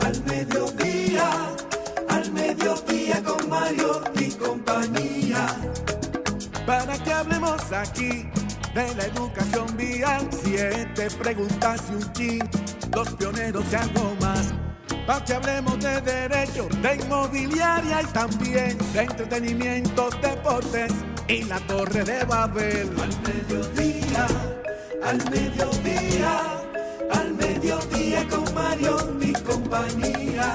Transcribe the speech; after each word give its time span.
Al 0.00 0.24
mediodía, 0.24 1.30
al 2.08 2.32
mediodía, 2.32 3.22
con 3.22 3.48
Mario 3.48 4.02
y 4.18 4.30
compañía. 4.32 5.46
Para 6.66 6.98
que 6.98 7.12
hablemos 7.12 7.72
aquí 7.72 8.28
de 8.74 8.94
la 8.94 9.04
educación 9.04 9.76
vial, 9.76 10.28
siete 10.30 11.08
preguntas 11.22 11.82
y 11.90 11.94
un 11.94 12.12
chin, 12.12 12.50
los 12.94 13.08
pioneros 13.14 13.64
y 13.72 13.74
algo 13.76 14.14
más 14.20 14.52
para 15.06 15.24
que 15.24 15.34
hablemos 15.34 15.78
de 15.78 16.00
derecho, 16.00 16.68
de 16.82 16.96
inmobiliaria 16.96 18.02
y 18.02 18.06
también 18.06 18.76
de 18.92 19.02
entretenimiento, 19.02 20.10
deportes 20.20 20.92
y 21.28 21.44
la 21.44 21.60
torre 21.60 22.02
de 22.02 22.24
Babel. 22.24 22.90
Al 23.00 23.22
mediodía, 23.22 24.26
al 25.04 25.30
mediodía, 25.30 26.40
mediodía 27.66 28.28
con 28.28 28.54
Mario 28.54 28.96
y 29.20 29.32
compañía. 29.32 30.54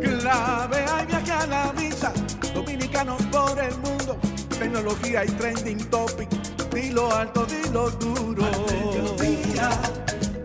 Clave 0.00 0.84
hay 0.88 1.06
viaje 1.06 1.32
a 1.32 1.46
la 1.46 1.72
vista, 1.72 2.12
dominicanos 2.54 3.22
por 3.26 3.58
el 3.62 3.76
mundo, 3.76 4.18
tecnología 4.58 5.24
y 5.26 5.28
trending 5.32 5.90
topic, 5.90 6.30
lo 6.92 7.12
alto, 7.12 7.46
lo 7.72 7.90
duro. 7.90 8.44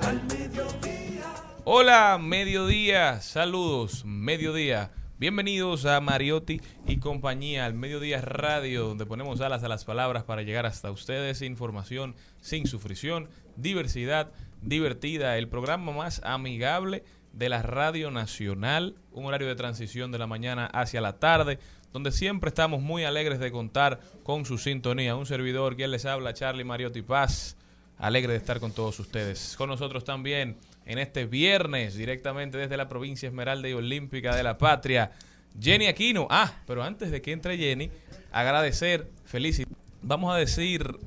Al 0.02 0.22
mediodía, 0.22 1.26
Hola, 1.64 2.18
mediodía, 2.22 3.22
saludos, 3.22 4.04
mediodía. 4.04 4.92
Bienvenidos 5.18 5.86
a 5.86 6.02
Mariotti 6.02 6.60
y 6.86 6.98
compañía, 6.98 7.66
al 7.66 7.74
Mediodía 7.74 8.20
Radio, 8.20 8.86
donde 8.86 9.06
ponemos 9.06 9.40
alas 9.40 9.64
a 9.64 9.70
las 9.70 9.86
palabras 9.86 10.26
para 10.26 10.42
llegar 10.42 10.66
hasta 10.66 10.92
ustedes. 10.92 11.42
Información 11.42 12.16
sin 12.42 12.68
sufrición, 12.68 13.30
diversidad 13.56 14.34
divertida, 14.66 15.38
el 15.38 15.48
programa 15.48 15.92
más 15.92 16.22
amigable 16.24 17.04
de 17.34 17.50
la 17.50 17.62
Radio 17.62 18.12
Nacional, 18.12 18.96
un 19.12 19.26
horario 19.26 19.48
de 19.48 19.56
transición 19.56 20.12
de 20.12 20.18
la 20.18 20.28
mañana 20.28 20.66
hacia 20.68 21.02
la 21.02 21.20
tarde, 21.20 21.60
donde 21.94 22.12
siempre 22.12 22.50
estamos 22.50 22.82
muy 22.82 23.04
alegres 23.04 23.40
de 23.40 23.52
contar 23.52 24.00
con 24.24 24.46
su 24.46 24.58
sintonía. 24.58 25.16
Un 25.16 25.26
servidor, 25.26 25.76
quien 25.76 25.92
les 25.92 26.06
habla, 26.06 26.34
Charlie 26.34 26.64
Mariotti 26.64 27.02
Paz, 27.02 27.58
alegre 27.98 28.34
de 28.34 28.40
estar 28.40 28.60
con 28.60 28.74
todos 28.74 29.00
ustedes. 29.00 29.56
Con 29.58 29.70
nosotros 29.70 30.04
también 30.04 30.58
en 30.86 30.98
este 30.98 31.26
viernes, 31.26 31.96
directamente 31.96 32.58
desde 32.58 32.78
la 32.78 32.90
provincia 32.90 33.28
Esmeralda 33.28 33.70
y 33.70 33.74
Olímpica 33.74 34.36
de 34.36 34.44
la 34.44 34.58
Patria. 34.58 35.12
Jenny 35.60 35.88
Aquino. 35.88 36.28
Ah, 36.30 36.54
pero 36.66 36.84
antes 36.84 37.12
de 37.12 37.22
que 37.22 37.32
entre 37.32 37.58
Jenny, 37.58 37.90
agradecer, 38.32 39.10
felicidad. 39.26 39.70
Vamos 40.02 40.34
a 40.34 40.38
decir. 40.38 40.98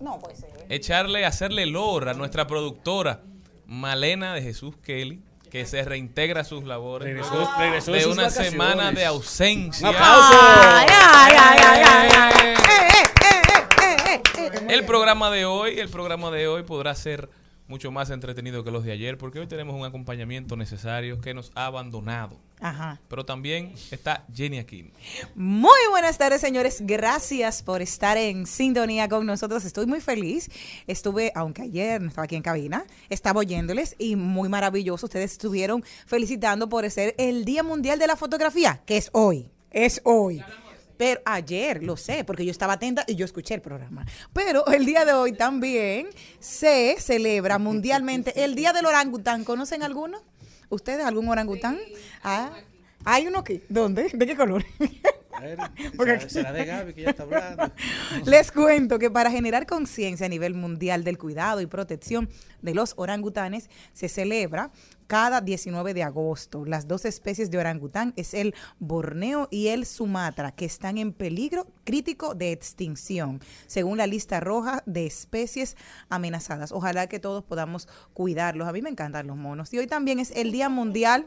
No 0.00 0.18
puede 0.18 0.36
ser. 0.36 0.50
Echarle, 0.68 1.24
hacerle 1.24 1.66
lor 1.66 2.08
a 2.08 2.14
nuestra 2.14 2.46
productora, 2.46 3.22
Malena 3.66 4.34
de 4.34 4.42
Jesús 4.42 4.76
Kelly, 4.82 5.22
que 5.50 5.66
se 5.66 5.82
reintegra 5.84 6.42
a 6.42 6.44
sus 6.44 6.64
labores 6.64 7.08
regresó, 7.08 7.92
de, 7.92 8.06
una 8.06 8.30
semana 8.30 8.92
de 8.92 9.04
ausencia. 9.04 9.90
El 14.68 14.84
programa 14.84 15.30
de 15.30 15.44
hoy, 15.44 15.78
el 15.78 15.88
programa 15.88 16.30
de 16.30 16.48
hoy 16.48 16.62
podrá 16.62 16.94
ser 16.94 17.28
mucho 17.68 17.90
más 17.90 18.10
entretenido 18.10 18.64
que 18.64 18.70
los 18.70 18.84
de 18.84 18.92
ayer, 18.92 19.18
porque 19.18 19.38
hoy 19.38 19.46
tenemos 19.46 19.74
un 19.74 19.84
acompañamiento 19.84 20.56
necesario 20.56 21.20
que 21.20 21.34
nos 21.34 21.50
ha 21.54 21.66
abandonado. 21.66 22.38
Ajá. 22.60 23.00
Pero 23.08 23.24
también 23.26 23.74
está 23.90 24.24
Jenny 24.32 24.58
aquí. 24.58 24.90
Muy 25.34 25.78
buenas 25.90 26.16
tardes, 26.16 26.40
señores. 26.40 26.78
Gracias 26.82 27.62
por 27.62 27.82
estar 27.82 28.16
en 28.16 28.46
sintonía 28.46 29.08
con 29.08 29.26
nosotros. 29.26 29.64
Estoy 29.64 29.86
muy 29.86 30.00
feliz. 30.00 30.50
Estuve, 30.86 31.32
aunque 31.34 31.62
ayer 31.62 32.00
no 32.00 32.08
estaba 32.08 32.24
aquí 32.24 32.36
en 32.36 32.42
cabina, 32.42 32.84
estaba 33.10 33.40
oyéndoles 33.40 33.94
y 33.98 34.16
muy 34.16 34.48
maravilloso. 34.48 35.06
Ustedes 35.06 35.32
estuvieron 35.32 35.84
felicitando 36.06 36.68
por 36.68 36.90
ser 36.90 37.14
el 37.18 37.44
Día 37.44 37.62
Mundial 37.62 37.98
de 37.98 38.06
la 38.06 38.16
Fotografía, 38.16 38.80
que 38.86 38.96
es 38.96 39.10
hoy. 39.12 39.50
Es 39.70 40.00
hoy. 40.04 40.42
Pero 40.96 41.20
ayer, 41.24 41.82
lo 41.82 41.96
sé, 41.96 42.24
porque 42.24 42.44
yo 42.44 42.50
estaba 42.50 42.74
atenta 42.74 43.04
y 43.06 43.14
yo 43.16 43.24
escuché 43.24 43.54
el 43.54 43.60
programa. 43.60 44.06
Pero 44.32 44.66
el 44.68 44.86
día 44.86 45.04
de 45.04 45.12
hoy 45.12 45.32
también 45.32 46.08
se 46.38 46.96
celebra 46.98 47.58
mundialmente 47.60 48.44
el 48.44 48.54
Día 48.54 48.72
del 48.72 48.86
Orangután. 48.86 49.44
¿Conocen 49.44 49.82
alguno? 49.82 50.22
¿Ustedes 50.68 51.04
algún 51.04 51.28
orangután? 51.28 51.78
Ah, 52.24 52.50
¿Hay 53.04 53.26
uno 53.26 53.38
aquí? 53.38 53.62
¿Dónde? 53.68 54.10
¿De 54.12 54.26
qué 54.26 54.36
color? 54.36 54.64
será, 56.28 56.52
de 56.52 56.64
Gaby 56.64 56.94
que 56.94 57.02
ya 57.02 57.10
está 57.10 57.22
hablando. 57.22 57.70
Les 58.24 58.50
cuento 58.50 58.98
que 58.98 59.10
para 59.10 59.30
generar 59.30 59.66
conciencia 59.66 60.26
a 60.26 60.28
nivel 60.28 60.54
mundial 60.54 61.04
del 61.04 61.18
cuidado 61.18 61.60
y 61.60 61.66
protección 61.66 62.28
de 62.62 62.74
los 62.74 62.94
orangutanes 62.96 63.70
se 63.92 64.08
celebra 64.08 64.70
cada 65.06 65.40
19 65.40 65.94
de 65.94 66.02
agosto. 66.02 66.64
Las 66.64 66.88
dos 66.88 67.04
especies 67.04 67.50
de 67.50 67.58
orangután 67.58 68.12
es 68.16 68.34
el 68.34 68.54
Borneo 68.78 69.48
y 69.50 69.68
el 69.68 69.86
Sumatra, 69.86 70.52
que 70.52 70.64
están 70.64 70.98
en 70.98 71.12
peligro 71.12 71.66
crítico 71.84 72.34
de 72.34 72.52
extinción, 72.52 73.40
según 73.66 73.98
la 73.98 74.06
lista 74.06 74.40
roja 74.40 74.82
de 74.86 75.06
especies 75.06 75.76
amenazadas. 76.08 76.72
Ojalá 76.72 77.06
que 77.06 77.20
todos 77.20 77.44
podamos 77.44 77.88
cuidarlos. 78.14 78.68
A 78.68 78.72
mí 78.72 78.82
me 78.82 78.90
encantan 78.90 79.26
los 79.26 79.36
monos. 79.36 79.72
Y 79.72 79.78
hoy 79.78 79.86
también 79.86 80.18
es 80.18 80.30
el 80.32 80.52
Día 80.52 80.68
Mundial 80.68 81.26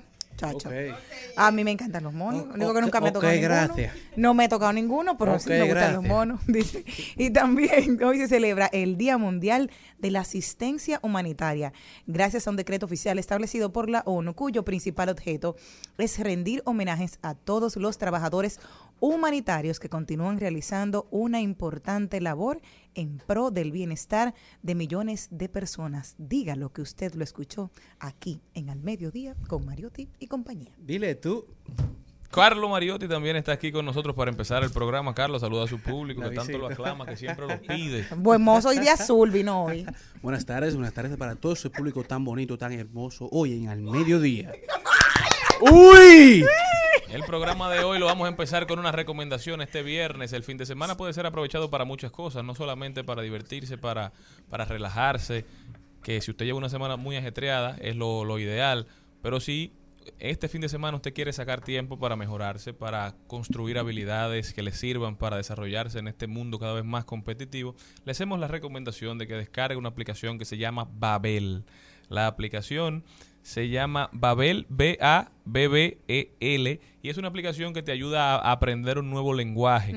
a 1.35 1.51
mí 1.51 1.63
me 1.63 1.71
encantan 1.71 2.03
los 2.03 2.13
monos. 2.13 2.45
único 2.53 2.73
que 2.73 2.81
nunca 2.81 3.01
me 3.01 3.09
he 3.09 3.11
tocado 3.11 3.33
ninguno. 3.33 3.75
No 4.15 4.33
me 4.33 4.45
he 4.45 4.49
tocado 4.49 4.73
ninguno, 4.73 5.17
pero 5.17 5.39
sí 5.39 5.49
me 5.49 5.63
gustan 5.63 5.93
los 5.93 6.03
monos. 6.03 6.41
Y 7.17 7.31
también 7.31 8.01
hoy 8.03 8.17
se 8.17 8.27
celebra 8.27 8.67
el 8.71 8.97
Día 8.97 9.17
Mundial 9.17 9.71
de 9.99 10.11
la 10.11 10.21
Asistencia 10.21 10.99
Humanitaria, 11.01 11.73
gracias 12.07 12.47
a 12.47 12.49
un 12.49 12.55
decreto 12.55 12.85
oficial 12.85 13.19
establecido 13.19 13.71
por 13.71 13.89
la 13.89 14.01
ONU, 14.05 14.33
cuyo 14.33 14.63
principal 14.63 15.09
objeto 15.09 15.55
es 15.97 16.19
rendir 16.19 16.61
homenajes 16.65 17.19
a 17.21 17.35
todos 17.35 17.75
los 17.75 17.97
trabajadores 17.97 18.59
humanitarios 18.99 19.79
que 19.79 19.89
continúan 19.89 20.39
realizando 20.39 21.07
una 21.11 21.41
importante 21.41 22.21
labor 22.21 22.61
en 22.95 23.17
pro 23.17 23.51
del 23.51 23.71
bienestar 23.71 24.33
de 24.61 24.75
millones 24.75 25.27
de 25.31 25.49
personas. 25.49 26.15
Diga 26.17 26.55
lo 26.55 26.71
que 26.71 26.81
usted 26.81 27.13
lo 27.13 27.23
escuchó 27.23 27.71
aquí 27.99 28.41
en 28.53 28.69
Al 28.69 28.81
Mediodía 28.81 29.35
con 29.47 29.65
Mariotti 29.65 30.09
y 30.19 30.27
compañía. 30.27 30.71
Dile 30.77 31.15
tú. 31.15 31.45
Carlos 32.31 32.69
Mariotti 32.69 33.07
también 33.07 33.35
está 33.37 33.53
aquí 33.53 33.71
con 33.71 33.83
nosotros 33.85 34.15
para 34.15 34.29
empezar 34.29 34.63
el 34.63 34.69
programa. 34.69 35.15
Carlos, 35.15 35.41
saluda 35.41 35.63
a 35.63 35.67
su 35.67 35.79
público 35.79 36.21
La 36.23 36.29
que 36.29 36.35
tanto 36.35 36.57
lo 36.59 36.67
aclama, 36.67 37.05
que 37.05 37.17
siempre 37.17 37.47
lo 37.47 37.59
pide. 37.67 38.05
Buen 38.15 38.43
mozo 38.43 38.71
y 38.71 38.77
de 38.77 38.89
azul 38.89 39.31
vino 39.31 39.65
hoy. 39.65 39.85
Buenas 40.21 40.45
tardes, 40.45 40.75
buenas 40.75 40.93
tardes 40.93 41.17
para 41.17 41.35
todo 41.35 41.53
ese 41.53 41.69
público 41.71 42.03
tan 42.03 42.23
bonito, 42.23 42.57
tan 42.57 42.71
hermoso. 42.71 43.27
Hoy 43.31 43.53
en 43.53 43.69
al 43.69 43.81
mediodía. 43.81 44.51
¡Uy! 45.61 46.45
El 47.09 47.23
programa 47.23 47.69
de 47.69 47.83
hoy 47.83 47.99
lo 47.99 48.05
vamos 48.05 48.25
a 48.25 48.29
empezar 48.29 48.65
con 48.65 48.79
una 48.79 48.91
recomendación 48.91 49.61
este 49.61 49.83
viernes. 49.83 50.31
El 50.31 50.43
fin 50.43 50.57
de 50.57 50.65
semana 50.65 50.95
puede 50.95 51.13
ser 51.13 51.25
aprovechado 51.25 51.69
para 51.69 51.83
muchas 51.83 52.11
cosas, 52.11 52.45
no 52.45 52.55
solamente 52.55 53.03
para 53.03 53.21
divertirse, 53.21 53.77
para, 53.77 54.13
para 54.49 54.65
relajarse, 54.65 55.45
que 56.01 56.21
si 56.21 56.31
usted 56.31 56.45
lleva 56.45 56.57
una 56.57 56.69
semana 56.69 56.95
muy 56.95 57.17
ajetreada 57.17 57.75
es 57.81 57.95
lo, 57.95 58.23
lo 58.23 58.39
ideal, 58.39 58.87
pero 59.21 59.39
si 59.39 59.73
este 60.19 60.47
fin 60.47 60.61
de 60.61 60.69
semana 60.69 60.95
usted 60.95 61.13
quiere 61.13 61.33
sacar 61.33 61.61
tiempo 61.61 61.99
para 61.99 62.15
mejorarse, 62.15 62.73
para 62.73 63.15
construir 63.27 63.77
habilidades 63.77 64.53
que 64.53 64.63
le 64.63 64.71
sirvan 64.71 65.17
para 65.17 65.37
desarrollarse 65.37 65.99
en 65.99 66.07
este 66.07 66.27
mundo 66.27 66.57
cada 66.57 66.73
vez 66.73 66.85
más 66.85 67.03
competitivo, 67.03 67.75
le 68.05 68.11
hacemos 68.11 68.39
la 68.39 68.47
recomendación 68.47 69.17
de 69.17 69.27
que 69.27 69.35
descargue 69.35 69.75
una 69.75 69.89
aplicación 69.89 70.39
que 70.39 70.45
se 70.45 70.57
llama 70.57 70.87
Babel. 70.89 71.65
La 72.07 72.27
aplicación 72.27 73.03
se 73.49 73.67
llama 73.69 74.09
Babel, 74.13 74.67
B-A-B-B-E-L, 75.59 76.79
y 77.01 77.09
es 77.09 77.17
una 77.17 77.27
aplicación 77.29 77.73
que 77.73 77.81
te 77.81 77.91
ayuda 77.91 78.35
a 78.35 78.51
aprender 78.51 78.99
un 78.99 79.09
nuevo 79.09 79.33
lenguaje. 79.33 79.91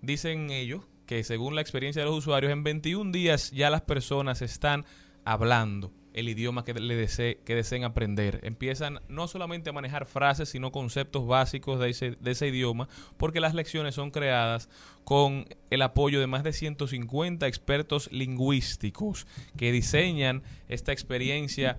Dicen 0.00 0.50
ellos 0.50 0.84
que 1.06 1.24
según 1.24 1.54
la 1.54 1.60
experiencia 1.60 2.00
de 2.02 2.06
los 2.08 2.16
usuarios, 2.18 2.52
en 2.52 2.62
21 2.64 3.12
días 3.12 3.50
ya 3.50 3.70
las 3.70 3.82
personas 3.82 4.42
están 4.42 4.84
hablando 5.24 5.92
el 6.14 6.28
idioma 6.28 6.64
que, 6.64 6.74
le 6.74 7.00
desee- 7.00 7.38
que 7.44 7.54
deseen 7.54 7.84
aprender. 7.84 8.40
Empiezan 8.42 8.98
no 9.08 9.28
solamente 9.28 9.70
a 9.70 9.72
manejar 9.72 10.04
frases, 10.06 10.48
sino 10.48 10.72
conceptos 10.72 11.26
básicos 11.28 11.78
de 11.78 11.90
ese, 11.90 12.10
de 12.18 12.30
ese 12.32 12.48
idioma, 12.48 12.88
porque 13.18 13.38
las 13.40 13.54
lecciones 13.54 13.94
son 13.94 14.10
creadas 14.10 14.68
con 15.04 15.46
el 15.70 15.80
apoyo 15.82 16.18
de 16.18 16.26
más 16.26 16.42
de 16.42 16.52
150 16.52 17.46
expertos 17.46 18.10
lingüísticos 18.10 19.26
que 19.56 19.70
diseñan 19.70 20.42
esta 20.68 20.90
experiencia 20.92 21.78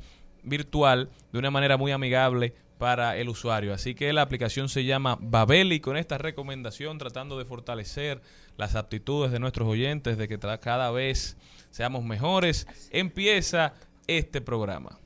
virtual 0.50 1.10
de 1.32 1.40
una 1.40 1.52
manera 1.52 1.78
muy 1.78 1.92
amigable 1.92 2.54
para 2.78 3.18
el 3.18 3.30
usuario. 3.30 3.74
Así 3.74 3.94
que 3.94 4.12
la 4.14 4.22
aplicación 4.22 4.70
se 4.70 4.86
llama 4.86 5.18
Babel 5.22 5.74
y 5.74 5.80
con 5.80 5.98
esta 5.98 6.18
recomendación 6.18 6.98
tratando 6.98 7.38
de 7.38 7.46
fortalecer 7.46 8.22
las 8.58 8.76
aptitudes 8.76 9.32
de 9.32 9.40
nuestros 9.40 9.68
oyentes, 9.68 10.18
de 10.18 10.28
que 10.28 10.40
cada 10.40 10.90
vez 10.90 11.38
seamos 11.72 12.04
mejores, 12.04 12.68
empieza 12.92 13.74
este 14.08 14.42
programa. 14.42 14.98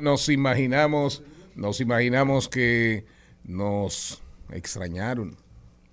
Nos 0.00 0.28
imaginamos, 0.28 1.22
nos 1.54 1.80
imaginamos 1.80 2.48
que 2.48 3.04
nos 3.44 4.22
extrañaron. 4.52 5.36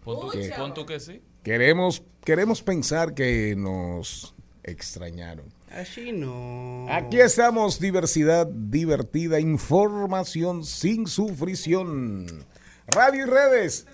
Pon 0.03 0.19
tú, 0.19 0.39
pon 0.57 0.73
tú 0.73 0.85
que 0.85 0.99
sí. 0.99 1.21
Queremos, 1.43 2.03
queremos 2.23 2.61
pensar 2.61 3.13
que 3.13 3.55
nos 3.57 4.35
extrañaron. 4.63 5.45
Así 5.71 6.11
no. 6.11 6.87
Aquí 6.89 7.19
estamos, 7.19 7.79
diversidad 7.79 8.47
divertida, 8.47 9.39
información 9.39 10.63
sin 10.63 11.07
sufrición. 11.07 12.45
Radio 12.87 13.25
y 13.25 13.29
redes. 13.29 13.85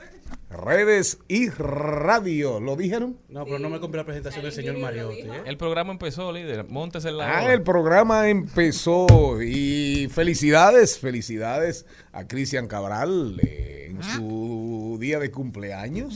Redes 0.50 1.18
y 1.28 1.50
radio. 1.50 2.60
¿Lo 2.60 2.76
dijeron? 2.76 3.18
No, 3.28 3.44
pero 3.44 3.58
no 3.60 3.70
me 3.72 3.80
compré 3.80 4.00
la 4.02 4.06
presentación 4.06 4.44
del 4.44 4.52
señor 4.54 4.78
Mariotti. 4.78 5.22
¿eh? 5.22 5.42
El 5.46 5.58
programa 5.58 5.92
empezó, 5.92 6.32
líder. 6.32 6.66
Móntese 6.66 7.10
en 7.10 7.18
la 7.18 7.40
Ah, 7.40 7.44
hora. 7.46 7.54
el 7.54 7.64
programa 7.64 8.30
empezó 8.30 9.42
y 9.42 10.08
felicidades, 10.12 11.00
felicidades 11.00 11.86
a 12.12 12.28
Cristian 12.28 12.68
Cabral 12.68 13.40
eh, 13.44 13.88
en 13.90 14.04
su 14.04 14.98
día 15.00 15.18
de 15.20 15.32
cumpleaños. 15.32 16.14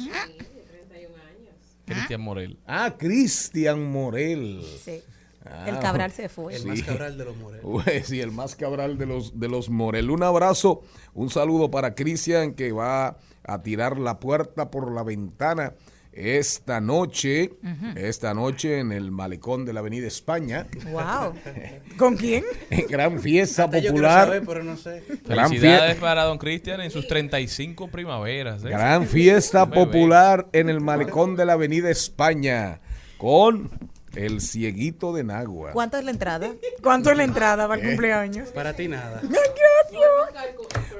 Cristian 1.85 2.21
Morel. 2.21 2.57
Ah, 2.67 2.95
Cristian 2.97 3.81
Morel. 3.91 4.61
Sí. 4.83 5.01
Ah, 5.45 5.65
El 5.69 5.79
Cabral 5.79 6.11
se 6.11 6.27
fue. 6.27 6.53
El 6.55 6.61
Sí. 6.61 6.67
más 6.67 6.83
cabral 6.83 7.17
de 7.17 7.23
los 7.25 7.37
morenos. 7.37 7.65
Ué, 7.87 8.03
sí, 8.03 8.19
el 8.19 8.31
más 8.31 8.55
cabral 8.57 8.97
de 8.97 9.05
los, 9.05 9.39
de 9.39 9.47
los 9.47 9.69
Morel. 9.69 10.11
Un 10.11 10.21
abrazo, 10.23 10.81
un 11.13 11.29
saludo 11.29 11.71
para 11.71 11.95
Cristian 11.95 12.53
que 12.53 12.73
va 12.73 13.17
a 13.47 13.61
tirar 13.63 13.97
la 13.97 14.19
puerta 14.19 14.69
por 14.69 14.91
la 14.91 15.03
ventana 15.03 15.73
esta 16.11 16.81
noche, 16.81 17.51
esta 17.95 18.33
noche 18.33 18.79
en 18.79 18.91
el 18.91 19.11
malecón 19.11 19.65
de 19.65 19.73
la 19.73 19.81
Avenida 19.81 20.07
España, 20.07 20.65
Wow. 20.91 21.33
¿Con 21.97 22.17
quién? 22.17 22.43
en 22.71 22.87
gran 22.87 23.19
fiesta 23.19 23.65
Hasta 23.65 23.77
yo 23.77 23.91
popular. 23.91 24.25
saber, 24.27 24.43
pero 24.47 24.63
no 24.63 24.77
sé. 24.77 25.03
Gran 25.25 25.51
para 25.99 26.23
don 26.23 26.39
Cristian 26.39 26.81
en 26.81 26.89
sus 26.89 27.07
35 27.07 27.89
primaveras. 27.89 28.63
¿eh? 28.63 28.69
Gran 28.69 29.05
fiesta 29.05 29.69
popular 29.69 30.47
en 30.53 30.69
el 30.69 30.81
malecón 30.81 31.35
de 31.35 31.45
la 31.45 31.53
Avenida 31.53 31.91
España 31.91 32.81
con 33.19 33.69
el 34.17 34.41
cieguito 34.41 35.13
de 35.13 35.23
Nagua. 35.23 35.71
¿Cuánto 35.71 35.97
es 35.97 36.03
la 36.03 36.11
entrada? 36.11 36.51
¿Cuánto 36.81 37.11
es 37.11 37.17
la 37.17 37.23
entrada 37.23 37.67
para 37.67 37.81
el 37.81 37.87
cumpleaños? 37.89 38.49
Para 38.49 38.73
ti 38.73 38.87
nada. 38.87 39.21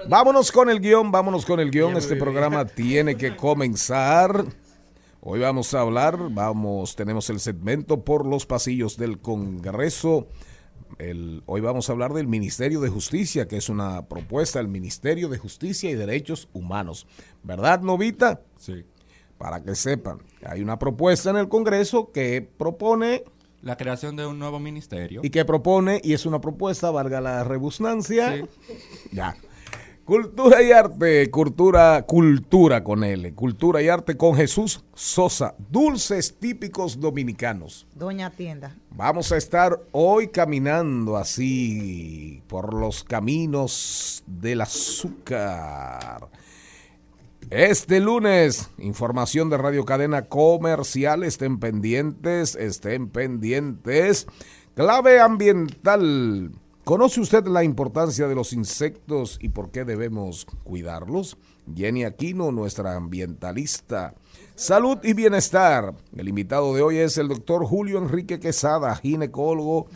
Vámonos 0.08 0.52
con 0.52 0.70
el 0.70 0.80
guion, 0.80 1.12
vámonos 1.12 1.46
con 1.46 1.60
el 1.60 1.72
guion. 1.72 1.98
Este 1.98 2.16
programa 2.16 2.66
tiene 2.66 3.16
que 3.16 3.36
comenzar. 3.36 4.46
Hoy 5.20 5.40
vamos 5.40 5.74
a 5.74 5.82
hablar, 5.82 6.18
vamos, 6.32 6.96
tenemos 6.96 7.30
el 7.30 7.40
segmento 7.42 8.04
por 8.06 8.26
los 8.26 8.46
pasillos 8.46 8.96
del 8.98 9.20
Congreso. 9.20 10.28
El- 11.00 11.44
hoy 11.48 11.60
vamos 11.60 11.90
a 11.90 11.92
hablar 11.92 12.14
del 12.14 12.28
Ministerio 12.28 12.80
de 12.80 12.88
Justicia, 12.90 13.46
que 13.48 13.58
es 13.58 13.68
una 13.68 14.08
propuesta 14.08 14.60
del 14.60 14.70
Ministerio 14.70 15.28
de 15.28 15.38
Justicia 15.38 15.90
y 15.90 15.96
Derechos 15.96 16.48
Humanos. 16.54 17.08
¿Verdad, 17.44 17.82
Novita? 17.82 18.42
Sí. 18.58 18.86
Para 19.38 19.62
que 19.62 19.76
sepan, 19.76 20.20
hay 20.46 20.62
una 20.62 20.80
propuesta 20.80 21.30
en 21.30 21.38
el 21.38 21.48
Congreso 21.50 22.12
que 22.12 22.48
propone 22.58 23.24
La 23.62 23.78
creación 23.78 24.16
de 24.16 24.26
un 24.26 24.40
nuevo 24.40 24.60
ministerio. 24.60 25.22
y 25.24 25.30
que 25.30 25.46
propone, 25.46 26.02
y 26.04 26.14
es 26.14 26.26
una 26.26 26.42
propuesta, 26.42 26.90
valga 26.92 27.22
la 27.22 27.44
rebusnancia. 27.44 28.44
Ya. 29.12 29.36
Cultura 30.06 30.62
y 30.64 30.72
arte, 30.72 31.30
cultura, 31.30 32.02
cultura 32.04 32.82
con 32.82 33.04
L, 33.04 33.34
cultura 33.34 33.82
y 33.82 33.90
arte 33.90 34.16
con 34.16 34.36
Jesús 34.36 34.82
Sosa, 34.94 35.54
dulces 35.70 36.34
típicos 36.40 36.98
dominicanos. 37.02 37.86
Doña 37.94 38.30
Tienda. 38.32 38.74
Vamos 38.92 39.34
a 39.34 39.38
estar 39.38 39.82
hoy 39.92 40.30
caminando 40.30 41.18
así 41.18 42.42
por 42.48 42.74
los 42.74 43.04
caminos 43.04 44.24
del 44.26 44.62
azúcar. 44.62 46.30
Este 47.50 48.02
lunes, 48.02 48.72
información 48.78 49.50
de 49.50 49.58
Radio 49.58 49.86
Cadena 49.86 50.24
Comercial, 50.24 51.24
estén 51.24 51.60
pendientes, 51.60 52.56
estén 52.56 53.08
pendientes. 53.08 54.28
Clave 54.76 55.22
ambiental. 55.22 56.52
¿Conoce 56.84 57.22
usted 57.22 57.46
la 57.48 57.64
importancia 57.64 58.28
de 58.28 58.36
los 58.36 58.52
insectos 58.52 59.40
y 59.42 59.48
por 59.50 59.72
qué 59.72 59.86
debemos 59.86 60.46
cuidarlos? 60.66 61.38
Jenny 61.74 62.04
Aquino, 62.04 62.52
nuestra 62.52 62.98
ambientalista. 62.98 64.14
Salud 64.56 64.98
y 65.04 65.14
bienestar. 65.14 65.96
El 66.18 66.28
invitado 66.28 66.76
de 66.76 66.82
hoy 66.82 66.98
es 66.98 67.18
el 67.18 67.30
doctor 67.30 67.66
Julio 67.66 67.98
Enrique 67.98 68.42
Quesada, 68.42 68.94
ginecólogo 68.98 69.88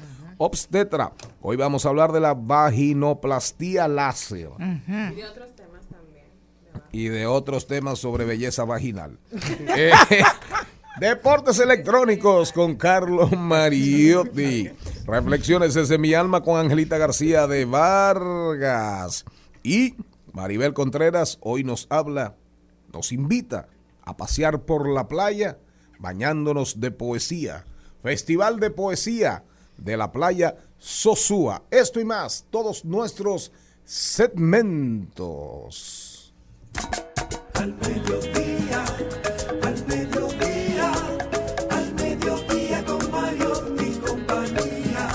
obstetra. 0.44 1.14
Hoy 1.42 1.56
vamos 1.56 1.86
a 1.86 1.90
hablar 1.90 2.12
de 2.12 2.20
la 2.20 2.34
vaginoplastía 2.34 3.88
láser. 3.88 4.50
Y 6.92 7.08
de 7.08 7.26
otros 7.26 7.68
temas 7.68 8.00
sobre 8.00 8.26
belleza 8.26 8.66
vaginal. 8.66 9.18
Eh, 9.78 9.92
Deportes 11.00 11.60
electrónicos 11.60 12.52
con 12.52 12.76
Carlos 12.76 13.32
Mariotti. 13.32 14.70
Reflexiones 15.06 15.74
desde 15.74 15.98
mi 15.98 16.14
alma 16.14 16.44
con 16.44 16.60
Angelita 16.60 16.98
García 16.98 17.48
de 17.48 17.64
Vargas. 17.66 19.24
Y 19.64 19.96
Maribel 20.34 20.74
Contreras 20.74 21.38
hoy 21.42 21.64
nos 21.64 21.88
habla, 21.90 22.36
nos 22.94 23.14
invita 23.14 23.70
a 24.04 24.18
pasear 24.18 24.64
por 24.64 24.90
la 24.90 25.08
playa 25.08 25.58
bañándonos 25.98 26.82
de 26.82 26.92
poesía. 26.92 27.66
Festival 28.04 28.60
de 28.60 28.70
Poesía 28.70 29.44
de 29.78 29.96
la 29.98 30.12
playa 30.12 30.58
Sosúa. 30.78 31.64
Esto 31.72 32.00
y 32.00 32.06
más, 32.06 32.46
todos 32.50 32.84
nuestros 32.86 33.52
segmentos. 33.86 35.22
Al 37.54 37.76
mediodía, 37.76 38.86
al 39.62 39.88
mediodía, 39.88 40.92
al 41.70 41.94
mediodía 41.96 42.86
con 42.86 43.12
Mario 43.12 43.76
y 43.80 43.92
compañía. 44.00 45.10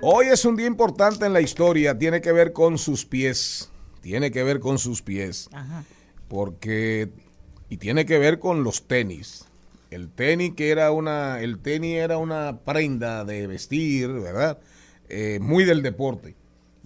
Hoy 0.00 0.26
es 0.26 0.44
un 0.44 0.56
día 0.56 0.66
importante 0.66 1.26
en 1.26 1.32
la 1.32 1.40
historia, 1.40 1.98
tiene 1.98 2.20
que 2.20 2.32
ver 2.32 2.52
con 2.52 2.78
sus 2.78 3.04
pies, 3.04 3.70
tiene 4.02 4.30
que 4.30 4.44
ver 4.44 4.60
con 4.60 4.78
sus 4.78 5.02
pies, 5.02 5.50
porque 6.28 7.10
y 7.68 7.78
tiene 7.78 8.06
que 8.06 8.18
ver 8.18 8.38
con 8.38 8.62
los 8.62 8.86
tenis. 8.86 9.46
El 9.90 10.08
tenis 10.10 10.54
que 10.54 10.70
era 10.70 10.92
una, 10.92 11.40
el 11.40 11.58
tenis 11.58 11.96
era 11.96 12.18
una 12.18 12.60
prenda 12.64 13.24
de 13.24 13.48
vestir, 13.48 14.08
¿verdad? 14.08 14.58
Eh, 15.08 15.38
muy 15.40 15.64
del 15.64 15.82
deporte, 15.82 16.35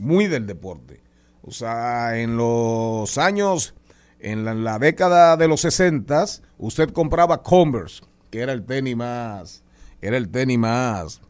muy 0.01 0.27
del 0.27 0.47
deporte. 0.47 1.01
O 1.43 1.53
sea, 1.53 2.19
en 2.19 2.37
los 2.37 3.19
años, 3.19 3.75
en 4.19 4.65
la, 4.65 4.79
década 4.79 5.37
de 5.37 5.47
los 5.47 5.61
60, 5.61 6.25
usted 6.59 6.91
compraba 6.91 7.43
Converse, 7.43 8.03
que 8.31 8.41
era 8.41 8.53
el 8.53 8.65
tenis 8.65 8.97
más, 8.97 9.63
era 10.01 10.17
el 10.17 10.29
tenis 10.31 10.59
más, 10.59 11.21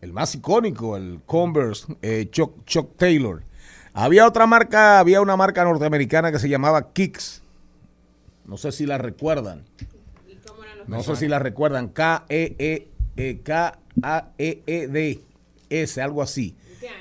el 0.00 0.12
más 0.12 0.34
icónico, 0.34 0.96
el 0.96 1.20
Converse, 1.24 1.96
eh, 2.02 2.28
Chuck, 2.30 2.64
Chuck 2.64 2.96
Taylor. 2.96 3.44
Había 3.92 4.26
otra 4.26 4.46
marca, 4.46 4.98
había 4.98 5.20
una 5.20 5.36
marca 5.36 5.64
norteamericana 5.64 6.32
que 6.32 6.40
se 6.40 6.48
llamaba 6.48 6.92
Kicks. 6.92 7.42
No 8.44 8.56
sé 8.56 8.72
si 8.72 8.86
la 8.86 8.98
recuerdan. 8.98 9.64
No 10.88 11.02
sé 11.02 11.16
si 11.16 11.28
la 11.28 11.38
recuerdan. 11.38 11.88
K-E-E, 11.88 12.88
eh, 13.16 13.40
algo 16.02 16.22
así. 16.22 16.56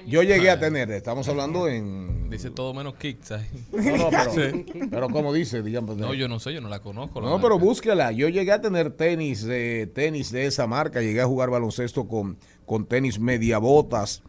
Yo 0.05 0.23
llegué 0.23 0.49
a 0.49 0.59
tener, 0.59 0.91
estamos 0.91 1.27
hablando 1.27 1.67
en... 1.67 2.29
Dice 2.29 2.49
todo 2.49 2.73
menos 2.73 2.95
kicks 2.95 3.31
ahí. 3.31 3.47
No, 3.71 3.97
no, 3.97 4.09
pero, 4.09 4.89
pero 4.89 5.09
como 5.09 5.33
dice, 5.33 5.61
digamos. 5.61 5.97
No, 5.97 6.13
yo 6.13 6.27
no 6.27 6.39
sé, 6.39 6.53
yo 6.53 6.61
no 6.61 6.69
la 6.69 6.79
conozco. 6.79 7.21
la 7.21 7.29
No, 7.29 7.41
pero 7.41 7.59
búsquela. 7.59 8.11
Yo 8.11 8.29
llegué 8.29 8.51
a 8.51 8.61
tener 8.61 8.91
tenis, 8.91 9.43
de 9.43 9.87
tenis 9.93 10.31
de 10.31 10.45
esa 10.45 10.65
marca. 10.67 11.01
Llegué 11.01 11.21
a 11.21 11.25
jugar 11.25 11.49
baloncesto 11.49 12.07
con, 12.07 12.37
con 12.65 12.85
tenis 12.85 13.19
media 13.19 13.59
botas, 13.59 14.23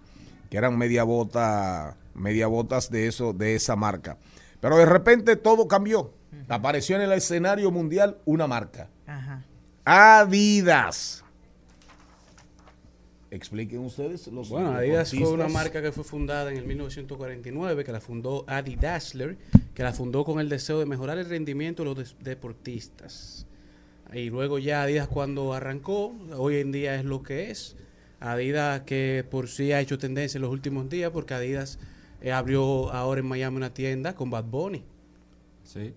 que 0.51 0.57
eran 0.57 0.77
media 0.77 1.05
bota, 1.05 1.97
media 2.15 2.47
botas 2.47 2.91
de 2.91 3.07
eso, 3.07 3.33
de 3.33 3.55
esa 3.55 3.77
marca. 3.77 4.19
Pero 4.61 4.77
de 4.77 4.87
repente 4.87 5.37
todo 5.37 5.69
cambió. 5.69 6.13
Apareció 6.49 6.97
en 6.97 7.03
el 7.03 7.13
escenario 7.13 7.71
mundial 7.71 8.19
una 8.25 8.47
marca. 8.47 8.89
Ajá. 9.07 9.45
Adidas. 9.85 11.24
Expliquen 13.35 13.81
ustedes 13.81 14.29
los 14.29 14.49
Bueno, 14.49 14.71
Adidas 14.71 15.11
fue 15.11 15.29
una 15.29 15.49
marca 15.49 15.83
que 15.83 15.91
fue 15.91 16.05
fundada 16.05 16.53
en 16.53 16.57
el 16.57 16.65
1949, 16.67 17.83
que 17.83 17.91
la 17.91 18.01
fundó 18.01 18.45
Adi 18.47 18.77
Dassler, 18.77 19.37
que 19.75 19.83
la 19.83 19.93
fundó 19.93 20.25
con 20.25 20.39
el 20.39 20.49
deseo 20.49 20.79
de 20.79 20.87
mejorar 20.87 21.19
el 21.19 21.29
rendimiento 21.29 21.83
de 21.83 21.95
los 21.95 22.17
deportistas. 22.21 23.45
Y 24.13 24.31
luego 24.31 24.61
ya 24.61 24.85
Adidas 24.85 25.09
cuando 25.09 25.53
arrancó, 25.53 26.15
hoy 26.37 26.59
en 26.59 26.71
día 26.71 26.95
es 26.95 27.05
lo 27.05 27.25
que 27.25 27.51
es. 27.51 27.75
Adidas 28.21 28.83
que 28.83 29.27
por 29.29 29.49
sí 29.49 29.73
ha 29.73 29.81
hecho 29.81 29.99
tendencia 29.99 30.39
en 30.39 30.43
los 30.43 30.53
últimos 30.53 30.89
días, 30.89 31.11
porque 31.11 31.35
Adidas 31.35 31.81
eh, 32.21 32.31
abrió 32.31 32.93
ahora 32.93 33.21
en 33.21 33.27
Miami 33.27 33.57
una 33.57 33.75
tienda 33.75 34.15
con 34.15 34.31
Bad 34.31 34.45
Bunny. 34.45 34.85
Sí. 35.65 35.93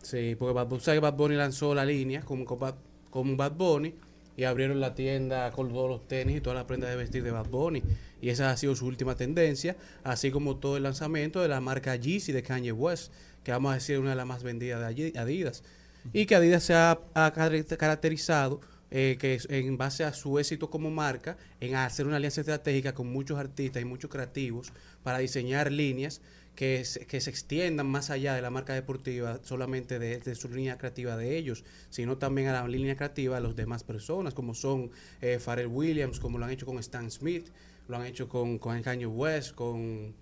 Sí, 0.00 0.36
porque 0.38 0.54
Bad 0.54 0.68
Bunny, 0.68 0.80
¿sabe 0.80 0.98
que 0.98 1.00
Bad 1.00 1.16
Bunny 1.16 1.34
lanzó 1.34 1.74
la 1.74 1.84
línea 1.84 2.22
con, 2.22 2.44
con, 2.44 2.60
Bad, 2.60 2.76
con 3.10 3.36
Bad 3.36 3.52
Bunny 3.56 3.94
y 4.38 4.44
abrieron 4.44 4.80
la 4.80 4.94
tienda 4.94 5.50
con 5.50 5.68
todos 5.68 5.90
los 5.90 6.06
tenis 6.08 6.36
y 6.36 6.40
todas 6.40 6.56
las 6.56 6.64
prendas 6.64 6.88
de 6.88 6.96
vestir 6.96 7.24
de 7.24 7.32
Bad 7.32 7.48
Bunny. 7.48 7.82
Y 8.22 8.30
esa 8.30 8.50
ha 8.50 8.56
sido 8.56 8.74
su 8.76 8.86
última 8.86 9.16
tendencia, 9.16 9.76
así 10.04 10.30
como 10.30 10.56
todo 10.56 10.76
el 10.76 10.84
lanzamiento 10.84 11.42
de 11.42 11.48
la 11.48 11.60
marca 11.60 11.96
Yeezy 11.96 12.30
de 12.32 12.42
Kanye 12.44 12.72
West, 12.72 13.12
que 13.42 13.50
vamos 13.50 13.72
a 13.72 13.74
decir 13.74 13.98
una 13.98 14.10
de 14.10 14.16
las 14.16 14.26
más 14.26 14.44
vendidas 14.44 14.80
de 14.94 15.12
Adidas. 15.18 15.64
Y 16.12 16.26
que 16.26 16.36
Adidas 16.36 16.62
se 16.62 16.74
ha, 16.74 17.00
ha 17.14 17.32
car- 17.32 17.64
caracterizado 17.76 18.60
eh, 18.90 19.16
que 19.20 19.38
en 19.48 19.76
base 19.76 20.04
a 20.04 20.12
su 20.12 20.38
éxito 20.38 20.70
como 20.70 20.90
marca, 20.90 21.36
en 21.60 21.74
hacer 21.74 22.06
una 22.06 22.16
alianza 22.16 22.40
estratégica 22.40 22.94
con 22.94 23.12
muchos 23.12 23.38
artistas 23.38 23.82
y 23.82 23.84
muchos 23.84 24.08
creativos 24.08 24.72
para 25.02 25.18
diseñar 25.18 25.70
líneas 25.72 26.22
que 26.58 26.84
se, 26.84 27.06
que 27.06 27.20
se 27.20 27.30
extiendan 27.30 27.86
más 27.86 28.10
allá 28.10 28.34
de 28.34 28.42
la 28.42 28.50
marca 28.50 28.74
deportiva, 28.74 29.38
solamente 29.44 30.00
de, 30.00 30.34
su 30.34 30.48
línea 30.48 30.76
creativa 30.76 31.16
de 31.16 31.36
ellos, 31.36 31.64
sino 31.88 32.18
también 32.18 32.48
a 32.48 32.52
la 32.52 32.66
línea 32.66 32.96
creativa 32.96 33.36
de 33.36 33.42
las 33.42 33.54
demás 33.54 33.84
personas, 33.84 34.34
como 34.34 34.54
son 34.54 34.90
eh, 35.20 35.38
Pharrell 35.38 35.68
Williams, 35.68 36.18
como 36.18 36.36
lo 36.36 36.46
han 36.46 36.50
hecho 36.50 36.66
con 36.66 36.80
Stan 36.80 37.08
Smith, 37.12 37.46
lo 37.86 37.98
han 37.98 38.06
hecho 38.06 38.28
con, 38.28 38.58
con 38.58 38.82
Kanye 38.82 39.06
West, 39.06 39.54
con 39.54 40.12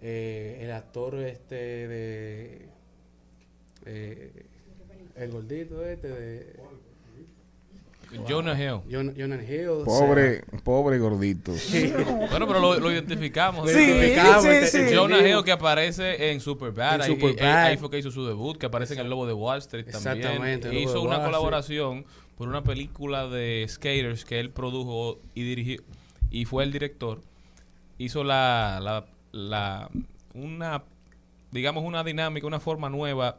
eh, 0.00 0.58
el 0.62 0.72
actor 0.72 1.14
este 1.20 1.54
de... 1.54 2.68
eh, 3.86 4.32
el 5.14 5.30
gordito 5.30 5.86
este 5.86 6.08
de... 6.08 6.56
Jonah 8.28 8.54
Hill. 8.58 8.80
Jon- 8.90 9.14
Jonah 9.16 9.42
Hill. 9.42 9.68
o 9.68 9.76
sea, 9.84 9.84
Pobre, 9.84 10.44
pobre 10.64 10.98
gordito. 10.98 11.52
Bueno, 12.30 12.46
pero 12.46 12.58
lo, 12.60 12.78
lo 12.78 12.90
identificamos. 12.92 13.70
Sí, 13.70 13.78
Identificamos. 13.78 14.44
sí, 14.44 14.66
sí. 14.88 14.94
Jonah 14.94 15.26
Hill 15.28 15.44
que 15.44 15.52
aparece 15.52 16.30
en 16.30 16.40
Superbad. 16.40 16.96
En 16.96 17.02
ahí, 17.02 17.10
Superbad. 17.10 17.44
ahí- 17.64 17.70
ahí 17.72 17.76
fue 17.76 17.90
que 17.90 17.98
hizo 17.98 18.10
su 18.10 18.26
debut, 18.26 18.56
que 18.56 18.66
aparece 18.66 18.94
en 18.94 19.00
El 19.00 19.10
Lobo 19.10 19.26
de 19.26 19.32
Wall 19.34 19.58
Street 19.58 19.84
también. 19.90 20.16
Exactamente, 20.18 20.80
Hizo 20.80 21.02
una 21.02 21.16
Wall 21.18 21.26
colaboración 21.26 22.06
por 22.36 22.48
una 22.48 22.62
película 22.62 23.26
de 23.28 23.66
skaters 23.68 24.24
que 24.24 24.40
él 24.40 24.50
produjo 24.50 25.18
y 25.34 25.42
dirigió 25.42 25.82
y 26.30 26.44
fue 26.44 26.64
el 26.64 26.72
director. 26.72 27.20
Hizo 27.98 28.22
la, 28.24 28.78
la, 28.82 29.06
la 29.32 29.90
una 30.34 30.82
digamos 31.50 31.82
una 31.84 32.04
dinámica, 32.04 32.46
una 32.46 32.60
forma 32.60 32.88
nueva, 32.90 33.38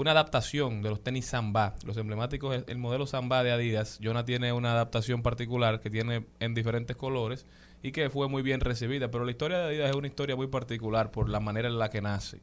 una 0.00 0.12
adaptación 0.12 0.80
de 0.80 0.88
los 0.88 1.02
tenis 1.02 1.26
Samba, 1.26 1.74
los 1.84 1.94
emblemáticos, 1.98 2.64
el 2.66 2.78
modelo 2.78 3.06
Samba 3.06 3.42
de 3.42 3.52
Adidas. 3.52 3.98
Jonah 4.02 4.24
tiene 4.24 4.50
una 4.50 4.72
adaptación 4.72 5.22
particular 5.22 5.80
que 5.80 5.90
tiene 5.90 6.24
en 6.40 6.54
diferentes 6.54 6.96
colores 6.96 7.44
y 7.82 7.92
que 7.92 8.08
fue 8.08 8.26
muy 8.26 8.40
bien 8.40 8.60
recibida, 8.60 9.10
pero 9.10 9.26
la 9.26 9.30
historia 9.30 9.58
de 9.58 9.64
Adidas 9.64 9.90
es 9.90 9.96
una 9.96 10.06
historia 10.06 10.36
muy 10.36 10.46
particular 10.46 11.10
por 11.10 11.28
la 11.28 11.38
manera 11.38 11.68
en 11.68 11.78
la 11.78 11.90
que 11.90 12.00
nace. 12.00 12.40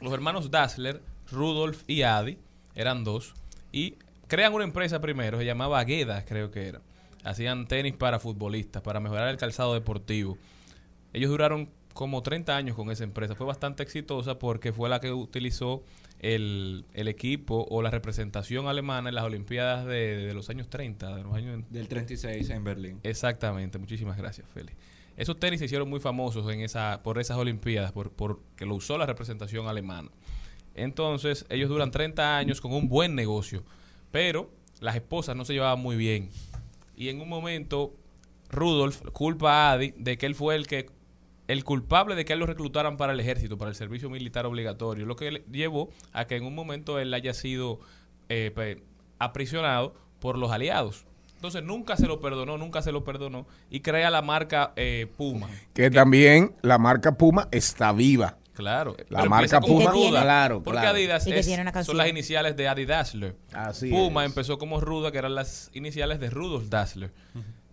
Los 0.00 0.12
hermanos 0.12 0.50
Dassler, 0.50 1.00
Rudolf 1.30 1.84
y 1.86 2.02
Adi, 2.02 2.38
eran 2.74 3.04
dos, 3.04 3.34
y 3.70 3.94
crean 4.26 4.52
una 4.52 4.64
empresa 4.64 5.00
primero, 5.00 5.38
se 5.38 5.44
llamaba 5.44 5.78
Agueda, 5.78 6.24
creo 6.24 6.50
que 6.50 6.66
era. 6.66 6.80
Hacían 7.22 7.68
tenis 7.68 7.94
para 7.94 8.18
futbolistas, 8.18 8.82
para 8.82 8.98
mejorar 8.98 9.28
el 9.28 9.36
calzado 9.36 9.74
deportivo. 9.74 10.36
Ellos 11.12 11.30
duraron 11.30 11.68
como 11.94 12.20
30 12.20 12.56
años 12.56 12.74
con 12.74 12.90
esa 12.90 13.04
empresa. 13.04 13.36
Fue 13.36 13.46
bastante 13.46 13.84
exitosa 13.84 14.40
porque 14.40 14.72
fue 14.72 14.88
la 14.88 14.98
que 14.98 15.12
utilizó 15.12 15.84
el, 16.22 16.86
el 16.94 17.08
equipo 17.08 17.66
o 17.68 17.82
la 17.82 17.90
representación 17.90 18.68
alemana 18.68 19.08
en 19.08 19.16
las 19.16 19.24
Olimpiadas 19.24 19.84
de, 19.84 20.16
de 20.18 20.34
los 20.34 20.48
años 20.48 20.70
30, 20.70 21.16
de 21.16 21.22
los 21.24 21.34
años 21.34 21.64
Del 21.68 21.88
36 21.88 22.48
en 22.50 22.64
Berlín. 22.64 23.00
Exactamente, 23.02 23.78
muchísimas 23.78 24.16
gracias, 24.16 24.48
Félix. 24.54 24.76
Esos 25.16 25.38
tenis 25.38 25.58
se 25.58 25.66
hicieron 25.66 25.90
muy 25.90 26.00
famosos 26.00 26.50
en 26.50 26.60
esa, 26.60 27.02
por 27.02 27.18
esas 27.18 27.36
Olimpiadas, 27.36 27.92
por, 27.92 28.12
porque 28.12 28.64
lo 28.64 28.76
usó 28.76 28.96
la 28.96 29.04
representación 29.04 29.66
alemana. 29.66 30.10
Entonces, 30.74 31.44
ellos 31.50 31.68
duran 31.68 31.90
30 31.90 32.38
años 32.38 32.60
con 32.60 32.72
un 32.72 32.88
buen 32.88 33.14
negocio, 33.14 33.62
pero 34.10 34.50
las 34.80 34.94
esposas 34.94 35.36
no 35.36 35.44
se 35.44 35.52
llevaban 35.52 35.80
muy 35.80 35.96
bien. 35.96 36.30
Y 36.96 37.08
en 37.08 37.20
un 37.20 37.28
momento, 37.28 37.94
Rudolf 38.48 39.02
culpa 39.12 39.52
a 39.52 39.72
Adi 39.72 39.92
de 39.96 40.16
que 40.16 40.26
él 40.26 40.34
fue 40.34 40.54
el 40.54 40.66
que 40.66 40.88
el 41.52 41.64
culpable 41.64 42.14
de 42.14 42.24
que 42.24 42.32
él 42.32 42.38
lo 42.38 42.46
reclutaran 42.46 42.96
para 42.96 43.12
el 43.12 43.20
ejército, 43.20 43.58
para 43.58 43.68
el 43.70 43.74
servicio 43.74 44.08
militar 44.10 44.46
obligatorio, 44.46 45.06
lo 45.06 45.16
que 45.16 45.30
le 45.30 45.44
llevó 45.50 45.90
a 46.12 46.26
que 46.26 46.36
en 46.36 46.44
un 46.44 46.54
momento 46.54 46.98
él 46.98 47.12
haya 47.14 47.34
sido 47.34 47.80
eh, 48.28 48.50
pe- 48.54 48.82
aprisionado 49.18 49.94
por 50.20 50.38
los 50.38 50.50
aliados. 50.50 51.04
Entonces 51.36 51.62
nunca 51.64 51.96
se 51.96 52.06
lo 52.06 52.20
perdonó, 52.20 52.56
nunca 52.58 52.82
se 52.82 52.92
lo 52.92 53.02
perdonó 53.02 53.46
y 53.68 53.80
crea 53.80 54.10
la 54.10 54.22
marca 54.22 54.72
eh, 54.76 55.08
Puma. 55.16 55.48
Que 55.74 55.90
también 55.90 56.54
la 56.62 56.78
marca 56.78 57.16
Puma 57.16 57.48
está 57.50 57.92
viva. 57.92 58.36
Claro. 58.54 58.94
La 59.08 59.20
Pero 59.20 59.30
marca 59.30 59.60
Puma, 59.60 59.90
ruda, 59.90 60.22
claro, 60.22 60.62
Porque 60.62 60.78
claro. 60.80 60.96
Adidas 60.96 61.26
es- 61.26 61.86
son 61.86 61.96
las 61.96 62.08
iniciales 62.08 62.54
de 62.56 62.68
Adi 62.68 62.84
Dassler. 62.84 63.34
Así 63.52 63.90
Puma 63.90 64.24
es. 64.24 64.30
empezó 64.30 64.58
como 64.58 64.78
Ruda, 64.80 65.10
que 65.10 65.18
eran 65.18 65.34
las 65.34 65.70
iniciales 65.72 66.20
de 66.20 66.30
Rudolf 66.30 66.68
Dassler. 66.68 67.10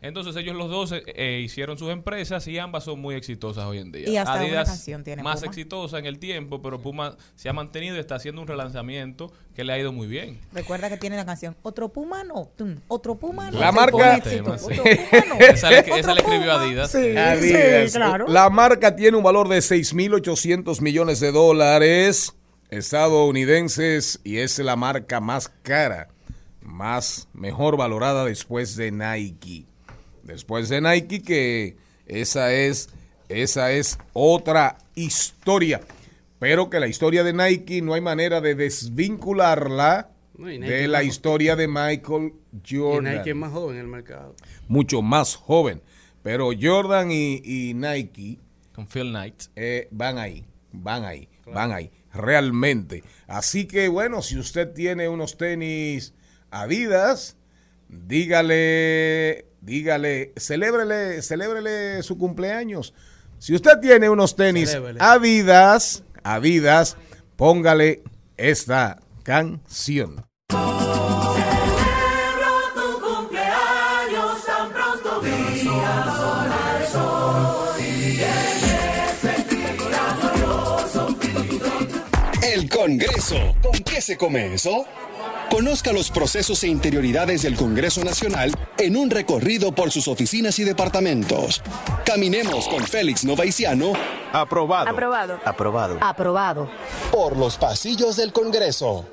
Entonces 0.01 0.33
ellos 0.37 0.55
los 0.55 0.69
dos 0.69 0.93
eh, 0.93 1.03
eh, 1.07 1.41
hicieron 1.43 1.77
sus 1.77 1.89
empresas 1.91 2.47
y 2.47 2.57
ambas 2.57 2.85
son 2.85 3.01
muy 3.01 3.15
exitosas 3.15 3.65
hoy 3.65 3.79
en 3.79 3.91
día. 3.91 4.07
Y 4.07 4.15
hasta 4.15 4.35
una 4.35 4.41
Adidas 4.43 4.69
canción 4.69 5.03
tiene 5.03 5.23
más 5.23 5.41
Puma. 5.41 5.47
exitosa 5.51 5.99
en 5.99 6.05
el 6.05 6.19
tiempo, 6.19 6.61
pero 6.61 6.79
Puma 6.79 7.17
se 7.35 7.49
ha 7.49 7.53
mantenido 7.53 7.97
y 7.97 7.99
está 7.99 8.15
haciendo 8.15 8.41
un 8.41 8.47
relanzamiento 8.47 9.31
que 9.53 9.65
le 9.65 9.73
ha 9.73 9.77
ido 9.79 9.91
muy 9.91 10.07
bien. 10.07 10.39
Recuerda 10.53 10.87
que 10.87 10.95
tiene 10.95 11.17
la 11.17 11.25
canción 11.25 11.57
Otro 11.63 11.89
Puma 11.89 12.23
no, 12.23 12.49
tum, 12.55 12.77
Otro 12.87 13.15
Puma 13.15 13.51
no. 13.51 13.59
La 13.59 13.73
marca-. 13.73 14.21
Tema, 14.21 14.57
sí. 14.57 14.65
Otro 14.71 14.83
Puma 14.83 15.23
no. 15.27 15.35
Esa 15.39 15.69
le- 15.69 15.79
esa 15.79 15.93
Otro 15.97 16.13
le 16.13 16.21
escribió. 16.21 16.51
Adidas. 16.53 16.91
Sí, 16.91 17.17
Adidas. 17.17 17.91
sí, 17.91 17.97
claro. 17.97 18.27
La 18.29 18.49
marca 18.49 18.95
tiene 18.95 19.17
un 19.17 19.23
valor 19.23 19.49
de 19.49 19.57
6.800 19.57 20.79
millones 20.81 21.19
de 21.19 21.31
dólares 21.33 22.35
estadounidenses 22.69 24.19
y 24.23 24.37
es 24.37 24.59
la 24.59 24.75
marca 24.75 25.19
más 25.19 25.49
cara, 25.63 26.07
más 26.61 27.27
mejor 27.33 27.75
valorada 27.77 28.23
después 28.25 28.75
de 28.75 28.91
Nike. 28.91 29.65
Después 30.29 30.69
de 30.69 30.79
Nike 30.79 31.23
que 31.23 31.75
esa 32.05 32.53
es 32.53 32.89
esa 33.29 33.71
es 33.71 33.97
otra 34.13 34.77
historia, 34.95 35.81
pero 36.39 36.69
que 36.69 36.79
la 36.79 36.87
historia 36.87 37.23
de 37.23 37.33
Nike 37.33 37.81
no 37.81 37.93
hay 37.95 38.01
manera 38.01 38.39
de 38.41 38.53
desvincularla 38.55 40.11
No, 40.37 40.51
y 40.51 40.59
de 40.59 40.87
la 40.87 41.03
historia 41.03 41.55
de 41.55 41.67
Michael 41.67 42.33
Y 42.53 42.75
Jordan 42.75 43.17
Nike 43.17 43.31
es 43.31 43.35
más 43.35 43.51
joven 43.51 43.75
en 43.75 43.81
el 43.81 43.87
mercado. 43.87 44.35
mucho 44.67 45.01
más 45.01 45.35
joven. 45.35 45.81
Pero 46.21 46.51
Jordan 46.59 47.11
y, 47.11 47.41
y 47.43 47.73
Nike 47.73 48.37
Con 48.73 48.87
Phil 48.87 49.09
Knight. 49.09 49.43
eh, 49.55 49.87
van 49.91 50.17
ahí, 50.19 50.45
van 50.71 51.05
ahí, 51.05 51.27
van 51.45 51.71
ahí, 51.71 51.91
realmente. 52.13 53.03
Así 53.27 53.65
que 53.65 53.87
bueno, 53.87 54.21
si 54.21 54.37
usted 54.37 54.73
tiene 54.73 55.09
unos 55.09 55.37
tenis 55.37 56.13
Adidas, 56.51 57.35
dígale, 57.89 59.45
dígale, 59.61 60.33
celébrele, 60.37 61.21
celébrele 61.21 62.03
su 62.03 62.17
cumpleaños. 62.17 62.93
Si 63.37 63.55
usted 63.55 63.79
tiene 63.79 64.09
unos 64.09 64.35
tenis 64.35 64.69
Celébrele. 64.69 64.99
Adidas, 65.01 66.03
Adidas, 66.23 66.97
póngale 67.35 68.03
esta 68.37 68.99
canción. 69.23 70.25
tu 72.73 73.01
cumpleaños 73.01 74.45
tan 74.45 74.71
pronto 74.71 75.21
día 75.21 76.13
solar 76.17 76.69
el 82.53 82.69
Congreso. 82.69 83.55
¿Con 83.61 83.79
qué 83.83 84.01
se 84.01 84.17
come 84.17 84.53
eso? 84.53 84.85
Conozca 85.49 85.91
los 85.91 86.11
procesos 86.11 86.63
e 86.63 86.67
interioridades 86.67 87.41
del 87.41 87.55
Congreso 87.55 88.03
Nacional 88.03 88.51
en 88.77 88.95
un 88.95 89.09
recorrido 89.09 89.73
por 89.73 89.89
sus 89.89 90.07
oficinas 90.07 90.59
y 90.59 90.63
departamentos. 90.63 91.63
Caminemos 92.05 92.67
con 92.67 92.83
Félix 92.83 93.25
Novaiciano. 93.25 93.93
Aprobado. 94.31 94.89
Aprobado. 94.89 95.39
Aprobado. 95.43 95.97
Aprobado. 96.01 96.69
Por 97.11 97.35
los 97.35 97.57
pasillos 97.57 98.15
del 98.15 98.31
Congreso. 98.31 99.09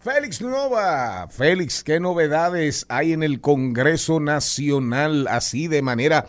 Félix 0.00 0.40
Nova, 0.40 1.28
Félix, 1.30 1.84
¿qué 1.84 2.00
novedades 2.00 2.84
hay 2.88 3.12
en 3.12 3.22
el 3.22 3.40
Congreso 3.40 4.18
Nacional 4.18 5.28
así 5.28 5.68
de 5.68 5.82
manera 5.82 6.26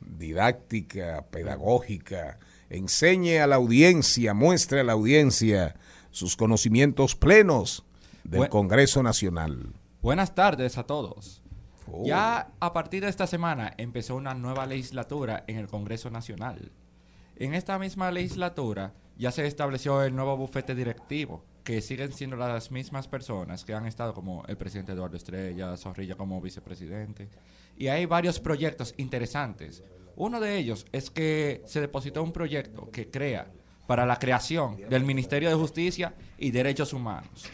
didáctica, 0.00 1.24
pedagógica? 1.30 2.38
Enseñe 2.68 3.40
a 3.40 3.46
la 3.46 3.56
audiencia, 3.56 4.34
muestre 4.34 4.80
a 4.80 4.84
la 4.84 4.92
audiencia 4.92 5.76
sus 6.10 6.36
conocimientos 6.36 7.14
plenos 7.14 7.84
del 8.30 8.48
Congreso 8.48 9.02
Nacional. 9.02 9.74
Buenas 10.02 10.34
tardes 10.36 10.78
a 10.78 10.84
todos. 10.84 11.42
Oh. 11.90 12.04
Ya 12.06 12.52
a 12.60 12.72
partir 12.72 13.02
de 13.02 13.08
esta 13.08 13.26
semana 13.26 13.74
empezó 13.76 14.14
una 14.14 14.34
nueva 14.34 14.66
legislatura 14.66 15.42
en 15.48 15.56
el 15.56 15.66
Congreso 15.66 16.10
Nacional. 16.10 16.70
En 17.36 17.54
esta 17.54 17.78
misma 17.78 18.12
legislatura 18.12 18.94
ya 19.16 19.32
se 19.32 19.46
estableció 19.46 20.02
el 20.04 20.14
nuevo 20.14 20.36
bufete 20.36 20.76
directivo, 20.76 21.44
que 21.64 21.80
siguen 21.80 22.12
siendo 22.12 22.36
las 22.36 22.70
mismas 22.70 23.08
personas 23.08 23.64
que 23.64 23.74
han 23.74 23.86
estado 23.86 24.14
como 24.14 24.44
el 24.46 24.56
presidente 24.56 24.92
Eduardo 24.92 25.16
Estrella, 25.16 25.76
Zorrilla 25.76 26.14
como 26.14 26.40
vicepresidente. 26.40 27.28
Y 27.76 27.88
hay 27.88 28.06
varios 28.06 28.38
proyectos 28.38 28.94
interesantes. 28.96 29.82
Uno 30.14 30.38
de 30.38 30.56
ellos 30.56 30.86
es 30.92 31.10
que 31.10 31.62
se 31.66 31.80
depositó 31.80 32.22
un 32.22 32.32
proyecto 32.32 32.90
que 32.92 33.10
crea 33.10 33.50
para 33.88 34.06
la 34.06 34.20
creación 34.20 34.76
del 34.88 35.04
Ministerio 35.04 35.48
de 35.48 35.56
Justicia 35.56 36.14
y 36.38 36.52
Derechos 36.52 36.92
Humanos 36.92 37.50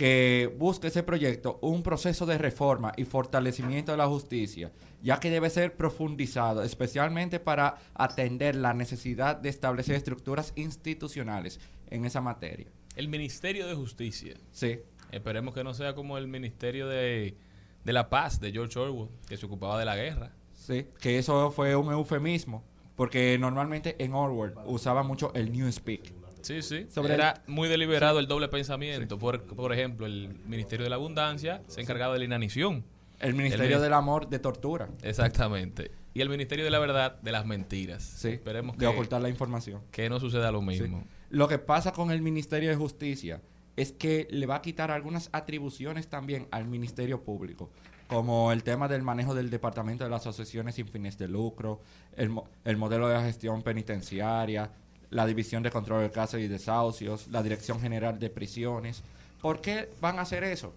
que 0.00 0.50
busque 0.56 0.86
ese 0.86 1.02
proyecto 1.02 1.58
un 1.60 1.82
proceso 1.82 2.24
de 2.24 2.38
reforma 2.38 2.94
y 2.96 3.04
fortalecimiento 3.04 3.92
de 3.92 3.98
la 3.98 4.06
justicia, 4.06 4.72
ya 5.02 5.20
que 5.20 5.28
debe 5.28 5.50
ser 5.50 5.76
profundizado, 5.76 6.62
especialmente 6.62 7.38
para 7.38 7.76
atender 7.92 8.56
la 8.56 8.72
necesidad 8.72 9.36
de 9.36 9.50
establecer 9.50 9.96
estructuras 9.96 10.54
institucionales 10.56 11.60
en 11.90 12.06
esa 12.06 12.22
materia. 12.22 12.68
El 12.96 13.08
Ministerio 13.08 13.66
de 13.66 13.74
Justicia. 13.74 14.38
Sí, 14.52 14.78
Esperemos 15.12 15.52
que 15.52 15.64
no 15.64 15.74
sea 15.74 15.94
como 15.94 16.16
el 16.16 16.28
Ministerio 16.28 16.88
de, 16.88 17.36
de 17.84 17.92
la 17.92 18.08
Paz 18.08 18.40
de 18.40 18.52
George 18.52 18.78
Orwell, 18.78 19.10
que 19.28 19.36
se 19.36 19.44
ocupaba 19.44 19.78
de 19.78 19.84
la 19.84 19.96
guerra. 19.96 20.32
sí, 20.54 20.86
que 20.98 21.18
eso 21.18 21.50
fue 21.50 21.76
un 21.76 21.92
eufemismo, 21.92 22.64
porque 22.96 23.36
normalmente 23.38 24.02
en 24.02 24.14
Orwell 24.14 24.54
usaba 24.64 25.02
mucho 25.02 25.30
el 25.34 25.52
newspeak. 25.52 26.19
Sí, 26.42 26.62
sí. 26.62 26.86
Sobre 26.90 27.14
Era 27.14 27.42
muy 27.46 27.68
deliberado 27.68 28.18
el 28.18 28.26
doble 28.26 28.48
pensamiento. 28.48 29.18
Por, 29.18 29.42
por 29.44 29.72
ejemplo, 29.72 30.06
el 30.06 30.34
Ministerio 30.46 30.84
de 30.84 30.90
la 30.90 30.96
Abundancia 30.96 31.62
se 31.68 31.80
encargaba 31.80 32.12
de 32.14 32.20
la 32.20 32.24
inanición. 32.24 32.84
El 33.18 33.34
Ministerio 33.34 33.76
El- 33.76 33.82
del 33.82 33.92
Amor 33.92 34.28
de 34.28 34.38
tortura. 34.38 34.88
Exactamente. 35.02 35.90
Y 36.14 36.22
el 36.22 36.28
Ministerio 36.28 36.64
de 36.64 36.70
la 36.70 36.78
Verdad 36.78 37.20
de 37.20 37.32
las 37.32 37.46
mentiras. 37.46 38.02
Sí, 38.02 38.28
Esperemos 38.30 38.76
de 38.76 38.80
que, 38.80 38.86
ocultar 38.86 39.20
la 39.22 39.28
información. 39.28 39.82
que 39.90 40.08
no 40.08 40.18
suceda 40.18 40.50
lo 40.50 40.60
Sí. 40.60 40.66
mismo. 40.66 41.04
Lo 41.28 41.46
que 41.46 41.58
pasa 41.58 41.92
con 41.92 42.10
el 42.10 42.22
Ministerio 42.22 42.70
de 42.70 42.76
Justicia 42.76 43.40
es 43.76 43.92
que 43.92 44.26
le 44.30 44.46
va 44.46 44.56
a 44.56 44.62
quitar 44.62 44.90
algunas 44.90 45.28
atribuciones 45.32 46.08
también 46.08 46.48
al 46.50 46.64
Ministerio 46.66 47.22
Público, 47.22 47.70
como 48.08 48.50
el 48.50 48.64
tema 48.64 48.88
del 48.88 49.02
manejo 49.02 49.34
del 49.34 49.50
Departamento 49.50 50.02
de 50.02 50.10
las 50.10 50.22
Asociaciones 50.26 50.74
sin 50.74 50.88
fines 50.88 51.16
de 51.16 51.28
lucro, 51.28 51.80
el, 52.16 52.30
mo- 52.30 52.48
el 52.64 52.76
modelo 52.76 53.06
de 53.06 53.14
la 53.14 53.22
gestión 53.22 53.62
penitenciaria, 53.62 54.72
la 55.10 55.26
División 55.26 55.62
de 55.62 55.70
Control 55.70 56.02
de 56.02 56.10
Casos 56.10 56.40
y 56.40 56.48
Desahucios, 56.48 57.28
la 57.28 57.42
Dirección 57.42 57.80
General 57.80 58.18
de 58.18 58.30
Prisiones. 58.30 59.02
¿Por 59.40 59.60
qué 59.60 59.90
van 60.00 60.18
a 60.18 60.22
hacer 60.22 60.44
eso? 60.44 60.72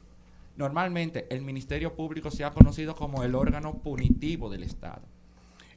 Normalmente 0.58 1.28
el 1.30 1.42
Ministerio 1.42 1.94
Público 1.94 2.30
se 2.32 2.44
ha 2.44 2.52
conocido 2.52 2.96
como 2.96 3.24
el 3.24 3.36
órgano 3.36 3.74
punitivo 3.74 4.50
del 4.50 4.64
Estado. 4.64 5.02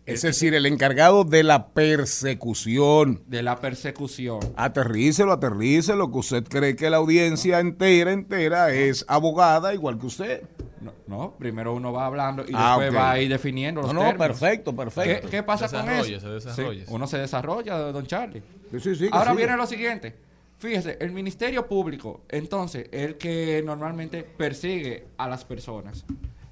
Es 0.06 0.22
decir, 0.22 0.54
el 0.54 0.66
encargado 0.66 1.24
de 1.24 1.42
la 1.42 1.68
persecución. 1.70 3.22
de 3.26 3.42
la 3.42 3.60
persecución. 3.60 4.38
Aterrícelo, 4.54 5.32
aterrícelo, 5.32 6.12
que 6.12 6.18
usted 6.18 6.44
cree 6.44 6.76
que 6.76 6.90
la 6.90 6.98
audiencia 6.98 7.58
entera, 7.58 8.12
entera 8.12 8.72
es 8.72 9.04
abogada 9.08 9.74
igual 9.74 9.98
que 9.98 10.06
usted. 10.06 10.42
No, 10.86 10.92
no, 11.18 11.34
primero 11.36 11.74
uno 11.74 11.92
va 11.92 12.06
hablando 12.06 12.42
y 12.46 12.52
Ah, 12.54 12.76
después 12.78 12.96
va 13.02 13.10
a 13.12 13.20
ir 13.20 13.28
definiendo 13.28 13.82
los 13.82 13.92
No, 13.92 14.00
no, 14.00 14.06
términos. 14.08 14.26
perfecto, 14.38 14.70
¿Qué, 14.72 14.76
perfecto. 14.76 15.28
qué 15.30 15.42
pasa 15.42 15.68
con 15.68 15.88
eso? 15.90 16.04
se 16.20 16.28
desarrolla. 16.28 16.84
Sí, 16.84 16.92
uno 16.92 17.06
se 17.06 17.18
desarrolla, 17.18 17.76
don 17.78 18.06
Charlie. 18.06 18.42
Sí, 18.72 18.80
sí, 18.80 18.94
sí, 18.96 19.08
que 19.10 19.16
Ahora 19.16 19.32
viene 19.34 19.56
lo 19.56 19.66
siguiente. 19.66 20.16
Fíjese, 20.58 20.96
el 21.00 21.12
Ministerio 21.12 21.66
Público, 21.68 22.22
entonces, 22.30 22.88
el 22.90 23.16
que 23.18 23.62
normalmente 23.64 24.22
persigue 24.24 25.06
a 25.18 25.28
las 25.28 25.44
personas. 25.44 26.04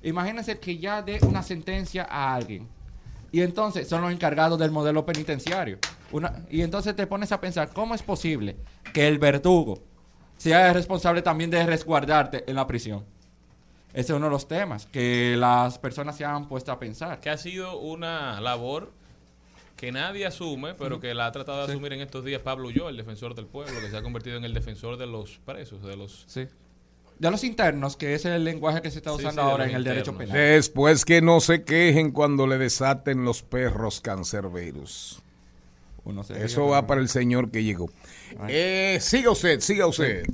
Imagínense 0.02 0.58
que 0.58 0.76
ya 0.76 1.00
dé 1.00 1.18
una 1.22 1.42
sentencia 1.42 2.06
a 2.10 2.34
alguien. 2.34 2.68
Y 3.32 3.40
entonces 3.40 3.88
son 3.88 4.02
los 4.02 4.12
encargados 4.12 4.58
del 4.58 4.70
modelo 4.70 5.04
penitenciario. 5.06 5.78
Una- 6.12 6.44
y 6.50 6.60
entonces 6.60 6.94
te 6.94 7.06
pones 7.06 7.32
a 7.32 7.40
pensar, 7.40 7.70
¿cómo 7.72 7.94
es 7.94 8.02
posible 8.02 8.56
que 8.92 9.08
el 9.08 9.18
verdugo 9.18 9.82
sea 10.36 10.68
el 10.68 10.74
responsable 10.74 11.22
también 11.22 11.50
de 11.50 11.64
resguardarte 11.64 12.44
en 12.46 12.54
la 12.56 12.66
prisión? 12.66 13.04
Ese 13.94 14.12
es 14.12 14.16
uno 14.16 14.26
de 14.26 14.32
los 14.32 14.46
temas 14.48 14.86
que 14.86 15.36
las 15.38 15.78
personas 15.78 16.16
se 16.16 16.24
han 16.24 16.48
puesto 16.48 16.70
a 16.72 16.78
pensar. 16.78 17.20
Que 17.20 17.30
ha 17.30 17.38
sido 17.38 17.78
una 17.78 18.40
labor 18.40 18.90
que 19.76 19.92
nadie 19.92 20.26
asume, 20.26 20.74
pero 20.74 21.00
que 21.00 21.14
la 21.14 21.26
ha 21.26 21.32
tratado 21.32 21.60
de 21.60 21.66
Sí. 21.66 21.72
asumir 21.72 21.92
en 21.92 22.00
estos 22.00 22.24
días 22.24 22.42
Pablo 22.42 22.68
Ulloa, 22.68 22.90
el 22.90 22.96
defensor 22.96 23.34
del 23.34 23.46
pueblo, 23.46 23.80
que 23.80 23.90
se 23.90 23.96
ha 23.96 24.02
convertido 24.02 24.36
en 24.36 24.44
el 24.44 24.52
defensor 24.52 24.96
de 24.96 25.06
los 25.06 25.38
presos, 25.44 25.82
de 25.82 25.96
los... 25.96 26.24
Sí. 26.26 26.46
De 27.18 27.30
los 27.30 27.44
internos, 27.44 27.96
que 27.96 28.14
es 28.14 28.24
el 28.24 28.42
lenguaje 28.42 28.82
que 28.82 28.90
se 28.90 28.98
está 28.98 29.12
usando 29.12 29.42
sí, 29.42 29.48
ahora 29.48 29.66
en 29.66 29.76
el 29.76 29.84
derecho 29.84 30.16
penal. 30.16 30.36
Después 30.36 31.04
que 31.04 31.22
no 31.22 31.40
se 31.40 31.62
quejen 31.62 32.10
cuando 32.10 32.48
le 32.48 32.58
desaten 32.58 33.24
los 33.24 33.42
perros 33.42 34.00
cancerberos. 34.00 35.22
Uno 36.04 36.24
se 36.24 36.44
Eso 36.44 36.66
va 36.66 36.86
para 36.88 37.00
el 37.00 37.08
señor 37.08 37.50
que 37.52 37.62
llegó. 37.62 37.88
Eh, 38.48 38.98
siga 39.00 39.30
usted, 39.30 39.60
siga 39.60 39.86
usted. 39.86 40.26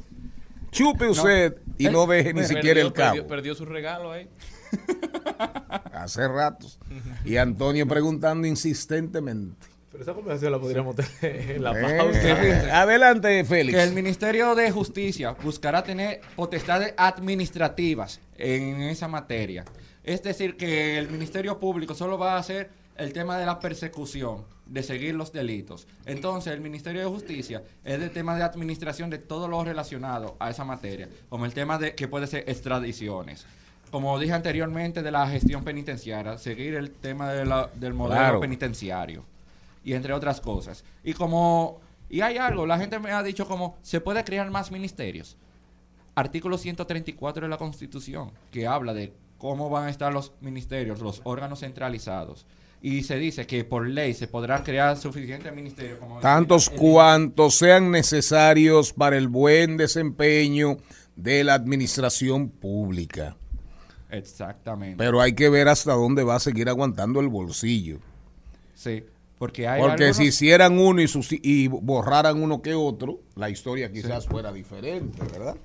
Chupe 0.70 1.08
usted 1.08 1.56
y 1.78 1.88
no 1.88 2.06
deje 2.06 2.32
ni 2.32 2.40
Perdió, 2.42 2.56
siquiera 2.56 2.80
el 2.80 2.92
cabo. 2.92 3.12
Perdió, 3.14 3.26
perdió 3.28 3.54
su 3.54 3.64
regalo 3.64 4.12
ahí. 4.12 4.28
Hace 5.92 6.28
ratos. 6.28 6.78
Y 7.24 7.36
Antonio 7.36 7.86
preguntando 7.86 8.46
insistentemente. 8.46 9.66
Pero 9.90 10.04
esa 10.04 10.14
conversación 10.14 10.52
la 10.52 10.60
podríamos 10.60 10.94
tener 10.94 11.50
en 11.50 11.62
la 11.64 11.72
Eh, 11.72 11.98
pausa. 11.98 12.80
adelante, 12.82 13.44
Félix. 13.44 13.76
Que 13.76 13.82
el 13.84 13.92
Ministerio 13.92 14.54
de 14.54 14.70
Justicia 14.70 15.32
buscará 15.42 15.82
tener 15.82 16.20
potestades 16.36 16.94
administrativas 16.96 18.20
en 18.38 18.80
esa 18.82 19.08
materia. 19.08 19.64
Es 20.04 20.22
decir, 20.22 20.56
que 20.56 20.96
el 20.98 21.10
Ministerio 21.10 21.58
Público 21.58 21.94
solo 21.94 22.16
va 22.18 22.34
a 22.34 22.38
hacer 22.38 22.70
el 22.96 23.12
tema 23.12 23.36
de 23.38 23.46
la 23.46 23.58
persecución, 23.58 24.44
de 24.70 24.82
seguir 24.82 25.14
los 25.14 25.32
delitos. 25.32 25.86
Entonces, 26.06 26.52
el 26.54 26.60
Ministerio 26.60 27.00
de 27.02 27.06
Justicia 27.08 27.62
es 27.84 28.00
el 28.00 28.10
tema 28.12 28.36
de 28.36 28.44
administración 28.44 29.10
de 29.10 29.18
todo 29.18 29.48
lo 29.48 29.62
relacionado 29.64 30.36
a 30.38 30.48
esa 30.48 30.64
materia, 30.64 31.08
como 31.28 31.44
el 31.44 31.52
tema 31.52 31.76
de 31.76 31.94
que 31.94 32.08
puede 32.08 32.26
ser 32.26 32.44
extradiciones. 32.48 33.44
Como 33.90 34.16
dije 34.20 34.32
anteriormente, 34.32 35.02
de 35.02 35.10
la 35.10 35.28
gestión 35.28 35.64
penitenciaria, 35.64 36.38
seguir 36.38 36.74
el 36.74 36.92
tema 36.92 37.30
de 37.32 37.44
la- 37.44 37.68
del 37.74 37.92
modelo 37.94 38.20
Claro. 38.20 38.40
penitenciario 38.40 39.24
y 39.84 39.94
entre 39.94 40.12
otras 40.12 40.40
cosas. 40.40 40.84
Y 41.02 41.12
como, 41.14 41.80
y 42.08 42.20
hay 42.20 42.38
algo, 42.38 42.64
la 42.66 42.78
gente 42.78 42.98
me 43.00 43.10
ha 43.10 43.22
dicho 43.24 43.46
como, 43.48 43.76
se 43.82 44.00
puede 44.00 44.22
crear 44.22 44.48
más 44.50 44.70
ministerios. 44.70 45.36
Artículo 46.14 46.58
134 46.58 47.42
de 47.46 47.48
la 47.50 47.56
Constitución, 47.56 48.30
que 48.52 48.66
habla 48.68 48.94
de 48.94 49.12
cómo 49.38 49.68
van 49.70 49.86
a 49.86 49.90
estar 49.90 50.12
los 50.12 50.32
ministerios, 50.40 51.00
los 51.00 51.20
órganos 51.24 51.60
centralizados. 51.60 52.46
Y 52.82 53.02
se 53.02 53.16
dice 53.16 53.46
que 53.46 53.64
por 53.64 53.86
ley 53.86 54.14
se 54.14 54.26
podrán 54.26 54.62
crear 54.62 54.96
suficientes 54.96 55.54
ministerios. 55.54 55.98
Como 55.98 56.18
Tantos 56.20 56.70
cuantos 56.70 57.56
sean 57.56 57.90
necesarios 57.90 58.92
para 58.94 59.18
el 59.18 59.28
buen 59.28 59.76
desempeño 59.76 60.78
de 61.14 61.44
la 61.44 61.54
administración 61.54 62.48
pública. 62.48 63.36
Exactamente. 64.10 64.96
Pero 64.96 65.20
hay 65.20 65.34
que 65.34 65.48
ver 65.48 65.68
hasta 65.68 65.92
dónde 65.92 66.24
va 66.24 66.36
a 66.36 66.40
seguir 66.40 66.68
aguantando 66.68 67.20
el 67.20 67.28
bolsillo. 67.28 67.98
sí, 68.74 69.04
porque 69.38 69.66
hay 69.66 69.80
Porque 69.80 70.04
algunos- 70.04 70.16
si 70.18 70.24
hicieran 70.24 70.78
uno 70.78 71.00
y, 71.02 71.66
borraran 71.68 72.42
uno 72.42 72.60
que 72.60 72.74
otro, 72.74 73.20
la 73.36 73.48
historia 73.48 73.90
quizás 73.90 74.26
fuera 74.26 74.52
diferente, 74.52 75.22
¿verdad? 75.32 75.56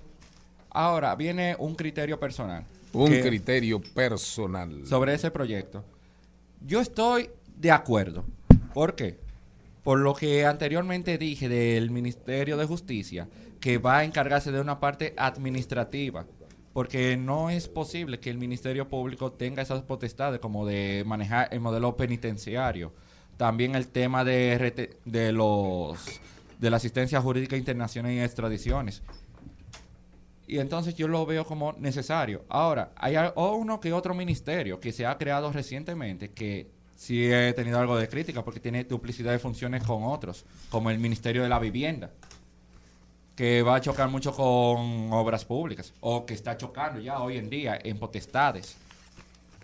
Ahora 0.69 1.13
viene 1.15 1.58
un 1.60 1.75
criterio 1.75 2.17
personal. 2.17 2.63
Un 2.93 3.12
criterio 3.21 3.82
personal. 3.82 4.86
sobre 4.86 5.13
ese 5.13 5.30
proyecto. 5.30 5.84
Yo 6.62 6.82
estoy 6.82 7.30
de 7.58 7.72
acuerdo. 7.72 8.26
¿Por 8.74 8.96
qué? 8.96 9.20
Por 9.84 10.00
lo 10.00 10.15
que 10.15 10.46
anteriormente 10.46 11.18
dije 11.18 11.48
del 11.48 11.91
Ministerio 11.91 12.58
de 12.58 12.65
Justicia, 12.65 13.28
que 13.60 13.78
va 13.78 14.00
a 14.00 14.04
encargarse 14.04 14.52
de 14.52 14.62
una 14.62 14.80
parte 14.80 15.13
administrativa. 15.18 16.26
Porque 16.74 17.15
no 17.15 17.50
es 17.50 17.70
posible 17.70 18.20
que 18.20 18.30
el 18.30 18.38
Ministerio 18.38 18.89
Público 18.89 19.32
tenga 19.32 19.62
esas 19.62 19.82
potestades 19.84 20.39
como 20.39 20.65
de 20.65 21.04
manejar 21.06 21.48
el 21.52 21.62
modelo 21.62 21.96
penitenciario. 21.96 22.94
También 23.38 23.76
el 23.76 23.88
tema 23.88 24.24
de, 24.24 24.94
de 25.06 25.32
los 25.32 26.20
de 26.60 26.70
la 26.70 26.78
asistencia 26.78 27.22
jurídica 27.22 27.58
internacional 27.58 28.12
y 28.12 28.20
extradiciones. 28.20 29.04
Y 30.47 30.60
entonces 30.60 30.95
yo 30.95 31.08
lo 31.08 31.25
veo 31.25 31.45
como 31.45 31.73
necesario. 31.73 32.45
Ahora, 32.49 32.91
hay 32.95 33.15
uno 33.36 33.79
que 33.79 33.93
otro 33.93 34.13
ministerio 34.13 34.79
que 34.79 34.91
se 34.91 35.05
ha 35.05 35.17
creado 35.17 35.51
recientemente 35.51 36.31
que 36.31 36.69
sí 36.95 37.25
he 37.25 37.53
tenido 37.53 37.79
algo 37.79 37.97
de 37.97 38.08
crítica 38.08 38.43
porque 38.43 38.60
tiene 38.60 38.84
duplicidad 38.84 39.31
de 39.31 39.39
funciones 39.39 39.84
con 39.84 40.03
otros, 40.03 40.45
como 40.69 40.89
el 40.89 40.99
Ministerio 40.99 41.41
de 41.43 41.49
la 41.49 41.60
Vivienda, 41.60 42.12
que 43.36 43.63
va 43.63 43.75
a 43.75 43.81
chocar 43.81 44.10
mucho 44.10 44.34
con 44.34 45.12
obras 45.12 45.45
públicas, 45.45 45.93
o 45.99 46.25
que 46.25 46.34
está 46.36 46.55
chocando 46.58 46.99
ya 46.99 47.19
hoy 47.19 47.38
en 47.38 47.49
día 47.49 47.79
en 47.84 47.97
potestades. 47.97 48.77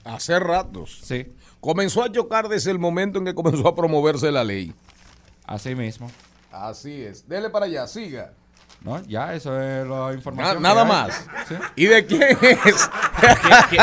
Hace 0.03 0.39
ratos. 0.39 0.99
Sí, 1.03 1.27
Comenzó 1.61 2.01
a 2.01 2.11
chocar 2.11 2.49
desde 2.49 2.71
el 2.71 2.79
momento 2.79 3.19
en 3.19 3.25
que 3.25 3.35
comenzó 3.35 3.67
a 3.67 3.75
promoverse 3.75 4.31
la 4.31 4.43
ley. 4.43 4.73
así 5.45 5.75
mismo. 5.75 6.09
Así 6.51 7.03
es. 7.03 7.29
Dele 7.29 7.51
para 7.51 7.67
allá, 7.67 7.85
siga. 7.85 8.33
¿No? 8.83 9.01
Ya, 9.05 9.35
eso 9.35 9.59
es 9.61 9.85
la 9.87 10.11
información. 10.13 10.61
nada 10.61 10.83
más. 10.83 11.27
Sí. 11.47 11.55
¿Y 11.75 11.85
de 11.85 12.05
quién 12.05 12.23
es? 12.23 12.89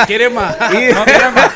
¿Quiere 0.07 0.29
más? 0.29 0.57
Y- 0.73 0.93
No, 0.93 1.05
mira, 1.07 1.31
más. 1.31 1.53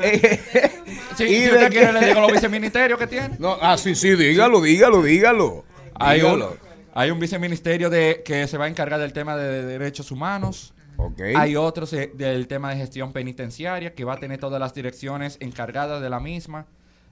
Sí, 1.16 1.24
¿Y 1.24 1.28
si 1.28 1.40
de 1.42 1.48
usted 1.52 1.70
quiere, 1.70 1.86
qué? 1.88 1.92
le 1.92 2.06
digo 2.06 2.20
los 2.22 2.32
viceministerios 2.32 2.98
que 2.98 3.06
tiene. 3.06 3.36
No, 3.38 3.58
ah, 3.60 3.76
sí, 3.76 3.94
sí, 3.94 4.14
dígalo, 4.14 4.60
dígalo, 4.62 5.02
dígalo. 5.02 5.64
Hay 5.94 6.20
un, 6.22 6.36
Dígalo. 6.36 6.56
hay 6.94 7.10
un 7.10 7.18
viceministerio 7.20 7.90
de, 7.90 8.22
que 8.24 8.46
se 8.46 8.56
va 8.56 8.64
a 8.64 8.68
encargar 8.68 8.98
del 9.00 9.12
tema 9.12 9.36
de 9.36 9.64
derechos 9.66 10.10
humanos. 10.10 10.72
Ok. 10.96 11.20
Hay 11.36 11.56
otro 11.56 11.84
se- 11.86 12.12
del 12.14 12.46
tema 12.48 12.70
de 12.70 12.76
gestión 12.76 13.12
penitenciaria 13.12 13.94
que 13.94 14.04
va 14.04 14.14
a 14.14 14.16
tener 14.18 14.38
todas 14.38 14.58
las 14.60 14.72
direcciones 14.72 15.36
encargadas 15.40 16.00
de 16.00 16.08
la 16.08 16.20
misma. 16.20 16.66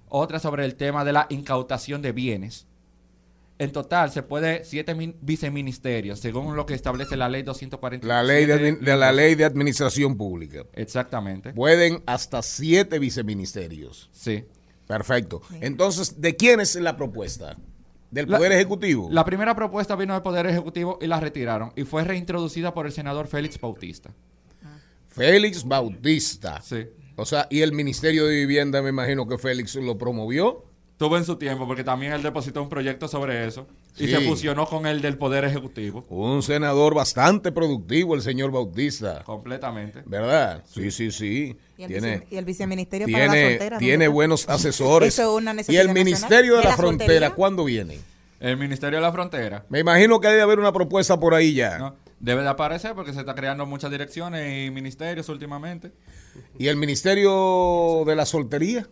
Otra 0.09 0.39
sobre 0.39 0.65
el 0.65 0.75
tema 0.77 1.05
de 1.05 1.13
la 1.13 1.27
incautación 1.29 2.01
de 2.01 2.13
bienes. 2.13 2.67
En 3.61 3.73
total 3.73 4.13
se 4.13 4.23
puede 4.23 4.65
siete 4.65 4.95
min- 4.95 5.17
viceministerios, 5.21 6.21
según 6.21 6.55
lo 6.55 6.65
que 6.65 6.75
establece 6.75 7.17
la 7.17 7.29
ley 7.29 7.43
247. 7.43 8.07
La 8.07 8.23
ley 8.23 8.47
de, 8.47 8.77
de 8.77 8.97
la 8.97 9.11
ley 9.13 9.35
de 9.35 9.45
administración 9.45 10.17
pública. 10.17 10.65
Exactamente. 10.75 11.53
Pueden 11.53 12.03
hasta 12.07 12.41
siete 12.43 12.99
viceministerios. 13.01 14.09
Sí. 14.13 14.45
Perfecto. 14.87 15.43
Entonces, 15.61 16.21
¿de 16.21 16.37
quién 16.37 16.61
es 16.61 16.77
la 16.77 16.97
propuesta? 16.97 17.57
¿Del 18.11 18.31
La- 18.31 18.39
Poder 18.39 18.53
Ejecutivo? 18.53 19.09
La 19.13 19.25
primera 19.25 19.55
propuesta 19.55 19.97
vino 19.97 20.15
del 20.15 20.23
Poder 20.23 20.47
Ejecutivo 20.47 20.99
y 21.03 21.07
la 21.09 21.19
retiraron. 21.21 21.73
Y 21.77 21.83
fue 21.83 22.05
reintroducida 22.05 22.73
por 22.73 22.87
el 22.87 22.93
senador 22.93 23.27
Félix 23.27 23.61
Bautista. 23.61 24.15
Félix 25.09 25.65
Bautista. 25.65 26.61
Sí. 26.63 26.87
O 27.17 27.27
sea, 27.27 27.49
y 27.51 27.63
el 27.63 27.73
Ministerio 27.73 28.27
de 28.27 28.37
Vivienda, 28.37 28.81
me 28.83 28.91
imagino 28.91 29.27
que 29.27 29.37
Félix 29.39 29.75
lo 29.75 29.99
promovió. 29.99 30.65
Tuvo 30.99 31.17
en 31.17 31.25
su 31.25 31.37
tiempo, 31.37 31.65
porque 31.67 31.85
también 31.85 32.13
él 32.13 32.23
depositó 32.25 32.61
un 32.61 32.69
proyecto 32.69 33.07
sobre 33.07 33.47
eso. 33.47 33.69
Y 33.99 34.09
se 34.09 34.21
fusionó 34.21 34.67
con 34.67 34.85
el 34.85 35.01
del 35.01 35.17
Poder 35.17 35.45
Ejecutivo. 35.45 36.05
Un 36.09 36.43
senador 36.43 36.93
bastante 36.95 37.53
productivo, 37.53 38.17
el 38.17 38.21
señor 38.23 38.51
Bautista. 38.51 39.23
Completamente. 39.23 40.03
¿Verdad? 40.07 40.65
Sí, 40.69 40.91
sí, 40.91 41.13
sí. 41.13 41.57
Y 41.77 41.83
el, 41.85 41.89
Tiene, 41.89 42.19
vice- 42.19 42.27
y 42.31 42.37
el 42.37 42.45
viceministerio 42.45 43.07
para 43.07 43.27
la 43.27 43.33
tiene, 43.33 43.49
frontera. 43.49 43.79
tiene 43.79 44.09
buenos 44.09 44.49
asesores. 44.49 45.15
Eso 45.15 45.23
es 45.37 45.43
una 45.43 45.53
y 45.53 45.57
necesidad 45.57 45.83
el 45.83 45.87
nacional. 45.89 46.05
Ministerio 46.05 46.53
de, 46.55 46.59
¿De 46.59 46.65
la, 46.65 46.71
la 46.71 46.77
Frontera, 46.77 47.07
frontería? 47.09 47.35
¿cuándo 47.37 47.65
viene? 47.65 47.99
El 48.41 48.57
Ministerio 48.57 48.99
de 48.99 49.03
la 49.03 49.13
Frontera. 49.13 49.65
Me 49.69 49.79
imagino 49.79 50.21
que 50.21 50.27
debe 50.29 50.43
haber 50.43 50.59
una 50.59 50.73
propuesta 50.73 51.19
por 51.21 51.33
ahí 51.35 51.55
ya. 51.55 51.79
¿no? 51.79 51.95
Debe 52.19 52.43
de 52.43 52.49
aparecer 52.49 52.95
porque 52.97 53.13
se 53.13 53.21
está 53.21 53.37
creando 53.37 53.67
muchas 53.67 53.93
direcciones 53.93 54.67
y 54.67 54.71
ministerios 54.73 55.29
últimamente. 55.29 55.93
¿Y 56.59 56.67
el 56.67 56.77
Ministerio 56.77 58.03
de 58.05 58.17
la 58.17 58.27
Soltería? 58.27 58.89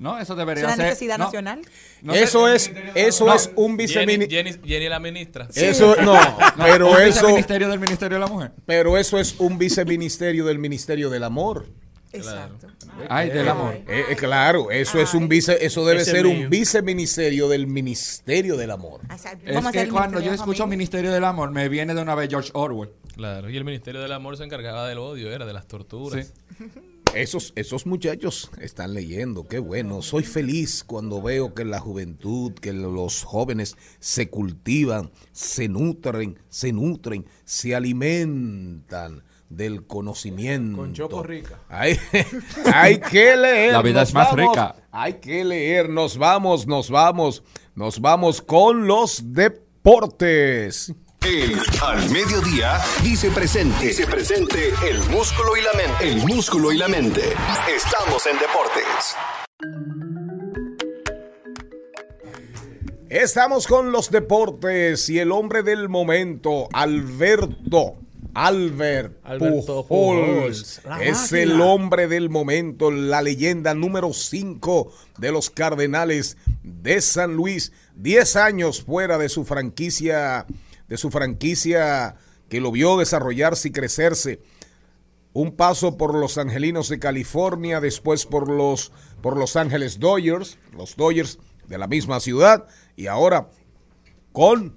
No, 0.00 0.18
eso 0.18 0.32
¿Es 0.32 0.38
debería 0.38 0.64
una 0.64 0.76
ser. 0.76 0.86
necesidad 0.86 1.18
no, 1.18 1.24
nacional? 1.26 1.60
no 2.02 2.14
sé- 2.14 2.22
eso 2.22 2.48
es, 2.48 2.72
eso 2.94 3.26
No, 3.26 3.34
es 3.34 3.50
un 3.54 3.72
Jenny, 3.72 3.76
viceministerio. 3.76 4.44
Jenny, 4.52 4.68
Jenny 4.68 4.88
la 4.88 4.98
ministra. 4.98 5.46
Eso 5.54 5.94
no, 6.02 6.14
no, 6.14 6.38
pero 6.56 6.90
un 6.90 6.96
eso, 7.02 7.06
viceministerio 7.20 7.68
del 7.68 7.78
Ministerio 7.80 8.16
de 8.16 8.20
la 8.20 8.26
Mujer. 8.26 8.52
pero 8.66 8.96
eso 8.96 9.18
es 9.18 9.34
un 9.38 9.58
viceministerio 9.58 10.46
del 10.46 10.58
Ministerio 10.58 11.10
del 11.10 11.22
Amor. 11.22 11.66
Exacto. 12.12 12.66
Ay, 13.08 13.28
del 13.30 13.48
amor. 13.48 13.74
Eh, 13.86 14.04
eh, 14.10 14.16
claro, 14.16 14.70
eso 14.72 14.98
es 14.98 15.14
un 15.14 15.28
vice, 15.28 15.64
eso 15.64 15.84
debe 15.86 16.00
Ese 16.02 16.10
ser 16.10 16.24
mío. 16.24 16.40
un 16.44 16.50
viceministerio 16.50 17.48
del 17.48 17.68
Ministerio 17.68 18.56
del 18.56 18.72
Amor. 18.72 19.02
Exacto. 19.12 19.44
Es 19.46 19.66
que 19.68 19.88
cuando 19.88 20.18
yo 20.18 20.32
escucho 20.32 20.64
Familia. 20.64 20.66
Ministerio 20.78 21.12
del 21.12 21.24
Amor, 21.24 21.52
me 21.52 21.68
viene 21.68 21.94
de 21.94 22.02
una 22.02 22.16
vez 22.16 22.28
George 22.28 22.50
Orwell. 22.54 22.90
Claro, 23.14 23.48
y 23.48 23.56
el 23.56 23.64
Ministerio 23.64 24.00
del 24.00 24.12
Amor 24.12 24.36
se 24.36 24.42
encargaba 24.44 24.88
del 24.88 24.98
odio, 24.98 25.30
era 25.30 25.46
de 25.46 25.52
las 25.52 25.68
torturas. 25.68 26.32
Sí. 26.58 26.64
Esos, 27.14 27.52
esos 27.56 27.86
muchachos 27.86 28.50
están 28.60 28.94
leyendo, 28.94 29.48
qué 29.48 29.58
bueno. 29.58 30.00
Soy 30.00 30.22
feliz 30.22 30.84
cuando 30.84 31.20
veo 31.20 31.54
que 31.54 31.64
la 31.64 31.80
juventud, 31.80 32.52
que 32.54 32.72
los 32.72 33.24
jóvenes 33.24 33.76
se 33.98 34.30
cultivan, 34.30 35.10
se 35.32 35.68
nutren, 35.68 36.38
se 36.48 36.72
nutren, 36.72 37.26
se 37.44 37.74
alimentan 37.74 39.24
del 39.48 39.86
conocimiento. 39.86 40.78
Con 40.78 40.92
choco 40.92 41.24
rica. 41.24 41.58
Hay, 41.68 41.98
hay 42.72 43.00
que 43.00 43.36
leer. 43.36 43.72
La 43.72 43.82
vida 43.82 44.00
nos 44.00 44.08
es 44.10 44.14
más 44.14 44.30
vamos. 44.36 44.54
rica. 44.54 44.76
Hay 44.92 45.14
que 45.14 45.44
leer, 45.44 45.88
nos 45.88 46.16
vamos, 46.16 46.68
nos 46.68 46.90
vamos, 46.90 47.42
nos 47.74 48.00
vamos 48.00 48.40
con 48.40 48.86
los 48.86 49.32
deportes. 49.32 50.94
El 51.26 51.54
Al 51.82 52.08
Mediodía 52.10 52.80
dice 53.02 53.30
presente. 53.30 53.88
Dice 53.88 54.06
presente 54.06 54.70
el 54.88 54.98
músculo 55.10 55.54
y 55.54 55.60
la 55.60 55.72
mente. 55.74 56.08
El 56.08 56.16
músculo 56.26 56.72
y 56.72 56.78
la 56.78 56.88
mente. 56.88 57.20
Estamos 57.68 58.26
en 58.26 58.38
deportes. 58.38 59.16
Estamos 63.10 63.66
con 63.66 63.92
los 63.92 64.10
deportes 64.10 65.10
y 65.10 65.18
el 65.18 65.30
hombre 65.30 65.62
del 65.62 65.90
momento, 65.90 66.68
Alberto. 66.72 67.96
Albert 68.32 69.18
Alberto 69.24 69.84
Pujols 69.86 70.78
Pujols, 70.78 70.78
es 71.02 71.32
máquina. 71.32 71.42
el 71.42 71.60
hombre 71.60 72.06
del 72.06 72.30
momento, 72.30 72.92
la 72.92 73.22
leyenda 73.22 73.74
número 73.74 74.12
5 74.12 74.92
de 75.18 75.32
los 75.32 75.50
Cardenales 75.50 76.36
de 76.62 77.00
San 77.00 77.34
Luis. 77.34 77.72
10 77.96 78.36
años 78.36 78.82
fuera 78.82 79.18
de 79.18 79.28
su 79.28 79.44
franquicia, 79.44 80.46
de 80.90 80.98
su 80.98 81.10
franquicia 81.10 82.16
que 82.50 82.60
lo 82.60 82.72
vio 82.72 82.98
desarrollarse 82.98 83.68
y 83.68 83.70
crecerse. 83.70 84.42
Un 85.32 85.52
paso 85.52 85.96
por 85.96 86.14
los 86.14 86.36
Angelinos 86.36 86.88
de 86.88 86.98
California, 86.98 87.80
después 87.80 88.26
por 88.26 88.50
los, 88.50 88.92
por 89.22 89.38
los 89.38 89.54
Ángeles 89.54 90.00
Dodgers, 90.00 90.58
los 90.76 90.96
Dodgers 90.96 91.38
de 91.68 91.78
la 91.78 91.86
misma 91.86 92.18
ciudad 92.18 92.66
y 92.96 93.06
ahora 93.06 93.48
con, 94.32 94.74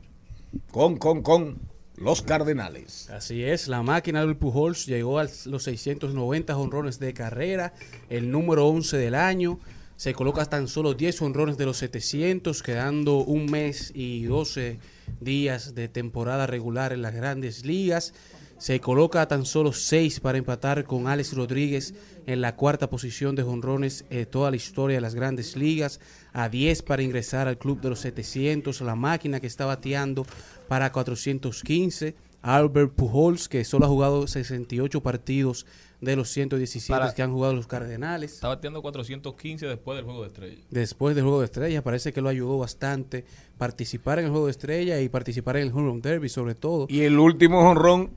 con, 0.71 0.97
con, 0.97 1.23
con 1.23 1.59
los 1.97 2.21
Cardenales. 2.21 3.09
Así 3.09 3.43
es, 3.43 3.67
la 3.67 3.81
máquina 3.81 4.21
del 4.21 4.37
Pujols 4.37 4.85
llegó 4.85 5.17
a 5.17 5.23
los 5.45 5.63
690 5.63 6.55
honrones 6.55 6.99
de 6.99 7.15
carrera, 7.15 7.73
el 8.09 8.29
número 8.29 8.67
11 8.67 8.97
del 8.97 9.15
año. 9.15 9.59
Se 9.95 10.13
coloca 10.13 10.45
tan 10.45 10.67
solo 10.67 10.93
10 10.93 11.23
honrones 11.23 11.57
de 11.57 11.65
los 11.65 11.77
700, 11.77 12.61
quedando 12.61 13.17
un 13.17 13.47
mes 13.47 13.91
y 13.95 14.25
12 14.25 14.79
días 15.19 15.75
de 15.75 15.87
temporada 15.87 16.47
regular 16.47 16.93
en 16.93 17.01
las 17.01 17.13
grandes 17.13 17.65
ligas. 17.65 18.13
Se 18.57 18.79
coloca 18.79 19.21
a 19.21 19.27
tan 19.27 19.45
solo 19.45 19.73
6 19.73 20.21
para 20.21 20.37
empatar 20.37 20.85
con 20.85 21.07
Alex 21.07 21.33
Rodríguez 21.33 21.93
en 22.25 22.39
la 22.39 22.55
cuarta 22.55 22.89
posición 22.89 23.35
de 23.35 23.43
honrones 23.43 24.05
en 24.09 24.25
toda 24.25 24.51
la 24.51 24.55
historia 24.55 24.97
de 24.97 25.01
las 25.01 25.15
grandes 25.15 25.57
ligas. 25.57 25.99
A 26.31 26.47
10 26.47 26.81
para 26.83 27.03
ingresar 27.03 27.47
al 27.47 27.57
club 27.57 27.81
de 27.81 27.89
los 27.89 27.99
700. 27.99 28.79
La 28.81 28.95
máquina 28.95 29.39
que 29.39 29.47
está 29.47 29.65
bateando 29.65 30.25
para 30.67 30.91
415. 30.91 32.15
Albert 32.41 32.93
Pujols, 32.93 33.49
que 33.49 33.63
solo 33.63 33.85
ha 33.85 33.89
jugado 33.89 34.27
68 34.27 35.01
partidos 35.01 35.65
de 36.03 36.15
los 36.15 36.29
117 36.29 36.91
Para- 36.99 37.13
que 37.13 37.21
han 37.21 37.31
jugado 37.33 37.53
los 37.53 37.67
Cardenales. 37.67 38.33
Está 38.33 38.49
bateando 38.49 38.81
415 38.81 39.65
después 39.67 39.95
del 39.95 40.05
juego 40.05 40.21
de 40.21 40.27
estrella. 40.27 40.61
Después 40.69 41.15
del 41.15 41.23
juego 41.23 41.39
de 41.39 41.45
estrellas, 41.45 41.83
parece 41.83 42.13
que 42.13 42.21
lo 42.21 42.29
ayudó 42.29 42.57
bastante 42.57 43.25
participar 43.57 44.19
en 44.19 44.25
el 44.25 44.31
juego 44.31 44.45
de 44.47 44.51
estrella 44.51 44.99
y 45.01 45.09
participar 45.09 45.57
en 45.57 45.63
el 45.67 45.73
Home 45.73 45.87
Run 45.87 46.01
Derby, 46.01 46.29
sobre 46.29 46.55
todo. 46.55 46.87
Y 46.89 47.01
el 47.01 47.17
último 47.19 47.59
honrón, 47.69 48.11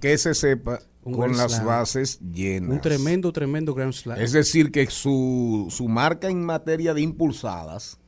que 0.00 0.16
se 0.18 0.34
sepa, 0.34 0.80
Un 1.04 1.14
con 1.14 1.36
las 1.36 1.52
slam. 1.52 1.66
bases 1.66 2.18
llenas. 2.20 2.70
Un 2.70 2.80
tremendo, 2.80 3.32
tremendo 3.32 3.74
Grand 3.74 3.92
Slam. 3.92 4.20
Es 4.20 4.32
decir, 4.32 4.70
que 4.72 4.86
su, 4.86 5.66
su 5.70 5.88
marca 5.88 6.28
en 6.28 6.44
materia 6.44 6.94
de 6.94 7.00
impulsadas 7.02 7.98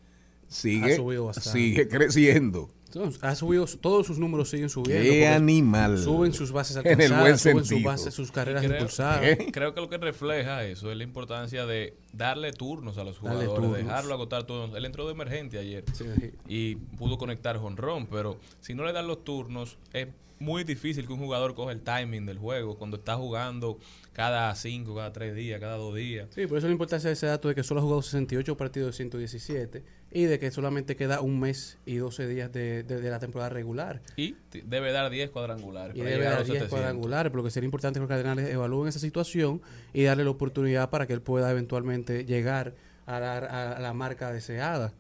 sigue, 0.49 0.99
sigue 1.41 1.89
creciendo. 1.89 2.71
Entonces, 2.89 3.23
ha 3.23 3.35
subido, 3.35 3.67
todos 3.81 4.07
sus 4.07 4.19
números 4.19 4.49
siguen 4.51 4.71
subiendo. 4.71 5.03
¡Qué 5.11 5.27
animal! 5.29 5.99
Suben 5.99 6.33
sus 6.33 6.53
bases 6.53 6.77
En 6.85 6.87
el 6.87 7.13
alcanzadas, 7.13 7.21
buen 7.23 7.39
suben 7.39 7.59
sus 7.59 7.69
sentido. 7.69 7.91
bases, 7.91 8.15
sus 8.15 8.33
carreras 8.33 8.63
Creo, 8.65 8.77
impulsadas. 8.79 9.23
¿Eh? 9.25 9.49
creo 9.53 9.75
que 9.75 9.81
lo 9.81 9.89
que 9.89 9.99
refleja 9.99 10.65
eso 10.65 10.91
es 10.91 10.97
la 10.97 11.05
importancia 11.05 11.67
de 11.67 11.95
darle 12.13 12.53
turnos 12.53 12.97
a 12.99 13.05
los 13.05 13.19
jugadores, 13.19 13.77
dejarlo 13.85 14.15
agotar 14.15 14.45
turnos. 14.45 14.77
Él 14.77 14.85
entró 14.85 15.07
de 15.07 15.13
emergente 15.13 15.59
ayer 15.59 15.85
Sí. 15.93 16.05
y 16.49 16.77
pudo 16.77 17.19
conectar 17.19 17.57
jonrón, 17.59 18.07
pero 18.07 18.39
si 18.61 18.75
no 18.75 18.85
le 18.85 18.93
dan 18.93 19.07
los 19.07 19.23
turnos 19.25 19.77
es 19.93 20.09
muy 20.41 20.63
difícil 20.63 21.05
que 21.07 21.13
un 21.13 21.19
jugador 21.19 21.55
coja 21.57 21.73
el 21.73 21.81
timing 21.83 22.25
del 22.25 22.39
juego 22.39 22.79
cuando 22.79 22.97
está 22.99 23.17
jugando 23.17 23.79
cada 24.13 24.55
cinco, 24.55 24.95
cada 24.95 25.13
tres 25.13 25.35
días, 25.35 25.61
cada 25.61 25.77
dos 25.77 25.95
días. 25.97 26.29
Sí, 26.33 26.47
por 26.47 26.59
eso 26.59 26.69
la 26.69 26.73
importancia 26.73 27.09
de 27.09 27.15
ese 27.15 27.27
dato 27.27 27.49
de 27.49 27.55
que 27.57 27.65
solo 27.65 27.81
ha 27.81 27.83
jugado 27.83 28.03
68 28.03 28.57
partidos 28.57 28.87
de 28.89 28.93
117 28.97 29.83
y 30.11 30.25
de 30.25 30.39
que 30.39 30.51
solamente 30.51 30.97
queda 30.97 31.21
un 31.21 31.39
mes 31.39 31.79
y 31.85 31.97
12 31.97 32.27
días 32.27 32.51
de, 32.53 32.83
de- 32.83 33.01
de 33.01 33.11
la 33.11 33.19
temporada 33.19 33.51
regular. 33.51 34.01
Y 34.17 34.35
debe 34.65 34.91
dar 34.93 35.11
10 35.11 35.31
cuadrangulares. 35.31 35.95
Y 35.97 36.01
debe 36.01 36.25
dar 36.25 36.39
los 36.39 36.47
10 36.47 36.59
700. 36.61 36.69
cuadrangulares, 36.71 37.31
pero 37.31 37.43
lo 37.43 37.45
que 37.45 37.51
sería 37.51 37.67
importante 37.67 37.99
que 37.99 38.01
los 38.03 38.09
Cardenales 38.09 38.49
evalúen 38.49 38.89
esa 38.89 38.99
situación 39.01 39.61
y 39.93 40.05
darle 40.05 40.25
la 40.25 40.31
oportunidad 40.31 40.89
para 40.91 41.07
que 41.07 41.13
él 41.13 41.21
pueda 41.21 41.51
eventualmente 41.51 42.25
llegar 42.25 42.75
a 43.07 43.21
la, 43.21 43.37
a- 43.39 43.79
la 43.81 43.93
marca 43.93 44.33
deseada. 44.33 44.95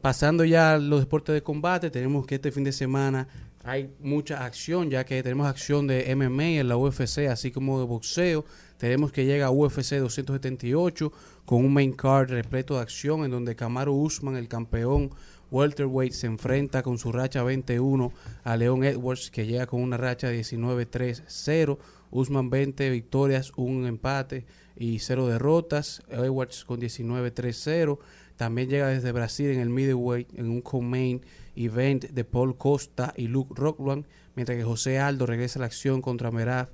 Pasando 0.00 0.44
ya 0.44 0.74
a 0.74 0.78
los 0.78 1.00
deportes 1.00 1.34
de 1.34 1.42
combate, 1.42 1.90
tenemos 1.90 2.26
que 2.26 2.36
este 2.36 2.50
fin 2.52 2.64
de 2.64 2.72
semana 2.72 3.28
hay 3.64 3.90
mucha 4.00 4.44
acción, 4.44 4.90
ya 4.90 5.04
que 5.04 5.22
tenemos 5.22 5.46
acción 5.46 5.86
de 5.86 6.14
MMA 6.14 6.60
en 6.60 6.68
la 6.68 6.76
UFC, 6.76 7.26
así 7.28 7.50
como 7.50 7.80
de 7.80 7.86
boxeo. 7.86 8.44
Tenemos 8.78 9.12
que 9.12 9.26
llega 9.26 9.46
a 9.46 9.50
UFC 9.50 9.96
278 9.98 11.12
con 11.44 11.64
un 11.64 11.72
main 11.72 11.92
card 11.92 12.30
repleto 12.30 12.74
de 12.74 12.80
acción 12.80 13.24
en 13.24 13.30
donde 13.30 13.56
Kamaru 13.56 13.94
Usman, 13.94 14.36
el 14.36 14.48
campeón 14.48 15.10
welterweight, 15.50 16.12
se 16.12 16.26
enfrenta 16.26 16.82
con 16.82 16.98
su 16.98 17.12
racha 17.12 17.42
21 17.42 18.12
a 18.44 18.56
Leon 18.56 18.84
Edwards, 18.84 19.30
que 19.30 19.46
llega 19.46 19.66
con 19.66 19.82
una 19.82 19.96
racha 19.96 20.32
19-3-0. 20.32 21.78
Usman 22.10 22.48
20 22.48 22.90
victorias, 22.90 23.52
un 23.56 23.86
empate 23.86 24.46
y 24.76 25.00
cero 25.00 25.26
derrotas. 25.26 26.02
Edwards 26.08 26.64
con 26.64 26.80
19-3-0. 26.80 27.98
También 28.36 28.68
llega 28.68 28.88
desde 28.88 29.12
Brasil 29.12 29.50
en 29.50 29.60
el 29.60 29.68
middleweight 29.68 30.38
en 30.38 30.50
un 30.50 30.60
co-main 30.60 31.20
event 31.54 32.06
de 32.10 32.24
Paul 32.24 32.56
Costa 32.56 33.12
y 33.16 33.28
Luke 33.28 33.54
Rockland, 33.54 34.06
mientras 34.34 34.58
que 34.58 34.64
José 34.64 34.98
Aldo 34.98 35.26
regresa 35.26 35.58
a 35.58 35.60
la 35.60 35.66
acción 35.66 36.02
contra 36.02 36.30
Merab. 36.30 36.70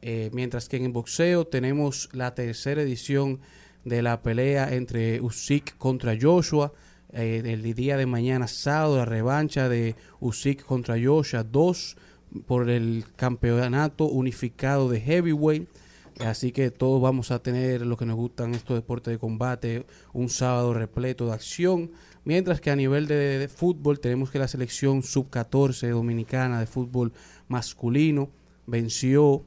Eh, 0.00 0.30
mientras 0.32 0.68
que 0.68 0.76
en 0.76 0.84
el 0.84 0.92
boxeo 0.92 1.46
tenemos 1.46 2.08
la 2.12 2.34
tercera 2.34 2.82
edición 2.82 3.40
de 3.84 4.02
la 4.02 4.22
pelea 4.22 4.74
entre 4.74 5.20
Usyk 5.20 5.76
contra 5.78 6.16
Joshua. 6.20 6.72
Eh, 7.12 7.42
el 7.44 7.74
día 7.74 7.96
de 7.96 8.06
mañana 8.06 8.46
sábado 8.48 8.98
la 8.98 9.04
revancha 9.04 9.68
de 9.68 9.96
Usyk 10.20 10.64
contra 10.64 10.96
Joshua 11.02 11.42
2 11.42 11.96
por 12.46 12.68
el 12.68 13.04
campeonato 13.16 14.04
unificado 14.04 14.88
de 14.88 15.00
heavyweight. 15.00 15.68
Así 16.20 16.50
que 16.50 16.70
todos 16.72 17.00
vamos 17.00 17.30
a 17.30 17.38
tener 17.38 17.86
lo 17.86 17.96
que 17.96 18.04
nos 18.04 18.16
gustan 18.16 18.54
estos 18.54 18.76
deportes 18.76 19.12
de 19.12 19.18
combate, 19.18 19.86
un 20.12 20.28
sábado 20.28 20.74
repleto 20.74 21.26
de 21.26 21.32
acción. 21.32 21.92
Mientras 22.24 22.60
que 22.60 22.70
a 22.70 22.76
nivel 22.76 23.06
de, 23.06 23.48
fútbol 23.48 24.00
tenemos 24.00 24.30
que 24.30 24.40
la 24.40 24.48
selección 24.48 25.02
sub-14 25.02 25.90
dominicana 25.90 26.58
de 26.58 26.66
fútbol 26.66 27.12
masculino 27.46 28.30
venció 28.66 29.44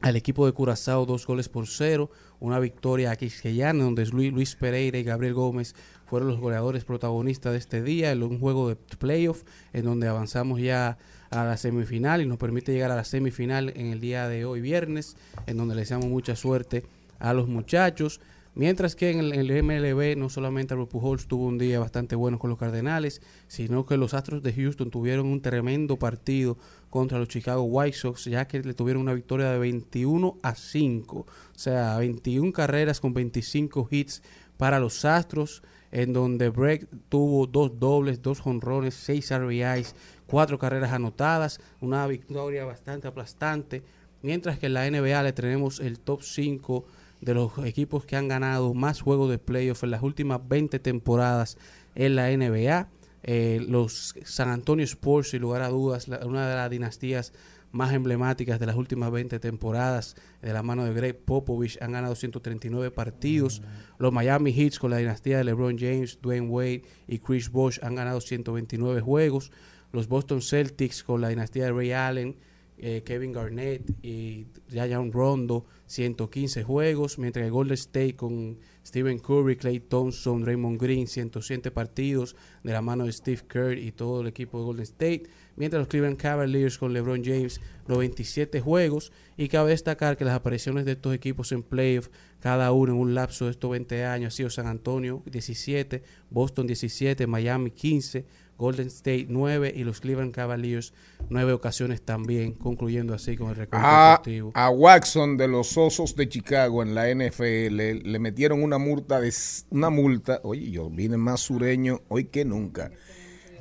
al 0.00 0.16
equipo 0.16 0.46
de 0.46 0.52
Curazao 0.52 1.04
dos 1.04 1.26
goles 1.26 1.50
por 1.50 1.66
cero, 1.66 2.10
una 2.40 2.58
victoria 2.58 3.14
quisqueyana 3.16 3.84
donde 3.84 4.06
Luis, 4.06 4.32
Luis 4.32 4.56
Pereira 4.56 4.98
y 4.98 5.04
Gabriel 5.04 5.34
Gómez 5.34 5.74
fueron 6.06 6.28
los 6.28 6.40
goleadores 6.40 6.84
protagonistas 6.84 7.52
de 7.52 7.58
este 7.58 7.82
día 7.82 8.10
en 8.10 8.22
un 8.22 8.40
juego 8.40 8.68
de 8.68 8.76
playoff 8.76 9.44
en 9.72 9.84
donde 9.84 10.08
avanzamos 10.08 10.60
ya 10.60 10.98
a 11.30 11.44
la 11.44 11.56
semifinal 11.56 12.20
y 12.20 12.26
nos 12.26 12.38
permite 12.38 12.72
llegar 12.72 12.90
a 12.90 12.96
la 12.96 13.04
semifinal 13.04 13.72
en 13.76 13.86
el 13.86 14.00
día 14.00 14.26
de 14.26 14.44
hoy 14.44 14.60
viernes, 14.60 15.16
en 15.46 15.56
donde 15.56 15.76
le 15.76 15.82
deseamos 15.82 16.06
mucha 16.06 16.34
suerte 16.34 16.84
a 17.20 17.32
los 17.32 17.46
muchachos. 17.46 18.20
Mientras 18.54 18.96
que 18.96 19.10
en 19.10 19.20
el, 19.20 19.62
MLB 19.62 20.16
no 20.18 20.28
solamente 20.28 20.74
Albert 20.74 20.90
Pujols 20.90 21.28
tuvo 21.28 21.46
un 21.46 21.56
día 21.56 21.78
bastante 21.78 22.16
bueno 22.16 22.38
con 22.40 22.50
los 22.50 22.58
Cardenales, 22.58 23.22
sino 23.46 23.86
que 23.86 23.96
los 23.96 24.12
Astros 24.12 24.42
de 24.42 24.52
Houston 24.52 24.90
tuvieron 24.90 25.26
un 25.26 25.40
tremendo 25.40 25.98
partido 25.98 26.58
contra 26.90 27.18
los 27.18 27.28
Chicago 27.28 27.62
White 27.62 27.96
Sox, 27.96 28.24
ya 28.24 28.48
que 28.48 28.60
le 28.60 28.74
tuvieron 28.74 29.02
una 29.02 29.14
victoria 29.14 29.52
de 29.52 29.58
21 29.58 30.38
a 30.42 30.56
5, 30.56 31.18
o 31.18 31.26
sea, 31.54 31.96
21 31.98 32.52
carreras 32.52 32.98
con 32.98 33.14
25 33.14 33.86
hits 33.88 34.22
para 34.56 34.80
los 34.80 35.04
Astros, 35.04 35.62
en 35.92 36.12
donde 36.12 36.48
Breck 36.48 36.88
tuvo 37.08 37.46
dos 37.46 37.78
dobles, 37.78 38.20
dos 38.20 38.40
jonrones, 38.40 38.94
seis 38.94 39.32
RBIs, 39.32 39.94
cuatro 40.26 40.58
carreras 40.58 40.92
anotadas, 40.92 41.60
una 41.80 42.04
victoria 42.08 42.64
bastante 42.64 43.06
aplastante, 43.06 43.84
mientras 44.22 44.58
que 44.58 44.66
en 44.66 44.74
la 44.74 44.90
NBA 44.90 45.22
le 45.22 45.32
tenemos 45.32 45.78
el 45.78 46.00
top 46.00 46.22
5 46.22 46.84
de 47.20 47.34
los 47.34 47.52
equipos 47.64 48.04
que 48.06 48.16
han 48.16 48.28
ganado 48.28 48.72
más 48.74 49.00
juegos 49.00 49.30
de 49.30 49.38
playoff 49.38 49.82
en 49.84 49.90
las 49.90 50.02
últimas 50.02 50.40
20 50.48 50.78
temporadas 50.78 51.58
en 51.94 52.16
la 52.16 52.30
NBA. 52.30 52.88
Eh, 53.22 53.64
los 53.68 54.14
San 54.24 54.48
Antonio 54.48 54.84
Spurs, 54.84 55.30
sin 55.30 55.42
lugar 55.42 55.62
a 55.62 55.68
dudas, 55.68 56.08
la- 56.08 56.24
una 56.26 56.48
de 56.48 56.54
las 56.56 56.70
dinastías 56.70 57.32
más 57.72 57.92
emblemáticas 57.92 58.58
de 58.58 58.66
las 58.66 58.74
últimas 58.74 59.12
20 59.12 59.38
temporadas, 59.38 60.16
de 60.42 60.52
la 60.52 60.62
mano 60.62 60.84
de 60.84 60.92
Greg 60.94 61.16
Popovich, 61.24 61.78
han 61.80 61.92
ganado 61.92 62.14
139 62.16 62.90
partidos. 62.90 63.62
Los 63.98 64.12
Miami 64.12 64.52
Heat 64.52 64.78
con 64.78 64.90
la 64.90 64.96
dinastía 64.96 65.38
de 65.38 65.44
LeBron 65.44 65.78
James, 65.78 66.18
Dwayne 66.20 66.48
Wade 66.48 66.82
y 67.06 67.18
Chris 67.18 67.50
Bosh 67.50 67.78
han 67.82 67.94
ganado 67.94 68.20
129 68.20 69.00
juegos. 69.02 69.52
Los 69.92 70.08
Boston 70.08 70.40
Celtics 70.42 71.04
con 71.04 71.20
la 71.20 71.28
dinastía 71.28 71.64
de 71.66 71.72
Ray 71.72 71.92
Allen, 71.92 72.36
eh, 72.82 73.02
Kevin 73.04 73.32
Garnett 73.32 73.82
y 74.02 74.46
Rajon 74.70 75.12
Rondo, 75.12 75.66
115 75.86 76.62
juegos, 76.62 77.18
mientras 77.18 77.44
que 77.44 77.50
Golden 77.50 77.74
State 77.74 78.16
con 78.16 78.58
Stephen 78.86 79.18
Curry, 79.18 79.56
Clay 79.56 79.80
Thompson, 79.80 80.46
Raymond 80.46 80.80
Green, 80.80 81.06
107 81.06 81.70
partidos 81.70 82.36
de 82.62 82.72
la 82.72 82.80
mano 82.80 83.04
de 83.04 83.12
Steve 83.12 83.42
Kerr 83.46 83.76
y 83.76 83.92
todo 83.92 84.22
el 84.22 84.28
equipo 84.28 84.58
de 84.58 84.64
Golden 84.64 84.82
State, 84.84 85.24
mientras 85.56 85.80
los 85.80 85.88
Cleveland 85.88 86.16
Cavaliers 86.16 86.78
con 86.78 86.94
LeBron 86.94 87.22
James, 87.22 87.60
97 87.86 88.60
juegos, 88.60 89.12
y 89.36 89.48
cabe 89.48 89.70
destacar 89.70 90.16
que 90.16 90.24
las 90.24 90.34
apariciones 90.34 90.86
de 90.86 90.92
estos 90.92 91.14
equipos 91.14 91.52
en 91.52 91.62
playoff, 91.62 92.08
cada 92.40 92.72
uno 92.72 92.92
en 92.92 92.98
un 92.98 93.14
lapso 93.14 93.44
de 93.44 93.50
estos 93.50 93.70
20 93.70 94.06
años, 94.06 94.32
ha 94.32 94.36
sido 94.36 94.48
San 94.48 94.66
Antonio 94.66 95.22
17, 95.26 96.02
Boston 96.30 96.66
17, 96.66 97.26
Miami 97.26 97.70
15, 97.70 98.24
Golden 98.60 98.88
State 98.88 99.26
9 99.30 99.72
y 99.74 99.84
los 99.84 100.00
Cleveland 100.00 100.34
Cavaliers 100.34 100.92
9 101.30 101.54
ocasiones 101.54 102.02
también, 102.02 102.52
concluyendo 102.52 103.14
así 103.14 103.34
con 103.34 103.48
el 103.48 103.56
récord 103.56 103.80
A, 103.82 104.22
a 104.52 104.70
Watson 104.70 105.38
de 105.38 105.48
los 105.48 105.76
Osos 105.78 106.14
de 106.14 106.28
Chicago 106.28 106.82
en 106.82 106.94
la 106.94 107.08
NFL 107.12 107.74
le, 107.74 108.18
metieron 108.18 108.62
una 108.62 108.76
multa 108.76 109.18
de 109.18 109.32
una 109.70 109.88
multa, 109.88 110.40
oye, 110.42 110.70
yo 110.70 110.90
vine 110.90 111.16
más 111.16 111.40
sureño 111.40 112.02
hoy 112.08 112.26
que 112.26 112.44
nunca. 112.44 112.90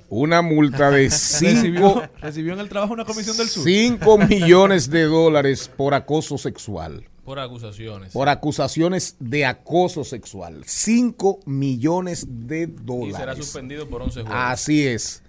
Una 0.10 0.42
multa 0.42 0.92
de 0.92 1.10
5 1.10 1.54
Recibió, 1.54 2.10
recibió 2.20 2.54
en 2.54 2.60
el 2.60 2.68
trabajo 2.68 2.94
una 2.94 3.06
comisión 3.06 3.38
del 3.38 3.48
sur. 3.48 3.64
5 3.64 4.18
millones 4.18 4.90
de 4.90 5.04
dólares 5.04 5.72
por 5.78 5.94
acoso 5.94 6.38
sexual. 6.38 7.06
Por 7.30 7.38
acusaciones. 7.38 8.12
por 8.12 8.28
acusaciones 8.28 9.16
de 9.20 9.46
acoso 9.46 10.04
sexual. 10.04 10.64
5 10.66 11.42
millones 11.46 12.26
de 12.28 12.64
y 12.64 12.66
será 12.66 12.82
dólares. 12.84 13.38
suspendido 13.46 13.88
por 13.88 14.02
11 14.02 14.22
juegos. 14.24 14.36
Así 14.36 14.88
es. 14.88 15.22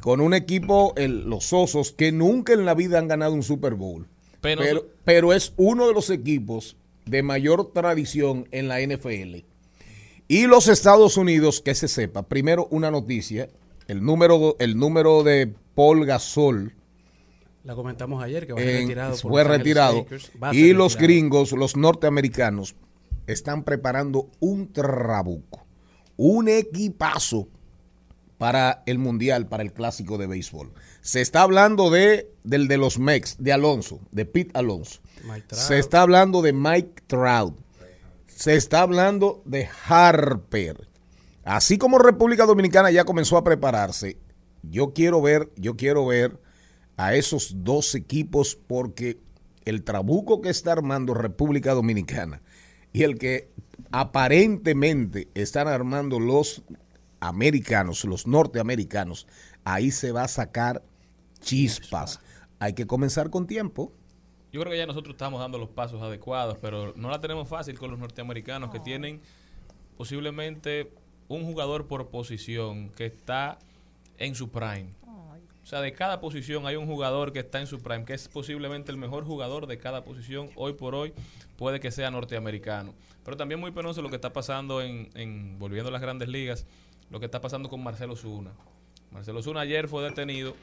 Con 0.00 0.20
un 0.20 0.34
equipo, 0.34 0.92
el- 0.96 1.28
los 1.28 1.52
Osos, 1.52 1.90
que 1.90 2.12
nunca 2.12 2.52
en 2.52 2.64
la 2.64 2.74
vida 2.74 3.00
han 3.00 3.08
ganado 3.08 3.32
un 3.32 3.42
Super 3.42 3.74
Bowl. 3.74 4.06
Pero- 4.40 4.62
Pero, 4.62 4.86
pero 5.04 5.32
es 5.32 5.52
uno 5.56 5.88
de 5.88 5.94
los 5.94 6.10
equipos 6.10 6.76
de 7.06 7.24
mayor 7.24 7.72
tradición 7.72 8.46
en 8.52 8.68
la 8.68 8.78
NFL. 8.80 9.44
Y 10.28 10.46
los 10.46 10.68
Estados 10.68 11.16
Unidos, 11.16 11.60
que 11.60 11.74
se 11.74 11.88
sepa, 11.88 12.22
primero 12.22 12.68
una 12.70 12.92
noticia, 12.92 13.48
el 13.88 14.04
número, 14.04 14.54
el 14.60 14.78
número 14.78 15.24
de 15.24 15.52
Paul 15.74 16.06
Gasol 16.06 16.74
La 17.68 17.74
comentamos 17.74 18.22
ayer 18.24 18.46
que 18.46 18.54
va 18.54 18.60
a 18.60 18.62
ser 18.62 18.76
en- 18.76 18.80
retirado. 18.88 19.10
por 19.20 19.30
fue 19.30 19.44
retirado. 19.44 19.96
Lakers. 19.98 20.30
Y 20.52 20.72
los 20.72 20.96
gringos, 20.96 21.52
los 21.52 21.76
norteamericanos, 21.76 22.74
están 23.26 23.62
preparando 23.62 24.30
un 24.40 24.72
trabuco, 24.72 25.66
un 26.16 26.48
equipazo 26.48 27.46
para 28.38 28.82
el 28.86 28.98
mundial, 28.98 29.48
para 29.48 29.62
el 29.62 29.74
clásico 29.74 30.16
de 30.16 30.26
béisbol. 30.26 30.72
Se 31.02 31.20
está 31.20 31.42
hablando 31.42 31.90
de 31.90 32.32
del 32.42 32.68
de 32.68 32.78
los 32.78 32.98
Mex, 32.98 33.36
de 33.38 33.52
Alonso, 33.52 34.00
de 34.12 34.24
Pete 34.24 34.52
Alonso. 34.54 35.00
Se 35.52 35.78
está 35.78 36.00
hablando 36.00 36.40
de 36.40 36.54
Mike 36.54 37.02
Trout. 37.06 37.54
Se 38.28 38.56
está 38.56 38.80
hablando 38.80 39.42
de 39.44 39.68
Harper. 39.86 40.88
Así 41.44 41.76
como 41.76 41.98
República 41.98 42.46
Dominicana 42.46 42.90
ya 42.90 43.04
comenzó 43.04 43.36
a 43.36 43.44
prepararse, 43.44 44.16
yo 44.62 44.94
quiero 44.94 45.20
ver, 45.20 45.50
yo 45.56 45.76
quiero 45.76 46.06
ver 46.06 46.47
a 46.98 47.14
esos 47.14 47.64
dos 47.64 47.94
equipos 47.94 48.56
porque 48.66 49.18
el 49.64 49.84
trabuco 49.84 50.42
que 50.42 50.50
está 50.50 50.72
armando 50.72 51.14
República 51.14 51.72
Dominicana 51.72 52.42
y 52.92 53.04
el 53.04 53.18
que 53.18 53.50
aparentemente 53.92 55.28
están 55.34 55.68
armando 55.68 56.18
los 56.18 56.62
americanos, 57.20 58.04
los 58.04 58.26
norteamericanos, 58.26 59.28
ahí 59.64 59.92
se 59.92 60.10
va 60.10 60.24
a 60.24 60.28
sacar 60.28 60.82
chispas. 61.40 62.20
Hay 62.58 62.72
que 62.72 62.86
comenzar 62.86 63.30
con 63.30 63.46
tiempo. 63.46 63.92
Yo 64.52 64.60
creo 64.60 64.72
que 64.72 64.78
ya 64.78 64.86
nosotros 64.86 65.14
estamos 65.14 65.40
dando 65.40 65.56
los 65.56 65.68
pasos 65.68 66.02
adecuados, 66.02 66.58
pero 66.60 66.94
no 66.96 67.10
la 67.10 67.20
tenemos 67.20 67.48
fácil 67.48 67.78
con 67.78 67.92
los 67.92 68.00
norteamericanos 68.00 68.70
que 68.70 68.80
tienen 68.80 69.20
posiblemente 69.96 70.90
un 71.28 71.44
jugador 71.44 71.86
por 71.86 72.08
posición 72.08 72.90
que 72.90 73.06
está 73.06 73.58
en 74.16 74.34
su 74.34 74.48
prime. 74.48 74.94
O 75.68 75.70
sea, 75.70 75.82
de 75.82 75.92
cada 75.92 76.18
posición 76.18 76.66
hay 76.66 76.76
un 76.76 76.86
jugador 76.86 77.30
que 77.30 77.40
está 77.40 77.60
en 77.60 77.66
su 77.66 77.82
prime, 77.82 78.06
que 78.06 78.14
es 78.14 78.26
posiblemente 78.28 78.90
el 78.90 78.96
mejor 78.96 79.24
jugador 79.26 79.66
de 79.66 79.76
cada 79.76 80.02
posición. 80.02 80.48
Hoy 80.56 80.72
por 80.72 80.94
hoy 80.94 81.12
puede 81.58 81.78
que 81.78 81.90
sea 81.90 82.10
norteamericano. 82.10 82.94
Pero 83.22 83.36
también 83.36 83.60
muy 83.60 83.70
penoso 83.70 84.00
lo 84.00 84.08
que 84.08 84.16
está 84.16 84.32
pasando 84.32 84.80
en, 84.80 85.10
en 85.14 85.58
volviendo 85.58 85.90
a 85.90 85.92
las 85.92 86.00
grandes 86.00 86.30
ligas, 86.30 86.64
lo 87.10 87.20
que 87.20 87.26
está 87.26 87.42
pasando 87.42 87.68
con 87.68 87.82
Marcelo 87.84 88.16
Zuna. 88.16 88.50
Marcelo 89.10 89.42
Zuna 89.42 89.60
ayer 89.60 89.88
fue 89.88 90.02
detenido 90.04 90.56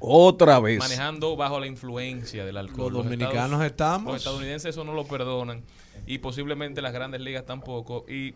Otra 0.00 0.58
vez. 0.58 0.80
manejando 0.80 1.36
bajo 1.36 1.60
la 1.60 1.68
influencia 1.68 2.44
del 2.44 2.56
alcohol. 2.56 2.92
Los 2.92 3.04
dominicanos 3.04 3.62
Estados- 3.62 3.66
estamos- 3.66 4.12
Los 4.14 4.16
estadounidenses 4.16 4.70
eso 4.70 4.82
no 4.82 4.94
lo 4.94 5.04
perdonan 5.06 5.62
y 6.08 6.18
posiblemente 6.18 6.82
las 6.82 6.92
grandes 6.92 7.20
ligas 7.20 7.46
tampoco. 7.46 8.04
Y 8.08 8.34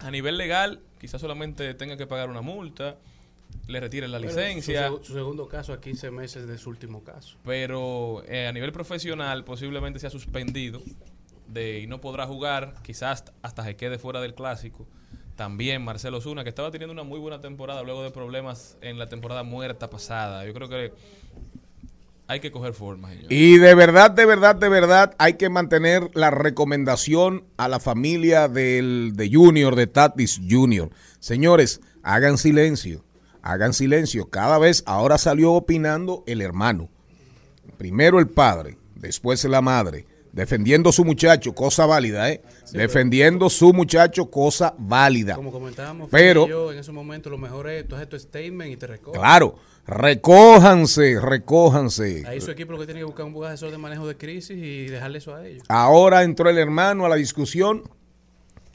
a 0.00 0.10
nivel 0.10 0.36
legal, 0.36 0.80
quizás 1.00 1.20
solamente 1.20 1.74
tenga 1.74 1.96
que 1.96 2.08
pagar 2.08 2.28
una 2.28 2.40
multa, 2.40 2.96
le 3.66 3.80
retiren 3.80 4.10
la 4.10 4.18
Pero 4.18 4.30
licencia, 4.30 4.88
Su, 4.88 4.98
seg- 4.98 5.02
su 5.04 5.12
segundo 5.14 5.46
caso 5.48 5.72
a 5.72 5.80
15 5.80 6.10
meses 6.10 6.46
de 6.46 6.56
su 6.58 6.70
último 6.70 7.02
caso. 7.04 7.36
pero 7.44 8.22
eh, 8.26 8.46
a 8.46 8.52
nivel 8.52 8.72
profesional 8.72 9.44
posiblemente 9.44 9.98
sea 9.98 10.10
suspendido 10.10 10.80
de, 11.48 11.80
y 11.80 11.86
no 11.86 12.00
podrá 12.00 12.26
jugar, 12.26 12.74
quizás 12.82 13.24
hasta 13.42 13.64
se 13.64 13.76
quede 13.76 13.98
fuera 13.98 14.20
del 14.20 14.34
clásico. 14.34 14.86
También 15.36 15.82
Marcelo 15.82 16.20
Zuna, 16.20 16.42
que 16.42 16.48
estaba 16.48 16.70
teniendo 16.70 16.92
una 16.92 17.04
muy 17.04 17.20
buena 17.20 17.40
temporada 17.40 17.82
luego 17.82 18.02
de 18.02 18.10
problemas 18.10 18.76
en 18.80 18.98
la 18.98 19.08
temporada 19.08 19.44
muerta 19.44 19.88
pasada. 19.88 20.44
Yo 20.44 20.52
creo 20.52 20.68
que 20.68 20.92
hay 22.26 22.40
que 22.40 22.50
coger 22.50 22.74
forma, 22.74 23.08
señor. 23.10 23.32
Y 23.32 23.56
de 23.56 23.74
verdad, 23.74 24.10
de 24.10 24.26
verdad, 24.26 24.54
de 24.56 24.68
verdad, 24.68 25.14
hay 25.18 25.34
que 25.34 25.48
mantener 25.48 26.10
la 26.14 26.30
recomendación 26.30 27.44
a 27.56 27.68
la 27.68 27.80
familia 27.80 28.48
del, 28.48 29.12
de 29.14 29.30
Junior, 29.32 29.76
de 29.76 29.86
Tatis 29.86 30.40
Junior. 30.48 30.90
Señores, 31.20 31.80
hagan 32.02 32.36
silencio, 32.36 33.02
hagan 33.42 33.72
silencio. 33.74 34.28
Cada 34.28 34.58
vez, 34.58 34.82
ahora 34.86 35.18
salió 35.18 35.52
opinando 35.52 36.24
el 36.26 36.40
hermano. 36.42 36.88
Primero 37.76 38.18
el 38.18 38.28
padre, 38.28 38.78
después 38.94 39.44
la 39.44 39.60
madre. 39.60 40.06
Defendiendo 40.32 40.92
su 40.92 41.04
muchacho, 41.04 41.54
cosa 41.54 41.86
válida, 41.86 42.30
¿eh? 42.30 42.42
Defendiendo 42.72 43.48
su 43.48 43.72
muchacho, 43.72 44.30
cosa 44.30 44.74
válida. 44.78 45.34
Como 45.34 45.50
comentábamos, 45.50 46.08
Pero- 46.10 46.46
yo 46.46 46.72
en 46.72 46.78
ese 46.78 46.92
momento 46.92 47.30
lo 47.30 47.38
mejor 47.38 47.68
es 47.70 47.88
tú 47.88 47.96
haces 47.96 48.08
tu 48.08 48.18
statement 48.18 48.70
y 48.72 48.76
te 48.76 48.86
recoges. 48.86 49.18
Claro, 49.18 49.56
recójanse, 49.86 51.18
recójanse. 51.20 52.24
Ahí 52.26 52.40
su 52.40 52.50
equipo 52.50 52.72
lo 52.72 52.78
que 52.78 52.84
tiene 52.84 53.00
que 53.00 53.04
buscar 53.04 53.24
un 53.24 53.32
buen 53.32 53.50
asesor 53.50 53.70
de 53.70 53.78
manejo 53.78 54.06
de 54.06 54.16
crisis 54.16 54.56
y 54.56 54.86
dejarle 54.86 55.18
eso 55.18 55.34
a 55.34 55.46
ellos. 55.46 55.64
Ahora 55.68 56.22
entró 56.22 56.50
el 56.50 56.58
hermano 56.58 57.06
a 57.06 57.08
la 57.08 57.16
discusión 57.16 57.82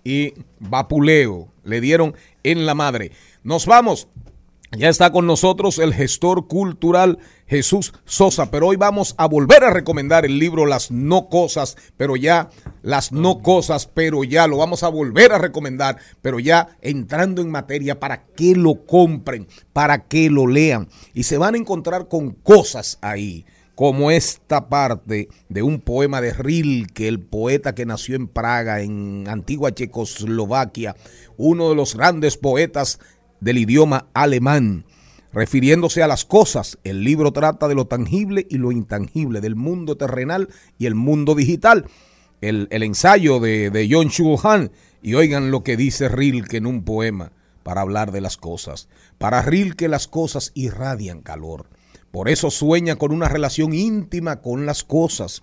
y 0.03 0.33
vapuleo. 0.59 1.49
Le 1.63 1.79
dieron 1.81 2.15
en 2.43 2.65
la 2.65 2.73
madre. 2.73 3.11
Nos 3.43 3.65
vamos. 3.65 4.07
Ya 4.75 4.89
está 4.89 5.11
con 5.11 5.27
nosotros 5.27 5.77
el 5.77 5.93
gestor 5.93 6.47
cultural 6.47 7.19
Jesús 7.45 7.93
Sosa, 8.05 8.49
pero 8.49 8.69
hoy 8.69 8.75
vamos 8.75 9.13
a 9.19 9.27
volver 9.27 9.63
a 9.63 9.69
recomendar 9.69 10.25
el 10.25 10.39
libro 10.39 10.65
Las 10.65 10.89
no 10.89 11.29
cosas, 11.29 11.77
pero 11.95 12.15
ya, 12.15 12.49
las 12.81 13.11
no 13.11 13.43
cosas, 13.43 13.85
pero 13.85 14.23
ya, 14.23 14.47
lo 14.47 14.57
vamos 14.57 14.81
a 14.81 14.87
volver 14.87 15.31
a 15.31 15.37
recomendar, 15.37 15.97
pero 16.23 16.39
ya 16.39 16.75
entrando 16.81 17.43
en 17.43 17.51
materia 17.51 17.99
para 17.99 18.25
que 18.25 18.55
lo 18.55 18.83
compren, 18.87 19.47
para 19.73 20.07
que 20.07 20.31
lo 20.31 20.47
lean 20.47 20.87
y 21.13 21.23
se 21.23 21.37
van 21.37 21.53
a 21.53 21.59
encontrar 21.59 22.07
con 22.07 22.31
cosas 22.31 22.97
ahí 23.01 23.45
como 23.75 24.11
esta 24.11 24.69
parte 24.69 25.29
de 25.49 25.63
un 25.63 25.81
poema 25.81 26.21
de 26.21 26.33
Rilke, 26.33 27.07
el 27.07 27.19
poeta 27.19 27.75
que 27.75 27.85
nació 27.85 28.15
en 28.15 28.27
Praga, 28.27 28.81
en 28.81 29.25
antigua 29.27 29.73
Checoslovaquia, 29.73 30.95
uno 31.37 31.69
de 31.69 31.75
los 31.75 31.95
grandes 31.95 32.37
poetas 32.37 32.99
del 33.43 33.57
idioma 33.57 34.07
alemán, 34.13 34.85
refiriéndose 35.33 36.01
a 36.03 36.07
las 36.07 36.25
cosas. 36.25 36.77
El 36.83 37.03
libro 37.03 37.33
trata 37.33 37.67
de 37.67 37.75
lo 37.75 37.85
tangible 37.85 38.47
y 38.49 38.57
lo 38.57 38.71
intangible, 38.71 39.41
del 39.41 39.55
mundo 39.55 39.97
terrenal 39.97 40.49
y 40.77 40.85
el 40.85 40.95
mundo 40.95 41.35
digital. 41.35 41.85
El, 42.41 42.67
el 42.71 42.83
ensayo 42.83 43.39
de, 43.39 43.69
de 43.69 43.87
John 43.89 44.09
Chulhan, 44.09 44.71
y 45.01 45.15
oigan 45.15 45.51
lo 45.51 45.63
que 45.63 45.77
dice 45.77 46.09
Rilke 46.09 46.57
en 46.57 46.65
un 46.65 46.83
poema 46.83 47.31
para 47.63 47.81
hablar 47.81 48.11
de 48.11 48.21
las 48.21 48.37
cosas. 48.37 48.87
Para 49.17 49.41
Rilke 49.41 49.87
las 49.87 50.07
cosas 50.07 50.51
irradian 50.53 51.21
calor. 51.21 51.67
Por 52.11 52.29
eso 52.29 52.51
sueña 52.51 52.95
con 52.97 53.11
una 53.11 53.27
relación 53.27 53.73
íntima 53.73 54.41
con 54.41 54.65
las 54.65 54.83
cosas. 54.83 55.41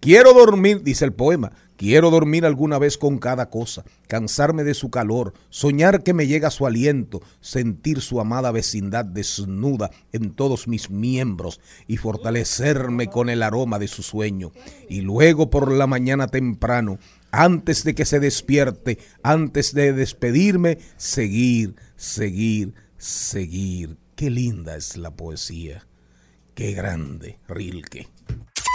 Quiero 0.00 0.32
dormir, 0.32 0.82
dice 0.82 1.04
el 1.04 1.12
poema, 1.12 1.52
quiero 1.80 2.10
dormir 2.10 2.44
alguna 2.44 2.78
vez 2.78 2.98
con 2.98 3.16
cada 3.16 3.48
cosa, 3.48 3.86
cansarme 4.06 4.64
de 4.64 4.74
su 4.74 4.90
calor, 4.90 5.32
soñar 5.48 6.02
que 6.02 6.12
me 6.12 6.26
llega 6.26 6.50
su 6.50 6.66
aliento, 6.66 7.22
sentir 7.40 8.02
su 8.02 8.20
amada 8.20 8.52
vecindad 8.52 9.06
desnuda 9.06 9.90
en 10.12 10.32
todos 10.32 10.68
mis 10.68 10.90
miembros 10.90 11.58
y 11.86 11.96
fortalecerme 11.96 13.06
con 13.06 13.30
el 13.30 13.42
aroma 13.42 13.78
de 13.78 13.88
su 13.88 14.02
sueño. 14.02 14.52
Y 14.90 15.00
luego 15.00 15.48
por 15.48 15.72
la 15.72 15.86
mañana 15.86 16.26
temprano, 16.26 16.98
antes 17.30 17.82
de 17.82 17.94
que 17.94 18.04
se 18.04 18.20
despierte, 18.20 18.98
antes 19.22 19.72
de 19.72 19.94
despedirme, 19.94 20.76
seguir, 20.98 21.76
seguir, 21.96 22.74
seguir. 22.98 23.96
Qué 24.16 24.28
linda 24.28 24.76
es 24.76 24.98
la 24.98 25.12
poesía. 25.12 25.86
Qué 26.54 26.72
grande, 26.72 27.38
Rilke. 27.48 28.06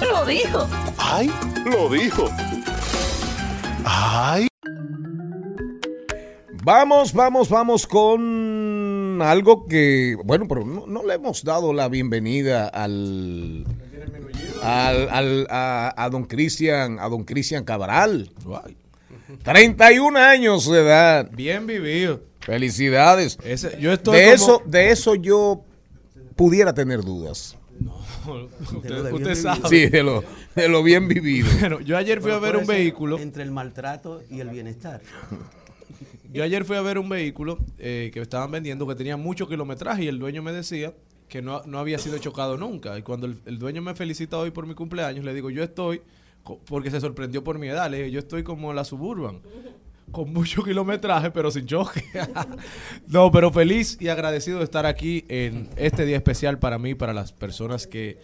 Lo 0.00 0.24
dijo. 0.26 0.68
¡ay! 0.98 1.30
Lo 1.64 1.88
dijo. 1.90 2.28
¡ay! 3.84 4.48
Vamos, 6.62 7.12
vamos, 7.12 7.48
vamos 7.48 7.86
con 7.86 9.20
algo 9.22 9.66
que, 9.66 10.16
bueno, 10.24 10.46
pero 10.48 10.64
no, 10.64 10.86
no 10.86 11.04
le 11.04 11.14
hemos 11.14 11.42
dado 11.42 11.72
la 11.72 11.88
bienvenida 11.88 12.68
al, 12.68 13.64
al, 14.62 15.08
al- 15.10 15.46
a, 15.50 15.94
a 15.96 16.10
don 16.10 16.24
Cristian, 16.24 16.98
a 17.00 17.08
don 17.08 17.24
Cristian 17.24 17.64
Cabral. 17.64 18.30
31 19.42 20.18
años 20.18 20.70
de 20.70 20.80
edad. 20.80 21.30
Bien 21.32 21.66
vivido. 21.66 22.20
Felicidades. 22.40 23.38
Ese- 23.44 23.78
yo 23.80 23.92
estoy 23.92 24.18
de 24.18 24.24
como- 24.24 24.34
eso, 24.34 24.62
de 24.66 24.90
eso 24.90 25.14
yo 25.14 25.64
pudiera 26.36 26.74
tener 26.74 27.00
dudas. 27.02 27.56
Usted, 28.34 29.12
usted 29.12 29.34
sabe. 29.34 29.68
Sí, 29.68 29.88
de 29.88 30.02
lo, 30.02 30.24
de 30.54 30.68
lo 30.68 30.82
bien 30.82 31.08
vivido. 31.08 31.48
Bueno, 31.60 31.80
yo 31.80 31.96
ayer 31.96 32.20
fui 32.20 32.30
a 32.32 32.38
ver 32.38 32.56
un 32.56 32.66
vehículo. 32.66 33.18
Entre 33.18 33.42
el 33.42 33.50
maltrato 33.50 34.22
y 34.30 34.40
el 34.40 34.50
bienestar. 34.50 35.00
Yo 36.32 36.44
ayer 36.44 36.64
fui 36.64 36.76
a 36.76 36.80
ver 36.80 36.96
un 36.96 37.08
vehículo 37.08 37.58
eh, 37.78 38.12
que 38.14 38.20
estaban 38.20 38.52
vendiendo 38.52 38.86
que 38.86 38.94
tenía 38.94 39.16
mucho 39.16 39.48
kilometraje 39.48 40.04
y 40.04 40.06
el 40.06 40.20
dueño 40.20 40.44
me 40.44 40.52
decía 40.52 40.94
que 41.28 41.42
no, 41.42 41.62
no 41.66 41.80
había 41.80 41.98
sido 41.98 42.18
chocado 42.18 42.56
nunca. 42.56 42.96
Y 42.96 43.02
cuando 43.02 43.26
el, 43.26 43.36
el 43.46 43.58
dueño 43.58 43.82
me 43.82 43.96
felicita 43.96 44.38
hoy 44.38 44.52
por 44.52 44.64
mi 44.64 44.74
cumpleaños, 44.74 45.24
le 45.24 45.34
digo, 45.34 45.50
yo 45.50 45.64
estoy, 45.64 46.02
porque 46.66 46.90
se 46.90 47.00
sorprendió 47.00 47.42
por 47.42 47.58
mi 47.58 47.68
edad, 47.68 47.90
le 47.90 47.98
dije, 47.98 48.10
yo 48.12 48.20
estoy 48.20 48.44
como 48.44 48.72
la 48.72 48.84
Suburban, 48.84 49.40
con 50.10 50.32
mucho 50.32 50.62
kilometraje, 50.62 51.30
pero 51.30 51.50
sin 51.50 51.66
choque. 51.66 52.04
no, 53.06 53.30
pero 53.30 53.52
feliz 53.52 53.96
y 54.00 54.08
agradecido 54.08 54.58
de 54.58 54.64
estar 54.64 54.86
aquí 54.86 55.24
en 55.28 55.68
este 55.76 56.04
día 56.04 56.16
especial 56.16 56.58
para 56.58 56.78
mí, 56.78 56.94
para 56.94 57.12
las 57.12 57.32
personas 57.32 57.86
que 57.86 58.18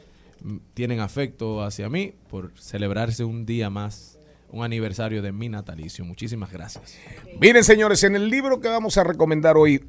tienen 0.74 1.01
afecto 1.01 1.62
hacia 1.62 1.89
mí, 1.89 2.14
por 2.28 2.53
celebrarse 2.59 3.24
un 3.24 3.47
día 3.47 3.70
más, 3.70 4.18
un 4.51 4.64
aniversario 4.64 5.22
de 5.22 5.32
mi 5.32 5.49
natalicio. 5.49 6.05
Muchísimas 6.05 6.53
gracias. 6.53 6.97
Miren, 7.41 7.64
señores, 7.64 8.05
en 8.05 8.16
el 8.16 8.28
libro 8.28 8.61
que 8.61 8.68
vamos 8.68 8.97
a 8.99 9.05
recomendar 9.05 9.57
hoy, 9.57 9.84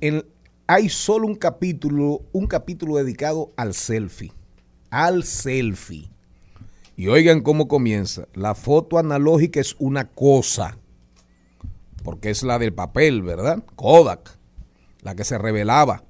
hay 0.67 0.89
solo 0.89 1.27
un 1.27 1.35
capítulo, 1.35 2.21
un 2.31 2.47
capítulo 2.47 2.95
dedicado 2.95 3.51
al 3.55 3.73
selfie. 3.73 4.31
Al 4.89 5.23
selfie. 5.23 6.09
Y 6.95 7.07
oigan 7.07 7.41
cómo 7.41 7.67
comienza. 7.67 8.27
La 8.33 8.55
foto 8.55 8.97
analógica 8.97 9.59
es 9.59 9.75
una 9.77 10.09
cosa. 10.09 10.77
Porque 12.07 12.29
es 12.29 12.41
la 12.41 12.57
del 12.57 12.73
papel, 12.73 13.21
¿verdad? 13.21 13.65
Kodak. 13.75 14.39
La 15.01 15.13
que 15.13 15.25
se 15.25 15.37
revelaba. 15.37 16.05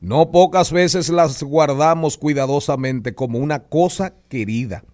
No 0.00 0.30
pocas 0.30 0.70
veces 0.70 1.08
las 1.08 1.42
guardamos 1.42 2.16
cuidadosamente 2.16 3.12
como 3.12 3.40
una 3.40 3.64
cosa 3.64 4.14
querida. 4.28 4.84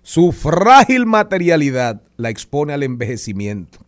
Su 0.00 0.32
frágil 0.32 1.04
materialidad 1.04 2.00
la 2.16 2.30
expone 2.30 2.72
al 2.72 2.82
envejecimiento 2.82 3.80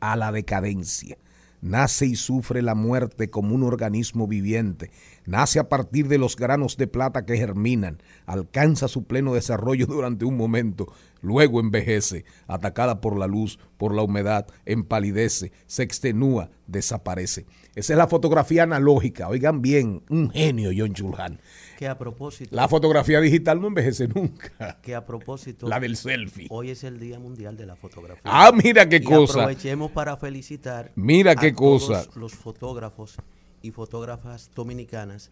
a 0.00 0.16
la 0.16 0.32
decadencia. 0.32 1.16
Nace 1.60 2.06
y 2.06 2.16
sufre 2.16 2.60
la 2.60 2.74
muerte 2.74 3.30
como 3.30 3.54
un 3.54 3.62
organismo 3.62 4.26
viviente. 4.26 4.90
Nace 5.26 5.58
a 5.58 5.68
partir 5.68 6.08
de 6.08 6.18
los 6.18 6.36
granos 6.36 6.76
de 6.76 6.86
plata 6.86 7.24
que 7.24 7.36
germinan. 7.36 8.02
Alcanza 8.26 8.88
su 8.88 9.04
pleno 9.04 9.34
desarrollo 9.34 9.86
durante 9.88 10.24
un 10.24 10.36
momento. 10.36 10.92
Luego 11.22 11.60
envejece, 11.60 12.26
atacada 12.46 13.00
por 13.00 13.18
la 13.18 13.26
luz, 13.26 13.58
por 13.78 13.94
la 13.94 14.02
humedad, 14.02 14.46
empalidece, 14.66 15.52
se 15.66 15.82
extenúa, 15.82 16.50
desaparece. 16.66 17.46
Esa 17.74 17.94
es 17.94 17.98
la 17.98 18.06
fotografía 18.08 18.64
analógica. 18.64 19.28
Oigan 19.28 19.62
bien, 19.62 20.02
un 20.10 20.30
genio 20.30 20.70
John 20.76 20.92
Chulhan. 20.92 21.40
Que 21.78 21.88
a 21.88 21.96
propósito. 21.96 22.54
La 22.54 22.68
fotografía 22.68 23.20
digital 23.20 23.60
no 23.60 23.68
envejece 23.68 24.06
nunca. 24.06 24.78
Que 24.82 24.94
a 24.94 25.06
propósito. 25.06 25.66
La 25.66 25.80
del 25.80 25.96
selfie. 25.96 26.46
Hoy 26.50 26.70
es 26.70 26.84
el 26.84 27.00
Día 27.00 27.18
Mundial 27.18 27.56
de 27.56 27.66
la 27.66 27.74
Fotografía. 27.74 28.20
Ah, 28.24 28.52
mira 28.52 28.88
qué 28.88 28.96
Y 28.96 29.02
cosa. 29.04 29.40
Aprovechemos 29.40 29.90
para 29.90 30.16
felicitar. 30.18 30.92
Mira 30.94 31.32
a 31.32 31.36
qué 31.36 31.52
todos 31.52 31.86
cosa. 31.86 32.06
Los 32.14 32.34
fotógrafos 32.34 33.16
y 33.64 33.70
fotógrafas 33.70 34.50
dominicanas 34.54 35.30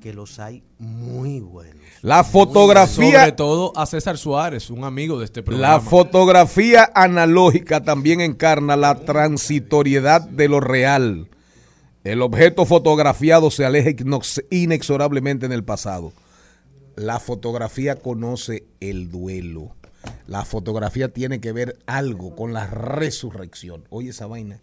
que 0.00 0.14
los 0.14 0.38
hay 0.38 0.62
muy 0.78 1.40
buenos. 1.40 1.76
La 2.00 2.24
fotografía. 2.24 3.20
Sobre 3.20 3.32
todo 3.32 3.72
a 3.76 3.84
César 3.84 4.16
Suárez, 4.16 4.70
un 4.70 4.84
amigo 4.84 5.18
de 5.18 5.26
este 5.26 5.42
programa. 5.42 5.74
La 5.74 5.80
fotografía 5.80 6.90
analógica 6.94 7.84
también 7.84 8.22
encarna 8.22 8.76
la 8.76 8.94
transitoriedad 9.00 10.22
de 10.22 10.48
lo 10.48 10.60
real. 10.60 11.28
El 12.04 12.22
objeto 12.22 12.64
fotografiado 12.64 13.50
se 13.50 13.66
aleja 13.66 13.90
inexorablemente 14.50 15.44
en 15.44 15.52
el 15.52 15.64
pasado. 15.64 16.12
La 16.96 17.20
fotografía 17.20 17.96
conoce 17.96 18.64
el 18.80 19.10
duelo. 19.10 19.74
La 20.26 20.46
fotografía 20.46 21.12
tiene 21.12 21.40
que 21.40 21.52
ver 21.52 21.78
algo 21.86 22.34
con 22.34 22.54
la 22.54 22.66
resurrección. 22.66 23.84
Oye 23.90 24.10
esa 24.10 24.26
vaina. 24.26 24.60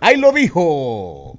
Ahí 0.00 0.16
lo 0.16 0.32
dijo. 0.32 1.38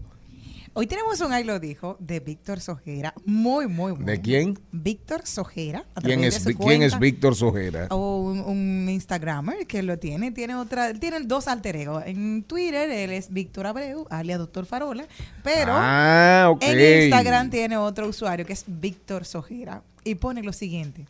Hoy 0.73 0.85
tenemos 0.85 1.19
un 1.21 1.31
Ahí 1.33 1.43
lo 1.43 1.59
dijo 1.59 1.97
de 1.99 2.19
Víctor 2.19 2.59
Sojera, 2.59 3.11
muy, 3.25 3.65
muy 3.65 3.93
bueno. 3.93 4.05
¿De 4.05 4.21
quién? 4.21 4.59
Víctor 4.71 5.25
Sojera. 5.25 5.85
a 5.95 6.01
¿Quién 6.01 6.23
es, 6.23 6.43
de 6.43 6.53
su 6.53 6.59
¿quién 6.59 6.83
es. 6.83 6.99
Víctor 6.99 7.35
Sojera? 7.35 7.87
O 7.89 8.21
un, 8.21 8.41
un 8.41 8.87
Instagramer 8.87 9.65
que 9.65 9.81
lo 9.81 9.97
tiene, 9.97 10.31
tiene 10.31 10.53
otra, 10.53 10.93
tiene 10.93 11.21
dos 11.21 11.47
alter 11.47 11.77
egos. 11.77 12.03
En 12.05 12.43
Twitter 12.43 12.91
él 12.91 13.11
es 13.11 13.31
Víctor 13.33 13.65
Abreu, 13.65 14.05
alias 14.11 14.37
Doctor 14.37 14.67
Farola, 14.67 15.07
pero 15.43 15.73
Ah, 15.75 16.53
en 16.61 17.03
Instagram 17.05 17.49
tiene 17.49 17.77
otro 17.77 18.07
usuario 18.07 18.45
que 18.45 18.53
es 18.53 18.63
Víctor 18.67 19.25
Sojera 19.25 19.81
y 20.03 20.13
pone 20.13 20.43
lo 20.43 20.53
siguiente: 20.53 21.07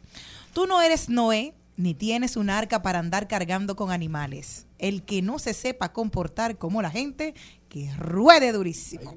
Tú 0.54 0.66
no 0.66 0.82
eres 0.82 1.10
Noé 1.10 1.54
ni 1.78 1.94
tienes 1.94 2.36
un 2.36 2.50
arca 2.50 2.82
para 2.82 3.00
andar 3.00 3.28
cargando 3.28 3.76
con 3.76 3.92
animales. 3.92 4.66
El 4.80 5.04
que 5.04 5.22
no 5.22 5.40
se 5.40 5.54
sepa 5.54 5.94
comportar 5.94 6.58
como 6.58 6.82
la 6.82 6.90
gente, 6.92 7.34
que 7.70 7.92
ruede 7.96 8.52
durísimo. 8.52 9.16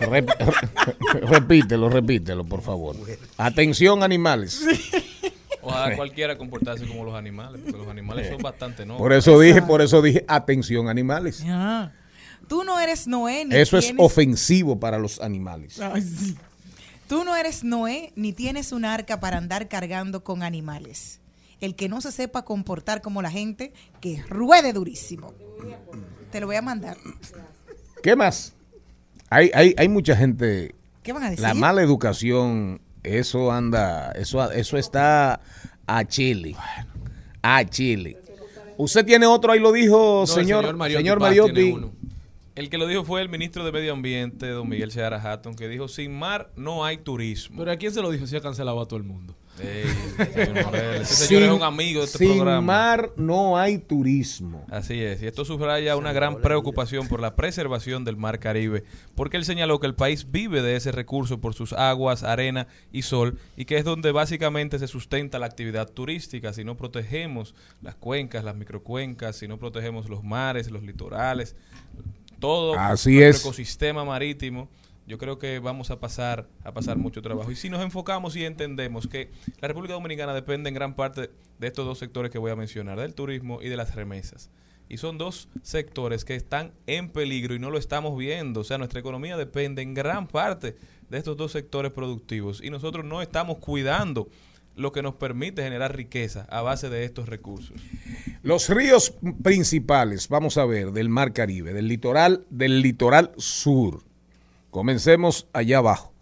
Rep- 0.00 0.34
repítelo, 1.28 1.88
repítelo, 1.88 2.44
por 2.44 2.62
favor. 2.62 2.96
Atención, 3.36 4.02
animales. 4.02 4.60
O 5.62 5.70
a 5.72 5.94
cualquiera 5.96 6.36
comportarse 6.36 6.86
como 6.86 7.04
los 7.04 7.14
animales, 7.14 7.60
porque 7.64 7.78
los 7.78 7.88
animales 7.88 8.28
son 8.28 8.42
bastante 8.42 8.84
no. 8.84 8.96
Por 8.98 9.12
eso 9.12 9.38
dije, 9.40 9.62
por 9.62 9.80
eso 9.82 10.02
dije, 10.02 10.24
atención, 10.28 10.88
animales. 10.88 11.42
Ah. 11.46 11.90
Tú 12.48 12.62
no 12.64 12.78
eres 12.78 13.06
Noé 13.06 13.46
ni 13.46 13.56
Eso 13.56 13.78
es 13.78 13.94
ofensivo 13.96 14.78
para 14.78 14.98
los 14.98 15.20
animales. 15.20 15.80
Ay, 15.80 16.02
sí. 16.02 16.36
Tú 17.08 17.24
no 17.24 17.36
eres 17.36 17.64
Noé 17.64 18.12
ni 18.16 18.32
tienes 18.32 18.72
un 18.72 18.84
arca 18.84 19.20
para 19.20 19.38
andar 19.38 19.68
cargando 19.68 20.24
con 20.24 20.42
animales. 20.42 21.20
El 21.60 21.74
que 21.74 21.88
no 21.88 22.00
se 22.00 22.12
sepa 22.12 22.44
comportar 22.44 23.00
como 23.02 23.22
la 23.22 23.30
gente, 23.30 23.72
que 24.00 24.22
ruede 24.28 24.72
durísimo. 24.72 25.32
Te 26.30 26.40
lo 26.40 26.46
voy 26.46 26.56
a 26.56 26.62
mandar. 26.62 26.96
¿Qué 28.02 28.16
más? 28.16 28.54
Hay, 29.30 29.50
hay, 29.54 29.74
hay 29.76 29.88
mucha 29.88 30.16
gente. 30.16 30.74
¿Qué 31.02 31.12
van 31.12 31.24
a 31.24 31.30
decir? 31.30 31.42
La 31.42 31.54
mala 31.54 31.82
educación, 31.82 32.80
eso 33.02 33.52
anda, 33.52 34.12
eso, 34.12 34.50
eso 34.50 34.76
está 34.76 35.40
a 35.86 36.04
Chile. 36.04 36.56
A 37.42 37.64
Chile. 37.64 38.18
Usted 38.76 39.04
tiene 39.04 39.26
otro, 39.26 39.52
ahí 39.52 39.60
lo 39.60 39.72
dijo, 39.72 40.20
No, 40.20 40.26
señor, 40.26 40.64
señor 40.64 40.76
Mariotti 40.76 41.02
señor 41.02 41.20
Mariotti. 41.20 41.76
El 42.54 42.70
que 42.70 42.78
lo 42.78 42.86
dijo 42.86 43.02
fue 43.02 43.20
el 43.20 43.28
ministro 43.28 43.64
de 43.64 43.72
Medio 43.72 43.92
Ambiente, 43.92 44.48
don 44.48 44.68
Miguel 44.68 44.92
Seara 44.92 45.20
Hatton, 45.20 45.56
que 45.56 45.66
dijo, 45.66 45.88
sin 45.88 46.16
mar 46.16 46.52
no 46.54 46.84
hay 46.84 46.98
turismo. 46.98 47.58
Pero 47.58 47.72
¿a 47.72 47.76
quién 47.76 47.92
se 47.92 48.00
lo 48.00 48.12
dijo 48.12 48.28
si 48.28 48.36
ha 48.36 48.40
cancelado 48.40 48.80
a 48.80 48.86
todo 48.86 48.96
el 48.96 49.02
mundo? 49.02 49.34
Ey, 49.60 49.84
señor 50.32 50.64
Morel, 50.64 51.02
ese 51.02 51.26
señor 51.26 51.42
es 51.42 51.50
un 51.50 51.62
amigo 51.64 52.00
de 52.00 52.06
este 52.06 52.18
sin 52.18 52.36
programa. 52.36 52.60
mar 52.60 53.10
no 53.16 53.58
hay 53.58 53.78
turismo. 53.78 54.64
Así 54.70 55.00
es, 55.00 55.20
y 55.22 55.26
esto 55.26 55.44
subraya 55.44 55.96
una 55.96 56.12
gran 56.12 56.40
preocupación 56.40 57.08
por 57.08 57.20
la 57.20 57.34
preservación 57.34 58.04
del 58.04 58.16
mar 58.16 58.38
Caribe, 58.38 58.84
porque 59.16 59.36
él 59.36 59.44
señaló 59.44 59.80
que 59.80 59.88
el 59.88 59.96
país 59.96 60.30
vive 60.30 60.62
de 60.62 60.76
ese 60.76 60.92
recurso 60.92 61.40
por 61.40 61.54
sus 61.54 61.72
aguas, 61.72 62.22
arena 62.22 62.68
y 62.92 63.02
sol, 63.02 63.38
y 63.56 63.64
que 63.64 63.78
es 63.78 63.84
donde 63.84 64.12
básicamente 64.12 64.78
se 64.78 64.86
sustenta 64.86 65.40
la 65.40 65.46
actividad 65.46 65.88
turística. 65.90 66.52
Si 66.52 66.62
no 66.62 66.76
protegemos 66.76 67.56
las 67.82 67.96
cuencas, 67.96 68.44
las 68.44 68.54
microcuencas, 68.54 69.36
si 69.36 69.48
no 69.48 69.58
protegemos 69.58 70.08
los 70.08 70.22
mares, 70.22 70.70
los 70.70 70.84
litorales, 70.84 71.56
todo 72.44 72.78
Así 72.78 73.14
nuestro 73.14 73.28
es. 73.30 73.40
ecosistema 73.40 74.04
marítimo, 74.04 74.68
yo 75.06 75.16
creo 75.16 75.38
que 75.38 75.60
vamos 75.60 75.90
a 75.90 75.98
pasar 75.98 76.46
a 76.62 76.72
pasar 76.72 76.98
mucho 76.98 77.22
trabajo. 77.22 77.50
Y 77.50 77.56
si 77.56 77.70
nos 77.70 77.82
enfocamos 77.82 78.36
y 78.36 78.44
entendemos 78.44 79.06
que 79.06 79.30
la 79.62 79.68
República 79.68 79.94
Dominicana 79.94 80.34
depende 80.34 80.68
en 80.68 80.74
gran 80.74 80.94
parte 80.94 81.30
de 81.58 81.66
estos 81.66 81.86
dos 81.86 81.98
sectores 81.98 82.30
que 82.30 82.38
voy 82.38 82.50
a 82.50 82.56
mencionar, 82.56 83.00
del 83.00 83.14
turismo 83.14 83.62
y 83.62 83.70
de 83.70 83.78
las 83.78 83.94
remesas. 83.94 84.50
Y 84.90 84.98
son 84.98 85.16
dos 85.16 85.48
sectores 85.62 86.26
que 86.26 86.34
están 86.34 86.72
en 86.86 87.08
peligro 87.08 87.54
y 87.54 87.58
no 87.58 87.70
lo 87.70 87.78
estamos 87.78 88.14
viendo. 88.18 88.60
O 88.60 88.64
sea, 88.64 88.76
nuestra 88.76 89.00
economía 89.00 89.38
depende 89.38 89.80
en 89.80 89.94
gran 89.94 90.26
parte 90.26 90.76
de 91.08 91.16
estos 91.16 91.38
dos 91.38 91.50
sectores 91.52 91.92
productivos 91.92 92.62
y 92.62 92.68
nosotros 92.68 93.06
no 93.06 93.22
estamos 93.22 93.56
cuidando 93.58 94.28
lo 94.76 94.92
que 94.92 95.02
nos 95.02 95.14
permite 95.14 95.62
generar 95.62 95.96
riqueza 95.96 96.46
a 96.50 96.62
base 96.62 96.88
de 96.90 97.04
estos 97.04 97.28
recursos. 97.28 97.80
Los 98.42 98.68
ríos 98.68 99.14
principales, 99.42 100.28
vamos 100.28 100.58
a 100.58 100.64
ver, 100.64 100.92
del 100.92 101.08
Mar 101.08 101.32
Caribe, 101.32 101.72
del 101.72 101.88
litoral, 101.88 102.44
del 102.50 102.82
litoral 102.82 103.32
sur. 103.36 104.02
Comencemos 104.70 105.48
allá 105.52 105.78
abajo. 105.78 106.12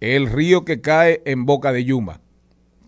El 0.00 0.30
río 0.30 0.64
que 0.64 0.80
cae 0.80 1.22
en 1.26 1.44
Boca 1.44 1.72
de 1.72 1.84
Yuma, 1.84 2.20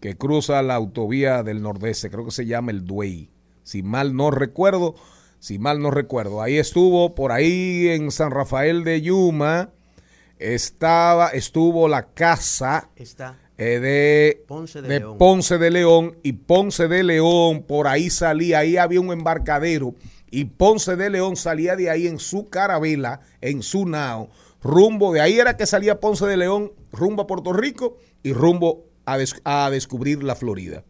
que 0.01 0.17
cruza 0.17 0.63
la 0.63 0.77
autovía 0.77 1.43
del 1.43 1.61
Nordeste, 1.61 2.11
creo 2.11 2.25
que 2.25 2.31
se 2.31 2.47
llama 2.47 2.71
el 2.71 2.85
Duey. 2.85 3.31
Si 3.63 3.83
mal 3.83 4.17
no 4.17 4.31
recuerdo, 4.31 4.95
si 5.39 5.59
mal 5.59 5.81
no 5.81 5.91
recuerdo. 5.91 6.41
Ahí 6.41 6.57
estuvo, 6.57 7.15
por 7.15 7.33
ahí 7.33 7.89
en 7.89 8.11
San 8.11 8.31
Rafael 8.31 8.85
de 8.85 9.03
Yuma, 9.03 9.71
estaba, 10.39 11.29
estuvo 11.29 11.87
la 11.87 12.15
casa 12.15 12.89
Está 12.97 13.37
eh, 13.61 13.79
de, 13.81 14.45
Ponce 14.47 14.83
de 14.83 14.89
de 14.89 14.99
León. 15.01 15.19
Ponce 15.19 15.59
de 15.59 15.71
León 15.71 16.19
y 16.23 16.33
Ponce 16.33 16.89
de 16.89 17.03
León 17.03 17.63
por 17.63 17.87
ahí 17.87 18.11
salía, 18.11 18.59
ahí 18.61 18.77
había 18.77 19.01
un 19.01 19.13
embarcadero 19.13 19.95
y 20.31 20.47
Ponce 20.47 20.97
de 20.97 21.11
León 21.11 21.37
salía 21.37 21.77
de 21.77 21.91
ahí 21.91 22.07
en 22.07 22.19
su 22.19 22.49
carabela, 22.49 23.21
en 23.41 23.63
su 23.63 23.87
nao, 23.87 24.31
rumbo, 24.63 25.13
de 25.13 25.21
ahí 25.21 25.39
era 25.39 25.57
que 25.57 25.67
salía 25.67 26.01
Ponce 26.01 26.27
de 26.27 26.37
León 26.37 26.73
rumbo 26.93 27.23
a 27.23 27.27
Puerto 27.27 27.53
Rico 27.53 27.97
y 28.23 28.33
rumbo 28.33 28.85
a, 29.05 29.19
des- 29.19 29.41
a 29.45 29.71
descubrir 29.71 30.23
la 30.23 30.35
Florida. 30.37 30.85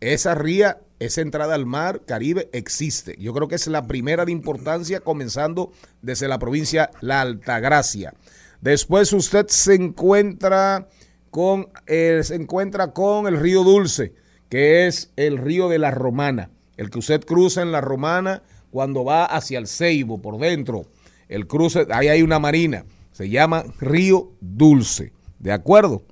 Esa 0.00 0.34
ría, 0.34 0.80
esa 0.98 1.22
entrada 1.22 1.54
al 1.54 1.64
mar 1.66 2.02
Caribe 2.06 2.50
existe. 2.52 3.16
Yo 3.18 3.32
creo 3.32 3.48
que 3.48 3.54
es 3.54 3.66
la 3.66 3.86
primera 3.86 4.24
de 4.26 4.32
importancia 4.32 5.00
comenzando 5.00 5.72
desde 6.02 6.28
la 6.28 6.38
provincia 6.38 6.90
La 7.00 7.22
Altagracia. 7.22 8.12
Después 8.60 9.12
usted 9.14 9.46
se 9.48 9.74
encuentra 9.74 10.88
con 11.30 11.68
eh, 11.86 12.20
se 12.22 12.34
encuentra 12.34 12.92
con 12.92 13.26
el 13.26 13.38
río 13.38 13.64
Dulce, 13.64 14.14
que 14.48 14.86
es 14.86 15.12
el 15.16 15.38
río 15.38 15.68
de 15.68 15.78
la 15.78 15.90
Romana, 15.90 16.50
el 16.76 16.90
que 16.90 16.98
usted 16.98 17.24
cruza 17.24 17.62
en 17.62 17.72
la 17.72 17.80
Romana 17.80 18.42
cuando 18.70 19.04
va 19.04 19.24
hacia 19.24 19.58
el 19.58 19.66
Ceibo 19.66 20.20
por 20.20 20.38
dentro. 20.38 20.86
El 21.28 21.46
cruce, 21.46 21.86
ahí 21.90 22.08
hay 22.08 22.22
una 22.22 22.38
marina, 22.38 22.84
se 23.12 23.28
llama 23.28 23.64
Río 23.80 24.32
Dulce, 24.40 25.12
¿de 25.38 25.52
acuerdo? 25.52 26.02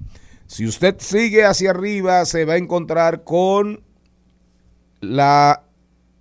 Si 0.46 0.66
usted 0.66 0.96
sigue 0.98 1.44
hacia 1.44 1.70
arriba 1.70 2.24
se 2.26 2.44
va 2.44 2.54
a 2.54 2.58
encontrar 2.58 3.24
con 3.24 3.82
la 5.00 5.64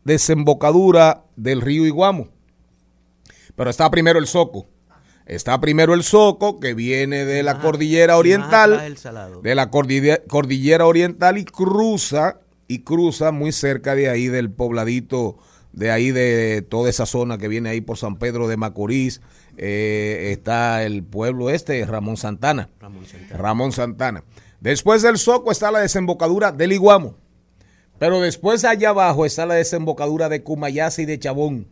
desembocadura 0.04 1.26
del 1.36 1.62
río 1.62 1.86
Iguamo. 1.86 2.30
Pero 3.56 3.70
está 3.70 3.90
primero 3.90 4.20
el 4.20 4.28
Soco. 4.28 4.68
Está 5.26 5.60
primero 5.62 5.94
el 5.94 6.04
Soco, 6.04 6.60
que 6.60 6.74
viene 6.74 7.26
de 7.26 7.44
la 7.44 7.60
cordillera 7.60 8.18
oriental, 8.18 8.96
de 9.42 9.56
la 9.56 9.70
cordillera, 9.70 10.22
cordillera 10.28 10.86
oriental 10.86 11.38
y 11.38 11.46
cruza, 11.46 12.40
y 12.68 12.80
cruza 12.80 13.32
muy 13.32 13.52
cerca 13.52 13.96
de 13.96 14.10
ahí 14.10 14.28
del 14.28 14.52
pobladito, 14.52 15.38
de 15.72 15.92
ahí 15.92 16.12
de 16.12 16.62
toda 16.62 16.90
esa 16.90 17.06
zona 17.06 17.38
que 17.38 17.48
viene 17.48 17.70
ahí 17.70 17.82
por 17.82 17.98
San 17.98 18.18
Pedro 18.18 18.48
de 18.48 18.58
Macorís, 18.58 19.22
eh, 19.58 20.30
está 20.32 20.84
el 20.84 21.04
pueblo 21.04 21.50
este, 21.50 21.86
Ramón 21.86 22.18
Santana. 22.18 22.70
Ramón 22.80 23.06
Santana. 23.06 23.38
Ramón 23.38 23.72
Santana. 23.72 24.24
Después 24.60 25.02
del 25.02 25.18
Soco 25.18 25.52
está 25.52 25.72
la 25.72 25.80
desembocadura 25.80 26.52
del 26.52 26.72
Iguamo. 26.72 27.16
Pero 28.00 28.20
después 28.20 28.66
allá 28.66 28.90
abajo 28.90 29.26
está 29.26 29.46
la 29.46 29.54
desembocadura 29.56 30.30
de 30.30 30.44
Cumayasa 30.44 31.02
y 31.02 31.06
de 31.06 31.20
Chabón. 31.20 31.68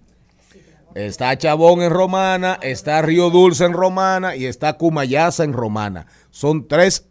Está 0.96 1.38
Chabón 1.38 1.82
en 1.82 1.90
Romana, 1.90 2.60
está 2.62 3.02
Río 3.02 3.30
Dulce 3.30 3.64
en 3.66 3.74
Romana 3.74 4.36
y 4.36 4.46
está 4.46 4.78
Cumayasa 4.78 5.44
en 5.44 5.54
Romana. 5.54 6.08
Son 6.32 6.68
tres 6.68 7.08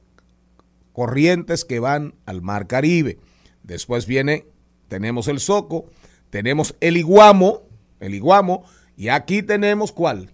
corrientes 0.92 1.64
que 1.64 1.78
van 1.78 2.14
al 2.26 2.42
Mar 2.42 2.66
Caribe. 2.66 3.18
Después 3.62 4.06
viene, 4.06 4.46
tenemos 4.88 5.28
el 5.28 5.40
Soco, 5.40 5.86
tenemos 6.28 6.74
el 6.80 6.98
Iguamo, 6.98 7.62
el 8.00 8.14
Iguamo, 8.14 8.64
y 8.96 9.08
aquí 9.08 9.42
tenemos 9.42 9.92
cuál? 9.92 10.30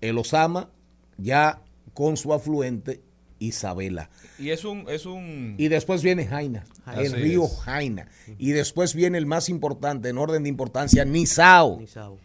El 0.00 0.18
Osama, 0.18 0.70
ya 1.18 1.62
con 1.94 2.16
su 2.16 2.32
afluente 2.32 3.00
Isabela. 3.38 4.10
Y 4.40 4.50
es 4.50 4.64
un, 4.64 4.86
es 4.88 5.06
un 5.06 5.54
Y 5.58 5.68
después 5.68 6.02
viene 6.02 6.26
Jaina, 6.26 6.64
Así 6.84 7.06
el 7.06 7.12
río 7.12 7.44
es. 7.44 7.60
Jaina. 7.60 8.08
Y 8.38 8.50
después 8.50 8.94
viene 8.94 9.18
el 9.18 9.26
más 9.26 9.48
importante 9.48 10.08
en 10.08 10.18
orden 10.18 10.42
de 10.42 10.48
importancia, 10.48 11.04
Nizao. 11.04 11.78
Nizao. 11.78 12.18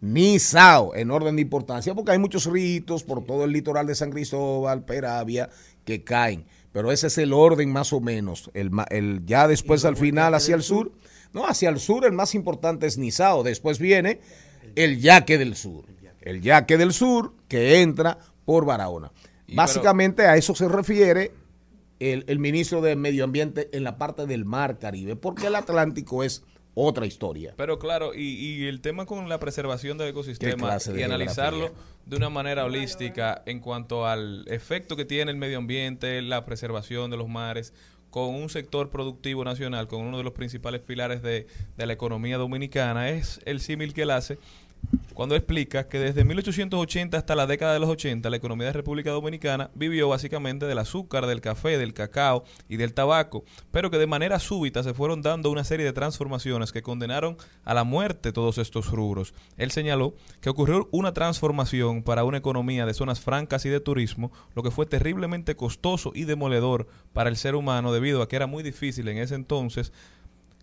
Nizao, 0.00 0.94
en 0.94 1.10
orden 1.10 1.36
de 1.36 1.42
importancia, 1.42 1.94
porque 1.94 2.12
hay 2.12 2.18
muchos 2.18 2.46
ritos 2.46 3.04
por 3.04 3.24
todo 3.24 3.44
el 3.44 3.52
litoral 3.52 3.86
de 3.86 3.94
San 3.94 4.10
Cristóbal, 4.10 4.84
Peravia, 4.84 5.50
que 5.84 6.02
caen. 6.02 6.46
Pero 6.72 6.92
ese 6.92 7.08
es 7.08 7.18
el 7.18 7.32
orden 7.32 7.70
más 7.72 7.92
o 7.92 8.00
menos. 8.00 8.50
El, 8.54 8.70
ya 9.26 9.48
después 9.48 9.84
¿Y 9.84 9.88
al 9.88 9.96
final 9.96 10.34
hacia 10.34 10.54
el 10.54 10.62
sur. 10.62 10.92
No, 11.32 11.46
hacia 11.46 11.68
el 11.68 11.78
sur 11.78 12.04
el 12.04 12.12
más 12.12 12.34
importante 12.34 12.86
es 12.86 12.96
Nizao. 12.96 13.42
Después 13.42 13.78
viene 13.78 14.20
el 14.74 15.00
yaque 15.00 15.36
del 15.36 15.56
sur. 15.56 15.84
El 16.20 16.40
yaque 16.40 16.76
del 16.76 16.92
sur 16.92 17.34
que 17.48 17.80
entra 17.80 18.18
por 18.44 18.64
Barahona. 18.64 19.12
Básicamente 19.52 20.26
a 20.26 20.36
eso 20.36 20.54
se 20.54 20.68
refiere 20.68 21.32
el, 21.98 22.24
el 22.28 22.38
ministro 22.38 22.80
de 22.80 22.94
Medio 22.94 23.24
Ambiente 23.24 23.68
en 23.72 23.84
la 23.84 23.98
parte 23.98 24.26
del 24.26 24.44
mar 24.44 24.78
Caribe, 24.78 25.16
porque 25.16 25.48
el 25.48 25.56
Atlántico 25.56 26.22
es 26.22 26.44
otra 26.74 27.06
historia. 27.06 27.54
Pero 27.56 27.78
claro, 27.78 28.14
y, 28.14 28.22
y 28.22 28.66
el 28.66 28.80
tema 28.80 29.06
con 29.06 29.28
la 29.28 29.38
preservación 29.38 29.98
del 29.98 30.08
¿Qué 30.08 30.10
ecosistema 30.10 30.78
de 30.78 31.00
y 31.00 31.02
analizarlo 31.02 31.66
geografía? 31.66 31.84
de 32.06 32.16
una 32.16 32.30
manera 32.30 32.64
holística 32.64 33.42
en 33.46 33.60
cuanto 33.60 34.06
al 34.06 34.44
efecto 34.48 34.96
que 34.96 35.04
tiene 35.04 35.30
el 35.30 35.36
medio 35.36 35.58
ambiente, 35.58 36.22
la 36.22 36.44
preservación 36.44 37.10
de 37.10 37.16
los 37.16 37.28
mares, 37.28 37.72
con 38.10 38.34
un 38.34 38.48
sector 38.48 38.90
productivo 38.90 39.44
nacional, 39.44 39.86
con 39.86 40.00
uno 40.00 40.18
de 40.18 40.24
los 40.24 40.32
principales 40.32 40.80
pilares 40.80 41.22
de, 41.22 41.46
de 41.76 41.86
la 41.86 41.92
economía 41.92 42.38
dominicana, 42.38 43.10
es 43.10 43.40
el 43.44 43.60
símil 43.60 43.94
que 43.94 44.02
él 44.02 44.10
hace 44.10 44.38
cuando 45.20 45.36
explica 45.36 45.86
que 45.86 45.98
desde 45.98 46.24
1880 46.24 47.18
hasta 47.18 47.34
la 47.34 47.46
década 47.46 47.74
de 47.74 47.78
los 47.78 47.90
80 47.90 48.30
la 48.30 48.36
economía 48.36 48.68
de 48.68 48.72
República 48.72 49.10
Dominicana 49.10 49.70
vivió 49.74 50.08
básicamente 50.08 50.64
del 50.64 50.78
azúcar, 50.78 51.26
del 51.26 51.42
café, 51.42 51.76
del 51.76 51.92
cacao 51.92 52.44
y 52.70 52.78
del 52.78 52.94
tabaco, 52.94 53.44
pero 53.70 53.90
que 53.90 53.98
de 53.98 54.06
manera 54.06 54.38
súbita 54.38 54.82
se 54.82 54.94
fueron 54.94 55.20
dando 55.20 55.50
una 55.50 55.64
serie 55.64 55.84
de 55.84 55.92
transformaciones 55.92 56.72
que 56.72 56.82
condenaron 56.82 57.36
a 57.64 57.74
la 57.74 57.84
muerte 57.84 58.32
todos 58.32 58.56
estos 58.56 58.90
rubros. 58.90 59.34
Él 59.58 59.70
señaló 59.70 60.14
que 60.40 60.48
ocurrió 60.48 60.88
una 60.90 61.12
transformación 61.12 62.02
para 62.02 62.24
una 62.24 62.38
economía 62.38 62.86
de 62.86 62.94
zonas 62.94 63.20
francas 63.20 63.66
y 63.66 63.68
de 63.68 63.80
turismo, 63.80 64.32
lo 64.54 64.62
que 64.62 64.70
fue 64.70 64.86
terriblemente 64.86 65.54
costoso 65.54 66.12
y 66.14 66.24
demoledor 66.24 66.88
para 67.12 67.28
el 67.28 67.36
ser 67.36 67.56
humano 67.56 67.92
debido 67.92 68.22
a 68.22 68.28
que 68.28 68.36
era 68.36 68.46
muy 68.46 68.62
difícil 68.62 69.06
en 69.08 69.18
ese 69.18 69.34
entonces 69.34 69.92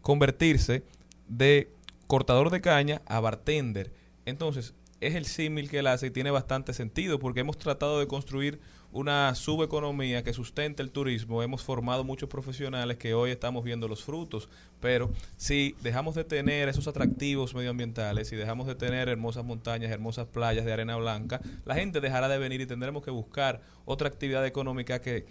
convertirse 0.01 0.83
de 1.27 1.69
cortador 2.07 2.49
de 2.49 2.61
caña 2.61 3.01
a 3.05 3.19
bartender. 3.19 3.96
Entonces, 4.27 4.73
es 4.99 5.15
el 5.15 5.25
símil 5.25 5.69
que 5.69 5.79
él 5.79 5.87
hace 5.87 6.07
y 6.07 6.11
tiene 6.11 6.31
bastante 6.31 6.73
sentido 6.73 7.17
porque 7.17 7.39
hemos 7.39 7.57
tratado 7.57 7.97
de 7.97 8.07
construir 8.07 8.59
una 8.91 9.33
subeconomía 9.35 10.21
que 10.21 10.33
sustente 10.33 10.83
el 10.83 10.91
turismo. 10.91 11.41
Hemos 11.43 11.63
formado 11.63 12.03
muchos 12.03 12.27
profesionales 12.27 12.97
que 12.97 13.13
hoy 13.13 13.31
estamos 13.31 13.63
viendo 13.63 13.87
los 13.87 14.03
frutos. 14.03 14.49
Pero 14.81 15.11
si 15.37 15.77
dejamos 15.81 16.13
de 16.13 16.25
tener 16.25 16.67
esos 16.67 16.89
atractivos 16.89 17.55
medioambientales, 17.55 18.27
si 18.27 18.35
dejamos 18.35 18.67
de 18.67 18.75
tener 18.75 19.07
hermosas 19.07 19.45
montañas, 19.45 19.91
hermosas 19.91 20.27
playas 20.27 20.65
de 20.65 20.73
arena 20.73 20.97
blanca, 20.97 21.39
la 21.63 21.75
gente 21.75 22.01
dejará 22.01 22.27
de 22.27 22.37
venir 22.37 22.59
y 22.59 22.65
tendremos 22.65 23.05
que 23.05 23.11
buscar 23.11 23.61
otra 23.85 24.09
actividad 24.09 24.45
económica 24.45 24.99
que, 24.99 25.25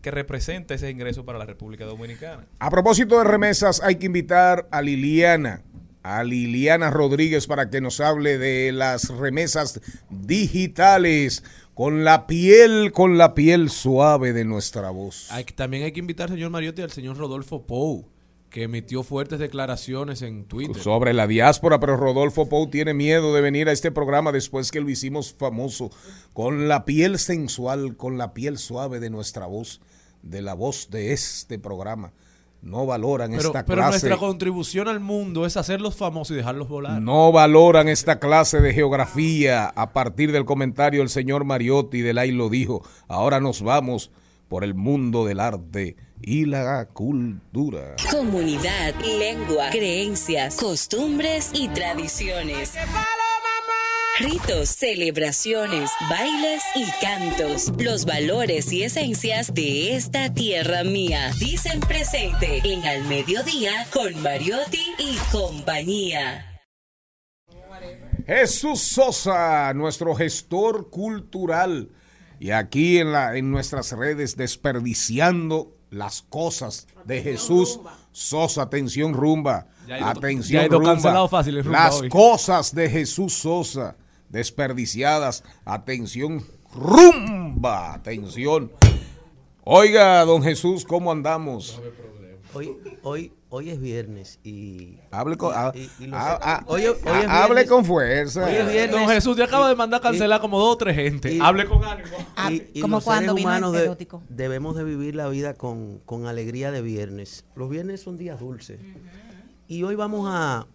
que 0.00 0.12
represente 0.12 0.74
ese 0.74 0.88
ingreso 0.88 1.24
para 1.24 1.36
la 1.36 1.46
República 1.46 1.84
Dominicana. 1.84 2.46
A 2.60 2.70
propósito 2.70 3.18
de 3.18 3.24
remesas, 3.24 3.82
hay 3.82 3.96
que 3.96 4.06
invitar 4.06 4.68
a 4.70 4.80
Liliana, 4.80 5.64
a 6.06 6.22
Liliana 6.22 6.90
Rodríguez 6.90 7.48
para 7.48 7.68
que 7.68 7.80
nos 7.80 7.98
hable 8.00 8.38
de 8.38 8.70
las 8.70 9.08
remesas 9.08 9.80
digitales 10.08 11.42
con 11.74 12.04
la 12.04 12.28
piel, 12.28 12.92
con 12.92 13.18
la 13.18 13.34
piel 13.34 13.70
suave 13.70 14.32
de 14.32 14.44
nuestra 14.44 14.90
voz. 14.90 15.26
Hay 15.30 15.44
también 15.44 15.82
hay 15.82 15.92
que 15.92 16.00
invitar, 16.00 16.28
señor 16.28 16.50
Mariotti, 16.50 16.82
al 16.82 16.92
señor 16.92 17.16
Rodolfo 17.16 17.66
Pou, 17.66 18.06
que 18.50 18.62
emitió 18.62 19.02
fuertes 19.02 19.40
declaraciones 19.40 20.22
en 20.22 20.44
Twitter. 20.44 20.80
Sobre 20.80 21.12
la 21.12 21.26
diáspora, 21.26 21.80
pero 21.80 21.96
Rodolfo 21.96 22.48
Pou 22.48 22.70
tiene 22.70 22.94
miedo 22.94 23.34
de 23.34 23.40
venir 23.40 23.68
a 23.68 23.72
este 23.72 23.90
programa 23.90 24.30
después 24.30 24.70
que 24.70 24.80
lo 24.80 24.88
hicimos 24.88 25.34
famoso 25.34 25.90
con 26.32 26.68
la 26.68 26.84
piel 26.84 27.18
sensual, 27.18 27.96
con 27.96 28.16
la 28.16 28.32
piel 28.32 28.58
suave 28.58 29.00
de 29.00 29.10
nuestra 29.10 29.46
voz, 29.46 29.80
de 30.22 30.40
la 30.40 30.54
voz 30.54 30.88
de 30.90 31.12
este 31.12 31.58
programa. 31.58 32.12
No 32.66 32.84
valoran 32.84 33.30
pero, 33.30 33.42
esta 33.42 33.64
pero 33.64 33.76
clase. 33.76 33.90
nuestra 33.90 34.16
contribución 34.16 34.88
al 34.88 34.98
mundo 34.98 35.46
es 35.46 35.56
hacerlos 35.56 35.94
famosos 35.94 36.34
y 36.34 36.38
dejarlos 36.38 36.68
volar. 36.68 37.00
No 37.00 37.30
valoran 37.30 37.88
esta 37.88 38.18
clase 38.18 38.60
de 38.60 38.74
geografía. 38.74 39.66
A 39.66 39.92
partir 39.92 40.32
del 40.32 40.44
comentario 40.44 40.98
del 40.98 41.08
señor 41.08 41.44
Mariotti 41.44 42.00
de 42.00 42.18
ahí 42.18 42.32
lo 42.32 42.48
dijo. 42.48 42.82
Ahora 43.06 43.38
nos 43.38 43.62
vamos 43.62 44.10
por 44.48 44.64
el 44.64 44.74
mundo 44.74 45.24
del 45.24 45.38
arte 45.38 45.94
y 46.20 46.44
la 46.46 46.86
cultura. 46.86 47.94
Comunidad, 48.10 48.94
lengua, 49.16 49.70
creencias, 49.70 50.56
costumbres 50.56 51.52
y 51.54 51.68
tradiciones. 51.68 52.74
Ritos, 54.18 54.70
celebraciones, 54.70 55.90
bailes 56.08 56.62
y 56.74 56.86
cantos. 57.04 57.70
Los 57.78 58.06
valores 58.06 58.72
y 58.72 58.82
esencias 58.82 59.52
de 59.52 59.94
esta 59.94 60.32
tierra 60.32 60.84
mía. 60.84 61.32
Dicen 61.38 61.80
presente 61.80 62.62
en 62.64 62.82
Al 62.86 63.04
Mediodía 63.04 63.86
con 63.92 64.22
Mariotti 64.22 64.80
y 64.98 65.18
compañía. 65.30 66.62
Jesús 68.26 68.80
Sosa, 68.80 69.74
nuestro 69.74 70.14
gestor 70.14 70.88
cultural. 70.88 71.90
Y 72.40 72.52
aquí 72.52 72.96
en, 72.98 73.12
la, 73.12 73.36
en 73.36 73.50
nuestras 73.50 73.92
redes 73.92 74.34
desperdiciando 74.34 75.74
las 75.90 76.22
cosas 76.22 76.86
de 77.04 77.22
Jesús 77.22 77.80
Sosa. 78.12 78.62
Atención, 78.62 79.12
rumba. 79.12 79.66
Atención, 80.00 80.70
rumba. 80.70 81.28
fácil 81.28 81.62
Las 81.70 82.00
hoy. 82.00 82.08
cosas 82.08 82.74
de 82.74 82.88
Jesús 82.88 83.34
Sosa 83.34 83.94
desperdiciadas. 84.28 85.44
Atención, 85.64 86.44
rumba. 86.74 87.94
Atención. 87.94 88.72
Oiga, 89.64 90.24
don 90.24 90.42
Jesús, 90.42 90.84
¿cómo 90.84 91.10
andamos? 91.10 91.80
Hoy, 92.54 92.74
hoy, 93.02 93.32
hoy 93.50 93.70
es 93.70 93.80
viernes 93.80 94.38
y. 94.44 94.98
Hable 95.10 95.36
con, 95.36 95.52
y- 95.74 95.90
y 95.98 96.06
los- 96.06 96.20
hoy- 96.66 96.84
hoy 96.86 96.94
es 96.94 97.04
hable 97.04 97.54
viernes. 97.54 97.68
con 97.68 97.84
fuerza. 97.84 98.44
Hoy 98.46 98.54
es 98.54 98.72
viernes. 98.72 98.90
Don 98.92 99.08
Jesús, 99.08 99.36
te 99.36 99.42
acaba 99.42 99.68
de 99.68 99.74
mandar 99.74 99.98
a 99.98 100.02
cancelar 100.02 100.40
como 100.40 100.58
dos 100.58 100.74
o 100.74 100.76
tres 100.78 100.94
gente. 100.96 101.34
y- 101.34 101.40
Hable 101.40 101.66
con 101.66 101.84
ánimo. 101.84 102.16
Ah, 102.36 102.50
y, 102.50 102.70
y 102.72 102.80
como 102.80 102.96
los 102.98 103.04
cuando 103.04 103.32
seres 103.32 103.44
humanos 103.44 103.72
de- 103.72 103.96
debemos 104.30 104.76
de 104.76 104.84
vivir 104.84 105.16
la 105.16 105.28
vida 105.28 105.52
con, 105.54 105.98
con 106.06 106.26
alegría 106.26 106.70
de 106.70 106.80
viernes. 106.80 107.44
Los 107.56 107.68
viernes 107.68 108.00
son 108.00 108.16
días 108.16 108.40
dulces. 108.40 108.78
Y 109.68 109.82
hoy 109.82 109.96
vamos 109.96 110.26
a, 110.30 110.66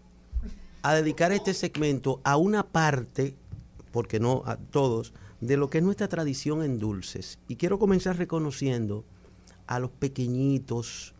a 0.83 0.93
dedicar 0.93 1.31
este 1.31 1.53
segmento 1.55 2.19
a 2.23 2.35
una 2.37 2.63
parte, 2.63 3.35
porque 3.91 4.19
no 4.19 4.43
a 4.45 4.57
todos, 4.57 5.13
de 5.41 5.57
lo 5.57 5.69
que 5.69 5.79
es 5.79 5.83
nuestra 5.83 6.07
tradición 6.07 6.63
en 6.63 6.77
dulces. 6.79 7.39
Y 7.47 7.55
quiero 7.55 7.79
comenzar 7.79 8.17
reconociendo 8.17 9.03
a 9.67 9.79
los 9.79 9.91
pequeñitos, 9.91 11.13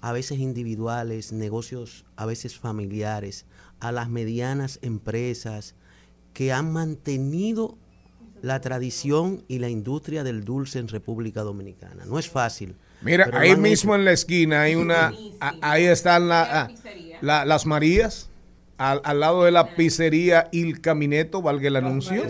a 0.00 0.12
veces 0.12 0.38
individuales, 0.38 1.32
negocios 1.32 2.04
a 2.16 2.26
veces 2.26 2.58
familiares, 2.58 3.46
a 3.80 3.92
las 3.92 4.08
medianas 4.08 4.78
empresas 4.82 5.74
que 6.32 6.52
han 6.52 6.72
mantenido 6.72 7.76
la 8.42 8.60
tradición 8.60 9.42
y 9.48 9.58
la 9.58 9.68
industria 9.68 10.22
del 10.22 10.44
dulce 10.44 10.78
en 10.78 10.88
República 10.88 11.42
Dominicana. 11.42 12.04
No 12.06 12.18
es 12.18 12.28
fácil. 12.28 12.76
Mira, 13.02 13.28
ahí 13.32 13.56
mismo 13.56 13.92
hecho. 13.94 13.98
en 14.00 14.04
la 14.04 14.12
esquina 14.12 14.62
hay 14.62 14.74
una, 14.74 15.12
a- 15.40 15.54
ahí 15.62 15.84
están 15.84 16.28
la- 16.28 16.62
ah, 16.62 16.70
la- 17.22 17.44
las 17.44 17.66
Marías, 17.66 18.30
al, 18.78 19.00
al 19.04 19.20
lado 19.20 19.44
de 19.44 19.50
la 19.52 19.74
pizzería 19.74 20.48
Il 20.52 20.80
Camineto, 20.80 21.40
valga 21.42 21.68
el 21.68 21.76
anuncio. 21.76 22.22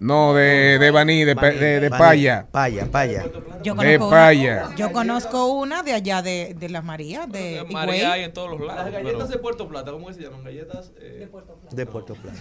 No, 0.00 0.32
de, 0.32 0.78
de 0.78 0.90
Baní, 0.92 1.24
de, 1.24 1.34
pa- 1.34 1.50
de, 1.50 1.80
de 1.80 1.88
Baní, 1.88 1.98
Paya. 2.00 2.46
Paya, 2.52 2.86
Paya. 2.86 3.24
Yo 3.64 3.74
De 3.74 3.98
conozco, 3.98 4.10
Paya. 4.10 4.66
una, 4.66 4.76
yo 4.76 4.92
conozco 4.92 5.46
una 5.48 5.82
de 5.82 5.92
allá 5.92 6.22
de, 6.22 6.54
de 6.56 6.68
las 6.68 6.84
Marías, 6.84 7.28
de 7.30 7.56
Higüey. 7.56 7.72
María 7.72 8.12
hay 8.12 8.22
en 8.22 8.32
todos 8.32 8.50
los 8.50 8.60
lados. 8.60 8.76
Las 8.84 8.92
pero- 8.92 9.04
galletas 9.08 9.28
de 9.30 9.38
Puerto 9.38 9.68
Plata, 9.68 9.90
¿cómo 9.90 10.06
que 10.06 10.14
se 10.14 10.22
llaman? 10.22 10.44
Galletas 10.44 10.92
eh, 11.00 11.28
De 11.72 11.86
Puerto 11.86 12.14
Plata. 12.14 12.38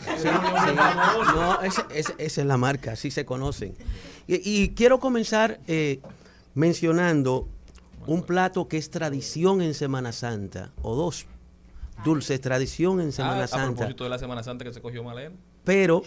No, 1.36 1.61
ese- 1.61 1.82
ese- 1.95 2.13
esa 2.20 2.41
es 2.41 2.47
la 2.47 2.57
marca, 2.57 2.91
así 2.91 3.09
se 3.09 3.26
conocen. 3.26 3.74
Y, 4.28 4.36
y 4.63 4.70
quiero 4.76 4.99
comenzar 4.99 5.59
eh, 5.68 5.99
mencionando 6.53 7.47
un 8.05 8.22
plato 8.24 8.68
que 8.68 8.78
es 8.78 8.89
tradición 8.89 9.61
en 9.61 9.74
Semana 9.74 10.11
Santa, 10.11 10.72
o 10.82 10.95
dos 10.95 11.26
dulces, 12.03 12.39
tradición 12.41 12.99
en 13.01 13.09
Ah, 13.09 13.11
Semana 13.11 13.43
a 13.43 13.47
Santa, 13.47 13.75
propósito 13.75 14.03
de 14.03 14.09
la 14.09 14.19
Semana 14.19 14.43
Santa 14.43 14.65
que 14.65 14.73
se 14.73 14.81
cogió 14.81 15.03
Malena. 15.03 15.35
pero, 15.63 16.03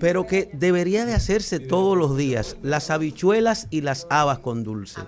pero 0.00 0.26
que 0.26 0.50
debería 0.52 1.04
de 1.06 1.14
hacerse 1.14 1.58
todos 1.60 1.96
los 1.96 2.16
días, 2.16 2.56
las 2.62 2.90
habichuelas 2.90 3.66
y 3.70 3.80
las 3.80 4.06
habas 4.10 4.38
con 4.40 4.62
dulce. 4.64 5.00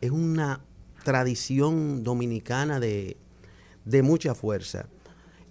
Es 0.00 0.10
una 0.10 0.60
tradición 1.04 2.02
dominicana 2.04 2.80
de, 2.80 3.16
de 3.84 4.02
mucha 4.02 4.34
fuerza. 4.34 4.86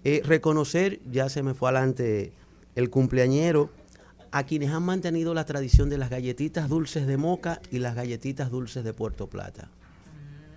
Eh, 0.04 0.22
reconocer, 0.24 1.00
ya 1.10 1.28
se 1.28 1.42
me 1.42 1.54
fue 1.54 1.68
adelante 1.70 2.32
el 2.74 2.90
cumpleañero, 2.90 3.70
a 4.30 4.44
quienes 4.44 4.70
han 4.70 4.82
mantenido 4.82 5.32
la 5.34 5.44
tradición 5.46 5.88
de 5.88 5.98
las 5.98 6.10
galletitas 6.10 6.68
dulces 6.68 7.06
de 7.06 7.16
Moca 7.16 7.60
y 7.70 7.78
las 7.78 7.94
galletitas 7.94 8.50
dulces 8.50 8.84
de 8.84 8.92
Puerto 8.92 9.28
Plata. 9.28 9.70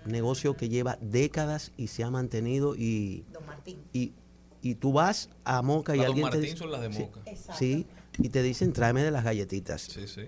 Negocio 0.04 0.56
que 0.56 0.68
lleva 0.68 0.98
décadas 1.00 1.72
y 1.76 1.88
se 1.88 2.02
ha 2.04 2.10
mantenido 2.10 2.74
y, 2.74 3.24
y, 3.92 4.12
y 4.62 4.74
tú 4.76 4.92
vas 4.92 5.28
a 5.44 5.62
Moca 5.62 5.94
y 5.94 5.98
Don 5.98 6.06
alguien 6.06 6.24
te 6.30 6.36
Martín 6.36 6.42
dice- 6.42 6.56
son 6.56 6.70
las 6.72 6.80
de 6.82 6.92
sí, 6.92 6.98
Moca. 7.00 7.20
Sí, 7.58 7.86
y 8.18 8.28
te 8.30 8.42
dicen 8.42 8.72
tráeme 8.72 9.02
de 9.02 9.10
las 9.10 9.24
galletitas. 9.24 9.82
Sí, 9.82 10.06
sí. 10.08 10.22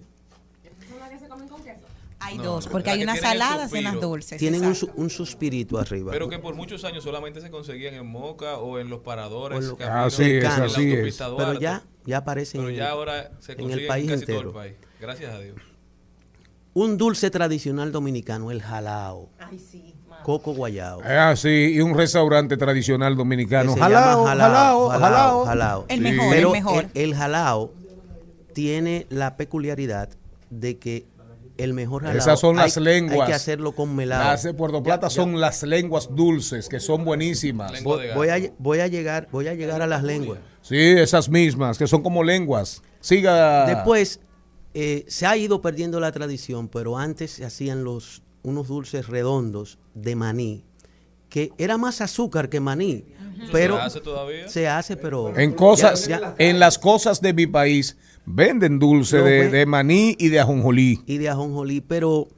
Hay 2.24 2.36
No, 2.38 2.44
dos, 2.44 2.68
porque 2.68 2.90
hay 2.90 3.02
unas 3.02 3.18
saladas 3.18 3.74
y 3.74 3.78
unas 3.80 4.00
dulces. 4.00 4.38
Tienen 4.38 4.64
un, 4.64 4.76
un 4.94 5.10
suspirito 5.10 5.76
arriba. 5.78 6.12
Pero 6.12 6.28
que 6.28 6.38
por 6.38 6.54
muchos 6.54 6.84
años 6.84 7.02
solamente 7.02 7.40
se 7.40 7.50
conseguían 7.50 7.94
en 7.94 8.06
Moca 8.06 8.58
o 8.58 8.78
en 8.78 8.88
los 8.90 9.00
paradores. 9.00 9.58
En 9.68 9.74
caminos, 9.76 10.14
Ah, 10.14 10.16
sí, 10.16 10.22
en 10.22 10.42
la 10.44 10.54
así 10.64 10.92
es. 10.92 11.16
Pero 11.36 11.54
ya, 11.58 11.82
ya 12.06 12.18
aparecen 12.18 12.60
Pero 12.60 12.70
en, 12.70 12.76
ya 12.76 12.90
ahora 12.90 13.32
se 13.40 13.52
en 13.52 13.70
el 13.72 13.86
país 13.88 14.08
casi 14.08 14.24
todo 14.24 14.36
entero. 14.36 14.48
el 14.50 14.54
país. 14.54 14.74
Gracias 15.00 15.34
a 15.34 15.40
Dios. 15.40 15.56
Un 16.74 16.96
dulce 16.96 17.30
tradicional 17.30 17.92
dominicano, 17.92 18.50
el 18.50 18.62
jalao. 18.62 19.28
Coco 20.22 20.54
guayao. 20.54 21.00
Ah, 21.04 21.34
sí, 21.36 21.72
y 21.74 21.80
un 21.80 21.96
restaurante 21.96 22.56
tradicional 22.56 23.16
dominicano. 23.16 23.74
Jalao, 23.76 24.24
jalao, 24.24 24.88
jalao. 24.88 25.44
jalao. 25.44 25.84
El 25.88 25.96
Sí. 25.98 26.02
mejor, 26.04 26.30
Pero 26.30 26.48
el 26.48 26.52
mejor. 26.52 26.84
El, 26.94 27.02
el 27.10 27.14
jalao 27.14 27.72
tiene 28.54 29.06
la 29.10 29.36
peculiaridad 29.36 30.08
de 30.50 30.78
que 30.78 31.06
el 31.58 31.74
mejor 31.74 32.02
jalao 32.02 32.16
Esas 32.18 32.38
son 32.40 32.58
hay- 32.58 32.66
las 32.66 32.76
lenguas. 32.76 33.20
Hay 33.20 33.26
que 33.26 33.34
hacerlo 33.34 33.72
con 33.72 33.94
melado. 33.96 34.24
Las 34.24 34.42
de 34.44 34.54
Puerto 34.54 34.82
Plata 34.82 35.10
son 35.10 35.40
las 35.40 35.62
lenguas 35.64 36.08
dulces, 36.14 36.68
que 36.68 36.78
son 36.80 37.04
buenísimas. 37.04 37.82
Voy 37.82 38.06
a, 38.28 38.38
voy 38.58 38.78
a 38.80 38.86
llegar, 38.86 39.28
voy 39.32 39.48
a 39.48 39.54
llegar 39.54 39.82
a 39.82 39.86
las 39.86 40.02
lenguas. 40.04 40.38
Sí, 40.62 40.78
esas 40.78 41.28
mismas, 41.28 41.76
que 41.78 41.86
son 41.88 42.02
como 42.02 42.22
lenguas. 42.22 42.82
Siga. 43.00 43.66
Después 43.66 44.20
eh, 44.74 45.04
se 45.08 45.26
ha 45.26 45.36
ido 45.36 45.60
perdiendo 45.60 46.00
la 46.00 46.12
tradición, 46.12 46.68
pero 46.68 46.96
antes 46.98 47.30
se 47.32 47.44
hacían 47.44 47.84
los 47.84 48.22
unos 48.42 48.68
dulces 48.68 49.06
redondos 49.08 49.78
de 49.94 50.16
maní, 50.16 50.64
que 51.28 51.52
era 51.58 51.78
más 51.78 52.00
azúcar 52.00 52.48
que 52.48 52.60
maní, 52.60 53.04
pero 53.52 53.76
¿Se 53.76 53.82
hace 53.82 54.00
todavía? 54.00 54.48
se 54.48 54.68
hace, 54.68 54.96
pero 54.96 55.36
En 55.36 55.52
cosas, 55.52 56.06
ya- 56.06 56.20
ya- 56.20 56.34
en 56.38 56.58
las 56.58 56.78
cosas 56.78 57.20
de 57.20 57.32
mi 57.32 57.46
país, 57.46 57.96
venden 58.26 58.78
dulce 58.78 59.18
de, 59.18 59.66
maní 59.66 60.16
y 60.18 60.28
de 60.28 60.40
ajonjolí. 60.40 61.00
y 61.06 61.18
de 61.18 61.28
ajonjolí, 61.28 61.80
pero 61.80 62.28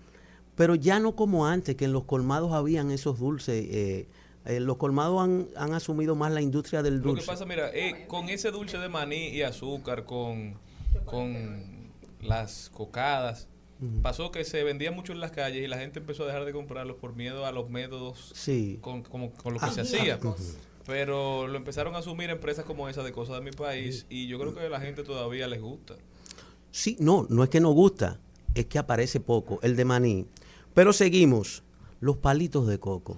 pero 0.56 0.76
ya 0.76 1.00
no 1.00 1.16
como 1.16 1.46
antes, 1.48 1.74
que 1.74 1.84
en 1.84 1.92
los 1.92 2.04
colmados 2.04 2.52
habían 2.52 2.90
esos 2.92 3.18
dulces. 3.18 3.66
eh, 3.70 4.06
eh, 4.46 4.60
los 4.60 4.76
colmados 4.76 5.20
han, 5.22 5.48
han 5.56 5.72
asumido 5.72 6.14
más 6.14 6.30
la 6.30 6.42
industria 6.42 6.80
del 6.82 6.96
Lo 6.98 7.02
que 7.02 7.08
dulce. 7.08 7.26
pasa, 7.26 7.44
mira, 7.44 7.70
eh, 7.74 8.04
con 8.06 8.28
ese 8.28 8.50
dulce 8.52 8.78
de 8.78 8.88
maní 8.88 9.28
y 9.30 9.42
azúcar, 9.42 10.04
con, 10.04 10.54
con 11.06 11.73
las 12.24 12.70
cocadas, 12.70 13.48
pasó 14.02 14.30
que 14.30 14.44
se 14.44 14.64
vendía 14.64 14.90
mucho 14.92 15.12
en 15.12 15.20
las 15.20 15.30
calles 15.30 15.62
y 15.62 15.66
la 15.68 15.76
gente 15.78 15.98
empezó 15.98 16.22
a 16.24 16.26
dejar 16.26 16.44
de 16.46 16.52
comprarlos 16.52 16.96
por 16.96 17.14
miedo 17.14 17.44
a 17.44 17.52
los 17.52 17.68
métodos 17.70 18.32
Sí. 18.34 18.78
con, 18.80 19.02
como, 19.02 19.32
con 19.32 19.54
lo 19.54 19.60
que 19.60 19.70
se 19.70 19.82
hacía. 19.82 20.18
Pero 20.86 21.46
lo 21.46 21.56
empezaron 21.56 21.94
a 21.94 21.98
asumir 21.98 22.28
empresas 22.30 22.64
como 22.64 22.88
esa 22.88 23.02
de 23.02 23.12
cosas 23.12 23.36
de 23.36 23.42
mi 23.42 23.50
país 23.52 24.06
y 24.10 24.26
yo 24.26 24.38
creo 24.38 24.54
que 24.54 24.60
a 24.60 24.68
la 24.68 24.80
gente 24.80 25.02
todavía 25.02 25.46
les 25.48 25.60
gusta. 25.62 25.94
Sí, 26.70 26.96
no, 27.00 27.26
no 27.30 27.42
es 27.44 27.50
que 27.50 27.60
no 27.60 27.70
gusta, 27.72 28.18
es 28.54 28.66
que 28.66 28.78
aparece 28.78 29.20
poco, 29.20 29.58
el 29.62 29.76
de 29.76 29.84
maní. 29.84 30.26
Pero 30.74 30.92
seguimos, 30.92 31.62
los 32.00 32.16
palitos 32.18 32.66
de 32.66 32.78
coco. 32.78 33.16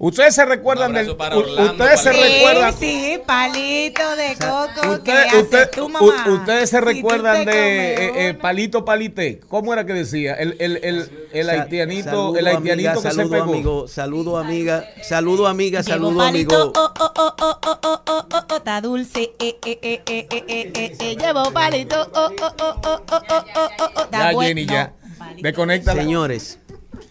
Ustedes 0.00 0.34
se 0.34 0.44
recuerdan 0.44 0.92
del. 0.94 1.10
Orlando, 1.10 1.72
Ustedes 1.72 2.00
se 2.00 2.10
palito. 2.10 2.24
recuerdan. 2.36 2.72
Sí, 2.74 3.00
sí, 3.14 3.20
palito 3.26 4.16
de 4.16 4.36
coco 4.36 5.02
que 5.02 5.10
Usted- 5.40 5.58
hace 5.62 5.66
tu 5.66 5.84
u- 5.86 5.88
mamá. 5.88 6.24
ustedes 6.28 6.70
se 6.70 6.80
recuerdan 6.80 7.44
de 7.44 7.94
eh, 7.94 8.28
eh, 8.28 8.34
Palito 8.34 8.84
Palité. 8.84 9.40
¿Cómo 9.48 9.72
era 9.72 9.84
que 9.84 9.94
decía? 9.94 10.34
El, 10.34 10.54
el, 10.60 10.76
el, 10.84 11.28
el 11.32 11.50
haitianito, 11.50 12.10
saludo, 12.10 12.36
el 12.38 12.46
haitianito 12.46 12.90
amiga, 12.90 12.94
que 12.94 13.00
se 13.00 13.10
saludo, 13.16 13.30
pegó. 13.30 13.42
amigo, 13.52 13.88
saludo 13.88 14.36
amiga, 14.38 14.84
saludo 15.02 15.46
amiga, 15.48 15.82
saludo 15.82 16.22
amigo. 16.22 16.54
oh, 16.56 16.72
oh, 16.76 16.92
oh, 17.00 17.12
oh, 17.16 17.34
oh, 17.40 17.58
oh, 17.62 17.78
oh, 17.82 18.26
oh, 18.32 18.44
oh, 18.50 18.56
está 18.56 18.80
dulce, 18.80 19.32
eh, 19.40 19.56
eh, 19.64 19.78
eh, 19.82 20.00
eh, 20.06 20.26
eh, 20.30 20.44
eh, 20.48 20.72
eh, 20.74 20.96
eh, 21.00 21.16
llevo 21.16 21.50
palito, 21.52 22.08
oh, 22.14 22.30
oh, 22.40 22.54
oh, 22.62 22.74
oh, 22.84 23.02
oh, 23.08 23.20
oh, 23.20 23.44
oh, 23.56 23.68
oh, 23.80 23.90
oh, 23.96 24.08
Ya, 24.12 24.32
bueno. 24.32 24.48
Jenny, 24.48 24.66
ya. 24.66 24.92
Palito. 25.18 25.42
Desconéctala. 25.42 26.02
Señores, 26.02 26.58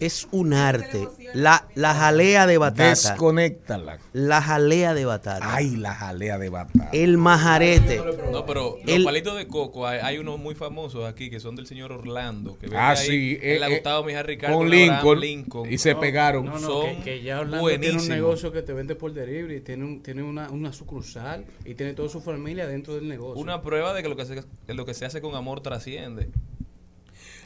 es 0.00 0.28
un 0.30 0.52
arte. 0.54 1.08
La, 1.34 1.66
la 1.74 1.94
jalea 1.94 2.46
de 2.46 2.56
batata. 2.58 2.88
Desconéctala. 2.90 3.98
La 4.12 4.40
jalea 4.40 4.94
de 4.94 5.04
batata. 5.04 5.54
Ay, 5.54 5.76
la 5.76 5.94
jalea 5.94 6.38
de 6.38 6.48
batata. 6.48 6.88
El 6.92 7.18
majarete. 7.18 8.00
No, 8.32 8.46
pero 8.46 8.76
El- 8.86 8.96
los 9.02 9.04
palitos 9.04 9.36
de 9.36 9.46
coco, 9.46 9.86
hay, 9.86 10.00
hay 10.02 10.18
unos 10.18 10.38
muy 10.38 10.54
famosos 10.54 11.04
aquí 11.06 11.28
que 11.30 11.40
son 11.40 11.54
del 11.56 11.66
señor 11.66 11.92
Orlando. 11.92 12.56
Que 12.58 12.68
Ah, 12.74 12.90
ahí 12.90 13.06
sí. 13.06 13.38
eh, 13.42 13.60
Gustavo 13.68 14.04
eh, 14.04 14.06
Mijar 14.06 14.26
Ricardo. 14.26 14.56
con 14.56 14.70
Lincoln, 14.70 15.20
Lincoln. 15.20 15.72
Y 15.72 15.78
se 15.78 15.94
pegaron. 15.96 16.46
No, 16.46 16.52
no, 16.58 16.60
Son 16.60 16.96
que, 16.96 17.02
que 17.02 17.22
ya 17.22 17.40
Orlando 17.40 17.68
tiene 17.78 17.98
un 17.98 18.08
negocio 18.08 18.50
que 18.52 18.62
te 18.62 18.72
vende 18.72 18.94
por 18.94 19.12
delivery, 19.12 19.60
tiene, 19.60 19.84
un, 19.84 20.02
tiene 20.02 20.22
una, 20.22 20.48
una 20.50 20.72
sucursal 20.72 21.44
y 21.64 21.74
tiene 21.74 21.92
toda 21.92 22.08
su 22.08 22.20
familia 22.20 22.66
dentro 22.66 22.94
del 22.94 23.06
negocio. 23.08 23.42
Una 23.42 23.60
prueba 23.62 23.92
de 23.92 24.02
que 24.02 24.08
lo 24.08 24.16
que 24.16 24.24
se, 24.24 24.42
lo 24.68 24.86
que 24.86 24.94
se 24.94 25.04
hace 25.04 25.20
con 25.20 25.34
amor 25.34 25.60
trasciende. 25.60 26.30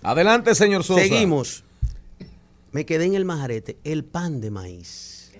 Adelante, 0.03 0.55
señor 0.55 0.84
Sosa. 0.84 1.00
Seguimos. 1.03 1.64
Me 2.73 2.87
quedé 2.87 3.05
en 3.05 3.14
el 3.14 3.27
majarete. 3.27 3.79
El 3.85 4.03
pan 4.05 4.41
de 4.41 4.51
maíz. 4.51 5.31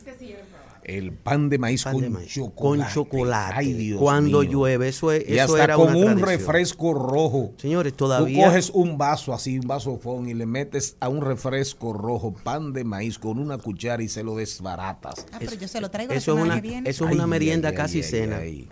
El 0.85 1.13
pan 1.13 1.49
de 1.49 1.59
maíz, 1.59 1.85
Pan 1.85 1.93
con, 1.95 2.03
de 2.03 2.11
maíz. 2.11 2.29
chocolate. 2.33 2.83
Con 2.85 2.93
chocolate. 2.93 3.55
Ay, 3.57 3.73
Dios 3.73 4.01
Cuando 4.01 4.41
mío. 4.41 4.51
llueve, 4.51 4.89
eso, 4.89 5.13
es, 5.13 5.29
Y 5.29 5.35
eso 5.35 5.45
hasta 5.53 5.65
era 5.65 5.75
con 5.77 5.89
una 5.91 5.97
un 5.97 6.03
tradición. 6.19 6.29
refresco 6.29 6.93
rojo. 6.95 7.53
Señores, 7.57 7.93
Tú 7.93 7.99
todavía. 8.07 8.45
coges 8.47 8.71
un 8.71 8.99
vaso 8.99 9.33
así, 9.33 9.59
un 9.59 9.69
vaso 9.69 9.97
fón, 9.99 10.29
y 10.29 10.35
le 10.35 10.45
metes 10.47 10.97
a 11.01 11.09
un 11.09 11.21
refresco 11.21 11.93
rojo 11.93 12.35
pan 12.35 12.73
de 12.73 12.83
maíz 12.85 13.19
con 13.19 13.39
una 13.39 13.59
cuchara 13.59 14.03
y 14.03 14.09
se 14.09 14.25
lo 14.25 14.35
desbaratas. 14.37 15.27
Ah, 15.33 15.37
pero 15.39 15.55
yo 15.55 15.69
se 15.69 15.81
lo 15.81 15.91
traigo 15.91 16.13
la 16.13 16.19
Eso 16.19 16.33
es 16.33 16.37
semana 16.37 16.55
una, 16.55 16.63
que 16.63 16.69
viene. 16.69 16.91
eso 16.91 17.05
es 17.05 17.11
Ay, 17.11 17.17
una 17.17 17.27
merienda 17.27 17.69
ay, 17.69 17.75
casi 17.77 17.99
ay, 17.99 18.03
cena. 18.03 18.37
ay. 18.39 18.69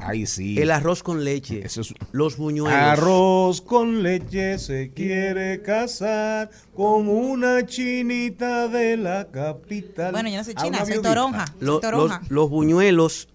Ay, 0.00 0.26
sí. 0.26 0.58
El 0.58 0.70
arroz 0.70 1.02
con 1.02 1.24
leche. 1.24 1.60
Eso 1.64 1.82
es- 1.82 1.94
Los 2.12 2.36
buñuelos. 2.38 2.78
Arroz 2.78 3.60
con 3.60 4.02
leche 4.02 4.58
se 4.58 4.90
quiere 4.92 5.60
casar 5.62 6.50
con 6.74 7.08
una 7.08 7.64
chinita 7.66 8.68
de 8.68 8.96
la 8.96 9.26
capital. 9.30 10.12
Bueno, 10.12 10.28
yo 10.28 10.36
no 10.38 10.44
soy 10.44 10.54
china, 10.54 10.68
una 10.68 10.78
soy 10.80 10.86
viudita. 10.92 11.08
Toronja. 11.32 11.54
los, 11.60 11.80
toronja. 11.80 12.22
los 12.28 12.50
buñuelos 12.50 13.28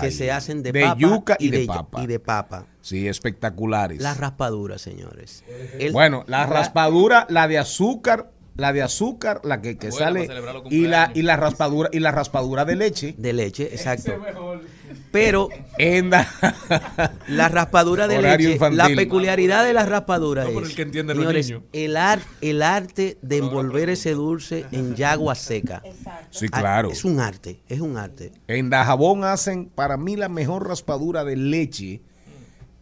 que 0.00 0.10
se 0.10 0.30
hacen 0.30 0.62
de, 0.62 0.72
de 0.72 0.82
papa 0.82 0.98
yuca 0.98 1.36
y 1.38 1.48
de 1.50 1.66
ya- 1.66 1.72
papa. 1.74 2.02
y 2.02 2.06
de 2.06 2.18
papa. 2.20 2.66
Sí, 2.82 3.08
espectaculares. 3.08 4.00
Las 4.00 4.18
raspaduras, 4.18 4.80
señores. 4.82 5.44
El- 5.78 5.92
bueno, 5.92 6.24
la 6.26 6.46
raspadura, 6.46 7.26
la 7.30 7.48
de 7.48 7.58
azúcar, 7.58 8.30
la 8.58 8.72
de 8.74 8.82
azúcar, 8.82 9.40
la 9.44 9.62
que, 9.62 9.78
que 9.78 9.90
sale 9.92 10.28
y 10.68 10.86
la 10.88 11.10
y 11.14 11.22
la 11.22 11.36
raspadura 11.36 11.88
y 11.92 12.00
la 12.00 12.10
raspadura 12.10 12.64
de 12.66 12.74
leche. 12.76 13.14
de 13.16 13.32
leche, 13.32 13.62
exacto. 13.72 14.12
Pero 15.12 15.48
En 15.78 16.10
la- 16.10 16.28
la 17.28 17.48
raspadura 17.48 18.08
de 18.08 18.18
Horario 18.18 18.48
leche, 18.48 18.52
infantil. 18.56 18.78
la 18.78 18.88
peculiaridad 18.88 19.64
de 19.64 19.72
la 19.72 19.86
raspadura 19.86 20.44
No, 20.44 20.60
es, 20.60 20.70
el 20.70 20.74
que 20.74 20.82
entiende 20.82 21.14
los 21.14 21.22
señores, 21.22 21.46
niños. 21.46 21.62
el, 21.72 21.96
ar- 21.96 22.20
el 22.40 22.62
arte 22.62 23.16
de 23.22 23.36
envolver 23.38 23.90
ese 23.90 24.12
dulce 24.12 24.66
en 24.72 24.94
yagua 24.96 25.34
seca. 25.36 25.82
Sí, 26.30 26.46
Ah, 26.52 26.58
claro. 26.60 26.90
Es 26.90 27.04
un 27.04 27.20
arte, 27.20 27.62
es 27.68 27.80
un 27.80 27.96
arte. 27.96 28.32
En 28.48 28.70
Dajabón 28.70 29.22
hacen, 29.24 29.66
para 29.66 29.96
mí, 29.96 30.16
la 30.16 30.28
mejor 30.28 30.66
raspadura 30.68 31.24
de 31.24 31.36
leche 31.36 32.02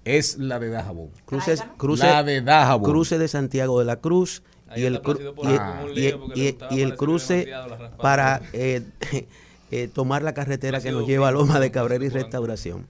es 0.05 0.39
la 0.39 0.59
de 0.59 0.71
Dajabón. 0.71 1.11
Cruces, 1.27 1.63
cruce, 1.77 2.07
La 2.07 2.23
de 2.23 2.41
Dajabón. 2.41 2.91
cruce 2.91 3.19
de 3.19 3.29
Santiago 3.29 3.79
de 3.79 3.85
la 3.85 3.97
Cruz 3.97 4.43
Ahí 4.69 4.83
y, 4.83 4.87
el- 4.87 5.01
y- 6.35 6.57
y- 6.71 6.81
el 6.83 6.97
cruce 6.97 7.49
para 7.99 8.43
eh, 8.53 8.83
eh, 9.71 9.89
tomar 9.93 10.23
la 10.23 10.35
carretera 10.35 10.81
que 10.81 10.93
nos 10.93 11.07
lleva 11.07 11.29
a 11.29 11.31
Loma 11.33 11.61
de 11.61 11.71
Cabrera 11.73 12.05
y. 12.05 12.09
Restauración. 12.09 12.87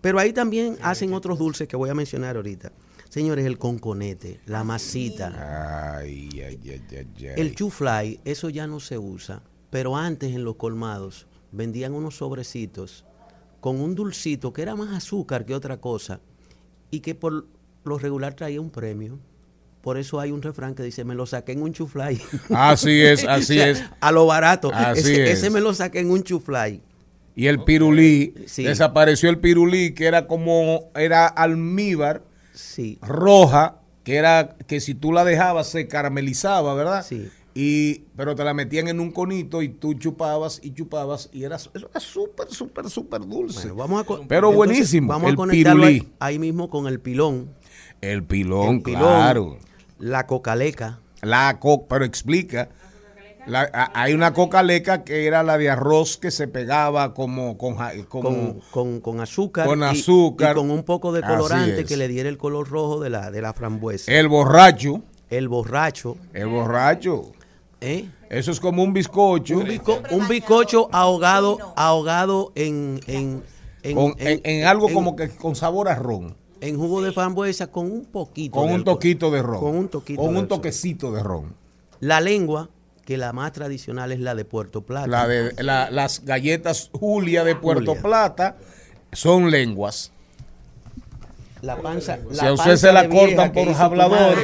Pero 0.00 0.18
ahí 0.18 0.32
también 0.32 0.78
hacen 0.82 1.12
otros 1.12 1.38
dulces 1.38 1.68
que 1.68 1.76
voy 1.76 1.90
a 1.90 1.94
mencionar 1.94 2.36
ahorita. 2.36 2.72
Señores, 3.10 3.44
el 3.44 3.58
conconete, 3.58 4.40
la 4.46 4.62
masita, 4.64 5.96
Ay, 5.98 6.30
ay, 6.42 6.58
ay, 6.64 6.80
ay, 6.90 7.06
ay. 7.18 7.26
el 7.36 7.54
chuflay, 7.56 8.20
eso 8.24 8.48
ya 8.48 8.66
no 8.66 8.78
se 8.80 8.98
usa. 8.98 9.42
Pero 9.68 9.96
antes 9.96 10.32
en 10.34 10.44
los 10.44 10.56
colmados 10.56 11.26
vendían 11.52 11.92
unos 11.92 12.16
sobrecitos 12.16 13.04
con 13.60 13.80
un 13.80 13.94
dulcito 13.94 14.52
que 14.52 14.62
era 14.62 14.74
más 14.76 14.94
azúcar 14.96 15.44
que 15.44 15.54
otra 15.54 15.80
cosa 15.80 16.20
y 16.90 17.00
que 17.00 17.14
por 17.14 17.46
lo 17.84 17.98
regular 17.98 18.34
traía 18.34 18.60
un 18.60 18.70
premio. 18.70 19.18
Por 19.80 19.96
eso 19.96 20.20
hay 20.20 20.30
un 20.30 20.42
refrán 20.42 20.74
que 20.74 20.82
dice, 20.82 21.04
me 21.04 21.14
lo 21.14 21.24
saqué 21.26 21.52
en 21.52 21.62
un 21.62 21.72
chuflay. 21.72 22.20
Así 22.50 23.00
es, 23.00 23.24
así 23.26 23.54
O 23.58 23.62
sea, 23.62 23.68
es. 23.70 23.84
A 24.00 24.12
lo 24.12 24.26
barato. 24.26 24.70
Así 24.74 25.00
ese, 25.00 25.24
es. 25.24 25.38
ese 25.38 25.50
me 25.50 25.60
lo 25.60 25.72
saqué 25.72 26.00
en 26.00 26.10
un 26.10 26.22
chuflay. 26.22 26.82
Y 27.34 27.46
el 27.46 27.62
pirulí, 27.64 28.34
Sí. 28.46 28.64
desapareció 28.64 29.30
el 29.30 29.38
pirulí, 29.38 29.94
que 29.94 30.04
era 30.06 30.26
como, 30.26 30.90
era 30.94 31.26
almíbar 31.26 32.22
Sí. 32.52 32.98
roja, 33.00 33.76
que 34.04 34.16
era, 34.16 34.56
que 34.66 34.80
si 34.80 34.94
tú 34.94 35.12
la 35.12 35.24
dejabas 35.24 35.68
se 35.68 35.86
caramelizaba, 35.88 36.74
¿verdad? 36.74 37.06
Sí. 37.06 37.30
Y, 37.54 38.04
pero 38.16 38.34
te 38.34 38.44
la 38.44 38.52
metían 38.54 38.88
en 38.88 39.00
un 39.00 39.10
conito 39.10 39.62
y 39.62 39.68
tú 39.70 39.94
chupabas 39.94 40.60
y 40.62 40.72
chupabas 40.72 41.30
y 41.32 41.44
era, 41.44 41.56
eso 41.56 41.70
era 41.74 42.00
súper, 42.00 42.48
súper, 42.50 42.88
súper 42.90 43.22
dulce. 43.26 43.70
Bueno, 43.70 43.76
vamos 43.76 44.02
a 44.02 44.26
pero 44.28 44.48
entonces, 44.50 44.56
buenísimo, 44.56 45.08
Vamos 45.08 45.28
el 45.28 45.34
a 45.34 45.36
conectarlo 45.36 45.86
ahí 46.20 46.38
mismo 46.38 46.68
con 46.70 46.86
el 46.86 47.00
pilón. 47.00 47.50
El 48.00 48.22
pilón, 48.24 48.76
El 48.76 48.82
pilón, 48.82 49.00
claro. 49.00 49.58
La 50.00 50.26
cocaleca. 50.26 50.98
La 51.22 51.58
co 51.60 51.86
pero 51.86 52.04
explica. 52.04 52.68
La- 53.46 53.70
a- 53.72 53.90
hay 54.02 54.12
una 54.12 54.34
cocaleca 54.34 55.02
que 55.02 55.26
era 55.26 55.42
la 55.42 55.56
de 55.56 55.70
arroz 55.70 56.16
que 56.18 56.30
se 56.30 56.46
pegaba 56.46 57.14
como 57.14 57.56
con, 57.56 57.76
como 58.08 58.28
Con, 58.30 58.60
con, 58.70 59.00
con 59.00 59.20
azúcar. 59.20 59.66
Con 59.66 59.82
azúcar. 59.82 60.52
Y, 60.52 60.54
con 60.56 60.70
un 60.70 60.82
poco 60.82 61.12
de 61.12 61.22
colorante 61.22 61.80
es. 61.80 61.86
que 61.86 61.96
le 61.96 62.06
diera 62.08 62.28
el 62.28 62.36
color 62.38 62.68
rojo 62.68 63.00
de 63.00 63.10
la, 63.10 63.30
de 63.30 63.40
la 63.42 63.52
frambuesa. 63.54 64.12
el 64.12 64.28
borracho. 64.28 65.02
el 65.30 65.48
borracho. 65.48 66.16
El 66.34 66.48
borracho. 66.48 67.32
¿eh? 67.80 68.08
Eso 68.28 68.50
es 68.50 68.60
como 68.60 68.82
un 68.82 68.92
bizcocho. 68.92 69.58
Un, 69.58 69.66
bizco- 69.66 70.00
un 70.10 70.28
bizcocho 70.28 70.88
ahogado, 70.92 71.58
ahogado 71.76 72.52
en, 72.54 73.00
en, 73.06 73.42
en, 73.82 73.98
en, 74.18 74.40
en 74.44 74.66
algo 74.66 74.88
como 74.92 75.16
que 75.16 75.30
con 75.30 75.56
sabor 75.56 75.88
a 75.88 75.94
ron. 75.94 76.36
En 76.60 76.76
jugo 76.78 77.02
de 77.02 77.12
frambuesa 77.12 77.68
con 77.68 77.90
un 77.90 78.04
poquito 78.04 78.54
Con 78.56 78.68
de 78.68 78.74
un 78.74 78.78
alcohol. 78.80 78.94
toquito 78.96 79.30
de 79.30 79.42
ron. 79.42 79.60
Con 79.60 79.76
un 79.76 79.88
toquito 79.88 80.20
Con 80.22 80.34
de 80.34 80.40
un 80.40 80.48
toquecito 80.48 81.12
de 81.12 81.22
ron. 81.22 81.54
La 82.00 82.20
lengua, 82.20 82.68
que 83.04 83.16
la 83.16 83.32
más 83.32 83.52
tradicional 83.52 84.12
es 84.12 84.20
la 84.20 84.34
de 84.34 84.44
Puerto 84.44 84.82
Plata. 84.82 85.06
La 85.06 85.26
de, 85.26 85.52
la- 85.62 85.90
las 85.90 86.24
galletas 86.24 86.90
Julia 86.92 87.44
de 87.44 87.56
Puerto 87.56 87.92
Julia. 87.92 88.02
Plata 88.02 88.56
son 89.12 89.50
lenguas. 89.50 90.12
La 91.62 91.76
panza. 91.76 92.18
Si 92.32 92.46
a 92.46 92.54
usted 92.54 92.76
se 92.76 92.90
la 92.90 93.06
cortan 93.10 93.52
por 93.52 93.68
hablador, 93.68 94.38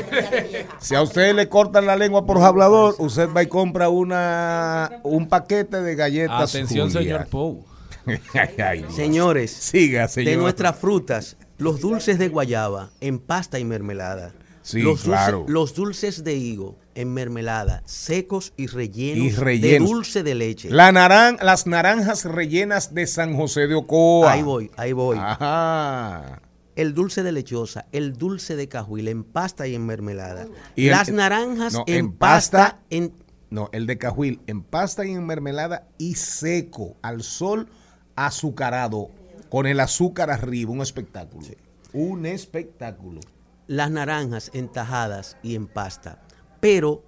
si 0.81 0.95
a 0.95 1.01
usted 1.01 1.35
le 1.35 1.49
cortan 1.49 1.87
la 1.87 1.97
lengua 1.97 2.27
por 2.27 2.37
hablador, 2.43 2.95
usted 2.99 3.31
va 3.35 3.43
y 3.43 3.47
compra 3.47 3.89
una 3.89 5.01
un 5.03 5.27
paquete 5.27 5.81
de 5.81 5.95
galletas. 5.95 6.51
Atención, 6.55 6.89
Julia. 6.91 7.01
señor 7.03 7.27
Pou. 7.29 7.65
Ay, 8.07 8.51
ay, 8.63 8.79
Dios. 8.81 8.95
Señores, 8.95 9.51
Siga, 9.51 10.09
señor. 10.09 10.31
de 10.31 10.37
nuestras 10.37 10.77
frutas, 10.77 11.39
los 11.59 11.81
dulces 11.81 12.19
de 12.19 12.29
guayaba 12.29 12.91
en 13.01 13.19
pasta 13.19 13.59
y 13.59 13.65
mermelada. 13.65 14.33
Sí, 14.63 14.79
los 14.81 15.05
dulces, 15.05 15.07
claro. 15.07 15.45
los 15.49 15.75
dulces 15.75 16.25
de 16.25 16.35
higo 16.35 16.77
en 16.97 17.15
mermelada, 17.15 17.83
secos 17.87 18.53
y 18.57 18.67
rellenos, 18.67 19.25
Y 19.25 19.31
rellenos. 19.31 19.89
de 19.89 19.95
dulce 19.95 20.23
de 20.25 20.35
leche. 20.35 20.71
La 20.71 20.91
naran, 20.91 21.39
las 21.41 21.67
naranjas 21.69 22.25
rellenas 22.25 22.93
de 22.93 23.07
San 23.07 23.37
José 23.37 23.69
de 23.69 23.75
Ocoa. 23.77 24.33
Ahí 24.33 24.43
voy, 24.43 24.71
ahí 24.77 24.93
voy. 24.93 25.17
Ajá. 25.21 26.43
El 26.75 26.95
dulce 26.95 27.23
de 27.23 27.31
lechosa, 27.33 27.87
el 27.93 28.15
dulce 28.15 28.57
de 28.57 28.69
cajuil 28.69 29.07
en 29.09 29.23
pasta 29.25 29.67
y 29.69 29.75
en 29.77 29.87
mermelada. 29.87 30.47
Y 30.75 30.87
el- 30.87 30.91
Las 30.93 31.11
naranjas 31.11 31.73
no, 31.75 31.85
en, 31.87 31.95
en 31.95 32.13
pasta, 32.13 32.59
pasta, 32.59 32.81
en 32.91 33.13
No, 33.51 33.69
el 33.73 33.87
de 33.87 33.97
cajuil 33.99 34.41
en 34.49 34.63
pasta 34.63 35.07
y 35.07 35.13
en 35.13 35.25
mermelada 35.25 35.87
y 35.97 36.17
seco, 36.17 36.97
al 37.03 37.23
sol, 37.23 37.69
azucarado, 38.17 39.11
con 39.57 39.65
el 39.67 39.81
azúcar 39.81 40.31
arriba, 40.31 40.71
un 40.71 40.83
espectáculo. 40.83 41.47
Un 41.95 42.27
espectáculo. 42.27 43.23
las 43.67 43.91
naranjas 43.91 44.51
en 44.53 44.69
tajadas 44.69 45.39
y 45.43 45.55
en 45.55 45.67
pasta. 45.67 46.21
Pero 46.61 47.03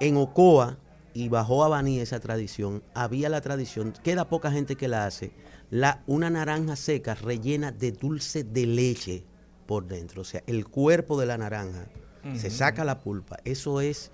en 0.00 0.16
Ocoa 0.16 0.80
y 1.14 1.28
bajo 1.28 1.62
Abaní 1.62 2.00
esa 2.00 2.18
tradición, 2.18 2.82
había 2.92 3.28
la 3.28 3.40
tradición, 3.40 3.92
queda 4.02 4.28
poca 4.28 4.50
gente 4.50 4.74
que 4.74 4.88
la 4.88 5.06
hace, 5.06 5.30
la, 5.70 6.02
una 6.08 6.28
naranja 6.28 6.74
seca 6.74 7.14
rellena 7.14 7.70
de 7.70 7.92
dulce 7.92 8.42
de 8.42 8.66
leche 8.66 9.24
por 9.66 9.86
dentro. 9.86 10.22
O 10.22 10.24
sea, 10.24 10.42
el 10.48 10.66
cuerpo 10.66 11.20
de 11.20 11.26
la 11.26 11.38
naranja. 11.38 11.86
Se 12.34 12.50
saca 12.50 12.84
la 12.84 12.98
pulpa. 12.98 13.38
Eso 13.44 13.80
es 13.80 14.10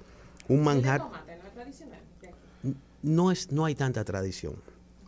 un 0.47 0.63
manjar. 0.63 1.01
No, 3.01 3.33
es, 3.33 3.51
no 3.51 3.65
hay 3.65 3.75
tanta 3.75 4.05
tradición. 4.05 4.57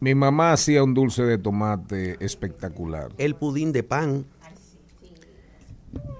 Mi 0.01 0.15
mamá 0.15 0.53
hacía 0.53 0.83
un 0.83 0.95
dulce 0.95 1.23
de 1.25 1.37
tomate 1.39 2.17
espectacular. 2.25 3.13
el 3.19 3.35
pudín 3.37 3.73
de 3.73 3.83
pan. 3.83 4.25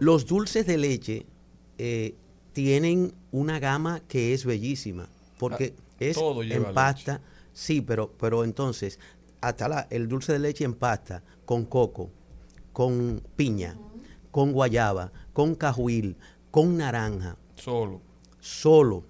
Los 0.01 0.27
dulces 0.27 0.67
de 0.67 0.77
leche 0.77 1.27
eh, 1.79 2.15
tienen 2.53 3.15
una 3.33 3.59
gama 3.59 4.01
que 4.09 4.35
es 4.35 4.45
bellísima, 4.45 5.09
porque 5.39 5.75
es 5.99 6.17
todo 6.17 6.43
lleva 6.43 6.69
en 6.69 6.75
pasta, 6.75 7.21
sí, 7.53 7.81
pero, 7.81 8.13
pero 8.19 8.45
entonces, 8.45 8.99
hasta 9.41 9.69
la- 9.69 9.87
el 9.91 10.09
dulce 10.09 10.33
de 10.33 10.41
leche 10.41 10.65
en 10.65 10.75
pasta, 10.75 11.23
con 11.45 11.65
coco, 11.65 12.11
con 12.73 13.23
piña, 13.37 13.77
con 14.31 14.53
guayaba, 14.53 15.13
con 15.33 15.55
cajuil, 15.55 16.17
con 16.51 16.77
naranja, 16.77 17.37
Solo. 17.55 18.01
solo. 18.41 19.05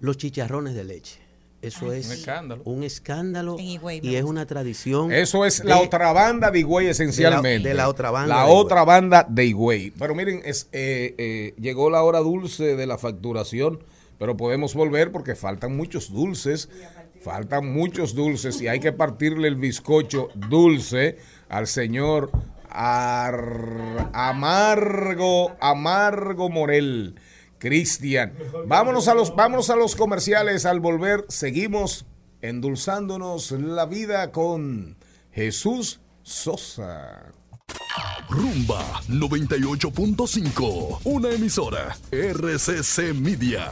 Los 0.00 0.16
chicharrones 0.16 0.74
de 0.74 0.84
leche. 0.84 1.20
Eso 1.62 1.86
Un 1.86 1.94
es 1.94 2.10
escándalo. 2.10 2.62
un 2.64 2.82
escándalo 2.82 3.56
En 3.58 3.64
Higüey 3.64 4.00
y 4.02 4.16
es 4.16 4.24
una 4.24 4.44
tradición. 4.46 5.12
Eso 5.12 5.44
es 5.46 5.64
la 5.64 5.78
otra 5.78 6.12
banda 6.12 6.50
de 6.50 6.58
Higüey 6.58 6.88
esencialmente. 6.88 7.68
de 7.68 7.74
la 7.74 7.88
otra 7.88 8.10
banda 8.10 8.34
La 8.34 8.42
de 8.42 8.48
Higüey. 8.50 8.60
otra 8.64 8.84
banda 8.84 9.26
de 9.28 9.44
Higüey. 9.46 9.90
Pero 9.98 10.14
miren, 10.14 10.42
es, 10.44 10.68
eh, 10.72 11.14
eh, 11.18 11.54
llegó 11.58 11.88
la 11.88 12.02
hora 12.02 12.18
dulce 12.18 12.74
de 12.76 12.86
la 12.86 12.98
facturación, 12.98 13.78
pero 14.18 14.36
podemos 14.36 14.74
volver 14.74 15.12
porque 15.12 15.34
faltan 15.36 15.76
muchos 15.76 16.12
dulces. 16.12 16.68
Faltan 17.22 17.72
muchos 17.72 18.16
dulces 18.16 18.60
y 18.60 18.66
hay 18.66 18.80
que 18.80 18.90
partirle 18.90 19.46
el 19.46 19.54
bizcocho 19.54 20.30
dulce 20.34 21.18
al 21.48 21.68
señor 21.68 22.32
Ar- 22.68 24.10
Amargo, 24.12 25.52
Amargo 25.60 26.48
Morel. 26.50 27.14
Cristian. 27.62 28.34
Vámonos 28.66 29.06
a 29.06 29.14
los, 29.14 29.34
vámonos 29.36 29.70
a 29.70 29.76
los 29.76 29.94
comerciales. 29.94 30.66
Al 30.66 30.80
volver, 30.80 31.24
seguimos 31.28 32.04
endulzándonos 32.40 33.52
la 33.52 33.86
vida 33.86 34.32
con 34.32 34.96
Jesús 35.30 36.00
Sosa. 36.24 37.32
Rumba 38.28 39.00
98.5, 39.08 41.00
una 41.04 41.30
emisora 41.30 41.96
RCC 42.10 43.14
Media. 43.14 43.70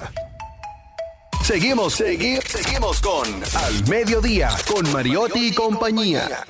Seguimos, 1.43 2.01
segui- 2.01 2.41
seguimos 2.47 3.01
con 3.01 3.27
Al 3.57 3.89
Mediodía, 3.89 4.51
con 4.73 4.91
Mariotti 4.93 5.49
y 5.49 5.53
compañía. 5.55 6.47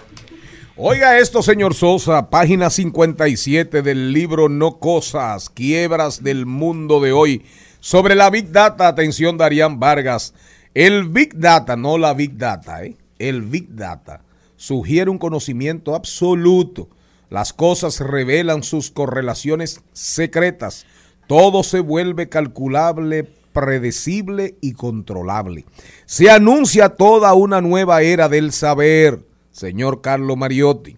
Oiga 0.83 1.19
esto, 1.19 1.43
señor 1.43 1.75
Sosa, 1.75 2.31
página 2.31 2.71
57 2.71 3.83
del 3.83 4.15
libro 4.15 4.49
No 4.49 4.79
Cosas, 4.79 5.51
Quiebras 5.51 6.23
del 6.23 6.47
Mundo 6.47 7.01
de 7.01 7.13
hoy. 7.13 7.45
Sobre 7.81 8.15
la 8.15 8.31
Big 8.31 8.51
Data, 8.51 8.89
atención 8.89 9.37
Darían 9.37 9.79
Vargas. 9.79 10.33
El 10.73 11.11
Big 11.11 11.37
Data, 11.37 11.77
no 11.77 11.99
la 11.99 12.15
Big 12.15 12.39
Data, 12.39 12.83
¿eh? 12.83 12.97
el 13.19 13.43
Big 13.43 13.75
Data 13.75 14.23
sugiere 14.57 15.11
un 15.11 15.19
conocimiento 15.19 15.95
absoluto. 15.95 16.89
Las 17.29 17.53
cosas 17.53 18.01
revelan 18.01 18.63
sus 18.63 18.91
correlaciones 18.91 19.83
secretas. 19.93 20.87
Todo 21.27 21.63
se 21.63 21.81
vuelve 21.81 22.31
calculable, 22.31 23.25
predecible 23.53 24.57
y 24.63 24.73
controlable. 24.73 25.67
Se 26.07 26.31
anuncia 26.31 26.89
toda 26.89 27.35
una 27.35 27.61
nueva 27.61 28.01
era 28.01 28.31
del 28.31 28.51
saber, 28.51 29.29
señor 29.61 30.01
Carlo 30.01 30.37
Mariotti. 30.37 30.97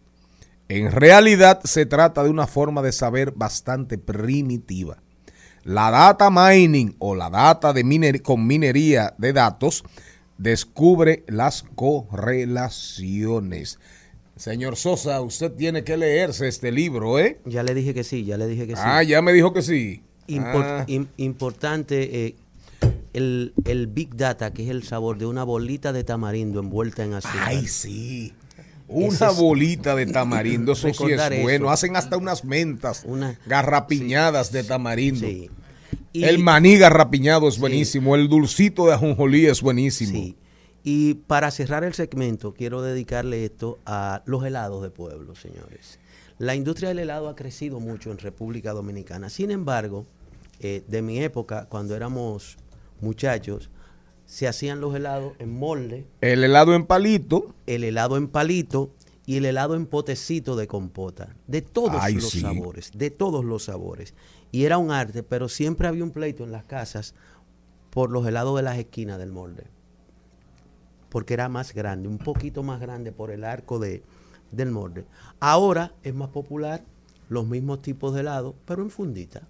En 0.68 0.92
realidad 0.92 1.60
se 1.64 1.84
trata 1.84 2.22
de 2.22 2.30
una 2.30 2.46
forma 2.46 2.80
de 2.80 2.92
saber 2.92 3.32
bastante 3.32 3.98
primitiva. 3.98 5.02
La 5.64 5.90
data 5.90 6.30
mining 6.30 6.94
o 7.00 7.16
la 7.16 7.28
data 7.28 7.72
de 7.72 7.82
miner 7.82 8.22
con 8.22 8.46
minería 8.46 9.14
de 9.18 9.32
datos 9.32 9.82
descubre 10.38 11.24
las 11.26 11.64
correlaciones. 11.74 13.80
Señor 14.36 14.76
Sosa, 14.76 15.20
usted 15.20 15.50
tiene 15.52 15.82
que 15.84 15.96
leerse 15.96 16.46
este 16.48 16.70
libro, 16.72 17.18
¿eh? 17.18 17.40
Ya 17.44 17.62
le 17.64 17.74
dije 17.74 17.92
que 17.94 18.04
sí, 18.04 18.24
ya 18.24 18.36
le 18.38 18.46
dije 18.46 18.66
que 18.68 18.76
sí. 18.76 18.82
Ah, 18.84 19.02
ya 19.02 19.20
me 19.22 19.32
dijo 19.32 19.52
que 19.52 19.62
sí. 19.62 20.02
Impor- 20.28 20.64
Ah. 20.64 20.84
im- 20.88 21.08
importante 21.16 22.26
eh, 22.26 22.36
el, 23.12 23.52
el 23.66 23.88
Big 23.88 24.14
Data, 24.16 24.52
que 24.52 24.62
es 24.64 24.70
el 24.70 24.84
sabor 24.84 25.18
de 25.18 25.26
una 25.26 25.42
bolita 25.44 25.92
de 25.92 26.02
tamarindo 26.04 26.60
envuelta 26.60 27.04
en 27.04 27.14
azúcar. 27.14 27.40
Ay, 27.44 27.66
sí. 27.66 28.32
Una 28.88 29.28
es- 29.30 29.36
bolita 29.36 29.94
de 29.94 30.06
tamarindo, 30.12 30.72
eso 30.72 30.88
sí 30.92 31.04
es 31.10 31.42
bueno. 31.42 31.66
eso. 31.66 31.70
Hacen 31.70 31.96
hasta 31.96 32.16
unas 32.16 32.44
mentas 32.44 33.02
Una- 33.06 33.38
garrapiñadas 33.46 34.52
de 34.52 34.64
tamarindo. 34.64 35.26
Sí. 35.26 35.50
Y- 36.12 36.24
El 36.24 36.38
maní 36.40 36.76
garrapiñado 36.76 37.48
es 37.48 37.58
buenísimo. 37.58 38.14
El 38.16 38.28
dulcito 38.28 38.86
de 38.86 38.94
ajonjolí 38.94 39.46
es 39.46 39.62
buenísimo. 39.62 40.12
Sí. 40.12 40.36
Y 40.84 41.14
para 41.14 41.50
cerrar 41.50 41.84
el 41.84 41.94
segmento, 41.94 42.54
quiero 42.54 42.82
dedicarle 42.82 43.44
esto 43.44 43.78
a 43.86 44.22
los 44.26 44.44
helados 44.44 44.82
de 44.82 44.90
pueblo, 44.90 45.34
señores. 45.36 45.98
La 46.38 46.54
industria 46.56 46.88
del 46.88 46.98
helado 46.98 47.28
ha 47.28 47.36
crecido 47.36 47.78
mucho 47.78 48.10
en 48.10 48.18
República 48.18 48.72
Dominicana. 48.72 49.30
Sin 49.30 49.50
embargo, 49.52 50.06
eh, 50.60 50.82
de 50.88 51.00
mi 51.02 51.20
época, 51.20 51.66
cuando 51.68 51.94
éramos 51.94 52.56
muchachos, 53.00 53.70
se 54.32 54.48
hacían 54.48 54.80
los 54.80 54.94
helados 54.94 55.34
en 55.40 55.52
molde, 55.52 56.06
El 56.22 56.42
helado 56.42 56.74
en 56.74 56.86
palito. 56.86 57.54
el 57.66 57.84
helado 57.84 58.16
en 58.16 58.28
palito 58.28 58.90
y 59.26 59.36
el 59.36 59.44
helado 59.44 59.74
en 59.74 59.84
potecito 59.84 60.56
de 60.56 60.66
compota. 60.66 61.36
De 61.46 61.60
todos 61.60 61.98
Ay, 62.00 62.14
los 62.14 62.30
sí. 62.30 62.40
sabores, 62.40 62.92
de 62.94 63.10
todos 63.10 63.44
los 63.44 63.64
sabores. 63.64 64.14
Y 64.50 64.64
era 64.64 64.78
un 64.78 64.90
arte, 64.90 65.22
pero 65.22 65.50
siempre 65.50 65.86
había 65.86 66.02
un 66.02 66.12
pleito 66.12 66.44
en 66.44 66.50
las 66.50 66.64
casas 66.64 67.14
por 67.90 68.10
los 68.10 68.26
helados 68.26 68.56
de 68.56 68.62
las 68.62 68.78
esquinas 68.78 69.18
del 69.18 69.32
molde. 69.32 69.64
Porque 71.10 71.34
era 71.34 71.50
más 71.50 71.74
grande, 71.74 72.08
un 72.08 72.16
poquito 72.16 72.62
más 72.62 72.80
grande 72.80 73.12
por 73.12 73.32
el 73.32 73.44
arco 73.44 73.78
de, 73.78 74.02
del 74.50 74.70
molde. 74.70 75.04
Ahora 75.40 75.92
es 76.02 76.14
más 76.14 76.30
popular 76.30 76.82
los 77.28 77.46
mismos 77.46 77.82
tipos 77.82 78.14
de 78.14 78.20
helado, 78.20 78.54
pero 78.64 78.80
en 78.82 78.88
fundita. 78.88 79.46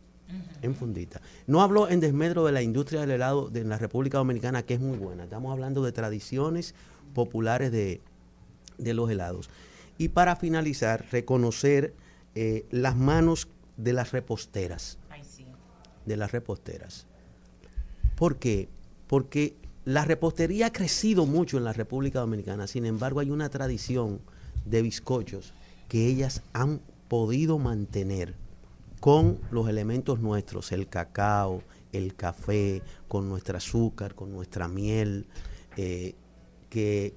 En 0.63 0.75
fundita. 0.75 1.21
No 1.47 1.63
hablo 1.63 1.89
en 1.89 2.01
desmedro 2.01 2.45
de 2.45 2.53
la 2.53 2.63
industria 2.63 3.01
del 3.01 3.11
helado 3.11 3.49
de 3.51 3.65
la 3.65 3.79
República 3.79 4.19
Dominicana, 4.19 4.63
que 4.63 4.75
es 4.75 4.81
muy 4.81 4.97
buena. 4.97 5.25
Estamos 5.25 5.53
hablando 5.53 5.83
de 5.83 5.93
tradiciones 5.93 6.75
populares 7.15 7.73
de, 7.73 8.01
de 8.79 8.95
los 8.95 9.11
helados. 9.11 9.51
Y 9.99 10.09
para 10.09 10.37
finalizar, 10.37 11.07
reconocer 11.11 11.95
eh, 12.35 12.65
las 12.71 12.97
manos 12.97 13.49
de 13.77 13.93
las 13.93 14.13
reposteras. 14.13 14.99
De 16.07 16.17
las 16.17 16.33
reposteras. 16.33 17.07
¿Por 18.17 18.37
qué? 18.37 18.69
Porque 19.07 19.55
la 19.85 20.05
repostería 20.05 20.67
ha 20.67 20.73
crecido 20.73 21.27
mucho 21.27 21.59
en 21.59 21.65
la 21.65 21.73
República 21.73 22.21
Dominicana. 22.21 22.67
Sin 22.67 22.87
embargo, 22.87 23.21
hay 23.21 23.31
una 23.31 23.51
tradición 23.51 24.21
de 24.65 24.83
bizcochos 24.83 25.53
que 25.89 26.07
ellas 26.07 26.43
han 26.53 26.81
podido 27.09 27.59
mantener 27.59 28.35
con 29.03 29.41
los 29.51 29.69
elementos 29.69 30.21
nuestros, 30.21 30.71
el 30.71 30.87
cacao, 30.87 31.61
el 31.93 32.15
café, 32.15 32.83
con 33.09 33.29
nuestro 33.29 33.57
azúcar, 33.59 34.15
con 34.15 34.31
nuestra 34.31 34.69
miel, 34.69 35.27
eh, 35.77 36.15
que 36.71 37.13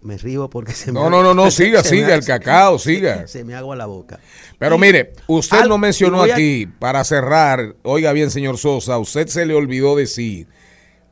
me 0.00 0.16
río 0.16 0.48
porque 0.48 0.70
se 0.74 0.92
me 0.92 1.00
No, 1.00 1.10
no, 1.10 1.24
no, 1.24 1.34
no, 1.44 1.50
siga, 1.50 1.82
siga, 1.82 2.14
el 2.14 2.24
cacao, 2.24 2.78
siga. 2.78 3.26
Se 3.26 3.42
me 3.42 3.56
agua 3.56 3.74
la 3.74 3.86
boca. 3.86 4.20
Pero 4.60 4.76
Y 4.76 4.78
mire, 4.78 5.14
usted 5.26 5.58
al- 5.62 5.68
no 5.68 5.76
mencionó 5.76 6.22
a- 6.22 6.26
aquí, 6.32 6.66
para 6.78 7.02
cerrar, 7.02 7.74
oiga 7.82 8.12
bien, 8.12 8.30
señor 8.30 8.58
Sosa, 8.58 8.96
usted 8.98 9.26
se 9.26 9.44
le 9.44 9.54
olvidó 9.54 9.96
decir, 9.96 10.46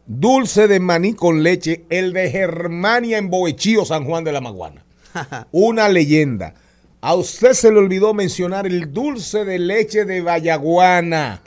dulce 0.06 0.68
de 0.68 0.78
maní 0.78 1.14
con 1.14 1.42
leche, 1.42 1.84
el 1.90 2.12
de 2.12 2.30
Germania 2.30 3.18
en 3.18 3.28
Boechío, 3.28 3.84
San 3.84 4.04
Juan 4.04 4.22
de 4.22 4.30
la 4.30 4.40
Maguana. 4.40 4.84
Una 5.50 5.88
leyenda. 5.88 6.54
A 7.06 7.14
usted 7.14 7.52
se 7.52 7.70
le 7.70 7.78
olvidó 7.78 8.12
mencionar 8.14 8.66
el 8.66 8.92
dulce 8.92 9.44
de 9.44 9.60
leche 9.60 10.04
de 10.04 10.22
Vallaguana. 10.22 11.40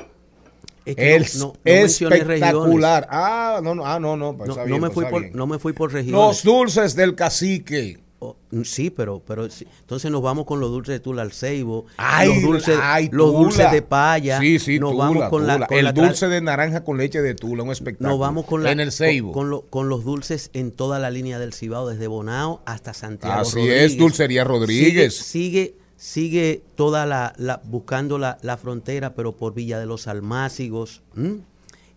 Es 0.85 0.95
que 0.95 1.15
Es 1.17 1.35
no- 1.35 1.47
no- 1.47 1.53
no 1.53 1.59
mencioné 1.65 2.15
espectacular. 2.15 3.07
Ah, 3.11 3.59
no, 3.61 3.75
no, 3.75 3.85
ah, 3.85 3.99
no, 3.99 4.15
no, 4.15 4.37
pues 4.37 4.47
No, 4.47 4.53
está 4.53 4.61
no 4.61 4.67
bien, 4.67 4.81
me 4.81 4.89
pues 4.89 4.93
fui 5.09 5.11
por, 5.11 5.35
no 5.35 5.47
me 5.47 5.59
fui 5.59 5.73
por 5.73 5.89
Los 5.91 6.01
regiones. 6.05 6.43
dulces 6.43 6.95
del 6.95 7.13
cacique. 7.15 7.99
Oh, 8.21 8.35
mm, 8.51 8.63
sí, 8.63 8.89
pero, 8.89 9.21
pero 9.25 9.49
sí. 9.49 9.65
entonces 9.79 10.11
nos 10.11 10.21
vamos 10.21 10.45
con 10.45 10.59
los 10.59 10.71
dulces 10.71 10.91
de 10.93 10.99
Tula 10.99 11.21
al 11.21 11.31
Ceibo, 11.31 11.85
Ay, 11.95 12.27
los 12.27 12.41
dulces, 12.41 12.77
ay, 12.81 13.09
los 13.13 13.27
Tula. 13.31 13.39
dulces 13.43 13.71
de 13.71 13.81
paya. 13.81 14.39
Sí, 14.41 14.59
sí, 14.59 14.77
nos 14.77 14.91
Tula, 14.91 15.05
vamos 15.05 15.29
con 15.29 15.47
la, 15.47 15.65
con 15.67 15.77
el 15.77 15.85
la 15.85 15.93
dulce 15.93 16.27
de 16.27 16.41
naranja 16.41 16.83
con 16.83 16.97
leche 16.97 17.21
de 17.21 17.33
Tula, 17.33 17.63
un 17.63 17.71
espectáculo. 17.71 18.09
nos 18.09 18.19
vamos 18.19 18.45
con 18.45 18.61
la, 18.63 18.71
en 18.73 18.81
el 18.81 18.91
Ceibo. 18.91 19.31
Con, 19.31 19.43
con 19.43 19.49
lo- 19.49 19.61
con 19.61 19.87
los 19.87 20.03
dulces 20.03 20.49
en 20.53 20.71
toda 20.71 20.99
la 20.99 21.09
línea 21.11 21.39
del 21.39 21.53
Cibao, 21.53 21.87
desde 21.87 22.07
Bonao 22.07 22.61
hasta 22.65 22.93
Santiago. 22.93 23.39
Así 23.39 23.55
Rodríguez. 23.55 23.91
es, 23.93 23.97
Dulcería 23.97 24.43
Rodríguez. 24.43 25.15
Sigue, 25.15 25.71
sigue, 25.71 25.75
sigue 25.95 26.61
toda 26.75 27.05
la, 27.05 27.33
la- 27.37 27.61
buscando 27.63 28.17
la, 28.17 28.37
la 28.41 28.57
frontera, 28.57 29.13
pero 29.15 29.37
por 29.37 29.53
Villa 29.53 29.79
de 29.79 29.85
los 29.85 30.07
Almácigos. 30.07 31.03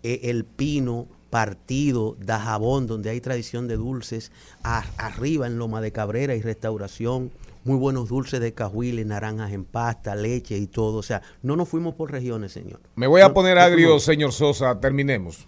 Eh, 0.05 0.21
El 0.25 0.45
Pino, 0.45 1.07
Partido, 1.33 2.15
Dajabón, 2.21 2.87
donde 2.87 3.09
hay 3.09 3.19
tradición 3.23 3.67
de 3.67 3.79
dulces, 3.79 4.31
a- 4.63 4.85
arriba 4.99 5.47
en 5.47 5.57
Loma 5.57 5.81
de 5.81 5.91
Cabrera 5.91 6.35
y 6.35 6.43
restauración, 6.43 7.31
muy 7.65 7.79
buenos 7.79 8.11
dulces 8.11 8.39
de 8.39 8.53
cajuiles, 8.53 9.07
naranjas 9.07 9.51
en 9.53 9.65
pasta, 9.65 10.15
leche 10.15 10.59
y 10.59 10.67
todo. 10.67 10.99
O 10.99 11.03
sea, 11.03 11.23
no 11.43 11.57
nos 11.57 11.71
fuimos 11.71 11.95
por 11.95 12.13
regiones, 12.13 12.53
señor. 12.53 12.81
Me 12.97 13.07
voy 13.07 13.23
a 13.23 13.29
No- 13.29 13.35
poner 13.35 13.59
agrio, 13.59 13.87
fuimos. 13.87 14.05
señor 14.05 14.33
Sosa. 14.33 14.79
Terminemos. 14.79 15.47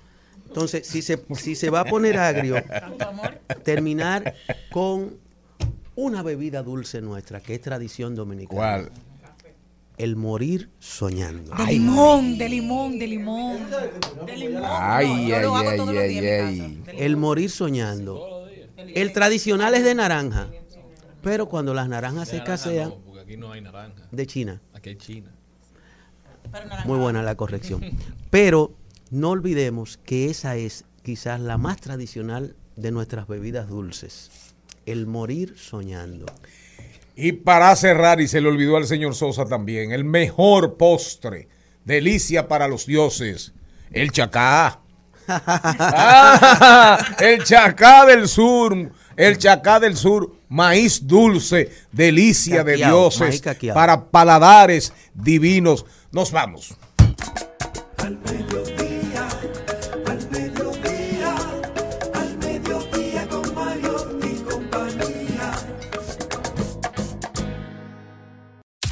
Entonces, 0.48 0.86
si 0.86 1.02
se, 1.02 1.22
si 1.34 1.54
se 1.54 1.68
va 1.68 1.80
a 1.80 1.84
poner 1.84 2.16
agrio, 2.16 2.54
terminar 3.62 4.32
con 4.72 5.18
una 5.96 6.22
bebida 6.22 6.62
dulce 6.62 7.02
nuestra, 7.02 7.40
que 7.40 7.56
es 7.56 7.60
tradición 7.60 8.14
dominicana. 8.14 8.56
¿Cuál? 8.58 8.90
El 9.96 10.16
morir 10.16 10.70
soñando. 10.80 11.54
De 11.54 11.66
limón, 11.72 12.36
de 12.36 12.48
limón, 12.48 12.98
de 12.98 13.06
limón. 13.06 13.58
De 14.26 14.36
limón. 14.36 14.62
Ay, 14.66 15.28
Yo 15.28 15.38
lo 15.40 15.54
ay, 15.56 15.60
hago 15.62 15.70
ay, 15.70 15.76
todos 15.76 15.94
los 15.94 16.02
ay, 16.02 16.18
ay. 16.18 16.82
El 16.98 17.16
morir 17.16 17.50
soñando. 17.50 18.46
El 18.76 19.12
tradicional 19.12 19.74
es 19.74 19.84
de 19.84 19.94
naranja, 19.94 20.48
pero 21.22 21.48
cuando 21.48 21.74
las 21.74 21.88
naranjas 21.88 22.28
se 22.28 22.38
escasean, 22.38 22.88
No, 22.90 22.96
porque 23.06 23.20
aquí 23.20 23.36
no 23.36 23.52
hay 23.52 23.60
naranja. 23.60 24.02
de 24.10 24.26
China. 24.26 24.60
Aquí 24.72 24.90
hay 24.90 24.96
China. 24.96 25.30
Muy 26.84 26.98
buena 26.98 27.22
la 27.22 27.34
corrección. 27.36 27.80
Pero 28.30 28.74
no 29.10 29.30
olvidemos 29.30 29.96
que 29.98 30.26
esa 30.28 30.56
es 30.56 30.84
quizás 31.02 31.40
la 31.40 31.56
más 31.56 31.80
tradicional 31.80 32.56
de 32.76 32.90
nuestras 32.90 33.28
bebidas 33.28 33.68
dulces. 33.68 34.30
El 34.86 35.06
morir 35.06 35.54
soñando. 35.56 36.26
Y 37.16 37.32
para 37.32 37.74
cerrar, 37.76 38.20
y 38.20 38.28
se 38.28 38.40
le 38.40 38.48
olvidó 38.48 38.76
al 38.76 38.86
señor 38.86 39.14
Sosa 39.14 39.44
también, 39.44 39.92
el 39.92 40.04
mejor 40.04 40.76
postre, 40.76 41.48
delicia 41.84 42.48
para 42.48 42.66
los 42.66 42.86
dioses, 42.86 43.52
el 43.92 44.10
chacá. 44.10 44.80
Ah, 45.26 46.98
el 47.18 47.42
chacá 47.44 48.04
del 48.04 48.28
sur, 48.28 48.92
el 49.16 49.38
chacá 49.38 49.80
del 49.80 49.96
sur, 49.96 50.34
maíz 50.50 51.06
dulce, 51.06 51.70
delicia 51.92 52.62
de 52.62 52.76
dioses, 52.76 53.42
para 53.72 54.10
paladares 54.10 54.92
divinos. 55.14 55.86
Nos 56.12 56.30
vamos. 56.30 56.76
Al 57.96 58.18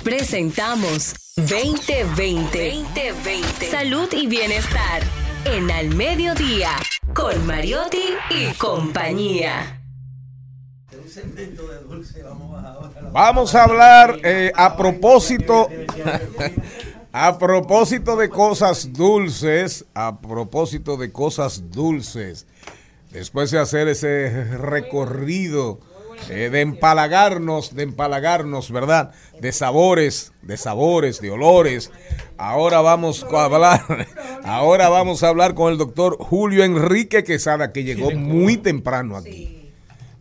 Presentamos 0.05 1.15
2020. 1.37 2.73
2020. 2.73 3.71
Salud 3.71 4.09
y 4.13 4.27
bienestar. 4.27 5.01
En 5.45 5.71
Al 5.71 5.95
Mediodía. 5.95 6.71
Con 7.15 7.47
Mariotti 7.47 8.09
y 8.31 8.53
compañía. 8.55 9.81
Vamos 13.13 13.55
a 13.55 13.63
hablar 13.63 14.19
eh, 14.25 14.51
a 14.57 14.77
propósito, 14.77 15.69
a 17.13 17.39
propósito 17.39 18.17
de 18.17 18.29
cosas 18.29 18.93
dulces, 18.93 19.85
a 19.95 20.21
propósito 20.21 20.97
de 20.97 21.13
cosas 21.13 21.71
dulces. 21.71 22.49
Después 23.13 23.53
de 23.53 23.61
hacer 23.61 23.87
ese 23.87 24.45
recorrido 24.59 25.79
eh, 26.31 26.51
de 26.51 26.61
empalagarnos, 26.61 27.75
de 27.75 27.83
empalagarnos, 27.83 28.71
¿verdad? 28.71 29.13
De 29.41 29.53
sabores, 29.53 30.33
de 30.43 30.57
sabores, 30.57 31.21
de 31.21 31.31
olores. 31.31 31.91
Ahora 32.37 32.81
vamos 32.81 33.25
a 33.25 33.45
hablar, 33.45 34.09
ahora 34.45 34.89
vamos 34.89 35.23
a 35.23 35.29
hablar 35.29 35.55
con 35.55 35.73
el 35.73 35.79
doctor 35.79 36.17
Julio 36.19 36.65
Enrique 36.65 37.25
Quesada, 37.25 37.73
que 37.73 37.85
llegó 37.85 38.11
muy 38.13 38.57
temprano 38.57 39.17
aquí. 39.17 39.71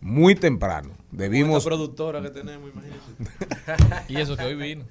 Muy 0.00 0.34
temprano. 0.34 0.90
Debimos 1.12 1.64
productora 1.64 2.22
que 2.22 2.30
tenemos. 2.30 2.70
Y 4.08 4.16
eso 4.16 4.36
que 4.36 4.44
hoy 4.44 4.56
vino. 4.56 4.84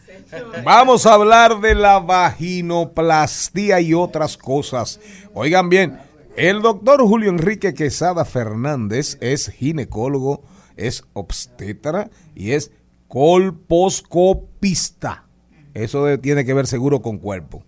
Vamos 0.64 1.06
a 1.06 1.16
hablar 1.16 1.60
de 1.60 1.76
la 1.76 2.00
vaginoplastía 2.00 3.82
y 3.82 3.94
otras 3.94 4.38
cosas. 4.38 5.00
Oigan 5.34 5.68
bien, 5.68 6.00
el 6.38 6.62
doctor 6.62 7.02
Julio 7.02 7.30
Enrique 7.30 7.74
Quesada 7.74 8.24
Fernández 8.24 9.18
es 9.20 9.50
ginecólogo, 9.50 10.44
es 10.78 11.04
obstetra 11.14 12.10
y 12.36 12.52
es 12.52 12.72
colposcopista. 13.08 15.26
Eso 15.74 16.06
de- 16.06 16.18
tiene 16.18 16.44
que 16.46 16.54
ver 16.54 16.68
seguro 16.68 17.02
con 17.02 17.18
cuerpo, 17.18 17.64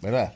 ¿verdad? 0.00 0.32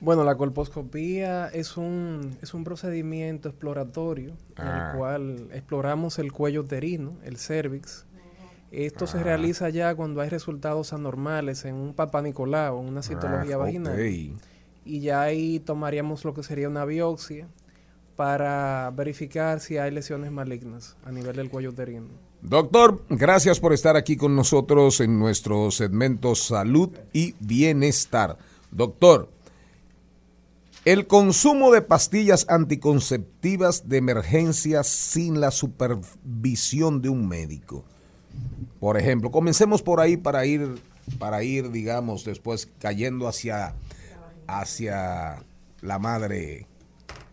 Bueno, 0.00 0.24
la 0.24 0.36
colposcopía 0.36 1.48
es 1.48 1.76
un, 1.76 2.36
es 2.42 2.54
un 2.54 2.64
procedimiento 2.64 3.48
exploratorio 3.48 4.30
en 4.58 4.66
Ah. 4.66 4.90
el 4.92 4.98
cual 4.98 5.48
exploramos 5.52 6.18
el 6.18 6.32
cuello 6.32 6.62
uterino, 6.62 7.14
el 7.24 7.36
cervix. 7.38 8.04
Esto 8.72 9.04
Ah. 9.04 9.08
se 9.08 9.22
realiza 9.22 9.68
ya 9.68 9.94
cuando 9.94 10.20
hay 10.20 10.28
resultados 10.28 10.92
anormales 10.92 11.64
en 11.64 11.76
un 11.76 11.94
Papa 11.94 12.20
Nicolau, 12.22 12.80
en 12.82 12.88
una 12.88 13.02
citología 13.02 13.54
Ah, 13.54 13.58
vaginal. 13.58 13.98
Y 14.84 15.00
ya 15.00 15.22
ahí 15.22 15.60
tomaríamos 15.60 16.24
lo 16.24 16.34
que 16.34 16.42
sería 16.42 16.68
una 16.68 16.84
biopsia 16.84 17.46
para 18.16 18.90
verificar 18.90 19.60
si 19.60 19.78
hay 19.78 19.90
lesiones 19.90 20.30
malignas 20.30 20.96
a 21.04 21.12
nivel 21.12 21.36
del 21.36 21.50
cuello 21.50 21.70
uterino. 21.70 22.06
Doctor, 22.42 23.04
gracias 23.08 23.60
por 23.60 23.72
estar 23.72 23.96
aquí 23.96 24.16
con 24.16 24.34
nosotros 24.34 25.00
en 25.00 25.18
nuestro 25.18 25.70
segmento 25.70 26.34
Salud 26.34 26.90
y 27.12 27.34
Bienestar. 27.38 28.36
Doctor, 28.70 29.28
el 30.84 31.06
consumo 31.06 31.70
de 31.70 31.82
pastillas 31.82 32.46
anticonceptivas 32.48 33.88
de 33.88 33.98
emergencia 33.98 34.82
sin 34.82 35.40
la 35.40 35.52
supervisión 35.52 37.00
de 37.00 37.08
un 37.08 37.28
médico. 37.28 37.84
Por 38.80 38.98
ejemplo, 38.98 39.30
comencemos 39.30 39.80
por 39.80 40.00
ahí 40.00 40.16
para 40.16 40.44
ir, 40.44 40.82
para 41.20 41.44
ir, 41.44 41.70
digamos, 41.70 42.24
después 42.24 42.68
cayendo 42.80 43.28
hacia, 43.28 43.74
hacia 44.48 45.44
la 45.80 46.00
madre 46.00 46.66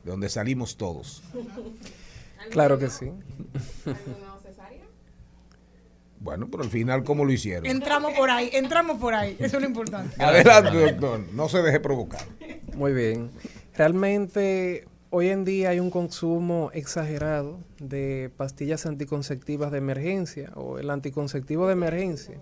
de 0.04 0.12
donde 0.12 0.30
salimos 0.30 0.78
todos. 0.78 1.24
Claro 2.50 2.80
que 2.80 2.90
sí. 2.90 3.12
Bueno, 6.20 6.50
pero 6.52 6.64
al 6.64 6.70
final, 6.70 7.04
¿cómo 7.04 7.24
lo 7.24 7.32
hicieron? 7.32 7.66
Entramos 7.66 8.14
por 8.14 8.30
ahí, 8.30 8.50
entramos 8.52 8.98
por 8.98 9.14
ahí. 9.14 9.38
Eso 9.40 9.58
es 9.58 9.64
lo 9.64 9.68
importante. 9.68 10.22
Adelante, 10.24 10.92
doctor. 10.92 11.22
No 11.34 11.48
se 11.48 11.62
deje 11.62 11.80
provocar. 11.80 12.26
Muy 12.76 12.92
bien. 12.92 13.32
Realmente 13.76 14.86
hoy 15.12 15.30
en 15.30 15.46
día 15.46 15.70
hay 15.70 15.80
un 15.80 15.90
consumo 15.90 16.72
exagerado 16.74 17.60
de 17.80 18.32
pastillas 18.36 18.86
anticonceptivas 18.86 19.72
de 19.72 19.78
emergencia 19.78 20.52
o 20.56 20.78
el 20.78 20.90
anticonceptivo 20.90 21.68
de 21.68 21.74
emergencia, 21.74 22.38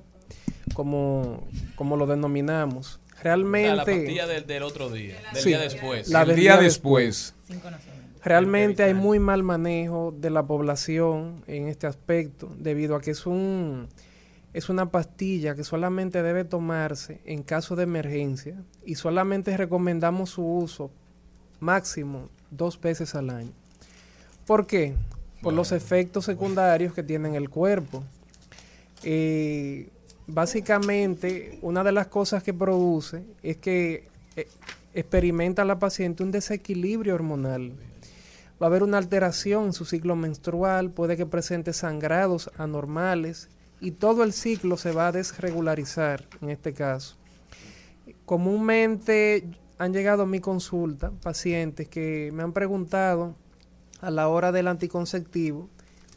como, 0.73 1.45
como 1.75 1.97
lo 1.97 2.07
denominamos. 2.07 2.99
O 3.17 3.21
sea, 3.21 3.33
Realmente... 3.35 3.75
la 3.75 3.85
pastilla 3.85 4.27
del, 4.27 4.45
del 4.45 4.63
otro 4.63 4.89
día, 4.89 5.15
del 5.33 5.41
Sí, 5.41 5.49
día 5.49 5.59
después. 5.59 6.07
la 6.09 6.21
El 6.21 6.27
del 6.29 6.37
día 6.37 6.57
después. 6.57 7.33
Realmente 8.23 8.83
hay 8.83 8.93
muy 8.93 9.19
mal 9.19 9.43
manejo 9.43 10.13
de 10.17 10.29
la 10.29 10.43
población 10.45 11.43
en 11.47 11.67
este 11.67 11.87
aspecto, 11.87 12.49
debido 12.57 12.95
a 12.95 13.01
que 13.01 13.11
es 13.11 13.25
un 13.25 13.87
es 14.53 14.69
una 14.69 14.89
pastilla 14.89 15.55
que 15.55 15.63
solamente 15.63 16.23
debe 16.23 16.43
tomarse 16.43 17.19
en 17.25 17.43
caso 17.43 17.75
de 17.75 17.83
emergencia 17.83 18.55
y 18.85 18.95
solamente 18.95 19.55
recomendamos 19.55 20.31
su 20.31 20.43
uso 20.43 20.89
máximo 21.59 22.29
dos 22.49 22.79
veces 22.81 23.13
al 23.13 23.29
año. 23.29 23.51
¿Por 24.47 24.65
qué? 24.65 24.95
Por 25.41 25.53
los 25.53 25.71
efectos 25.71 26.25
secundarios 26.25 26.93
que 26.93 27.03
tiene 27.03 27.27
en 27.29 27.35
el 27.35 27.49
cuerpo. 27.49 28.03
Eh, 29.03 29.89
básicamente, 30.27 31.57
una 31.61 31.83
de 31.83 31.91
las 31.91 32.07
cosas 32.07 32.43
que 32.43 32.53
produce 32.53 33.23
es 33.41 33.57
que 33.57 34.07
eh, 34.35 34.47
experimenta 34.93 35.65
la 35.65 35.79
paciente 35.79 36.23
un 36.23 36.31
desequilibrio 36.31 37.15
hormonal. 37.15 37.73
Va 38.61 38.67
a 38.67 38.69
haber 38.69 38.83
una 38.83 38.97
alteración 38.97 39.65
en 39.65 39.73
su 39.73 39.85
ciclo 39.85 40.15
menstrual, 40.15 40.91
puede 40.91 41.15
que 41.15 41.25
presente 41.25 41.73
sangrados 41.73 42.51
anormales 42.57 43.49
y 43.79 43.91
todo 43.91 44.23
el 44.23 44.33
ciclo 44.33 44.77
se 44.77 44.91
va 44.91 45.07
a 45.07 45.11
desregularizar 45.11 46.25
en 46.41 46.49
este 46.49 46.73
caso. 46.73 47.15
Comúnmente 48.25 49.47
han 49.77 49.93
llegado 49.93 50.23
a 50.23 50.27
mi 50.27 50.39
consulta 50.39 51.11
pacientes 51.21 51.87
que 51.87 52.31
me 52.33 52.43
han 52.43 52.51
preguntado 52.51 53.35
a 54.01 54.09
la 54.09 54.27
hora 54.27 54.51
del 54.51 54.67
anticonceptivo 54.67 55.69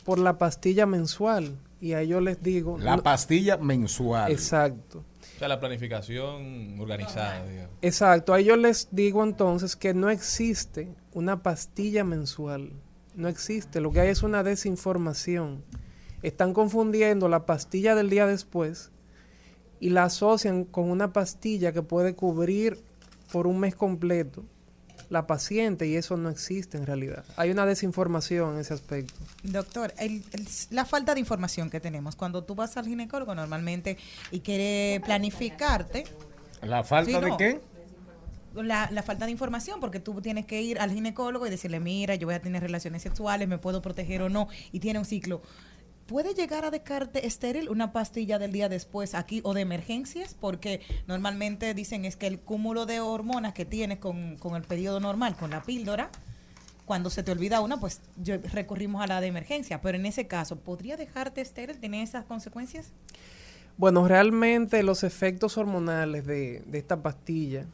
por 0.05 0.19
la 0.19 0.39
pastilla 0.39 0.87
mensual 0.87 1.59
y 1.81 1.93
a 1.93 2.01
ellos 2.01 2.23
les 2.23 2.43
digo... 2.43 2.79
La 2.79 2.97
no- 2.97 3.03
pastilla 3.03 3.57
mensual. 3.57 4.31
Exacto. 4.31 5.05
O 5.37 5.39
sea, 5.39 5.49
la 5.49 5.59
planificación 5.59 6.79
organizada, 6.79 7.47
digamos. 7.47 7.77
Exacto, 7.81 8.35
a 8.35 8.41
ellos 8.41 8.59
les 8.59 8.89
digo 8.91 9.25
entonces 9.25 9.77
que 9.77 9.95
no 9.95 10.11
existe 10.11 10.95
una 11.13 11.43
pastilla 11.43 12.05
mensual, 12.05 12.73
no 13.15 13.29
existe, 13.29 13.81
lo 13.81 13.91
que 13.91 14.01
hay 14.01 14.09
es 14.09 14.23
una 14.23 14.43
desinformación. 14.43 15.65
Están 16.23 16.53
confundiendo 16.53 17.29
la 17.29 17.47
pastilla 17.47 17.95
del 17.95 18.11
día 18.11 18.27
después 18.27 18.91
y 19.81 19.89
la 19.91 20.05
asocian 20.05 20.65
con 20.65 20.91
una 20.91 21.15
pastilla 21.15 21.73
que 21.73 21.83
puede 21.83 22.15
cubrir 22.15 22.79
por 23.33 23.47
un 23.47 23.59
mes 23.61 23.75
completo 23.75 24.45
la 25.11 25.27
paciente 25.27 25.87
y 25.89 25.97
eso 25.97 26.17
no 26.17 26.31
existe 26.31 26.79
en 26.79 26.87
realidad. 26.87 27.25
Hay 27.37 27.51
una 27.51 27.67
desinformación 27.67 28.55
en 28.55 28.61
ese 28.61 28.75
aspecto. 28.75 29.13
Doctor, 29.43 29.93
el- 29.99 30.25
el- 30.33 30.49
la 30.71 30.85
falta 30.85 31.15
de 31.15 31.21
información 31.21 31.69
que 31.69 31.81
tenemos, 31.81 32.17
cuando 32.17 32.45
tú 32.45 32.55
vas 32.55 32.77
al 32.77 32.87
ginecólogo 32.87 33.35
normalmente 33.35 33.99
y 34.31 34.41
quiere 34.41 35.01
planificarte, 35.05 36.05
¿La 36.63 36.85
falta 36.85 37.11
Sí, 37.19 37.25
de 37.25 37.31
no. 37.31 37.37
qué? 37.39 37.61
la, 38.55 38.91
la 38.91 39.03
falta 39.03 39.25
de 39.25 39.31
información, 39.31 39.81
porque 39.81 39.99
tú 40.01 40.21
tienes 40.21 40.45
que 40.45 40.61
ir 40.61 40.79
al 40.81 40.91
ginecólogo 40.93 41.47
y 41.47 41.51
decirle, 41.51 41.81
mira, 41.81 42.17
yo 42.17 42.27
voy 42.27 42.35
a 42.35 42.43
tener 42.43 42.63
relaciones 42.63 43.01
sexuales, 43.03 43.49
me 43.49 43.59
puedo 43.59 43.81
proteger 43.81 44.23
o 44.23 44.29
no, 44.29 44.49
y 44.73 44.81
tiene 44.81 44.99
un 44.99 45.05
ciclo. 45.05 45.41
¿Puede 46.11 46.35
llegar 46.35 46.65
a 46.65 46.73
dejarte 46.73 47.25
estéril 47.25 47.69
una 47.69 47.93
pastilla 47.93 48.41
del 48.41 48.51
día 48.51 48.69
después 48.69 49.15
aquí 49.15 49.43
o 49.45 49.55
de 49.55 49.61
emergencias? 49.61 50.35
Porque 50.35 50.81
normalmente 51.07 51.73
dicen 51.73 52.05
es 52.05 52.17
que 52.17 52.27
el 52.27 52.41
cúmulo 52.41 52.85
de 52.85 52.99
hormonas 52.99 53.53
que 53.53 53.65
tienes 53.65 53.99
con, 53.99 54.37
con 54.37 54.57
el 54.57 54.63
periodo 54.63 54.99
normal, 54.99 55.37
con 55.37 55.51
la 55.51 55.63
píldora, 55.63 56.11
cuando 56.85 57.11
se 57.11 57.23
te 57.23 57.31
olvida 57.31 57.61
una, 57.61 57.79
pues 57.79 58.01
yo, 58.17 58.39
recurrimos 58.53 59.05
a 59.05 59.07
la 59.07 59.21
de 59.21 59.29
emergencia. 59.29 59.81
Pero 59.83 59.99
en 59.99 60.05
ese 60.05 60.27
caso, 60.27 60.57
¿podría 60.57 60.97
dejarte 60.97 61.43
estéril? 61.43 61.79
¿Tener 61.79 62.03
esas 62.03 62.25
consecuencias? 62.25 62.91
Bueno, 63.77 64.09
realmente 64.09 64.83
los 64.83 65.05
efectos 65.05 65.59
hormonales 65.59 66.27
de, 66.27 66.65
de 66.67 66.79
esta 66.79 67.01
pastilla, 67.01 67.67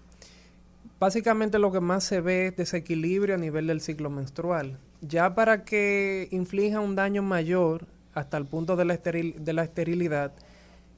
básicamente 1.00 1.58
lo 1.58 1.72
que 1.72 1.80
más 1.80 2.04
se 2.04 2.20
ve 2.20 2.48
es 2.48 2.56
desequilibrio 2.56 3.36
a 3.36 3.38
nivel 3.38 3.68
del 3.68 3.80
ciclo 3.80 4.10
menstrual. 4.10 4.78
Ya 5.00 5.34
para 5.34 5.64
que 5.64 6.28
inflija 6.32 6.80
un 6.80 6.96
daño 6.96 7.22
mayor 7.22 7.95
hasta 8.16 8.36
el 8.38 8.46
punto 8.46 8.74
de 8.76 8.84
la, 8.86 8.94
esteril- 9.00 9.34
de 9.36 9.52
la 9.52 9.62
esterilidad, 9.62 10.32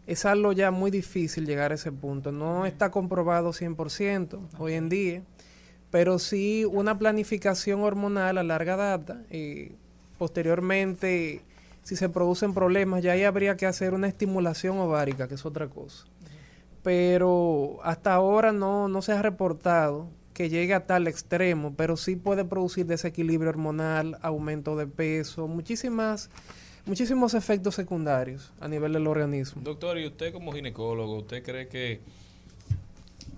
es 0.06 0.24
algo 0.24 0.52
ya 0.52 0.70
muy 0.70 0.90
difícil 0.90 1.44
llegar 1.44 1.72
a 1.72 1.74
ese 1.74 1.92
punto. 1.92 2.32
No 2.32 2.64
está 2.64 2.90
comprobado 2.90 3.52
100% 3.52 4.38
hoy 4.58 4.72
en 4.74 4.88
día, 4.88 5.22
pero 5.90 6.18
sí 6.18 6.64
una 6.64 6.96
planificación 6.98 7.80
hormonal 7.82 8.38
a 8.38 8.42
larga 8.42 8.76
data. 8.76 9.22
eh, 9.30 9.72
posteriormente, 10.16 11.42
si 11.82 11.96
se 11.96 12.08
producen 12.08 12.54
problemas, 12.54 13.02
ya 13.02 13.12
ahí 13.12 13.24
habría 13.24 13.56
que 13.56 13.66
hacer 13.66 13.94
una 13.94 14.08
estimulación 14.08 14.78
ovárica, 14.78 15.28
que 15.28 15.34
es 15.34 15.44
otra 15.46 15.68
cosa. 15.68 16.06
Pero 16.82 17.78
hasta 17.82 18.14
ahora 18.14 18.52
no, 18.52 18.88
no 18.88 19.02
se 19.02 19.12
ha 19.12 19.22
reportado 19.22 20.08
que 20.32 20.48
llegue 20.48 20.74
a 20.74 20.86
tal 20.86 21.08
extremo, 21.08 21.74
pero 21.76 21.96
sí 21.96 22.14
puede 22.16 22.44
producir 22.44 22.86
desequilibrio 22.86 23.50
hormonal, 23.50 24.18
aumento 24.22 24.76
de 24.76 24.86
peso, 24.86 25.48
muchísimas, 25.48 26.30
muchísimos 26.88 27.34
efectos 27.34 27.74
secundarios 27.74 28.50
a 28.60 28.66
nivel 28.66 28.94
del 28.94 29.06
organismo. 29.06 29.60
Doctor, 29.62 29.98
y 29.98 30.06
usted 30.06 30.32
como 30.32 30.52
ginecólogo, 30.52 31.18
¿usted 31.18 31.44
cree 31.44 31.68
que 31.68 32.00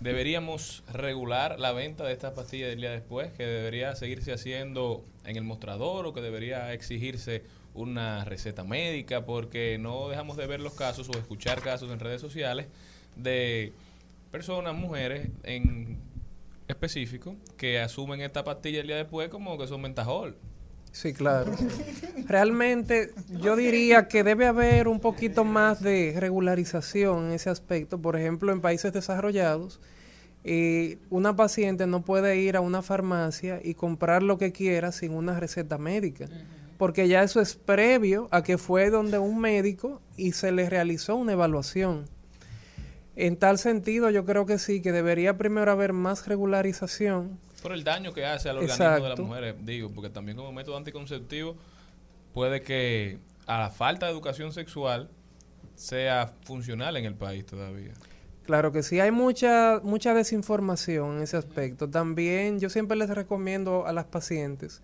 deberíamos 0.00 0.84
regular 0.92 1.58
la 1.58 1.72
venta 1.72 2.04
de 2.04 2.12
estas 2.12 2.32
pastillas 2.32 2.70
del 2.70 2.80
día 2.80 2.92
después? 2.92 3.32
¿Que 3.32 3.44
debería 3.44 3.94
seguirse 3.96 4.32
haciendo 4.32 5.04
en 5.24 5.36
el 5.36 5.42
mostrador 5.42 6.06
o 6.06 6.14
que 6.14 6.20
debería 6.20 6.72
exigirse 6.72 7.42
una 7.74 8.24
receta 8.24 8.64
médica, 8.64 9.24
porque 9.24 9.78
no 9.78 10.08
dejamos 10.08 10.36
de 10.36 10.46
ver 10.46 10.60
los 10.60 10.74
casos 10.74 11.08
o 11.08 11.12
escuchar 11.18 11.60
casos 11.60 11.90
en 11.90 12.00
redes 12.00 12.20
sociales 12.20 12.66
de 13.16 13.72
personas, 14.30 14.74
mujeres 14.74 15.28
en 15.42 15.98
específico, 16.68 17.36
que 17.56 17.80
asumen 17.80 18.20
esta 18.20 18.44
pastilla 18.44 18.80
el 18.80 18.86
día 18.86 18.96
después 18.96 19.28
como 19.28 19.58
que 19.58 19.66
son 19.66 19.82
mentajol. 19.82 20.36
Sí, 20.92 21.12
claro. 21.12 21.52
Realmente 22.26 23.10
yo 23.28 23.56
diría 23.56 24.08
que 24.08 24.24
debe 24.24 24.46
haber 24.46 24.88
un 24.88 25.00
poquito 25.00 25.44
más 25.44 25.80
de 25.80 26.14
regularización 26.18 27.26
en 27.26 27.32
ese 27.32 27.50
aspecto. 27.50 28.00
Por 28.00 28.16
ejemplo, 28.16 28.52
en 28.52 28.60
países 28.60 28.92
desarrollados, 28.92 29.80
eh, 30.42 30.98
una 31.10 31.36
paciente 31.36 31.86
no 31.86 32.02
puede 32.02 32.38
ir 32.38 32.56
a 32.56 32.60
una 32.60 32.82
farmacia 32.82 33.60
y 33.62 33.74
comprar 33.74 34.22
lo 34.22 34.38
que 34.38 34.52
quiera 34.52 34.90
sin 34.90 35.12
una 35.12 35.38
receta 35.38 35.76
médica, 35.76 36.26
porque 36.78 37.08
ya 37.08 37.22
eso 37.22 37.40
es 37.40 37.56
previo 37.56 38.28
a 38.30 38.42
que 38.42 38.56
fue 38.56 38.90
donde 38.90 39.18
un 39.18 39.38
médico 39.38 40.00
y 40.16 40.32
se 40.32 40.50
le 40.50 40.70
realizó 40.70 41.16
una 41.16 41.32
evaluación. 41.32 42.06
En 43.16 43.36
tal 43.36 43.58
sentido, 43.58 44.08
yo 44.08 44.24
creo 44.24 44.46
que 44.46 44.58
sí, 44.58 44.80
que 44.80 44.92
debería 44.92 45.36
primero 45.36 45.70
haber 45.70 45.92
más 45.92 46.26
regularización. 46.26 47.38
Por 47.62 47.72
el 47.72 47.84
daño 47.84 48.12
que 48.12 48.24
hace 48.24 48.48
al 48.48 48.58
organismo 48.58 48.84
de 48.84 49.08
las 49.08 49.18
mujeres, 49.18 49.54
digo, 49.62 49.90
porque 49.90 50.10
también 50.10 50.36
como 50.36 50.52
método 50.52 50.76
anticonceptivo 50.76 51.56
puede 52.32 52.62
que 52.62 53.18
a 53.46 53.58
la 53.58 53.70
falta 53.70 54.06
de 54.06 54.12
educación 54.12 54.52
sexual 54.52 55.10
sea 55.74 56.32
funcional 56.42 56.96
en 56.96 57.04
el 57.04 57.14
país 57.14 57.44
todavía. 57.44 57.92
Claro 58.44 58.72
que 58.72 58.82
sí, 58.82 59.00
hay 59.00 59.10
mucha, 59.10 59.80
mucha 59.82 60.14
desinformación 60.14 61.16
en 61.16 61.22
ese 61.22 61.36
aspecto. 61.36 61.88
También 61.88 62.58
yo 62.58 62.68
siempre 62.68 62.96
les 62.96 63.10
recomiendo 63.10 63.86
a 63.86 63.92
las 63.92 64.06
pacientes, 64.06 64.82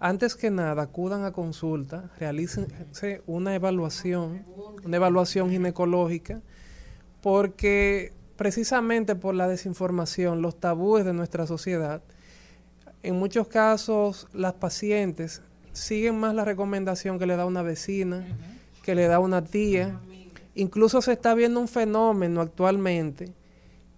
antes 0.00 0.36
que 0.36 0.50
nada, 0.50 0.82
acudan 0.82 1.24
a 1.24 1.32
consulta, 1.32 2.10
realícense 2.20 3.22
una 3.26 3.54
evaluación, 3.54 4.44
una 4.84 4.96
evaluación 4.96 5.50
ginecológica, 5.50 6.40
porque 7.20 8.12
precisamente 8.36 9.16
por 9.16 9.34
la 9.34 9.48
desinformación, 9.48 10.40
los 10.40 10.60
tabúes 10.60 11.04
de 11.04 11.12
nuestra 11.12 11.48
sociedad, 11.48 12.02
en 13.02 13.16
muchos 13.16 13.48
casos 13.48 14.28
las 14.32 14.54
pacientes 14.54 15.42
siguen 15.72 16.18
más 16.18 16.34
la 16.34 16.44
recomendación 16.44 17.18
que 17.18 17.26
le 17.26 17.36
da 17.36 17.46
una 17.46 17.62
vecina, 17.62 18.26
que 18.82 18.94
le 18.94 19.06
da 19.06 19.18
una 19.20 19.44
tía, 19.44 20.00
Incluso 20.58 21.00
se 21.02 21.12
está 21.12 21.34
viendo 21.34 21.60
un 21.60 21.68
fenómeno 21.68 22.40
actualmente 22.40 23.32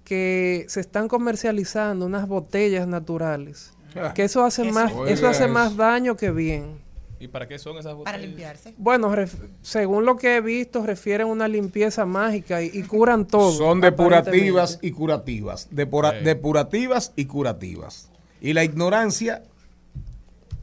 que 0.05 0.66
se 0.68 0.80
están 0.80 1.09
comercializando 1.09 2.05
unas 2.05 2.28
botellas 2.28 2.86
naturales. 2.86 3.72
Ah. 3.96 4.12
que 4.14 4.22
eso 4.22 4.44
hace 4.44 4.70
más 4.70 4.92
eso 5.09 5.26
hace 5.26 5.48
más 5.48 5.74
daño 5.74 6.16
que 6.16 6.30
bien. 6.30 6.78
¿Y 7.18 7.28
para 7.28 7.48
qué 7.48 7.59
son 7.59 7.78
esas 7.78 7.94
botellas? 7.94 8.12
Para 8.12 8.18
limpiarse. 8.18 8.74
Bueno, 8.76 9.11
según 9.62 10.05
lo 10.05 10.16
que 10.16 10.36
he 10.36 10.40
visto, 10.42 10.84
refieren 10.84 11.28
a 11.28 11.30
una 11.30 11.48
limpieza 11.48 12.05
mágica 12.05 12.62
y, 12.62 12.82
curan 12.82 13.26
todo. 13.26 13.53
Son 13.53 13.80
depurativas 13.80 14.78
y 14.82 14.90
curativas. 14.90 15.66
Depurativas 15.70 17.12
y 17.16 17.24
curativas. 17.24 18.11
Y 18.41 18.53
la 18.53 18.64
ignorancia 18.64 19.43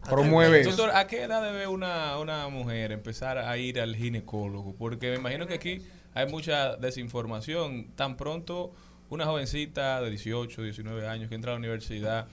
promueve 0.09 0.63
Doctor, 0.63 0.91
¿a 0.91 1.05
qué 1.07 1.23
edad 1.23 1.43
debe 1.43 1.67
una, 1.67 2.17
una 2.17 2.47
mujer 2.47 2.91
empezar 2.91 3.37
a 3.37 3.57
ir 3.57 3.79
al 3.79 3.95
ginecólogo? 3.95 4.75
Porque 4.75 5.11
me 5.11 5.17
imagino 5.17 5.47
que 5.47 5.55
aquí 5.55 5.81
hay 6.13 6.27
mucha 6.27 6.75
desinformación. 6.77 7.91
Tan 7.95 8.17
pronto 8.17 8.71
una 9.09 9.25
jovencita 9.25 10.01
de 10.01 10.09
18, 10.09 10.63
19 10.63 11.07
años 11.07 11.29
que 11.29 11.35
entra 11.35 11.51
a 11.51 11.53
la 11.55 11.59
universidad 11.59 12.27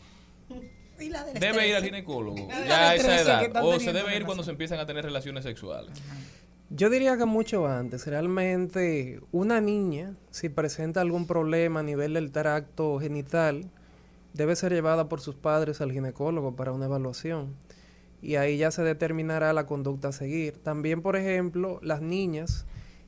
debe 1.40 1.68
ir 1.68 1.74
al 1.74 1.84
ginecólogo 1.84 2.48
ya 2.48 2.90
a 2.90 2.94
esa 2.94 3.20
edad 3.20 3.64
o 3.64 3.78
se 3.80 3.92
debe 3.92 4.16
ir 4.16 4.24
cuando 4.24 4.44
se 4.44 4.50
empiezan 4.50 4.78
a 4.78 4.86
tener 4.86 5.04
relaciones 5.04 5.44
sexuales. 5.44 5.90
Yo 6.70 6.88
diría 6.90 7.16
que 7.16 7.24
mucho 7.24 7.66
antes. 7.66 8.06
Realmente 8.06 9.20
una 9.32 9.60
niña, 9.60 10.14
si 10.30 10.48
presenta 10.48 11.00
algún 11.00 11.26
problema 11.26 11.80
a 11.80 11.82
nivel 11.82 12.14
del 12.14 12.32
tracto 12.32 12.98
genital, 12.98 13.70
debe 14.34 14.54
ser 14.56 14.72
llevada 14.72 15.08
por 15.08 15.20
sus 15.20 15.34
padres 15.34 15.80
al 15.80 15.92
ginecólogo 15.92 16.54
para 16.54 16.72
una 16.72 16.84
evaluación 16.84 17.54
y 18.20 18.36
ahí 18.36 18.56
ya 18.56 18.70
se 18.70 18.82
determinará 18.82 19.52
la 19.52 19.66
conducta 19.66 20.08
a 20.08 20.12
seguir. 20.12 20.56
También, 20.62 21.02
por 21.02 21.16
ejemplo, 21.16 21.78
las 21.82 22.00
niñas 22.00 22.66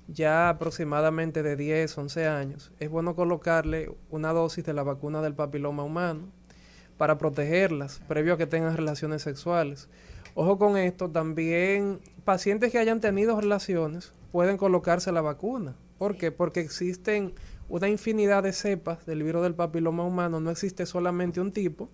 ya 0.09 0.49
aproximadamente 0.49 1.43
de 1.43 1.57
10, 1.57 1.99
11 1.99 2.27
años, 2.29 2.73
es 2.79 2.91
bueno 2.91 3.17
colocarle 3.17 3.91
una 4.11 4.33
dosis 4.33 4.65
de 4.65 4.73
la 4.73 4.83
vacuna 4.83 5.21
del 5.23 5.35
papiloma 5.35 5.83
humano 5.83 6.29
para 6.97 7.19
protegerlas 7.19 8.01
previo 8.07 8.35
a 8.35 8.39
que 8.39 8.47
tengan 8.47 8.77
relaciones 8.77 9.23
sexuales. 9.23 9.89
Ojo 10.35 10.59
con 10.59 10.77
esto, 10.77 11.11
también 11.11 12.01
pacientes 12.25 12.71
que 12.71 12.79
hayan 12.79 13.01
tenido 13.01 13.41
relaciones 13.41 14.13
pueden 14.33 14.59
colocarse 14.59 15.13
la 15.13 15.23
vacuna. 15.23 15.75
¿Por 15.99 16.17
qué? 16.17 16.31
Porque 16.31 16.61
existen 16.61 17.33
una 17.69 17.89
infinidad 17.89 18.43
de 18.43 18.53
cepas 18.53 19.07
del 19.07 19.23
virus 19.23 19.43
del 19.43 19.55
papiloma 19.55 20.05
humano, 20.05 20.41
no 20.41 20.51
existe 20.51 20.87
solamente 20.87 21.41
un 21.41 21.53
tipo, 21.53 21.89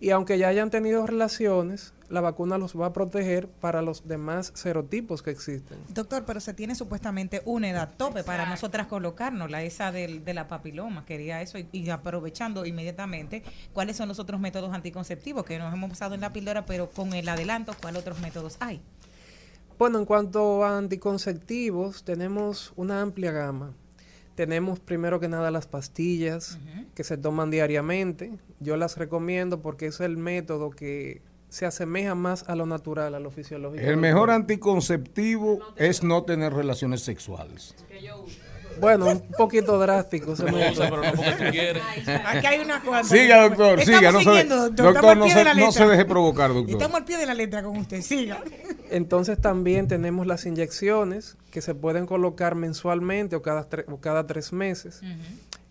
y 0.00 0.10
aunque 0.10 0.38
ya 0.38 0.48
hayan 0.48 0.70
tenido 0.70 1.06
relaciones, 1.06 1.92
la 2.08 2.20
vacuna 2.20 2.56
los 2.56 2.78
va 2.78 2.86
a 2.86 2.92
proteger 2.92 3.48
para 3.48 3.82
los 3.82 4.06
demás 4.06 4.52
serotipos 4.54 5.22
que 5.22 5.30
existen. 5.30 5.78
Doctor, 5.88 6.24
pero 6.24 6.38
se 6.38 6.54
tiene 6.54 6.76
supuestamente 6.76 7.42
una 7.44 7.68
edad 7.68 7.90
tope 7.96 8.22
para 8.22 8.48
nosotras 8.48 8.86
colocarnos, 8.86 9.50
la 9.50 9.62
esa 9.64 9.90
del, 9.90 10.24
de 10.24 10.34
la 10.34 10.46
papiloma, 10.46 11.04
quería 11.04 11.42
eso, 11.42 11.58
y, 11.58 11.90
aprovechando 11.90 12.64
inmediatamente, 12.64 13.42
¿cuáles 13.72 13.96
son 13.96 14.08
los 14.08 14.20
otros 14.20 14.40
métodos 14.40 14.72
anticonceptivos 14.72 15.44
que 15.44 15.58
nos 15.58 15.74
hemos 15.74 15.90
usado 15.90 16.14
en 16.14 16.20
la 16.20 16.32
píldora, 16.32 16.64
pero 16.64 16.90
con 16.90 17.12
el 17.12 17.28
adelanto, 17.28 17.74
cuáles 17.80 18.00
otros 18.00 18.20
métodos 18.20 18.56
hay? 18.60 18.80
Bueno, 19.78 19.98
en 19.98 20.04
cuanto 20.04 20.64
a 20.64 20.78
anticonceptivos, 20.78 22.04
tenemos 22.04 22.72
una 22.76 23.00
amplia 23.00 23.32
gama. 23.32 23.74
Tenemos 24.38 24.78
primero 24.78 25.18
que 25.18 25.26
nada 25.26 25.50
las 25.50 25.66
pastillas 25.66 26.60
que 26.94 27.02
se 27.02 27.16
toman 27.16 27.50
diariamente. 27.50 28.38
Yo 28.60 28.76
las 28.76 28.96
recomiendo 28.96 29.62
porque 29.62 29.86
es 29.86 29.98
el 29.98 30.16
método 30.16 30.70
que 30.70 31.22
se 31.48 31.66
asemeja 31.66 32.14
más 32.14 32.48
a 32.48 32.54
lo 32.54 32.64
natural, 32.64 33.16
a 33.16 33.18
lo 33.18 33.32
fisiológico. 33.32 33.84
El 33.84 33.96
mejor 33.96 34.30
anticonceptivo 34.30 35.58
es 35.74 36.04
no 36.04 36.22
tener 36.22 36.52
relaciones 36.52 37.00
sexuales. 37.00 37.74
Bueno, 38.80 39.06
un 39.06 39.20
poquito 39.36 39.78
drástico. 39.78 40.36
Se 40.36 40.44
me 40.44 40.64
Aquí 40.64 42.46
hay 42.46 42.60
una 42.60 42.80
cosa. 42.82 43.04
Siga, 43.04 43.48
doctor, 43.48 43.84
siga. 43.84 44.12
No 44.12 44.20
se, 44.20 44.44
doctor, 44.44 45.16
no 45.16 45.28
se, 45.28 45.54
no 45.54 45.72
se, 45.72 45.86
deje 45.86 46.04
provocar, 46.04 46.52
doctor. 46.52 46.70
Estamos 46.70 46.96
al 46.98 47.04
pie 47.04 47.18
de 47.18 47.26
la 47.26 47.34
letra 47.34 47.62
con 47.62 47.76
usted, 47.76 48.00
siga. 48.02 48.42
Entonces 48.90 49.40
también 49.40 49.88
tenemos 49.88 50.26
las 50.26 50.46
inyecciones 50.46 51.36
que 51.50 51.60
se 51.60 51.74
pueden 51.74 52.06
colocar 52.06 52.54
mensualmente 52.54 53.36
o 53.36 53.42
cada, 53.42 53.66
o 53.88 54.00
cada 54.00 54.26
tres 54.26 54.52
meses. 54.52 55.00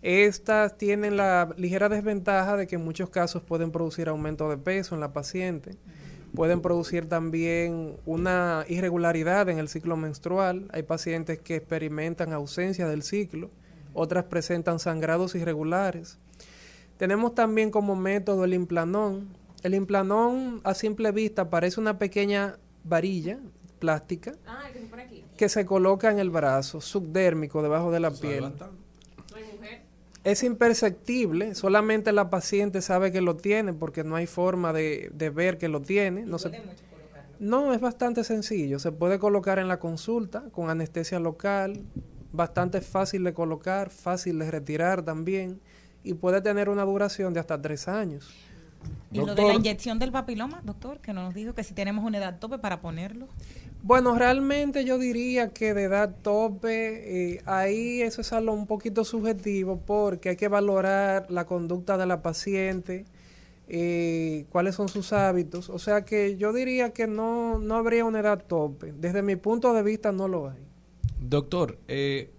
Estas 0.02 0.76
tienen 0.78 1.16
la 1.16 1.48
ligera 1.56 1.88
desventaja 1.88 2.56
de 2.56 2.66
que 2.66 2.76
en 2.76 2.84
muchos 2.84 3.10
casos 3.10 3.42
pueden 3.42 3.72
producir 3.72 4.08
aumento 4.08 4.48
de 4.48 4.56
peso 4.56 4.94
en 4.94 5.00
la 5.00 5.12
paciente. 5.12 5.76
Pueden 6.34 6.60
producir 6.60 7.08
también 7.08 7.96
una 8.06 8.64
irregularidad 8.68 9.48
en 9.48 9.58
el 9.58 9.68
ciclo 9.68 9.96
menstrual. 9.96 10.68
Hay 10.72 10.82
pacientes 10.82 11.38
que 11.40 11.56
experimentan 11.56 12.32
ausencia 12.32 12.86
del 12.86 13.02
ciclo, 13.02 13.50
otras 13.94 14.24
presentan 14.24 14.78
sangrados 14.78 15.34
irregulares. 15.34 16.18
Tenemos 16.96 17.34
también 17.34 17.70
como 17.70 17.96
método 17.96 18.44
el 18.44 18.54
implanón. 18.54 19.28
El 19.62 19.74
implanón 19.74 20.60
a 20.64 20.74
simple 20.74 21.10
vista 21.12 21.50
parece 21.50 21.80
una 21.80 21.98
pequeña 21.98 22.58
varilla 22.84 23.38
plástica 23.78 24.32
ah, 24.46 24.64
que, 25.36 25.48
se 25.48 25.64
coloca 25.64 26.10
en 26.10 26.18
el 26.18 26.30
brazo, 26.30 26.80
subdérmico, 26.80 27.62
debajo 27.62 27.90
de 27.90 28.00
la 28.00 28.10
piel. 28.10 28.52
Es 30.28 30.42
imperceptible, 30.42 31.54
solamente 31.54 32.12
la 32.12 32.28
paciente 32.28 32.82
sabe 32.82 33.10
que 33.10 33.22
lo 33.22 33.36
tiene 33.36 33.72
porque 33.72 34.04
no 34.04 34.14
hay 34.14 34.26
forma 34.26 34.74
de, 34.74 35.10
ver 35.34 35.56
que 35.56 35.68
lo 35.68 35.80
tiene. 35.80 36.26
No, 36.26 36.36
no, 37.40 37.72
es 37.72 37.80
bastante 37.80 38.22
sencillo. 38.24 38.78
Se 38.78 38.92
puede 38.92 39.18
colocar 39.18 39.58
en 39.58 39.68
la 39.68 39.78
consulta 39.78 40.44
con 40.52 40.68
anestesia 40.68 41.18
local, 41.18 41.82
bastante 42.30 42.82
fácil 42.82 43.24
de 43.24 43.32
colocar, 43.32 43.88
fácil 43.88 44.38
de 44.38 44.50
retirar 44.50 45.02
también 45.02 45.62
y 46.04 46.12
puede 46.12 46.42
tener 46.42 46.68
una 46.68 46.84
duración 46.84 47.32
de 47.32 47.40
hasta 47.40 47.58
tres 47.62 47.88
años. 47.88 48.30
¿Y 49.10 49.18
lo 49.20 49.34
de 49.34 49.42
la 49.42 49.54
inyección 49.54 49.98
del 49.98 50.12
papiloma, 50.12 50.60
doctor? 50.62 51.00
Que 51.00 51.14
nos 51.14 51.32
dijo 51.32 51.54
que 51.54 51.64
si 51.64 51.72
tenemos 51.72 52.04
una 52.04 52.18
edad 52.18 52.38
tope 52.38 52.58
para 52.58 52.82
ponerlo. 52.82 53.28
Bueno, 53.82 54.16
realmente 54.16 54.84
yo 54.84 54.98
diría 54.98 55.50
que 55.50 55.72
de 55.72 55.84
edad 55.84 56.14
tope, 56.22 57.34
eh, 57.34 57.42
ahí 57.46 58.02
eso 58.02 58.20
es 58.20 58.32
algo 58.32 58.52
un 58.52 58.66
poquito 58.66 59.04
subjetivo 59.04 59.80
porque 59.86 60.30
hay 60.30 60.36
que 60.36 60.48
valorar 60.48 61.30
la 61.30 61.46
conducta 61.46 61.96
de 61.96 62.06
la 62.06 62.20
paciente, 62.20 63.04
eh, 63.68 64.46
cuáles 64.50 64.74
son 64.74 64.88
sus 64.88 65.12
hábitos. 65.12 65.70
O 65.70 65.78
sea 65.78 66.04
que 66.04 66.36
yo 66.36 66.52
diría 66.52 66.90
que 66.90 67.06
no, 67.06 67.58
no 67.58 67.76
habría 67.76 68.04
una 68.04 68.20
edad 68.20 68.44
tope. 68.44 68.92
Desde 68.92 69.22
mi 69.22 69.36
punto 69.36 69.72
de 69.72 69.82
vista 69.82 70.10
no 70.10 70.26
lo 70.26 70.48
hay. 70.48 70.58
Doctor, 71.20 71.78
eh, 71.86 72.30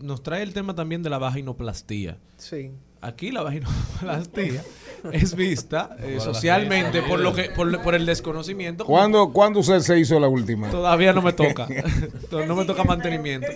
nos 0.00 0.22
trae 0.22 0.42
el 0.42 0.52
tema 0.52 0.74
también 0.74 1.02
de 1.02 1.10
la 1.10 1.18
vaginoplastía. 1.18 2.18
Sí. 2.36 2.70
Aquí 3.00 3.32
la 3.32 3.42
vaginoplastía 3.42 4.62
es 5.12 5.34
vista 5.34 5.96
eh, 6.00 6.18
socialmente 6.20 7.02
por 7.02 7.20
lo 7.20 7.32
que 7.34 7.44
por, 7.50 7.80
por 7.82 7.94
el 7.94 8.06
desconocimiento. 8.06 8.84
¿Cuándo, 8.84 9.32
¿Cuándo 9.32 9.60
usted 9.60 9.80
se 9.80 9.98
hizo 9.98 10.18
la 10.20 10.28
última? 10.28 10.70
Todavía 10.70 11.12
no 11.12 11.22
me 11.22 11.32
toca. 11.34 11.66
no 12.46 12.54
me 12.56 12.64
toca 12.64 12.84
mantenimiento. 12.84 13.46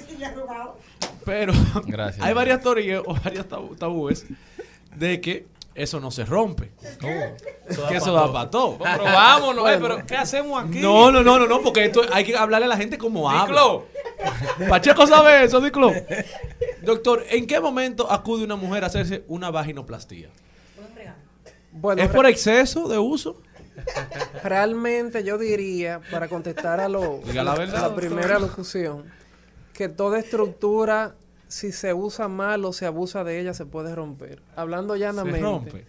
Pero 1.24 1.52
Gracias. 1.86 2.24
hay 2.24 2.32
varias 2.34 2.60
teorías 2.62 3.02
o 3.06 3.14
varios 3.14 3.46
tabú- 3.48 3.76
tabúes 3.76 4.26
de 4.96 5.20
que 5.20 5.46
eso 5.74 6.00
no 6.00 6.10
se 6.10 6.24
rompe. 6.24 6.72
que 6.98 7.96
eso 7.96 8.12
da 8.12 8.32
para 8.32 8.50
todo. 8.50 8.78
Pero 8.78 9.04
vámonos, 9.04 9.70
eh, 9.70 9.78
pero 9.80 10.04
¿qué 10.06 10.16
hacemos 10.16 10.62
aquí? 10.64 10.80
No, 10.80 11.10
no, 11.12 11.22
no, 11.22 11.38
no, 11.38 11.46
no, 11.46 11.60
porque 11.62 11.84
esto 11.84 12.02
hay 12.12 12.24
que 12.24 12.36
hablarle 12.36 12.66
a 12.66 12.68
la 12.70 12.76
gente 12.76 12.98
como 12.98 13.30
habla. 13.30 13.62
Pacheco 14.68 15.06
sabe 15.06 15.44
eso, 15.44 15.60
Diclo. 15.60 15.92
Doctor, 16.82 17.24
¿en 17.30 17.46
qué 17.46 17.60
momento 17.60 18.10
acude 18.10 18.44
una 18.44 18.56
mujer 18.56 18.82
a 18.84 18.88
hacerse 18.88 19.24
una 19.28 19.50
vaginoplastía? 19.50 20.28
Bueno, 21.72 22.02
¿Es 22.02 22.08
por 22.08 22.26
exceso 22.26 22.88
de 22.88 22.98
uso? 22.98 23.40
Realmente 24.42 25.22
yo 25.24 25.38
diría, 25.38 26.00
para 26.10 26.28
contestar 26.28 26.80
a, 26.80 26.88
lo, 26.88 27.18
Diga 27.24 27.42
la 27.44 27.54
verdad, 27.54 27.76
a 27.76 27.80
la 27.82 27.88
doctor. 27.88 28.08
primera 28.08 28.38
locución, 28.38 29.04
que 29.72 29.88
toda 29.88 30.18
estructura, 30.18 31.14
si 31.48 31.72
se 31.72 31.94
usa 31.94 32.28
mal 32.28 32.64
o 32.64 32.72
se 32.72 32.86
abusa 32.86 33.24
de 33.24 33.40
ella, 33.40 33.54
se 33.54 33.66
puede 33.66 33.94
romper. 33.94 34.42
Hablando 34.56 34.96
llanamente. 34.96 35.40
rompe. 35.40 35.86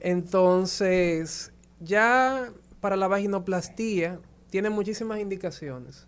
Entonces, 0.00 1.52
ya 1.80 2.50
para 2.80 2.96
la 2.96 3.08
vaginoplastía 3.08 4.20
tiene 4.50 4.70
muchísimas 4.70 5.18
indicaciones. 5.20 6.06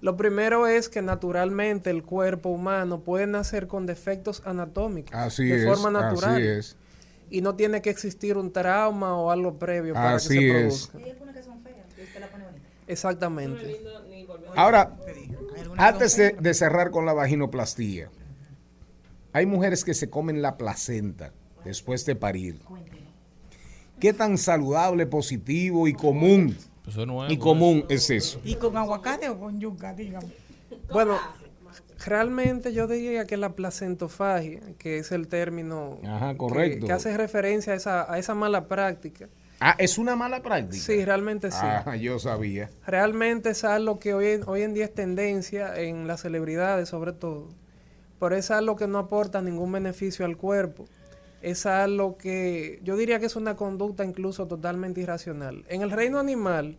Lo 0.00 0.16
primero 0.16 0.66
es 0.66 0.88
que 0.88 1.00
naturalmente 1.00 1.90
el 1.90 2.02
cuerpo 2.02 2.48
humano 2.50 3.00
puede 3.00 3.26
nacer 3.26 3.68
con 3.68 3.86
defectos 3.86 4.42
anatómicos 4.44 5.14
Así 5.14 5.44
de 5.46 5.62
es, 5.62 5.68
forma 5.68 5.90
natural. 5.90 6.34
así 6.34 6.42
es. 6.46 6.76
Y 7.32 7.40
no 7.40 7.56
tiene 7.56 7.80
que 7.80 7.88
existir 7.88 8.36
un 8.36 8.52
trauma 8.52 9.16
o 9.16 9.30
algo 9.30 9.58
previo 9.58 9.94
para 9.94 10.16
Así 10.16 10.28
que 10.28 10.34
se 10.34 10.66
es. 10.66 10.88
produzca. 10.88 10.98
Exactamente. 12.86 13.80
Ahora, 14.54 14.94
antes 15.78 16.14
de, 16.16 16.32
de 16.32 16.52
cerrar 16.52 16.90
con 16.90 17.06
la 17.06 17.14
vaginoplastía, 17.14 18.10
hay 19.32 19.46
mujeres 19.46 19.82
que 19.82 19.94
se 19.94 20.10
comen 20.10 20.42
la 20.42 20.58
placenta 20.58 21.32
después 21.64 22.04
de 22.04 22.16
parir. 22.16 22.60
¿Qué 23.98 24.12
tan 24.12 24.36
saludable, 24.36 25.06
positivo 25.06 25.88
y 25.88 25.94
común 25.94 26.54
es 26.86 26.98
y 27.30 27.38
común 27.38 27.86
es 27.88 28.10
eso? 28.10 28.42
¿Y 28.44 28.56
con 28.56 28.76
aguacate 28.76 29.30
o 29.30 29.40
con 29.40 29.58
yuca, 29.58 29.94
dígame? 29.94 30.26
Bueno, 30.92 31.16
realmente 32.06 32.72
yo 32.72 32.86
diría 32.86 33.24
que 33.26 33.36
la 33.36 33.54
placentofagia, 33.54 34.60
que 34.78 34.98
es 34.98 35.12
el 35.12 35.28
término 35.28 35.98
Ajá, 36.06 36.32
que- 36.32 36.38
correcto. 36.38 36.86
Que, 36.86 36.92
hace 36.92 37.16
referencia 37.16 37.72
a 37.72 37.76
esa, 37.76 38.12
a 38.12 38.18
esa 38.18 38.34
mala 38.34 38.66
práctica. 38.68 39.28
Ah, 39.60 39.76
es 39.78 39.96
una 39.98 40.16
mala 40.16 40.42
práctica. 40.42 40.82
Sí, 40.82 41.04
realmente 41.04 41.50
sí. 41.50 41.58
Ah, 41.60 41.94
yo 42.00 42.18
sabía. 42.18 42.70
Realmente 42.86 43.50
es 43.50 43.62
algo 43.64 43.98
que 43.98 44.14
hoy, 44.14 44.26
en- 44.28 44.42
hoy 44.48 44.62
en 44.62 44.74
día 44.74 44.84
es 44.86 44.94
tendencia 44.94 45.76
en 45.80 46.06
las 46.06 46.22
celebridades 46.22 46.88
sobre 46.88 47.12
todo. 47.12 47.48
Pero 48.18 48.36
es 48.36 48.50
algo 48.50 48.76
que 48.76 48.86
no 48.86 48.98
aporta 48.98 49.40
ningún 49.42 49.72
beneficio 49.72 50.24
al 50.24 50.36
cuerpo. 50.36 50.84
Es 51.42 51.66
algo 51.66 52.16
que 52.18 52.78
yo 52.84 52.96
diría 52.96 53.18
que 53.18 53.26
es 53.26 53.34
una 53.34 53.56
conducta 53.56 54.04
incluso 54.04 54.46
totalmente 54.46 55.00
irracional. 55.00 55.64
En 55.68 55.82
el 55.82 55.90
reino 55.90 56.18
animal 56.20 56.78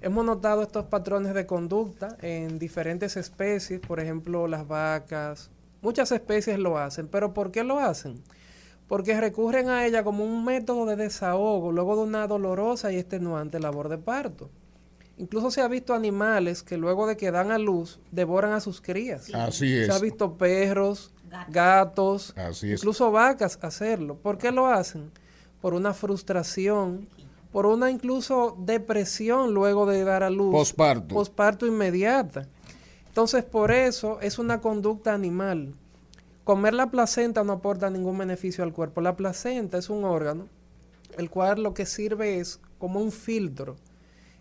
hemos 0.00 0.24
notado 0.24 0.62
estos 0.62 0.86
patrones 0.86 1.34
de 1.34 1.46
conducta 1.46 2.16
en 2.22 2.58
diferentes 2.58 3.16
especies, 3.16 3.80
por 3.80 4.00
ejemplo 4.00 4.46
las 4.46 4.66
vacas. 4.66 5.50
Muchas 5.82 6.10
especies 6.12 6.58
lo 6.58 6.78
hacen, 6.78 7.08
pero 7.08 7.32
¿por 7.34 7.50
qué 7.50 7.64
lo 7.64 7.78
hacen? 7.78 8.22
Porque 8.88 9.20
recurren 9.20 9.68
a 9.68 9.84
ella 9.86 10.02
como 10.02 10.24
un 10.24 10.44
método 10.44 10.86
de 10.86 10.96
desahogo 10.96 11.72
luego 11.72 11.96
de 11.96 12.02
una 12.02 12.26
dolorosa 12.26 12.90
y 12.92 12.96
extenuante 12.96 13.60
labor 13.60 13.88
de 13.88 13.98
parto. 13.98 14.50
Incluso 15.18 15.50
se 15.50 15.60
ha 15.60 15.68
visto 15.68 15.94
animales 15.94 16.62
que 16.62 16.76
luego 16.76 17.06
de 17.06 17.16
que 17.16 17.30
dan 17.30 17.50
a 17.50 17.58
luz 17.58 18.00
devoran 18.12 18.52
a 18.52 18.60
sus 18.60 18.80
crías. 18.80 19.32
Así 19.34 19.84
Se 19.84 19.90
ha 19.90 19.96
es. 19.96 20.00
visto 20.00 20.34
perros, 20.38 21.12
gatos, 21.48 22.32
Así 22.36 22.72
es. 22.72 22.80
incluso 22.80 23.10
vacas 23.10 23.58
hacerlo. 23.62 24.14
¿Por 24.16 24.38
qué 24.38 24.52
lo 24.52 24.66
hacen? 24.68 25.10
Por 25.60 25.74
una 25.74 25.92
frustración, 25.92 27.08
por 27.52 27.66
una 27.66 27.90
incluso 27.90 28.56
depresión 28.58 29.54
luego 29.54 29.86
de 29.86 30.04
dar 30.04 30.22
a 30.22 30.30
luz. 30.30 30.52
Posparto. 30.52 31.14
Posparto 31.14 31.66
inmediata. 31.66 32.46
Entonces, 33.06 33.44
por 33.44 33.70
eso 33.70 34.20
es 34.20 34.38
una 34.38 34.60
conducta 34.60 35.14
animal. 35.14 35.74
Comer 36.44 36.74
la 36.74 36.90
placenta 36.90 37.44
no 37.44 37.54
aporta 37.54 37.90
ningún 37.90 38.18
beneficio 38.18 38.64
al 38.64 38.72
cuerpo. 38.72 39.00
La 39.00 39.16
placenta 39.16 39.78
es 39.78 39.90
un 39.90 40.04
órgano, 40.04 40.46
el 41.16 41.30
cual 41.30 41.62
lo 41.62 41.74
que 41.74 41.84
sirve 41.84 42.38
es 42.38 42.60
como 42.78 43.00
un 43.00 43.12
filtro 43.12 43.76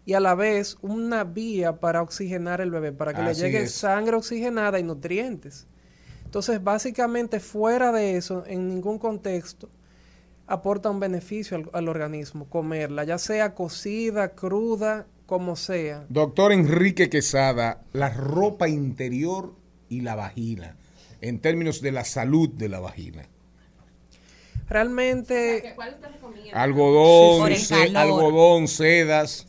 y 0.05 0.13
a 0.13 0.21
la 0.21 0.35
vez 0.35 0.77
una 0.81 1.25
vía 1.25 1.81
para 1.81 2.01
oxigenar 2.01 2.61
el 2.61 2.71
bebé, 2.71 2.93
para 2.93 3.13
que 3.13 3.21
Así 3.21 3.41
le 3.41 3.47
llegue 3.47 3.63
es. 3.63 3.73
sangre 3.73 4.15
oxigenada 4.15 4.79
y 4.79 4.83
nutrientes. 4.83 5.67
Entonces, 6.23 6.63
básicamente, 6.63 7.41
fuera 7.41 7.91
de 7.91 8.15
eso, 8.15 8.43
en 8.47 8.69
ningún 8.69 8.99
contexto, 8.99 9.69
aporta 10.47 10.89
un 10.89 10.99
beneficio 10.99 11.57
al, 11.57 11.69
al 11.73 11.87
organismo 11.89 12.49
comerla, 12.49 13.03
ya 13.03 13.17
sea 13.17 13.53
cocida, 13.53 14.29
cruda, 14.29 15.05
como 15.25 15.55
sea. 15.55 16.05
Doctor 16.09 16.51
Enrique 16.53 17.09
Quesada, 17.09 17.81
la 17.93 18.09
ropa 18.09 18.67
interior 18.69 19.53
y 19.89 20.01
la 20.01 20.15
vagina, 20.15 20.77
en 21.21 21.39
términos 21.39 21.81
de 21.81 21.91
la 21.91 22.05
salud 22.05 22.49
de 22.49 22.69
la 22.69 22.79
vagina. 22.79 23.23
Realmente, 24.69 25.75
Algodón, 26.53 27.53
ce- 27.55 27.73
calor. 27.93 27.97
algodón, 27.97 28.67
sedas. 28.67 29.47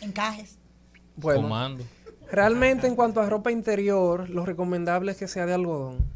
Encajes. 0.00 0.58
bueno, 1.16 1.42
Comando. 1.42 1.84
realmente 2.30 2.86
en 2.86 2.94
cuanto 2.94 3.20
a 3.20 3.28
ropa 3.28 3.50
interior, 3.50 4.30
lo 4.30 4.46
recomendable 4.46 5.12
es 5.12 5.18
que 5.18 5.26
sea 5.26 5.44
de 5.46 5.54
algodón. 5.54 6.06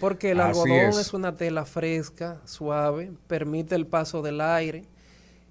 Porque 0.00 0.32
el 0.32 0.40
Así 0.40 0.70
algodón 0.70 0.98
es. 0.98 0.98
es. 0.98 1.14
una 1.14 1.36
tela 1.36 1.64
fresca, 1.66 2.42
suave, 2.46 3.12
permite 3.28 3.76
el 3.76 3.86
paso 3.86 4.22
del 4.22 4.40
aire. 4.42 4.88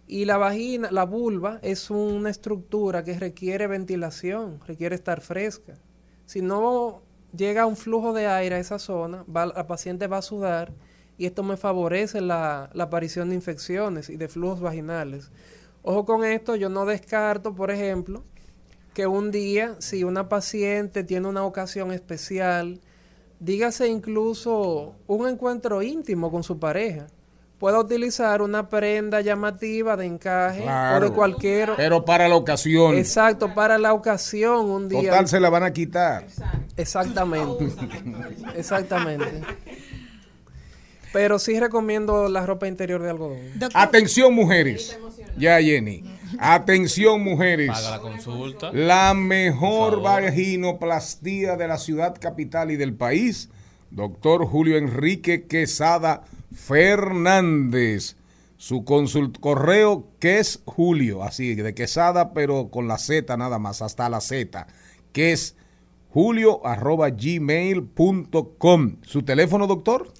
Y 0.07 0.25
la 0.25 0.37
vagina, 0.37 0.91
la 0.91 1.05
vulva, 1.05 1.59
es 1.61 1.89
una 1.91 2.29
estructura 2.31 3.03
que 3.03 3.19
requiere 3.19 3.67
ventilación, 3.67 4.59
requiere 4.67 4.95
estar 4.95 5.21
fresca. 5.21 5.75
Si 6.25 6.41
no 6.41 7.03
llega 7.35 7.65
un 7.67 7.77
flujo 7.77 8.13
de 8.13 8.27
aire 8.27 8.55
a 8.55 8.59
esa 8.59 8.79
zona, 8.79 9.23
va- 9.33 9.47
la 9.47 9.67
paciente 9.67 10.07
va 10.07 10.17
a 10.19 10.21
sudar 10.23 10.73
y 11.17 11.25
esto 11.27 11.43
me 11.43 11.57
favorece 11.57 12.21
la, 12.21 12.69
la 12.73 12.85
aparición 12.85 13.29
de 13.29 13.35
infecciones 13.35 14.09
y 14.09 14.17
de 14.17 14.27
flujos 14.29 14.61
vaginales. 14.61 15.31
Ojo 15.83 16.05
con 16.05 16.23
esto, 16.25 16.55
yo 16.55 16.69
no 16.69 16.85
descarto, 16.85 17.55
por 17.55 17.71
ejemplo, 17.71 18.23
que 18.93 19.07
un 19.07 19.31
día, 19.31 19.75
si 19.79 20.03
una 20.03 20.29
paciente 20.29 21.03
tiene 21.03 21.27
una 21.27 21.43
ocasión 21.45 21.91
especial, 21.91 22.81
dígase 23.39 23.87
incluso 23.87 24.95
un 25.07 25.27
encuentro 25.27 25.81
íntimo 25.81 26.31
con 26.31 26.43
su 26.43 26.59
pareja, 26.59 27.07
pueda 27.57 27.79
utilizar 27.79 28.41
una 28.41 28.69
prenda 28.69 29.21
llamativa 29.21 29.97
de 29.97 30.05
encaje 30.05 30.65
o 30.65 30.99
de 30.99 31.11
cualquier... 31.11 31.73
Pero 31.75 32.05
para 32.05 32.27
la 32.27 32.35
ocasión. 32.35 32.95
Exacto, 32.95 33.53
para 33.53 33.77
la 33.77 33.93
ocasión 33.93 34.69
un 34.69 34.87
día. 34.87 35.11
Total, 35.11 35.27
se 35.27 35.39
la 35.39 35.49
van 35.49 35.63
a 35.63 35.73
quitar. 35.73 36.25
Exactamente. 36.77 37.69
Exactamente. 38.55 39.41
Pero 41.11 41.39
sí 41.39 41.59
recomiendo 41.59 42.29
la 42.29 42.45
ropa 42.45 42.67
interior 42.67 43.01
de 43.01 43.09
algodón. 43.09 43.39
Atención, 43.73 44.33
mujeres. 44.33 44.97
Ya, 45.37 45.59
Jenny. 45.61 46.18
Atención, 46.37 47.23
mujeres. 47.23 47.69
Paga 47.69 47.91
la 47.91 47.99
consulta. 47.99 48.71
La 48.71 49.13
mejor 49.13 50.01
vaginoplastía 50.01 51.55
de 51.55 51.67
la 51.67 51.77
ciudad 51.77 52.15
capital 52.19 52.71
y 52.71 52.75
del 52.75 52.93
país, 52.93 53.49
doctor 53.89 54.45
Julio 54.45 54.77
Enrique 54.77 55.47
Quesada 55.47 56.23
Fernández. 56.53 58.15
Su 58.57 58.83
consult 58.83 59.39
correo 59.39 60.07
que 60.19 60.39
es 60.39 60.61
Julio, 60.65 61.23
así 61.23 61.55
de 61.55 61.73
Quesada, 61.73 62.33
pero 62.33 62.69
con 62.69 62.87
la 62.89 62.97
Z 62.97 63.37
nada 63.37 63.57
más, 63.57 63.81
hasta 63.81 64.09
la 64.09 64.19
Z, 64.19 64.67
que 65.13 65.31
es 65.31 65.55
julio 66.09 66.65
arroba 66.65 67.09
gmail.com. 67.09 68.95
¿Su 69.03 69.23
teléfono, 69.23 69.65
doctor? 69.65 70.11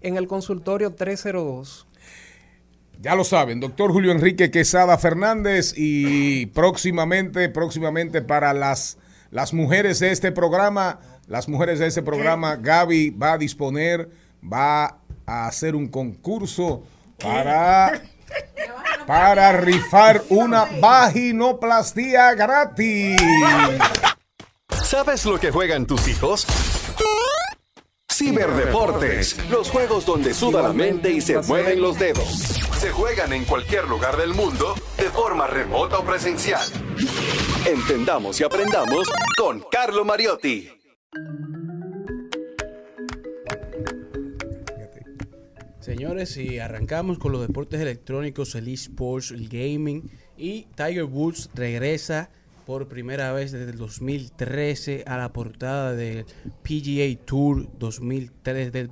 en 0.00 0.16
el 0.16 0.26
consultorio 0.26 0.94
302. 0.94 1.86
Ya 3.00 3.14
lo 3.14 3.22
saben, 3.24 3.60
doctor 3.60 3.92
Julio 3.92 4.10
Enrique 4.12 4.50
Quesada 4.50 4.98
Fernández 4.98 5.72
y 5.74 6.46
próximamente, 6.46 7.48
próximamente 7.48 8.20
para 8.20 8.52
las, 8.52 8.98
las 9.30 9.54
mujeres 9.54 10.00
de 10.00 10.10
este 10.10 10.32
programa, 10.32 10.98
las 11.26 11.48
mujeres 11.48 11.78
de 11.78 11.86
este 11.86 12.02
programa, 12.02 12.56
Gaby 12.56 13.10
va 13.10 13.34
a 13.34 13.38
disponer, 13.38 14.10
va 14.42 14.99
a 15.30 15.46
hacer 15.46 15.76
un 15.76 15.86
concurso 15.86 16.82
para 17.22 18.02
para 19.06 19.52
rifar 19.52 20.22
una 20.28 20.64
vaginoplastia 20.80 22.34
gratis. 22.34 23.16
¿Sabes 24.82 25.24
lo 25.24 25.38
que 25.38 25.52
juegan 25.52 25.86
tus 25.86 26.08
hijos? 26.08 26.46
Ciberdeportes, 28.12 29.36
los 29.48 29.70
juegos 29.70 30.04
donde 30.04 30.34
suda 30.34 30.62
la 30.62 30.72
mente 30.72 31.10
y 31.10 31.20
se 31.20 31.38
mueven 31.38 31.80
los 31.80 31.98
dedos. 31.98 32.28
Se 32.78 32.90
juegan 32.90 33.32
en 33.32 33.44
cualquier 33.44 33.88
lugar 33.88 34.16
del 34.16 34.34
mundo, 34.34 34.74
de 34.96 35.10
forma 35.10 35.46
remota 35.46 35.98
o 35.98 36.04
presencial. 36.04 36.66
Entendamos 37.66 38.40
y 38.40 38.44
aprendamos 38.44 39.08
con 39.38 39.64
Carlo 39.70 40.04
Mariotti. 40.04 40.68
Señores, 45.90 46.36
y 46.36 46.60
arrancamos 46.60 47.18
con 47.18 47.32
los 47.32 47.44
deportes 47.44 47.80
electrónicos, 47.80 48.54
el 48.54 48.68
esports, 48.68 49.32
el 49.32 49.48
gaming 49.48 50.08
y 50.38 50.68
Tiger 50.76 51.02
Woods 51.02 51.50
regresa 51.52 52.30
por 52.64 52.86
primera 52.86 53.32
vez 53.32 53.50
desde 53.50 53.72
el 53.72 53.76
2013 53.76 55.02
a 55.04 55.16
la 55.16 55.32
portada 55.32 55.92
del 55.94 56.26
PGA 56.62 57.20
Tour 57.24 57.66
2003 57.76 58.70
del 58.70 58.88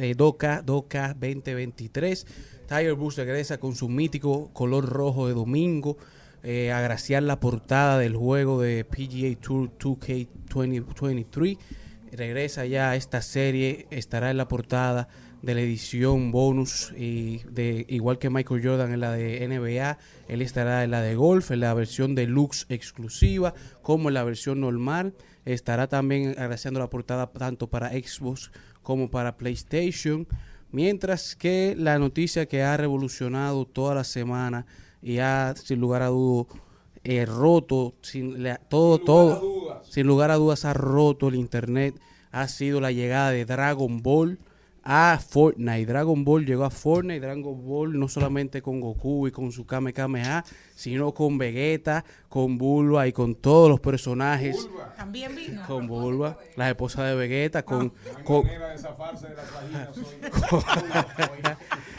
eh, 0.00 0.14
DOCA, 0.16 0.62
DOCA 0.62 1.14
2023. 1.14 2.26
Tiger 2.68 2.92
Woods 2.92 3.16
regresa 3.16 3.58
con 3.58 3.74
su 3.74 3.88
mítico 3.88 4.50
color 4.52 4.88
rojo 4.88 5.26
de 5.26 5.34
domingo, 5.34 5.96
eh, 6.44 6.70
agraciar 6.70 7.24
la 7.24 7.40
portada 7.40 7.98
del 7.98 8.14
juego 8.14 8.62
de 8.62 8.84
PGA 8.84 9.34
Tour 9.40 9.76
2K2023. 9.78 11.58
Regresa 12.12 12.64
ya 12.66 12.90
a 12.90 12.96
esta 12.96 13.20
serie, 13.20 13.88
estará 13.90 14.30
en 14.30 14.36
la 14.36 14.46
portada 14.46 15.08
de 15.42 15.54
la 15.54 15.60
edición 15.60 16.32
bonus 16.32 16.92
y 16.96 17.38
de 17.50 17.84
igual 17.88 18.18
que 18.18 18.30
Michael 18.30 18.62
Jordan 18.64 18.92
en 18.92 19.00
la 19.00 19.12
de 19.12 19.46
NBA, 19.46 19.98
él 20.28 20.42
estará 20.42 20.84
en 20.84 20.90
la 20.90 21.00
de 21.00 21.14
golf, 21.14 21.50
en 21.50 21.60
la 21.60 21.74
versión 21.74 22.14
deluxe 22.14 22.66
exclusiva, 22.68 23.54
como 23.82 24.08
en 24.08 24.14
la 24.14 24.24
versión 24.24 24.60
normal. 24.60 25.14
Estará 25.44 25.86
también 25.86 26.34
agraciando 26.38 26.80
la 26.80 26.90
portada 26.90 27.28
tanto 27.28 27.68
para 27.68 27.90
Xbox 27.90 28.50
como 28.82 29.10
para 29.10 29.36
PlayStation. 29.36 30.26
Mientras 30.72 31.36
que 31.36 31.74
la 31.78 31.98
noticia 31.98 32.46
que 32.46 32.62
ha 32.62 32.76
revolucionado 32.76 33.66
toda 33.66 33.94
la 33.94 34.04
semana 34.04 34.66
y 35.00 35.18
ha, 35.18 35.54
sin 35.56 35.80
lugar 35.80 36.02
a 36.02 36.08
dudas, 36.08 36.46
eh, 37.04 37.24
roto, 37.24 37.94
sin, 38.02 38.36
todo, 38.68 38.98
todo, 38.98 39.80
sin 39.84 40.08
lugar 40.08 40.32
a 40.32 40.34
dudas, 40.34 40.64
ha 40.64 40.72
roto 40.72 41.28
el 41.28 41.36
internet, 41.36 41.94
ha 42.32 42.48
sido 42.48 42.80
la 42.80 42.90
llegada 42.90 43.30
de 43.30 43.44
Dragon 43.44 44.02
Ball 44.02 44.40
a 44.88 45.18
Fortnite. 45.18 45.84
Dragon 45.84 46.24
Ball 46.24 46.46
llegó 46.46 46.64
a 46.64 46.70
Fortnite. 46.70 47.18
Dragon 47.18 47.42
Ball 47.42 47.98
no 47.98 48.06
solamente 48.06 48.62
con 48.62 48.80
Goku 48.80 49.26
y 49.26 49.32
con 49.32 49.50
su 49.50 49.66
Kame 49.66 49.92
Kameha, 49.92 50.44
sino 50.76 51.12
con 51.12 51.38
Vegeta, 51.38 52.04
con 52.28 52.56
Bulba 52.56 53.08
y 53.08 53.12
con 53.12 53.34
todos 53.34 53.68
los 53.68 53.80
personajes. 53.80 54.68
También 54.96 55.34
vino. 55.34 55.66
Con 55.66 55.88
Bulba, 55.88 56.38
la 56.54 56.70
esposa 56.70 57.02
de 57.04 57.16
Vegeta, 57.16 57.64
con. 57.64 57.92
con, 58.22 58.44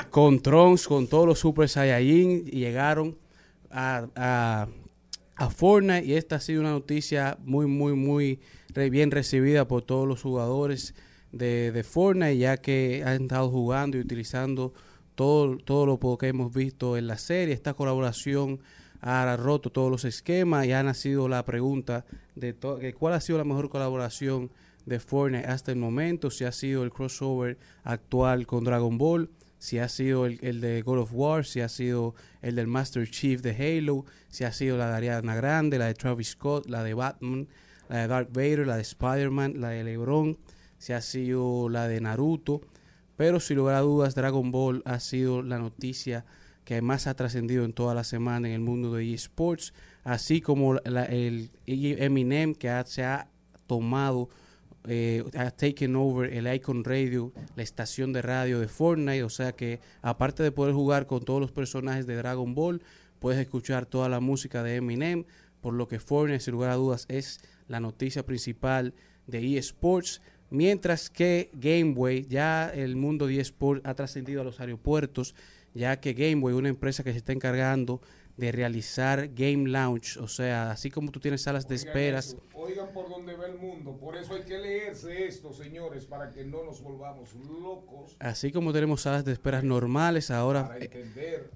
con 0.10 0.40
Trunks, 0.40 0.88
con 0.88 1.08
todos 1.08 1.28
los 1.28 1.40
Super 1.40 1.68
Saiyajin. 1.68 2.48
Y 2.48 2.60
llegaron 2.60 3.18
a, 3.70 4.08
a, 4.16 4.68
a 5.36 5.50
Fortnite. 5.50 6.06
Y 6.06 6.14
esta 6.14 6.38
ha 6.38 6.40
sido 6.40 6.62
una 6.62 6.72
noticia 6.72 7.38
muy, 7.44 7.66
muy, 7.66 7.92
muy 7.96 8.40
bien 8.74 9.12
recibida 9.12 9.68
por 9.68 9.82
todos 9.82 10.08
los 10.08 10.22
jugadores 10.22 10.96
de, 11.32 11.84
Fortnite, 11.84 12.38
ya 12.38 12.58
que 12.58 13.04
han 13.06 13.24
estado 13.24 13.50
jugando 13.50 13.98
y 13.98 14.02
utilizando 14.02 14.74
todo, 15.16 15.58
todo 15.58 15.86
lo 15.86 16.18
que 16.18 16.28
hemos 16.28 16.54
visto 16.54 16.98
en 16.98 17.08
la 17.08 17.18
serie. 17.18 17.54
Esta 17.54 17.74
colaboración 17.74 18.60
ha 19.02 19.36
roto 19.38 19.72
todos 19.72 19.92
los 19.92 20.06
esquemas 20.06 20.66
y 20.66 20.74
ha 20.74 20.84
nacido 20.84 21.28
la 21.28 21.46
pregunta 21.46 22.06
de, 22.36 22.54
de 22.54 22.94
cuál 22.94 23.14
ha 23.14 23.22
sido 23.22 23.38
la 23.38 23.44
mejor 23.44 23.70
colaboración 23.70 24.52
de 24.86 25.00
Fortnite 25.00 25.48
hasta 25.48 25.72
el 25.72 25.78
momento, 25.78 26.32
si 26.32 26.46
ha 26.46 26.52
sido 26.52 26.84
el 26.84 26.92
crossover 26.92 27.58
actual 27.84 28.48
con 28.48 28.64
Dragon 28.64 28.98
Ball, 28.98 29.30
si 29.60 29.80
ha 29.80 29.90
sido 29.90 30.26
el, 30.26 30.40
el, 30.42 30.62
de 30.62 30.82
God 30.82 31.00
of 31.00 31.10
War, 31.14 31.46
si 31.46 31.60
ha 31.60 31.68
sido 31.68 32.16
el 32.42 32.56
del 32.56 32.68
Master 32.68 33.10
Chief 33.10 33.42
de 33.42 33.52
Halo, 33.52 34.06
si 34.30 34.46
ha 34.46 34.54
sido 34.54 34.78
la 34.78 34.90
de 34.90 34.96
Ariana 34.96 35.36
Grande, 35.36 35.78
la 35.78 35.88
de 35.88 35.94
Travis 35.94 36.30
Scott, 36.30 36.68
la 36.70 36.84
de 36.84 36.94
Batman, 36.94 37.48
la 37.90 37.98
de 37.98 38.08
Darth 38.08 38.30
Vader, 38.32 38.66
la 38.66 38.78
de 38.78 38.84
Spider-Man, 38.84 39.60
la 39.60 39.70
de 39.70 39.84
LeBron 39.84 40.38
si 40.78 40.94
ha 40.94 41.02
sido 41.02 41.70
la 41.70 41.88
de 41.88 42.02
Naruto, 42.02 42.62
pero 43.16 43.40
sin 43.40 43.58
lugar 43.58 43.76
a 43.76 43.82
dudas 43.82 44.16
Dragon 44.16 44.52
Ball 44.52 44.82
ha 44.86 45.00
sido 45.00 45.42
la 45.42 45.58
noticia 45.58 46.26
que 46.64 46.82
más 46.82 47.08
ha 47.08 47.16
trascendido 47.16 47.64
en 47.64 47.74
toda 47.74 47.96
la 47.96 48.04
semana 48.04 48.50
en 48.50 48.54
el 48.54 48.60
mundo 48.60 48.94
de 48.94 49.14
esports, 49.14 49.74
así 50.04 50.42
como 50.42 50.78
el 50.80 51.50
Eminem 51.66 52.54
que 52.54 52.84
se 52.86 53.06
ha 53.06 53.30
tomado, 53.68 54.30
eh, 54.86 55.24
ha 55.38 55.50
taken 55.52 55.96
over 55.96 56.34
el 56.34 56.54
Icon 56.54 56.84
Radio, 56.84 57.32
la 57.56 57.64
estación 57.64 58.12
de 58.12 58.22
radio 58.22 58.60
de 58.60 58.68
Fortnite, 58.68 59.24
o 59.24 59.30
sea 59.30 59.54
que 59.54 59.80
aparte 60.02 60.44
de 60.44 60.52
poder 60.52 60.74
jugar 60.74 61.08
con 61.08 61.24
todos 61.24 61.40
los 61.40 61.54
personajes 61.54 62.06
de 62.06 62.16
Dragon 62.18 62.54
Ball, 62.54 62.82
puedes 63.20 63.40
escuchar 63.40 63.86
toda 63.86 64.10
la 64.10 64.20
música 64.20 64.62
de 64.62 64.76
Eminem, 64.76 65.24
por 65.62 65.74
lo 65.74 65.88
que 65.88 66.00
Fortnite 66.00 66.42
sin 66.42 66.54
lugar 66.54 66.72
a 66.72 66.76
dudas 66.76 67.06
es 67.08 67.40
la 67.68 67.80
noticia 67.80 68.26
principal 68.26 68.94
de 69.26 69.58
eSports. 69.58 70.22
Mientras 70.50 71.10
que 71.10 71.50
Gameway, 71.54 72.26
ya 72.28 72.70
el 72.70 72.96
mundo 72.96 73.28
de 73.28 73.40
eSport 73.40 73.86
ha 73.86 73.94
trascendido 73.94 74.42
a 74.42 74.44
los 74.44 74.60
aeropuertos, 74.60 75.36
ya 75.74 76.00
que 76.00 76.14
Gameway, 76.14 76.56
una 76.56 76.70
empresa 76.70 77.04
que 77.04 77.12
se 77.12 77.18
está 77.18 77.34
encargando 77.34 78.02
de 78.38 78.52
realizar 78.52 79.30
Game 79.34 79.68
Launch, 79.68 80.18
o 80.18 80.28
sea, 80.28 80.70
así 80.72 80.92
como 80.92 81.12
tú 81.12 81.20
tienes 81.20 81.42
salas 81.42 81.68
de 81.68 81.74
esperas. 81.76 82.38
Oigan 82.54 82.94
por 82.94 83.10
dónde 83.10 83.36
va 83.36 83.48
el 83.48 83.58
mundo, 83.58 83.98
por 83.98 84.16
eso 84.16 84.36
hay 84.36 84.44
que 84.44 84.60
leerse 84.60 85.26
esto, 85.26 85.52
señores, 85.52 86.06
para 86.06 86.30
que 86.30 86.44
no 86.46 86.64
nos 86.64 86.82
volvamos 86.82 87.34
locos. 87.34 88.16
Así 88.20 88.52
como 88.52 88.72
tenemos 88.74 89.02
salas 89.02 89.26
de 89.26 89.34
esperas 89.34 89.64
normales, 89.64 90.30
ahora 90.30 90.78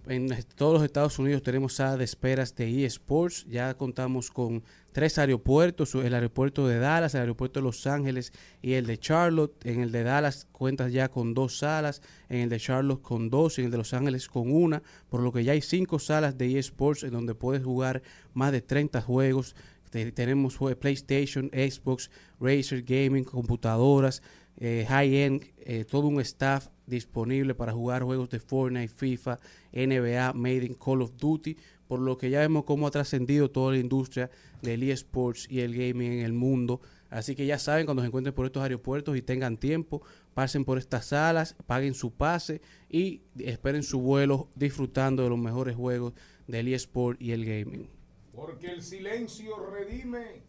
en 0.08 0.30
todos 0.56 0.74
los 0.74 0.84
Estados 0.84 1.20
Unidos 1.20 1.44
tenemos 1.44 1.76
salas 1.76 2.00
de 2.00 2.04
esperas 2.04 2.56
de 2.56 2.86
eSports, 2.86 3.46
ya 3.48 3.76
contamos 3.76 4.32
con 4.32 4.64
tres 4.92 5.18
aeropuertos, 5.18 5.96
el 5.96 6.14
aeropuerto 6.14 6.68
de 6.68 6.80
Dallas, 6.80 7.16
el 7.16 7.22
aeropuerto 7.22 7.60
de 7.60 7.64
Los 7.64 7.88
Ángeles 7.88 8.34
y 8.62 8.74
el 8.74 8.86
de 8.86 8.98
Charlotte. 8.98 9.66
En 9.66 9.82
el 9.82 9.92
de 9.92 10.04
Dallas 10.04 10.48
cuentas 10.52 10.92
ya 10.92 11.10
con 11.10 11.34
dos 11.34 11.58
salas, 11.58 12.02
en 12.30 12.42
el 12.42 12.50
de 12.50 12.60
Charlotte 12.60 13.02
con 13.02 13.30
dos 13.30 13.58
y 13.58 13.62
en 13.62 13.66
el 13.66 13.72
de 13.72 13.78
Los 13.78 13.94
Ángeles 13.94 14.28
con 14.28 14.52
una, 14.52 14.84
por 15.10 15.22
lo 15.22 15.32
que 15.32 15.44
ya 15.44 15.54
hay 15.54 15.62
cinco 15.62 16.00
salas 16.00 16.38
de 16.38 16.58
eSports 16.60 17.04
en 17.04 17.12
donde 17.12 17.36
puedes 17.36 17.64
jugar 17.64 18.02
más 18.34 18.52
de 18.52 18.62
30 18.62 19.02
juegos. 19.02 19.56
Tenemos 19.90 20.58
PlayStation, 20.80 21.50
Xbox, 21.54 22.10
Razer 22.40 22.82
Gaming, 22.82 23.26
computadoras, 23.26 24.22
eh, 24.58 24.86
high-end, 24.88 25.44
eh, 25.58 25.86
todo 25.86 26.08
un 26.08 26.22
staff 26.22 26.68
disponible 26.86 27.56
para 27.56 27.74
jugar 27.74 28.04
juegos 28.04 28.30
de 28.30 28.40
Fortnite, 28.40 28.90
FIFA, 28.90 29.40
NBA, 29.74 30.34
Made 30.34 30.66
in 30.66 30.76
Call 30.76 31.02
of 31.02 31.18
Duty, 31.18 31.58
por 31.92 32.00
lo 32.00 32.18
que 32.18 32.30
ya 32.30 32.40
vemos 32.40 32.64
cómo 32.64 32.88
ha 32.88 32.92
trascendido 32.92 33.52
toda 33.52 33.74
la 33.74 33.78
industria 33.78 34.32
del 34.62 34.82
eSports 34.82 35.46
y 35.50 35.60
el 35.60 35.76
gaming 35.76 36.14
en 36.14 36.20
el 36.26 36.32
mundo. 36.32 36.80
Así 37.10 37.36
que 37.36 37.46
ya 37.46 37.60
saben, 37.60 37.86
cuando 37.86 38.02
se 38.02 38.08
encuentren 38.08 38.34
por 38.34 38.46
estos 38.46 38.64
aeropuertos 38.64 39.18
y 39.18 39.22
tengan 39.22 39.58
tiempo, 39.58 40.02
pasen 40.34 40.64
por 40.64 40.78
estas 40.78 41.08
salas, 41.08 41.54
paguen 41.66 41.94
su 41.94 42.14
pase 42.14 42.62
y 42.90 43.24
esperen 43.38 43.84
su 43.84 44.00
vuelo 44.00 44.48
disfrutando 44.56 45.24
de 45.24 45.32
los 45.32 45.38
mejores 45.38 45.76
juegos 45.76 46.14
del 46.48 46.70
eSport 46.70 47.22
y 47.22 47.34
el 47.34 47.44
gaming. 47.44 47.90
Porque 48.34 48.72
el 48.72 48.82
silencio 48.82 49.58
redime, 49.70 50.44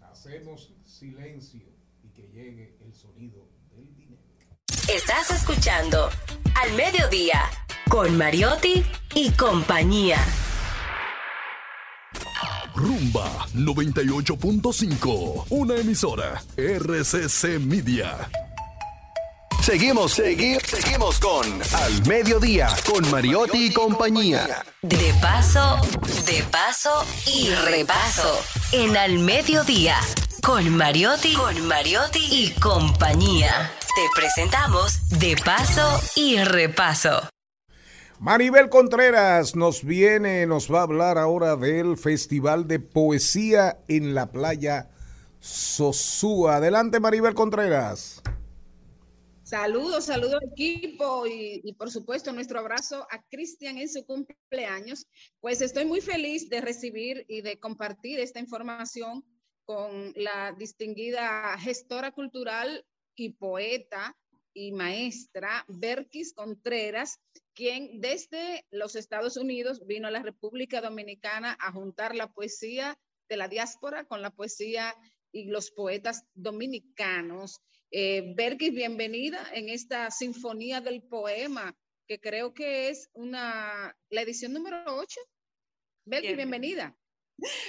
hacemos 0.00 0.74
silencio 0.82 1.62
y 2.02 2.08
que 2.08 2.22
llegue 2.22 2.74
el 2.84 2.92
sonido 2.92 3.46
del 3.70 3.94
dinero. 3.94 4.24
Estás 4.92 5.30
escuchando 5.30 6.08
Al 6.60 6.76
Mediodía 6.76 7.42
con 7.88 8.18
Mariotti 8.18 8.82
y 9.14 9.30
compañía. 9.30 10.18
Rumba 12.78 13.48
98.5, 13.54 15.46
una 15.50 15.74
emisora 15.74 16.40
RCC 16.56 17.58
Media. 17.58 18.30
Seguimos, 19.60 20.12
seguimos, 20.12 20.62
seguimos 20.62 21.18
con 21.18 21.44
Al 21.74 22.06
Mediodía, 22.06 22.68
con 22.86 23.10
Mariotti 23.10 23.66
y 23.66 23.72
compañía. 23.72 24.64
De 24.82 25.12
paso, 25.20 25.80
de 26.24 26.44
paso 26.44 27.04
y 27.26 27.50
repaso. 27.50 28.40
En 28.70 28.96
Al 28.96 29.18
Mediodía, 29.18 29.96
con 30.44 30.76
Mariotti, 30.76 31.34
con 31.34 31.66
Mariotti 31.66 32.20
y 32.30 32.50
compañía. 32.60 33.72
Te 33.96 34.02
presentamos 34.14 35.18
De 35.18 35.36
paso 35.44 36.00
y 36.14 36.38
repaso. 36.38 37.28
Maribel 38.20 38.68
Contreras 38.68 39.54
nos 39.54 39.84
viene, 39.84 40.44
nos 40.44 40.72
va 40.72 40.80
a 40.80 40.82
hablar 40.82 41.18
ahora 41.18 41.54
del 41.54 41.96
Festival 41.96 42.66
de 42.66 42.80
Poesía 42.80 43.78
en 43.86 44.12
la 44.12 44.32
playa 44.32 44.90
Sosúa. 45.38 46.56
Adelante, 46.56 46.98
Maribel 46.98 47.34
Contreras. 47.34 48.20
Saludos, 49.44 50.06
saludos 50.06 50.42
equipo 50.50 51.28
y, 51.28 51.60
y, 51.62 51.72
por 51.74 51.92
supuesto 51.92 52.32
nuestro 52.32 52.58
abrazo 52.58 53.06
a 53.08 53.22
Cristian 53.30 53.78
en 53.78 53.88
su 53.88 54.04
cumpleaños. 54.04 55.06
Pues 55.40 55.60
estoy 55.60 55.84
muy 55.84 56.00
feliz 56.00 56.50
de 56.50 56.60
recibir 56.60 57.24
y 57.28 57.42
de 57.42 57.60
compartir 57.60 58.18
esta 58.18 58.40
información 58.40 59.24
con 59.64 60.12
la 60.16 60.52
distinguida 60.58 61.56
gestora 61.58 62.10
cultural 62.10 62.84
y 63.14 63.30
poeta 63.30 64.16
y 64.58 64.72
maestra 64.72 65.64
Berkis 65.68 66.34
Contreras, 66.34 67.20
quien 67.58 68.00
desde 68.00 68.64
los 68.70 68.94
Estados 68.94 69.36
Unidos 69.36 69.84
vino 69.84 70.06
a 70.06 70.12
la 70.12 70.22
República 70.22 70.80
Dominicana 70.80 71.58
a 71.60 71.72
juntar 71.72 72.14
la 72.14 72.32
poesía 72.32 72.96
de 73.28 73.36
la 73.36 73.48
diáspora 73.48 74.04
con 74.04 74.22
la 74.22 74.30
poesía 74.30 74.94
y 75.32 75.46
los 75.46 75.72
poetas 75.72 76.22
dominicanos. 76.34 77.60
Eh, 77.90 78.32
Berkis, 78.36 78.72
bienvenida 78.72 79.44
en 79.52 79.70
esta 79.70 80.12
Sinfonía 80.12 80.80
del 80.80 81.02
Poema, 81.02 81.76
que 82.06 82.20
creo 82.20 82.54
que 82.54 82.90
es 82.90 83.10
una, 83.12 83.92
la 84.08 84.22
edición 84.22 84.52
número 84.52 84.84
8. 84.86 85.20
Berkis, 86.04 86.36
bienvenida. 86.36 86.96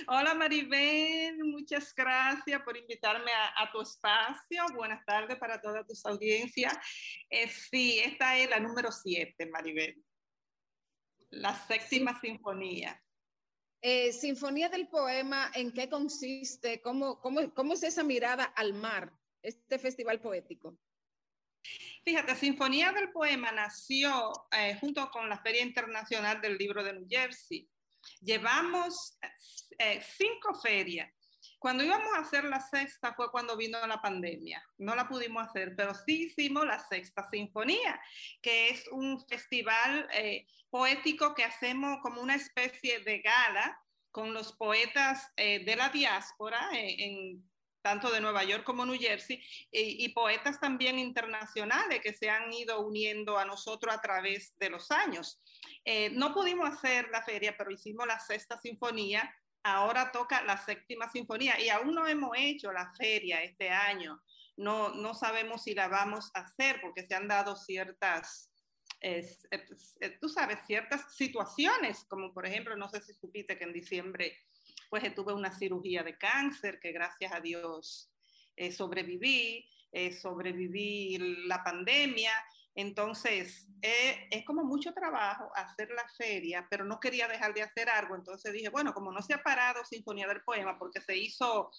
Hola 0.07 0.33
Maribel, 0.33 1.37
muchas 1.43 1.93
gracias 1.93 2.61
por 2.63 2.75
invitarme 2.75 3.31
a, 3.55 3.71
tu 3.71 3.81
espacio. 3.81 4.63
Buenas 4.75 5.05
tardes 5.05 5.37
para 5.37 5.61
toda 5.61 5.85
tu 5.85 5.93
audiencia. 6.05 6.71
Eh, 7.29 7.47
sí, 7.47 7.99
esta 7.99 8.37
es 8.37 8.49
la 8.49 8.59
número 8.59 8.91
7, 8.91 9.45
Maribel. 9.47 10.03
La 11.29 11.53
séptima 11.53 12.19
sinfonía. 12.19 12.99
Eh, 13.81 14.11
sinfonía 14.11 14.69
del 14.69 14.87
poema, 14.87 15.51
¿en 15.53 15.71
qué 15.71 15.87
consiste? 15.87 16.81
¿Cómo, 16.81 17.21
cómo, 17.21 17.53
cómo 17.53 17.73
es 17.73 17.83
esa 17.83 18.03
mirada 18.03 18.43
al 18.43 18.73
mar, 18.73 19.13
este 19.43 19.77
festival 19.77 20.19
poético? 20.19 20.77
Fíjate, 22.03 22.35
Sinfonía 22.35 22.91
del 22.91 23.11
Poema 23.11 23.51
nació 23.51 24.31
eh, 24.51 24.77
junto 24.79 25.09
con 25.11 25.29
la 25.29 25.37
Feria 25.41 25.61
Internacional 25.61 26.41
del 26.41 26.57
Libro 26.57 26.83
de 26.83 26.93
New 26.93 27.05
Jersey. 27.07 27.69
Llevamos 28.21 29.17
eh, 29.77 30.01
cinco 30.17 30.53
ferias. 30.55 31.11
Cuando 31.57 31.83
íbamos 31.83 32.13
a 32.15 32.21
hacer 32.21 32.45
la 32.45 32.61
sexta 32.61 33.13
fue 33.13 33.31
cuando 33.31 33.57
vino 33.57 33.85
la 33.85 34.01
pandemia. 34.01 34.63
No 34.77 34.95
la 34.95 35.07
pudimos 35.07 35.47
hacer, 35.47 35.75
pero 35.75 35.93
sí 35.93 36.25
hicimos 36.25 36.65
la 36.65 36.79
sexta 36.79 37.27
sinfonía, 37.29 37.99
que 38.41 38.69
es 38.69 38.87
un 38.91 39.19
festival 39.27 40.07
eh, 40.13 40.47
poético 40.69 41.33
que 41.33 41.43
hacemos 41.43 41.99
como 42.01 42.21
una 42.21 42.35
especie 42.35 42.99
de 42.99 43.19
gala 43.19 43.77
con 44.11 44.33
los 44.33 44.53
poetas 44.53 45.31
eh, 45.35 45.63
de 45.65 45.75
la 45.75 45.89
diáspora 45.89 46.69
en 46.71 47.43
tanto 47.81 48.11
de 48.11 48.21
Nueva 48.21 48.43
York 48.43 48.63
como 48.63 48.85
New 48.85 48.99
Jersey, 48.99 49.41
y, 49.71 50.09
poetas 50.09 50.59
también 50.59 50.99
internacionales 50.99 52.01
que 52.03 52.13
se 52.13 52.29
han 52.29 52.51
ido 52.51 52.79
uniendo 52.81 53.37
a 53.37 53.45
nosotros 53.45 53.93
a 53.93 54.01
través 54.01 54.53
de 54.57 54.69
los 54.69 54.91
años. 54.91 55.41
Eh, 55.85 56.09
no 56.11 56.33
pudimos 56.33 56.69
hacer 56.69 57.09
la 57.09 57.23
feria, 57.23 57.55
pero 57.57 57.71
hicimos 57.71 58.05
la 58.07 58.19
sexta 58.19 58.59
sinfonía, 58.59 59.33
ahora 59.63 60.11
toca 60.11 60.41
la 60.43 60.57
séptima 60.57 61.09
sinfonía 61.09 61.59
y 61.59 61.69
aún 61.69 61.93
no 61.93 62.07
hemos 62.07 62.31
hecho 62.37 62.71
la 62.71 62.91
feria 62.95 63.43
este 63.43 63.69
año. 63.69 64.21
No, 64.57 64.89
no 64.89 65.13
sabemos 65.13 65.63
si 65.63 65.73
la 65.73 65.87
vamos 65.87 66.31
a 66.33 66.41
hacer 66.41 66.81
porque 66.81 67.05
se 67.05 67.15
han 67.15 67.27
dado 67.27 67.55
ciertas, 67.55 68.51
eh, 68.99 69.25
tú 70.19 70.27
sabes, 70.27 70.59
ciertas 70.65 71.15
situaciones, 71.15 72.05
como 72.09 72.33
por 72.33 72.45
ejemplo, 72.45 72.75
no 72.75 72.89
sé 72.89 73.01
si 73.01 73.13
supiste 73.13 73.57
que 73.57 73.63
en 73.63 73.73
diciembre 73.73 74.37
pues 74.89 75.13
tuve 75.13 75.33
una 75.33 75.51
cirugía 75.51 76.03
de 76.03 76.17
cáncer 76.17 76.79
que 76.79 76.91
gracias 76.91 77.31
a 77.31 77.39
Dios 77.39 78.11
eh, 78.55 78.71
sobreviví, 78.71 79.65
eh, 79.91 80.11
sobreviví 80.11 81.17
la 81.47 81.63
pandemia. 81.63 82.31
Entonces, 82.75 83.67
eh, 83.81 84.27
es 84.29 84.45
como 84.45 84.63
mucho 84.63 84.93
trabajo 84.93 85.49
hacer 85.55 85.89
la 85.91 86.07
feria, 86.17 86.67
pero 86.69 86.85
no 86.85 86.99
quería 86.99 87.27
dejar 87.27 87.53
de 87.53 87.61
hacer 87.61 87.89
algo. 87.89 88.15
Entonces 88.15 88.51
dije, 88.53 88.69
bueno, 88.69 88.93
como 88.93 89.11
no 89.11 89.21
se 89.21 89.33
ha 89.33 89.43
parado 89.43 89.83
Sinfonía 89.85 90.27
del 90.27 90.43
Poema 90.43 90.77
porque 90.77 91.01
se 91.01 91.17
hizo 91.17 91.71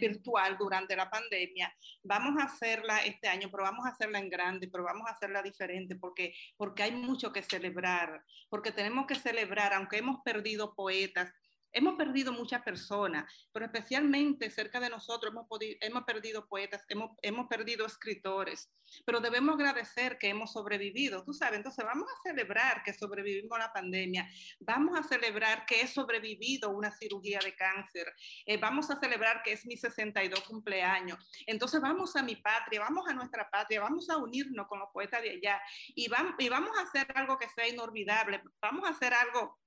virtual 0.00 0.56
durante 0.58 0.96
la 0.96 1.10
pandemia, 1.10 1.74
vamos 2.02 2.40
a 2.40 2.46
hacerla 2.46 2.98
este 3.04 3.28
año, 3.28 3.48
pero 3.50 3.62
vamos 3.62 3.86
a 3.86 3.90
hacerla 3.90 4.18
en 4.18 4.30
grande, 4.30 4.68
pero 4.68 4.84
vamos 4.84 5.06
a 5.06 5.12
hacerla 5.12 5.42
diferente 5.42 5.96
porque, 5.96 6.34
porque 6.56 6.82
hay 6.82 6.92
mucho 6.92 7.32
que 7.32 7.42
celebrar, 7.42 8.24
porque 8.48 8.72
tenemos 8.72 9.06
que 9.06 9.14
celebrar, 9.14 9.72
aunque 9.74 9.98
hemos 9.98 10.22
perdido 10.22 10.74
poetas, 10.74 11.32
Hemos 11.72 11.96
perdido 11.96 12.32
muchas 12.32 12.62
personas, 12.62 13.24
pero 13.52 13.66
especialmente 13.66 14.50
cerca 14.50 14.78
de 14.80 14.90
nosotros 14.90 15.32
hemos, 15.32 15.46
hemos 15.80 16.04
perdido 16.04 16.46
poetas, 16.46 16.84
hemos, 16.88 17.12
hemos, 17.22 17.46
perdido 17.48 17.86
escritores, 17.86 18.70
pero 19.06 19.20
debemos 19.20 19.54
agradecer 19.54 20.18
que 20.18 20.28
hemos 20.28 20.52
sobrevivido, 20.52 21.24
tú 21.24 21.32
sabes, 21.32 21.58
entonces 21.58 21.84
vamos 21.84 22.06
a 22.10 22.28
celebrar 22.28 22.82
que 22.82 22.92
sobrevivimos 22.92 23.58
la 23.58 23.72
pandemia, 23.72 24.28
vamos 24.60 24.98
a 24.98 25.02
celebrar 25.02 25.64
que 25.66 25.80
he 25.80 25.86
sobrevivido 25.86 26.70
una 26.70 26.90
cirugía 26.90 27.38
de 27.42 27.54
cáncer, 27.54 28.12
eh, 28.46 28.58
vamos 28.58 28.90
a 28.90 28.98
celebrar 29.00 29.42
que 29.42 29.52
es 29.52 29.66
mi 29.66 29.76
62 29.76 30.40
cumpleaños, 30.42 31.18
entonces 31.46 31.80
vamos 31.80 32.16
a 32.16 32.22
mi 32.22 32.36
patria, 32.36 32.80
vamos 32.80 33.08
a 33.08 33.14
nuestra 33.14 33.48
patria, 33.50 33.80
vamos 33.80 34.08
a 34.10 34.16
unirnos 34.18 34.66
con 34.66 34.78
los 34.78 34.88
poetas 34.92 35.22
de 35.22 35.30
allá 35.30 35.60
y, 35.94 36.08
y 36.38 36.48
vamos 36.48 36.78
a 36.78 36.82
hacer 36.82 37.06
algo 37.14 37.38
que 37.38 37.48
sea 37.48 37.68
inolvidable, 37.68 38.42
vamos 38.60 38.86
a 38.86 38.92
hacer 38.92 39.14
algo 39.14 39.58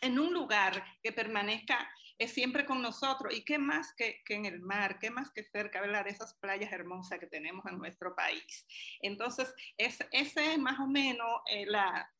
en 0.00 0.18
un 0.18 0.32
lugar 0.32 0.84
que 1.02 1.12
permanezca 1.12 1.88
es 2.20 2.32
siempre 2.32 2.66
con 2.66 2.82
nosotros. 2.82 3.34
¿Y 3.34 3.44
qué 3.44 3.58
más 3.58 3.94
que, 3.94 4.22
que, 4.24 4.34
en 4.34 4.44
el 4.44 4.60
mar? 4.60 4.98
¿Qué 4.98 5.10
más 5.10 5.30
que 5.30 5.42
cerca 5.42 5.80
de 5.80 6.10
esas 6.10 6.34
playas 6.34 6.72
hermosas 6.72 7.18
que 7.18 7.26
tenemos 7.26 7.64
en 7.66 7.78
nuestro 7.78 8.14
país? 8.14 8.66
Entonces, 9.00 9.52
esa 9.78 10.04
es 10.12 10.58
más 10.58 10.78
o 10.78 10.86
menos 10.86 11.40
eh, 11.50 11.64
la, 11.66 12.10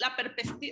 la, 0.00 0.16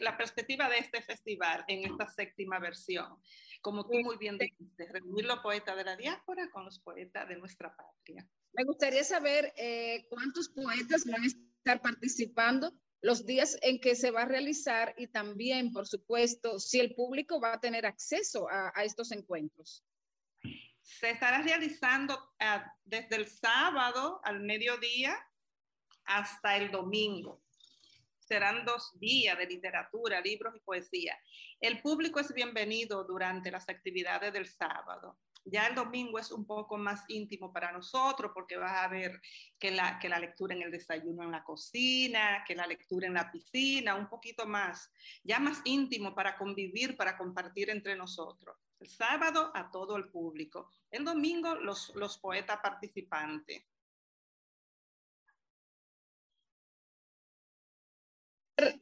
la, 0.01 0.17
perspectiva 0.17 0.69
de 0.69 0.79
este 0.79 1.01
festival 1.03 1.65
en 1.69 1.91
esta 1.91 2.09
séptima 2.09 2.59
versión. 2.59 3.17
Como 3.61 3.85
tú 3.85 3.95
muy 4.03 4.17
bien 4.19 4.37
dijiste, 4.37 4.89
reunir 4.91 5.27
los 5.27 5.39
poetas 5.39 5.77
de 5.77 5.85
la 5.85 5.97
diáspora 5.97 6.51
con 6.51 6.65
los 6.65 6.81
poetas 6.81 7.29
de 7.29 7.37
nuestra 7.37 7.75
patria. 7.75 8.29
Me 8.53 8.65
gustaría 8.65 9.05
saber 9.05 9.53
eh, 9.57 10.07
cuántos 10.09 10.49
poetas 10.49 11.05
van 11.05 11.23
a 11.23 11.27
estar 11.27 11.81
participando 11.81 12.73
los 13.07 13.25
días 13.25 13.57
en 13.63 13.79
que 13.79 13.95
se 13.95 14.11
va 14.11 14.23
a 14.23 14.25
realizar 14.25 14.93
y 14.99 15.07
también, 15.07 15.73
por 15.73 15.87
supuesto, 15.87 16.59
si 16.59 16.81
el 16.81 16.93
público 16.97 17.41
va 17.41 17.53
a 17.53 17.61
tener 17.61 17.87
acceso 17.87 18.49
a, 18.51 18.73
estos 18.83 19.13
encuentros. 19.13 19.85
Se 20.83 21.11
estará 21.11 21.41
realizando 21.41 22.19
ah, 22.41 22.65
desde 22.85 23.15
el 23.15 23.29
sábado 23.29 24.21
al 24.25 24.41
mediodía 24.41 25.17
hasta 26.05 26.57
el 26.57 26.73
domingo. 26.73 27.41
Serán 28.19 28.65
dos 28.65 28.99
días 28.99 29.39
de 29.39 29.47
literatura, 29.47 30.21
libros 30.21 30.57
y 30.57 30.61
poesía. 30.61 31.17
El 31.61 31.81
público 31.83 32.19
es 32.19 32.35
bienvenido 32.35 33.05
durante 33.05 33.53
las 33.53 33.69
actividades 33.69 34.33
del 34.33 34.49
sábado. 34.49 35.17
Ya 35.49 35.69
el 35.69 35.77
domingo 35.77 36.19
es 36.19 36.33
un 36.33 36.45
poco 36.45 36.77
más 36.77 37.05
íntimo 37.07 37.53
para 37.53 37.71
nosotros 37.71 38.33
porque 38.35 38.57
vas 38.57 38.85
a 38.85 38.89
ver 38.89 39.21
que 39.61 39.71
la, 39.71 39.97
que 40.01 40.09
la 40.09 40.19
lectura 40.19 40.57
en 40.57 40.63
el 40.63 40.73
desayuno 40.73 41.23
en 41.23 41.31
la 41.31 41.45
cocina, 41.45 42.43
que 42.45 42.57
la 42.57 42.67
lectura 42.67 43.07
en 43.07 43.15
la 43.15 43.31
piscina, 43.31 43.95
un 43.95 44.09
poquito 44.09 44.45
más, 44.45 44.91
ya 45.23 45.39
más 45.39 45.61
íntimo 45.65 46.17
para 46.17 46.37
convivir, 46.37 46.97
para 46.97 47.17
compartir 47.17 47.71
entre 47.71 47.95
nosotros. 47.95 48.57
El 48.81 48.89
sábado 48.89 49.53
a 49.55 49.71
todo 49.71 49.97
el 49.97 50.09
público. 50.09 50.69
El 50.91 51.05
domingo 51.05 51.55
los, 51.55 51.95
los 51.95 52.19
poetas 52.19 52.59
participantes. 52.61 53.65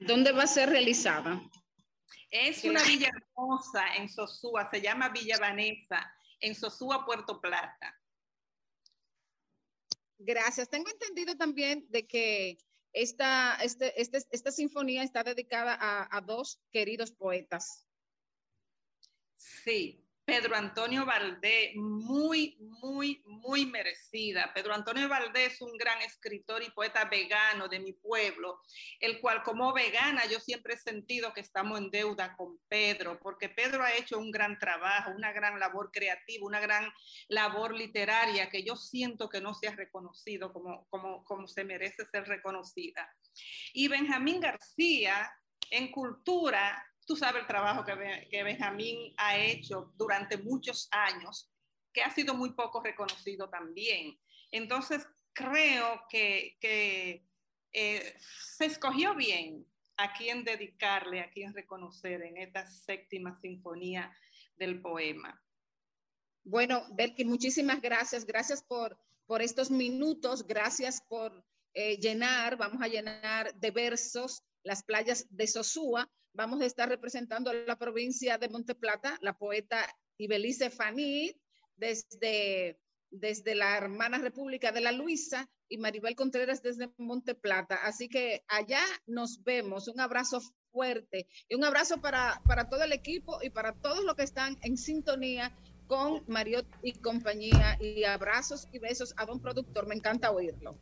¿Dónde 0.01 0.33
va 0.33 0.45
a 0.45 0.47
ser 0.47 0.71
realizada? 0.71 1.43
Es 2.31 2.65
una 2.65 2.83
villa 2.85 3.11
hermosa 3.15 3.97
en 3.97 4.09
Sosúa, 4.09 4.71
se 4.71 4.81
llama 4.81 5.11
Villa 5.11 5.37
Vanessa 5.39 6.11
en 6.45 6.55
Sosúa, 6.55 7.05
Puerto 7.05 7.41
Plata. 7.41 7.99
Gracias. 10.19 10.69
Tengo 10.69 10.91
entendido 10.91 11.37
también 11.37 11.87
de 11.89 12.07
que 12.07 12.59
esta, 12.93 13.57
este, 13.63 14.01
este, 14.01 14.19
esta 14.31 14.53
sinfonía 14.53 15.03
está 15.03 15.25
dedicada 15.25 15.77
a, 15.81 16.17
a 16.17 16.21
dos 16.21 16.61
queridos 16.71 17.13
poetas. 17.13 17.87
Sí, 19.37 20.04
Pedro 20.25 20.57
Antonio 20.57 21.05
Valdés, 21.05 21.77
muy, 21.77 22.57
muy, 22.59 23.23
muy 23.27 23.67
merecida. 23.67 24.51
Pedro 24.55 24.75
Antonio 24.75 25.07
Valdés 25.07 25.55
es 25.55 25.61
un 25.61 25.77
gran 25.77 26.01
escritor 26.01 26.63
y 26.63 26.71
poeta 26.71 27.05
vegano 27.05 27.69
de 27.69 27.79
mi 27.79 27.93
pueblo, 27.93 28.61
el 29.01 29.21
cual 29.21 29.43
como 29.43 29.73
vegana 29.75 30.25
yo 30.27 30.41
siempre 30.41 30.75
he 30.75 30.79
sentido 30.79 31.35
que 31.35 31.43
estamos 31.43 31.79
en 31.79 31.91
deuda 31.91 32.35
con 32.37 32.59
Pedro, 32.69 33.19
porque 33.21 33.51
Pedro 33.51 33.83
ha 33.83 33.95
hecho 33.95 34.19
un 34.19 34.31
gran 34.31 34.59
trabajo, 34.59 35.11
una 35.11 35.33
gran 35.33 35.61
labor 35.61 35.91
creativa, 35.93 36.47
una 36.47 36.61
gran 36.61 36.91
labor 37.29 37.75
literaria 37.75 38.49
que 38.49 38.65
yo 38.65 38.77
siento 38.77 39.29
que 39.29 39.43
no 39.43 39.55
se 39.55 39.69
ha 39.69 39.77
reconocido 39.77 40.53
como, 40.53 40.87
como, 40.89 41.23
como 41.25 41.47
se 41.47 41.65
merece 41.65 42.07
ser 42.07 42.25
reconocida. 42.25 43.07
Y 43.75 43.89
Benjamín 43.89 44.41
García, 44.41 45.31
en 45.71 45.91
cultura, 45.91 46.83
Tú 47.07 47.17
sabes 47.17 47.43
el 47.43 47.47
trabajo 47.47 47.85
que, 47.85 48.29
que 48.31 48.43
Benjamín 48.43 49.15
ha 49.17 49.37
hecho 49.37 49.93
durante 49.97 50.39
muchos 50.39 50.89
años, 50.91 51.51
que 51.93 52.03
ha 52.03 52.11
sido 52.11 52.35
muy 52.35 52.53
poco 52.53 52.83
reconocido 52.83 53.49
también. 53.49 54.19
Entonces, 54.51 55.07
creo 55.35 56.03
que, 56.09 56.57
eh, 57.73 58.17
se 58.21 58.67
escogió 58.67 59.15
bien 59.15 59.67
a 59.97 60.13
quién 60.13 60.45
dedicarle, 60.45 61.21
a 61.21 61.31
quién 61.31 61.53
reconocer 61.53 62.23
en 62.23 62.37
esta 62.37 62.67
séptima 62.67 63.39
sinfonía 63.41 64.17
del 64.57 64.81
poema. 64.81 65.41
Bueno, 66.45 66.85
Belkin, 66.93 67.29
muchísimas 67.29 67.81
gracias. 67.81 68.25
Gracias 68.25 68.63
por, 68.63 68.97
por 69.27 69.43
estos 69.43 69.71
minutos. 69.71 70.47
Gracias 70.47 71.01
por 71.01 71.45
eh, 71.73 71.97
llenar, 71.97 72.57
vamos 72.57 72.81
a 72.81 72.89
llenar 72.89 73.53
de 73.55 73.71
versos 73.73 74.45
las 74.65 74.83
playas 74.83 75.27
de 75.31 75.47
Sosúa. 75.47 76.11
Vamos 76.33 76.61
a 76.61 76.67
estar 76.67 76.89
representando 76.89 77.51
a 77.51 77.55
la 77.55 77.79
provincia 77.79 78.39
de 78.39 78.49
Monteplata, 78.49 79.17
la 79.21 79.39
poeta 79.39 79.87
Ibelice 80.19 80.71
Fanny, 80.71 81.37
desde, 81.77 82.79
desde 83.11 83.55
la 83.55 83.77
hermana 83.77 84.19
República 84.19 84.73
de 84.73 84.81
la 84.81 84.91
Luisa 84.91 85.49
y 85.69 85.79
Maribel 85.79 86.17
Contreras 86.17 86.63
desde 86.63 86.91
Monteplata. 86.99 87.77
Así 87.85 88.09
que 88.09 88.43
allá 88.49 88.83
nos 89.07 89.43
vemos. 89.45 89.87
Un 89.89 90.01
abrazo 90.01 90.41
fuerte 90.73 91.29
y 91.49 91.55
un 91.55 91.65
abrazo 91.65 92.01
para, 92.01 92.43
para 92.47 92.69
todo 92.69 92.83
el 92.83 92.93
equipo 92.93 93.39
y 93.43 93.51
para 93.51 93.73
todos 93.73 94.03
los 94.05 94.17
que 94.17 94.25
están 94.25 94.59
en 94.63 94.77
sintonía 94.77 95.57
con 95.87 96.23
Mariot 96.27 96.67
y 96.83 96.93
compañía. 96.93 97.79
Y 97.81 98.05
abrazos 98.05 98.69
y 98.73 98.79
besos 98.79 99.15
a 99.17 99.25
don 99.25 99.41
productor. 99.41 99.87
Me 99.87 99.95
encanta 99.95 100.31
oírlo. 100.31 100.77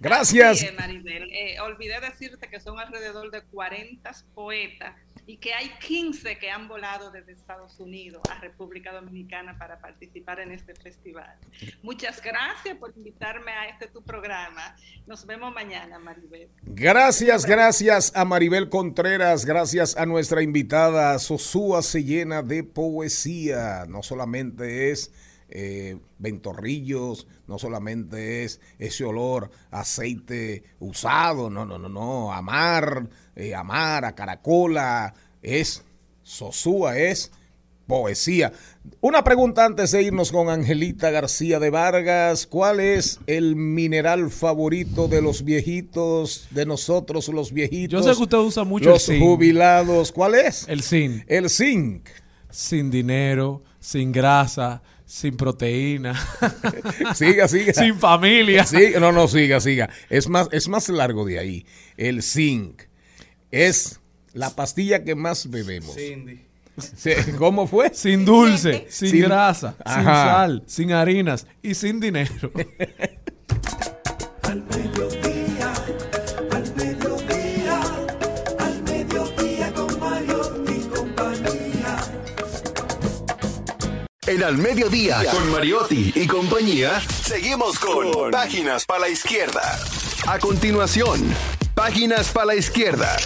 Gracias. 0.00 0.64
Maribel. 0.76 1.30
Eh, 1.32 1.60
olvidé 1.60 2.00
decirte 2.00 2.48
que 2.48 2.60
son 2.60 2.78
alrededor 2.78 3.30
de 3.30 3.42
40 3.42 4.10
poetas 4.34 4.94
y 5.26 5.38
que 5.38 5.52
hay 5.52 5.70
15 5.80 6.38
que 6.38 6.50
han 6.50 6.68
volado 6.68 7.10
desde 7.10 7.32
Estados 7.32 7.80
Unidos 7.80 8.22
a 8.30 8.38
República 8.38 8.92
Dominicana 8.92 9.58
para 9.58 9.80
participar 9.80 10.38
en 10.40 10.52
este 10.52 10.74
festival. 10.74 11.36
Muchas 11.82 12.22
gracias 12.22 12.76
por 12.76 12.92
invitarme 12.96 13.50
a 13.50 13.68
este 13.68 13.88
tu 13.88 14.02
programa. 14.02 14.76
Nos 15.06 15.26
vemos 15.26 15.52
mañana, 15.52 15.98
Maribel. 15.98 16.48
Gracias, 16.62 17.44
gracias 17.44 18.12
a 18.14 18.24
Maribel 18.24 18.68
Contreras, 18.68 19.44
gracias 19.44 19.96
a 19.96 20.06
nuestra 20.06 20.42
invitada. 20.42 21.18
Sosúa 21.18 21.82
se 21.82 22.04
llena 22.04 22.42
de 22.42 22.62
poesía, 22.62 23.84
no 23.88 24.04
solamente 24.04 24.35
es 24.40 25.10
eh, 25.48 25.96
ventorrillos, 26.18 27.26
no 27.46 27.58
solamente 27.58 28.44
es 28.44 28.60
ese 28.78 29.04
olor 29.04 29.50
a 29.70 29.80
aceite 29.80 30.64
usado, 30.80 31.50
no, 31.50 31.64
no, 31.64 31.78
no, 31.78 31.88
no, 31.88 32.32
amar, 32.32 33.08
eh, 33.36 33.54
amar 33.54 34.04
a 34.04 34.14
caracola, 34.14 35.14
es 35.42 35.84
Sosúa, 36.22 36.98
es 36.98 37.30
poesía. 37.86 38.52
Una 39.00 39.22
pregunta 39.22 39.64
antes 39.64 39.92
de 39.92 40.02
irnos 40.02 40.32
con 40.32 40.48
Angelita 40.48 41.10
García 41.10 41.60
de 41.60 41.70
Vargas, 41.70 42.48
¿cuál 42.48 42.80
es 42.80 43.20
el 43.28 43.54
mineral 43.54 44.30
favorito 44.30 45.06
de 45.06 45.22
los 45.22 45.44
viejitos, 45.44 46.48
de 46.50 46.66
nosotros 46.66 47.28
los 47.28 47.52
viejitos? 47.52 48.04
Yo 48.04 48.10
sé 48.10 48.16
que 48.16 48.22
usted 48.24 48.38
usa 48.38 48.64
mucho 48.64 48.90
los 48.90 49.08
el 49.08 49.16
zinc. 49.16 49.24
jubilados, 49.24 50.10
¿cuál 50.10 50.34
es? 50.34 50.66
El 50.68 50.82
zinc. 50.82 51.22
El 51.28 51.48
zinc. 51.48 52.08
Sin 52.50 52.90
dinero, 52.90 53.62
sin 53.86 54.10
grasa, 54.10 54.82
sin 55.04 55.36
proteína. 55.36 56.14
siga, 57.14 57.46
siga. 57.46 57.72
Sin 57.72 57.96
familia. 57.96 58.66
Sí, 58.66 58.94
no, 58.98 59.12
no, 59.12 59.28
siga, 59.28 59.60
siga. 59.60 59.88
Es 60.10 60.28
más, 60.28 60.48
es 60.50 60.66
más 60.66 60.88
largo 60.88 61.24
de 61.24 61.38
ahí. 61.38 61.66
El 61.96 62.24
zinc 62.24 62.82
es 63.52 64.00
la 64.32 64.50
pastilla 64.50 65.04
que 65.04 65.14
más 65.14 65.48
bebemos. 65.48 65.94
Cindy. 65.94 66.44
¿Cómo 67.38 67.68
fue? 67.68 67.94
Sin 67.94 68.24
dulce, 68.24 68.86
sin, 68.90 69.10
Sin- 69.10 69.22
grasa, 69.22 69.76
sin 69.86 70.04
sal, 70.04 70.64
sin 70.66 70.92
harinas 70.92 71.46
y 71.62 71.74
sin 71.74 72.00
dinero. 72.00 72.50
En 84.26 84.42
Al 84.42 84.58
Mediodía, 84.58 85.18
con 85.30 85.52
Mariotti 85.52 86.12
y 86.16 86.26
compañía, 86.26 87.00
seguimos 87.22 87.78
con 87.78 88.32
Páginas 88.32 88.84
para 88.84 89.02
la 89.02 89.08
Izquierda. 89.08 89.78
A 90.26 90.40
continuación, 90.40 91.20
Páginas 91.76 92.32
para 92.32 92.46
la 92.46 92.54
Izquierda. 92.56 93.16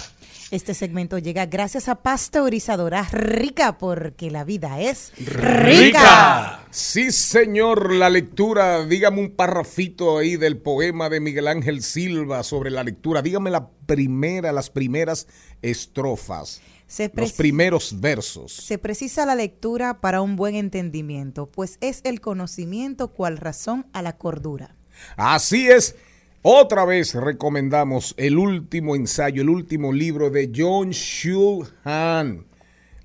Este 0.51 0.75
segmento 0.75 1.17
llega 1.17 1.47
gracias 1.47 1.87
a 1.87 2.03
Pasteurizadora 2.03 3.07
Rica, 3.11 3.79
porque 3.79 4.29
la 4.29 4.43
vida 4.43 4.79
es 4.79 5.11
rica. 5.17 6.65
Sí, 6.69 7.11
señor, 7.11 7.93
la 7.93 8.11
lectura, 8.11 8.85
dígame 8.85 9.21
un 9.21 9.31
parrafito 9.31 10.19
ahí 10.19 10.35
del 10.35 10.57
poema 10.57 11.09
de 11.09 11.19
Miguel 11.19 11.47
Ángel 11.47 11.81
Silva 11.81 12.43
sobre 12.43 12.69
la 12.69 12.83
lectura. 12.83 13.23
Dígame 13.23 13.49
la 13.49 13.69
primera, 13.87 14.51
las 14.51 14.69
primeras 14.69 15.27
estrofas, 15.63 16.61
Se, 16.91 17.09
los 17.15 17.31
primeros 17.31 18.01
versos. 18.01 18.51
se 18.51 18.77
precisa 18.77 19.25
la 19.25 19.33
lectura 19.35 20.01
para 20.01 20.21
un 20.21 20.35
buen 20.35 20.55
entendimiento, 20.55 21.45
pues 21.45 21.77
es 21.79 22.01
el 22.03 22.19
conocimiento 22.19 23.13
cual 23.13 23.37
razón 23.37 23.87
a 23.93 24.01
la 24.01 24.17
cordura. 24.17 24.75
Así 25.15 25.69
es. 25.69 25.95
Otra 26.41 26.83
vez 26.83 27.15
recomendamos 27.15 28.13
el 28.17 28.37
último 28.37 28.97
ensayo, 28.97 29.41
el 29.41 29.47
último 29.47 29.93
libro 29.93 30.29
de 30.29 30.51
John 30.53 30.89
Shulhan. 30.89 32.45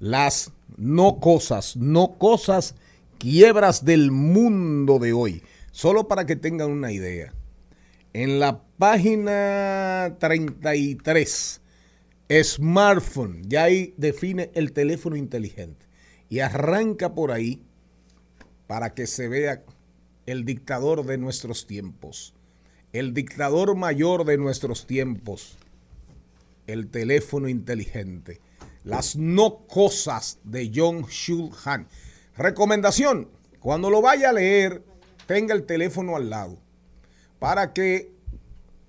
Las 0.01 0.51
no 0.77 1.21
cosas, 1.21 1.77
no 1.77 2.19
cosas, 2.19 2.75
quiebras 3.19 3.85
del 3.85 4.11
mundo 4.11 4.99
de 4.99 5.13
hoy. 5.13 5.45
Solo 5.71 6.09
para 6.09 6.27
que 6.27 6.35
tengan 6.35 6.73
una 6.73 6.91
idea. 6.91 7.33
En 8.15 8.41
la 8.41 8.63
página 8.79 10.17
33, 10.19 11.61
smartphone, 12.31 13.43
ya 13.47 13.65
ahí 13.65 13.95
define 13.97 14.51
el 14.55 14.73
teléfono 14.73 15.17
inteligente. 15.17 15.87
Y 16.29 16.41
arranca 16.41 17.15
por 17.15 17.31
ahí 17.31 17.63
para 18.67 18.95
que 18.95 19.07
se 19.07 19.29
vea 19.29 19.63
el 20.27 20.45
dictador 20.45 21.05
de 21.07 21.19
nuestros 21.19 21.67
tiempos, 21.67 22.35
el 22.93 23.15
dictador 23.15 23.77
mayor 23.77 24.25
de 24.25 24.39
nuestros 24.39 24.87
tiempos, 24.87 25.57
el 26.67 26.89
teléfono 26.89 27.49
inteligente, 27.49 28.41
las 28.83 29.15
no 29.15 29.67
cosas 29.69 30.41
de 30.43 30.73
John 30.75 31.07
Shulhan. 31.09 31.87
Recomendación, 32.37 33.29
cuando 33.61 33.89
lo 33.89 34.03
vaya 34.03 34.31
a 34.31 34.33
leer, 34.33 34.83
tenga 35.27 35.55
el 35.55 35.65
teléfono 35.65 36.17
al 36.17 36.31
lado 36.31 36.59
para 37.39 37.73
que 37.73 38.16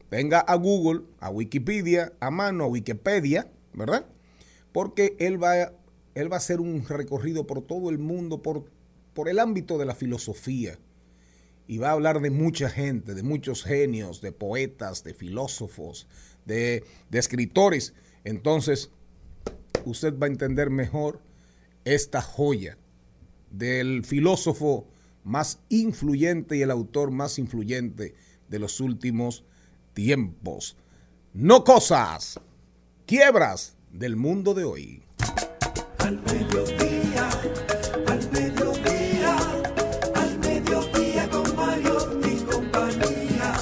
tenga 0.09 0.39
a 0.39 0.55
Google, 0.55 1.01
a 1.19 1.29
Wikipedia, 1.29 2.13
a 2.19 2.31
mano, 2.31 2.65
a 2.65 2.67
Wikipedia, 2.67 3.51
¿verdad? 3.73 4.05
Porque 4.71 5.15
él 5.19 5.41
va, 5.41 5.73
él 6.15 6.31
va 6.31 6.35
a 6.35 6.37
hacer 6.37 6.59
un 6.59 6.85
recorrido 6.87 7.47
por 7.47 7.61
todo 7.61 7.89
el 7.89 7.97
mundo, 7.97 8.41
por, 8.41 8.65
por 9.13 9.29
el 9.29 9.39
ámbito 9.39 9.77
de 9.77 9.85
la 9.85 9.95
filosofía. 9.95 10.77
Y 11.67 11.79
va 11.79 11.89
a 11.89 11.93
hablar 11.93 12.21
de 12.21 12.29
mucha 12.29 12.69
gente, 12.69 13.13
de 13.13 13.23
muchos 13.23 13.63
genios, 13.63 14.21
de 14.21 14.31
poetas, 14.31 15.03
de 15.03 15.13
filósofos, 15.13 16.07
de, 16.45 16.85
de 17.09 17.19
escritores. 17.19 17.93
Entonces, 18.23 18.91
usted 19.83 20.17
va 20.17 20.27
a 20.27 20.29
entender 20.29 20.69
mejor 20.69 21.21
esta 21.83 22.21
joya 22.21 22.77
del 23.51 24.05
filósofo 24.05 24.87
más 25.23 25.59
influyente 25.69 26.55
y 26.55 26.61
el 26.61 26.71
autor 26.71 27.11
más 27.11 27.37
influyente 27.37 28.15
de 28.49 28.59
los 28.59 28.79
últimos 28.79 29.43
tiempos. 29.97 30.77
No 31.33 31.63
cosas, 31.63 32.39
quiebras 33.07 33.75
del 33.91 34.15
mundo 34.15 34.53
de 34.53 34.63
hoy. 34.63 35.03
Al 35.97 36.21
mediodía, 36.21 37.27
al 38.05 38.31
mediodía, 38.31 39.35
al 40.13 40.37
mediodía 40.37 41.27
con 41.31 41.55
Mario 41.55 41.97
y 42.23 42.35
compañía. 42.43 43.53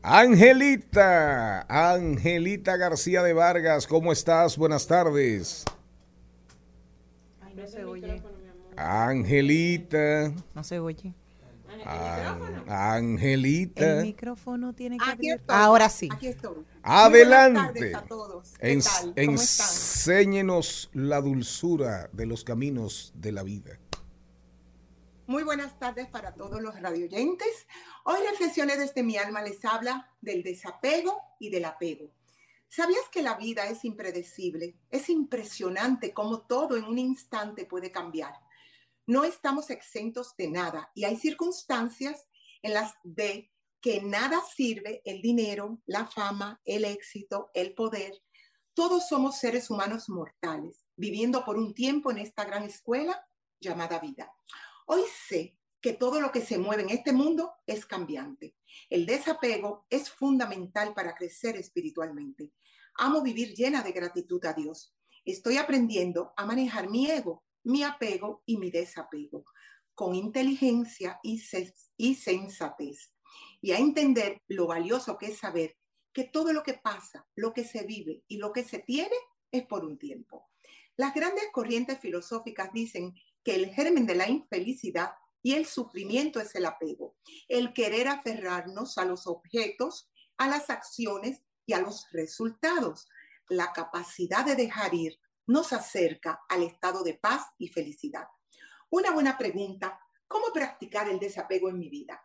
Angelita, 0.00 1.66
Angelita 1.68 2.78
García 2.78 3.22
de 3.22 3.34
Vargas, 3.34 3.86
¿cómo 3.86 4.10
estás? 4.10 4.56
Buenas 4.56 4.86
tardes. 4.86 5.66
No 7.54 7.66
se 7.66 7.84
oye. 7.84 8.22
Angelita. 8.74 10.32
No 10.54 10.64
se 10.64 10.78
oye. 10.78 11.12
An- 11.84 12.64
Angelita. 12.70 13.98
El 14.00 14.02
micrófono 14.06 14.72
tiene 14.74 14.98
que 14.98 15.10
Aquí 15.10 15.30
estoy. 15.30 15.56
Ahora 15.56 15.88
sí. 15.88 16.08
Aquí 16.12 16.28
estoy. 16.28 16.64
Adelante. 16.82 17.60
Muy 17.60 17.70
buenas 17.70 17.74
tardes 17.74 17.94
a 17.94 18.02
todos. 18.06 18.54
¿Qué 18.58 18.72
Ens- 18.74 18.84
tal? 18.84 19.02
¿Cómo 19.02 19.10
están? 19.10 19.30
enséñenos 19.30 20.90
la 20.92 21.20
dulzura 21.20 22.08
de 22.12 22.26
los 22.26 22.44
caminos 22.44 23.12
de 23.14 23.32
la 23.32 23.42
vida. 23.42 23.78
Muy 25.26 25.42
buenas 25.42 25.76
tardes 25.78 26.06
para 26.06 26.34
todos 26.34 26.60
los 26.62 26.80
radioyentes. 26.80 27.66
Hoy 28.04 28.18
Reflexiones 28.30 28.78
desde 28.78 29.02
mi 29.02 29.16
alma 29.16 29.42
les 29.42 29.64
habla 29.64 30.08
del 30.20 30.42
desapego 30.44 31.20
y 31.40 31.50
del 31.50 31.64
apego. 31.64 32.10
¿Sabías 32.68 33.08
que 33.10 33.22
la 33.22 33.34
vida 33.34 33.66
es 33.66 33.84
impredecible? 33.84 34.76
Es 34.90 35.08
impresionante 35.08 36.12
cómo 36.12 36.42
todo 36.42 36.76
en 36.76 36.84
un 36.84 36.98
instante 36.98 37.64
puede 37.64 37.90
cambiar. 37.90 38.34
No 39.06 39.24
estamos 39.24 39.70
exentos 39.70 40.34
de 40.36 40.48
nada 40.48 40.90
y 40.94 41.04
hay 41.04 41.16
circunstancias 41.16 42.26
en 42.62 42.74
las 42.74 42.94
de 43.04 43.52
que 43.80 44.02
nada 44.02 44.42
sirve 44.54 45.00
el 45.04 45.22
dinero, 45.22 45.80
la 45.86 46.06
fama, 46.06 46.60
el 46.64 46.84
éxito, 46.84 47.50
el 47.54 47.74
poder. 47.74 48.12
Todos 48.74 49.08
somos 49.08 49.38
seres 49.38 49.70
humanos 49.70 50.08
mortales, 50.08 50.84
viviendo 50.96 51.44
por 51.44 51.56
un 51.56 51.72
tiempo 51.72 52.10
en 52.10 52.18
esta 52.18 52.44
gran 52.44 52.64
escuela 52.64 53.24
llamada 53.60 54.00
vida. 54.00 54.32
Hoy 54.86 55.02
sé 55.28 55.56
que 55.80 55.92
todo 55.92 56.20
lo 56.20 56.32
que 56.32 56.40
se 56.40 56.58
mueve 56.58 56.82
en 56.82 56.90
este 56.90 57.12
mundo 57.12 57.52
es 57.64 57.86
cambiante. 57.86 58.56
El 58.90 59.06
desapego 59.06 59.86
es 59.88 60.10
fundamental 60.10 60.92
para 60.94 61.14
crecer 61.14 61.56
espiritualmente. 61.56 62.52
Amo 62.98 63.22
vivir 63.22 63.54
llena 63.54 63.82
de 63.82 63.92
gratitud 63.92 64.44
a 64.46 64.52
Dios. 64.52 64.96
Estoy 65.24 65.58
aprendiendo 65.58 66.32
a 66.36 66.44
manejar 66.44 66.90
mi 66.90 67.08
ego, 67.08 67.45
mi 67.66 67.82
apego 67.82 68.42
y 68.46 68.56
mi 68.56 68.70
desapego 68.70 69.44
con 69.94 70.14
inteligencia 70.14 71.18
y, 71.22 71.42
y 71.96 72.14
sensatez 72.14 73.12
y 73.60 73.72
a 73.72 73.78
entender 73.78 74.42
lo 74.46 74.66
valioso 74.66 75.18
que 75.18 75.26
es 75.26 75.38
saber 75.38 75.76
que 76.12 76.24
todo 76.24 76.52
lo 76.52 76.62
que 76.62 76.74
pasa, 76.74 77.26
lo 77.34 77.52
que 77.52 77.64
se 77.64 77.84
vive 77.84 78.22
y 78.28 78.36
lo 78.36 78.52
que 78.52 78.62
se 78.62 78.78
tiene 78.78 79.16
es 79.50 79.66
por 79.66 79.84
un 79.84 79.98
tiempo. 79.98 80.48
Las 80.96 81.12
grandes 81.12 81.44
corrientes 81.52 81.98
filosóficas 81.98 82.72
dicen 82.72 83.14
que 83.42 83.56
el 83.56 83.72
germen 83.74 84.06
de 84.06 84.14
la 84.14 84.28
infelicidad 84.28 85.10
y 85.42 85.54
el 85.54 85.66
sufrimiento 85.66 86.40
es 86.40 86.54
el 86.54 86.66
apego, 86.66 87.16
el 87.48 87.72
querer 87.72 88.08
aferrarnos 88.08 88.96
a 88.98 89.04
los 89.04 89.26
objetos, 89.26 90.08
a 90.36 90.48
las 90.48 90.70
acciones 90.70 91.42
y 91.66 91.72
a 91.72 91.80
los 91.80 92.06
resultados. 92.12 93.08
La 93.48 93.72
capacidad 93.72 94.44
de 94.44 94.54
dejar 94.54 94.94
ir 94.94 95.18
nos 95.46 95.72
acerca 95.72 96.40
al 96.48 96.62
estado 96.62 97.02
de 97.02 97.14
paz 97.14 97.46
y 97.58 97.68
felicidad. 97.68 98.26
Una 98.90 99.12
buena 99.12 99.38
pregunta, 99.38 100.00
¿cómo 100.26 100.46
practicar 100.52 101.08
el 101.08 101.18
desapego 101.18 101.68
en 101.68 101.78
mi 101.78 101.88
vida? 101.88 102.22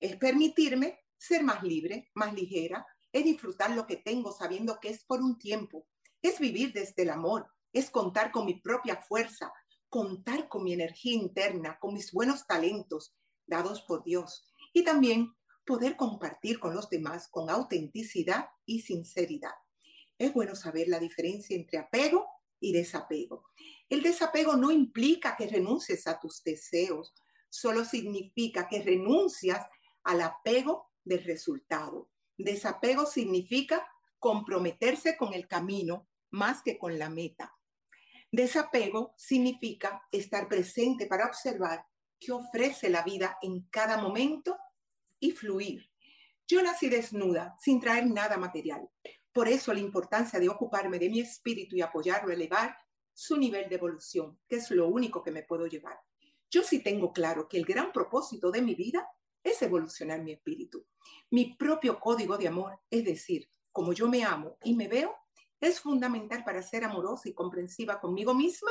Es 0.00 0.16
permitirme 0.16 1.04
ser 1.16 1.42
más 1.42 1.62
libre, 1.62 2.10
más 2.14 2.32
ligera, 2.32 2.86
es 3.12 3.24
disfrutar 3.24 3.70
lo 3.70 3.86
que 3.86 3.96
tengo 3.96 4.32
sabiendo 4.32 4.78
que 4.80 4.90
es 4.90 5.04
por 5.04 5.20
un 5.20 5.38
tiempo, 5.38 5.86
es 6.22 6.38
vivir 6.38 6.72
desde 6.72 7.02
el 7.02 7.10
amor, 7.10 7.48
es 7.72 7.90
contar 7.90 8.30
con 8.30 8.46
mi 8.46 8.54
propia 8.54 8.96
fuerza, 8.96 9.52
contar 9.88 10.48
con 10.48 10.64
mi 10.64 10.72
energía 10.72 11.14
interna, 11.14 11.78
con 11.80 11.94
mis 11.94 12.12
buenos 12.12 12.46
talentos 12.46 13.14
dados 13.46 13.82
por 13.82 14.04
Dios 14.04 14.46
y 14.72 14.84
también 14.84 15.34
poder 15.64 15.96
compartir 15.96 16.60
con 16.60 16.74
los 16.74 16.88
demás 16.88 17.28
con 17.28 17.50
autenticidad 17.50 18.48
y 18.64 18.80
sinceridad. 18.80 19.54
Es 20.18 20.32
bueno 20.32 20.54
saber 20.54 20.88
la 20.88 20.98
diferencia 20.98 21.56
entre 21.56 21.78
apego 21.78 22.27
y 22.60 22.72
desapego. 22.72 23.44
El 23.88 24.02
desapego 24.02 24.56
no 24.56 24.70
implica 24.70 25.36
que 25.36 25.46
renuncies 25.46 26.06
a 26.06 26.18
tus 26.18 26.42
deseos, 26.42 27.14
solo 27.48 27.84
significa 27.84 28.68
que 28.68 28.82
renuncias 28.82 29.66
al 30.04 30.20
apego 30.20 30.90
del 31.04 31.24
resultado. 31.24 32.10
Desapego 32.36 33.06
significa 33.06 33.86
comprometerse 34.18 35.16
con 35.16 35.32
el 35.32 35.46
camino 35.48 36.08
más 36.30 36.62
que 36.62 36.78
con 36.78 36.98
la 36.98 37.08
meta. 37.08 37.54
Desapego 38.30 39.14
significa 39.16 40.02
estar 40.12 40.48
presente 40.48 41.06
para 41.06 41.26
observar 41.26 41.86
qué 42.20 42.32
ofrece 42.32 42.90
la 42.90 43.02
vida 43.02 43.38
en 43.40 43.62
cada 43.70 43.96
momento 43.96 44.56
y 45.18 45.30
fluir. 45.30 45.90
Yo 46.46 46.62
nací 46.62 46.88
desnuda, 46.88 47.56
sin 47.58 47.80
traer 47.80 48.06
nada 48.06 48.36
material. 48.36 48.88
Por 49.32 49.48
eso 49.48 49.72
la 49.72 49.80
importancia 49.80 50.38
de 50.38 50.48
ocuparme 50.48 50.98
de 50.98 51.10
mi 51.10 51.20
espíritu 51.20 51.76
y 51.76 51.82
apoyarlo 51.82 52.32
elevar 52.32 52.76
su 53.12 53.36
nivel 53.36 53.68
de 53.68 53.76
evolución, 53.76 54.38
que 54.48 54.56
es 54.56 54.70
lo 54.70 54.88
único 54.88 55.22
que 55.22 55.30
me 55.30 55.42
puedo 55.42 55.66
llevar. 55.66 55.98
Yo 56.50 56.62
sí 56.62 56.82
tengo 56.82 57.12
claro 57.12 57.48
que 57.48 57.58
el 57.58 57.64
gran 57.64 57.92
propósito 57.92 58.50
de 58.50 58.62
mi 58.62 58.74
vida 58.74 59.08
es 59.42 59.60
evolucionar 59.62 60.22
mi 60.22 60.32
espíritu. 60.32 60.86
Mi 61.30 61.54
propio 61.56 61.98
código 62.00 62.38
de 62.38 62.48
amor, 62.48 62.80
es 62.90 63.04
decir, 63.04 63.48
como 63.72 63.92
yo 63.92 64.08
me 64.08 64.24
amo 64.24 64.56
y 64.62 64.74
me 64.74 64.88
veo, 64.88 65.14
es 65.60 65.80
fundamental 65.80 66.44
para 66.44 66.62
ser 66.62 66.84
amorosa 66.84 67.28
y 67.28 67.34
comprensiva 67.34 68.00
conmigo 68.00 68.34
misma 68.34 68.70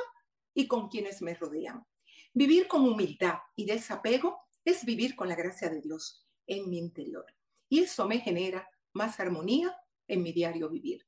y 0.54 0.68
con 0.68 0.90
quienes 0.90 1.22
me 1.22 1.34
rodean. 1.34 1.86
Vivir 2.34 2.68
con 2.68 2.84
humildad 2.84 3.40
y 3.56 3.66
desapego 3.66 4.40
es 4.64 4.86
vivir 4.86 5.16
con 5.16 5.28
la 5.28 5.36
gracia 5.36 5.70
de 5.70 5.82
Dios 5.82 6.26
en 6.46 6.70
mi 6.70 6.78
interior. 6.78 7.26
Y 7.70 7.80
eso 7.80 8.08
me 8.08 8.20
genera 8.20 8.68
más 8.94 9.20
armonía 9.20 9.76
en 10.08 10.24
mi 10.24 10.32
diario 10.32 10.70
vivir. 10.70 11.06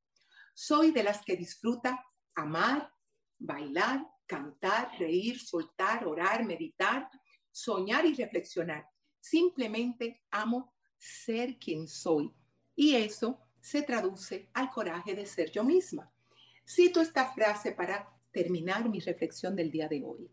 Soy 0.54 0.92
de 0.92 1.04
las 1.04 1.22
que 1.24 1.36
disfruta 1.36 2.06
amar, 2.36 2.92
bailar, 3.38 4.06
cantar, 4.26 4.92
reír, 5.00 5.40
soltar, 5.40 6.06
orar, 6.06 6.46
meditar, 6.46 7.10
soñar 7.52 8.06
y 8.06 8.14
reflexionar. 8.14 8.88
Simplemente 9.20 10.24
amo 10.32 10.74
ser 10.98 11.58
quien 11.58 11.88
soy. 11.88 12.34
Y 12.76 12.96
eso 12.96 13.40
se 13.60 13.82
traduce 13.82 14.50
al 14.54 14.70
coraje 14.70 15.16
de 15.16 15.26
ser 15.26 15.52
yo 15.52 15.64
misma. 15.64 16.12
Cito 16.68 17.02
esta 17.02 17.34
frase 17.34 17.72
para 17.72 18.08
terminar 18.32 18.88
mi 18.88 19.00
reflexión 19.00 19.56
del 19.56 19.72
día 19.72 19.88
de 19.88 20.04
hoy. 20.04 20.32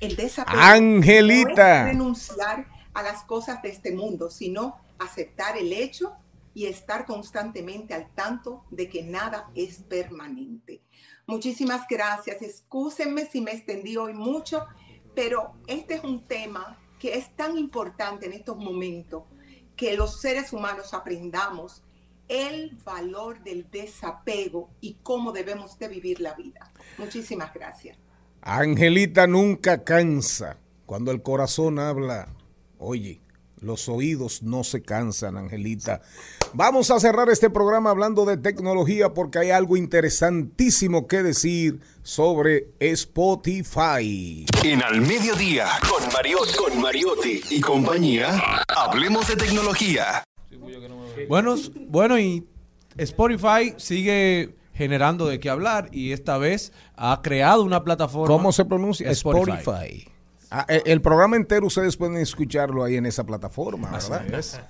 El 0.00 0.16
desapego 0.16 0.58
Angelita. 0.58 1.82
no 1.82 1.88
es 1.88 1.92
renunciar 1.94 2.66
a 2.94 3.02
las 3.02 3.22
cosas 3.24 3.62
de 3.62 3.70
este 3.70 3.92
mundo, 3.92 4.30
sino 4.30 4.80
aceptar 4.98 5.56
el 5.56 5.72
hecho 5.72 6.16
y 6.58 6.66
estar 6.66 7.06
constantemente 7.06 7.94
al 7.94 8.12
tanto 8.16 8.64
de 8.72 8.88
que 8.88 9.04
nada 9.04 9.48
es 9.54 9.84
permanente. 9.84 10.82
Muchísimas 11.24 11.86
gracias. 11.88 12.42
Excúsenme 12.42 13.26
si 13.26 13.40
me 13.40 13.52
extendí 13.52 13.96
hoy 13.96 14.12
mucho, 14.12 14.66
pero 15.14 15.52
este 15.68 15.94
es 15.94 16.02
un 16.02 16.26
tema 16.26 16.76
que 16.98 17.14
es 17.14 17.30
tan 17.36 17.56
importante 17.56 18.26
en 18.26 18.32
estos 18.32 18.56
momentos 18.56 19.22
que 19.76 19.96
los 19.96 20.20
seres 20.20 20.52
humanos 20.52 20.94
aprendamos 20.94 21.84
el 22.26 22.76
valor 22.84 23.40
del 23.44 23.70
desapego 23.70 24.68
y 24.80 24.94
cómo 25.04 25.30
debemos 25.30 25.78
de 25.78 25.86
vivir 25.86 26.20
la 26.20 26.34
vida. 26.34 26.72
Muchísimas 26.98 27.54
gracias. 27.54 27.96
Angelita 28.40 29.28
nunca 29.28 29.84
cansa. 29.84 30.58
Cuando 30.86 31.12
el 31.12 31.22
corazón 31.22 31.78
habla, 31.78 32.34
oye, 32.78 33.20
los 33.60 33.88
oídos 33.88 34.42
no 34.42 34.64
se 34.64 34.82
cansan, 34.82 35.36
Angelita. 35.36 36.00
Vamos 36.54 36.90
a 36.90 36.98
cerrar 36.98 37.28
este 37.28 37.50
programa 37.50 37.90
hablando 37.90 38.24
de 38.24 38.36
tecnología 38.36 39.12
porque 39.12 39.38
hay 39.38 39.50
algo 39.50 39.76
interesantísimo 39.76 41.06
que 41.06 41.22
decir 41.22 41.80
sobre 42.02 42.68
Spotify. 42.80 44.46
En 44.64 44.82
Al 44.82 45.00
Mediodía, 45.00 45.66
con 45.88 46.12
Mariotti, 46.12 46.56
con 46.56 46.80
Mariotti 46.80 47.40
y 47.50 47.60
compañía, 47.60 48.62
hablemos 48.68 49.28
de 49.28 49.36
tecnología. 49.36 50.24
Bueno, 51.28 51.56
bueno, 51.88 52.18
y 52.18 52.46
Spotify 52.96 53.74
sigue 53.76 54.54
generando 54.74 55.26
de 55.26 55.40
qué 55.40 55.50
hablar 55.50 55.88
y 55.92 56.12
esta 56.12 56.38
vez 56.38 56.72
ha 56.96 57.20
creado 57.22 57.64
una 57.64 57.82
plataforma. 57.82 58.28
¿Cómo 58.28 58.52
se 58.52 58.64
pronuncia? 58.64 59.10
Spotify. 59.10 60.08
Ah, 60.50 60.64
eh, 60.68 60.82
el 60.86 61.00
programa 61.02 61.36
entero 61.36 61.66
ustedes 61.66 61.96
pueden 61.96 62.16
escucharlo 62.16 62.82
ahí 62.84 62.96
en 62.96 63.04
esa 63.06 63.24
plataforma, 63.24 63.90
¿verdad? 63.90 64.26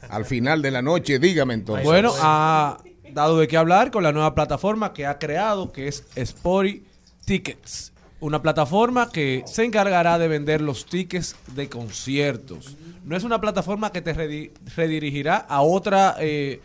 Al 0.09 0.25
final 0.25 0.61
de 0.63 0.71
la 0.73 0.83
noche, 0.83 1.19
dígame 1.19 1.55
entonces. 1.55 1.85
Bueno, 1.87 2.13
ha 2.21 2.79
dado 3.13 3.39
de 3.39 3.47
qué 3.49 3.57
hablar 3.57 3.91
con 3.91 4.03
la 4.03 4.13
nueva 4.13 4.35
plataforma 4.35 4.93
que 4.93 5.07
ha 5.07 5.19
creado, 5.19 5.71
que 5.73 5.89
es 5.89 6.05
Spotify 6.17 6.85
Tickets. 7.25 7.93
Una 8.21 8.43
plataforma 8.43 9.11
que 9.11 9.45
se 9.47 9.65
encargará 9.65 10.19
de 10.19 10.27
vender 10.27 10.61
los 10.61 10.87
tickets 10.87 11.37
de 11.55 11.69
conciertos. 11.69 12.77
No 13.05 13.17
es 13.17 13.23
una 13.23 13.41
plataforma 13.41 13.93
que 13.93 14.03
te 14.03 14.13
redi- 14.15 14.51
redirigirá 14.75 15.37
a 15.37 15.61
otra. 15.63 16.17
eh, 16.19 16.61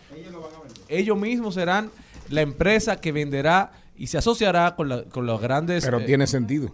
ellos 0.87 1.17
mismos 1.17 1.53
serán 1.55 1.91
la 2.29 2.41
empresa 2.41 2.99
que 2.99 3.11
venderá 3.11 3.71
y 3.95 4.07
se 4.07 4.17
asociará 4.17 4.75
con, 4.75 4.89
la- 4.89 5.03
con 5.03 5.25
los 5.27 5.39
grandes. 5.39 5.85
Pero 5.85 5.99
eh, 5.99 6.05
tiene 6.05 6.25
sentido. 6.25 6.73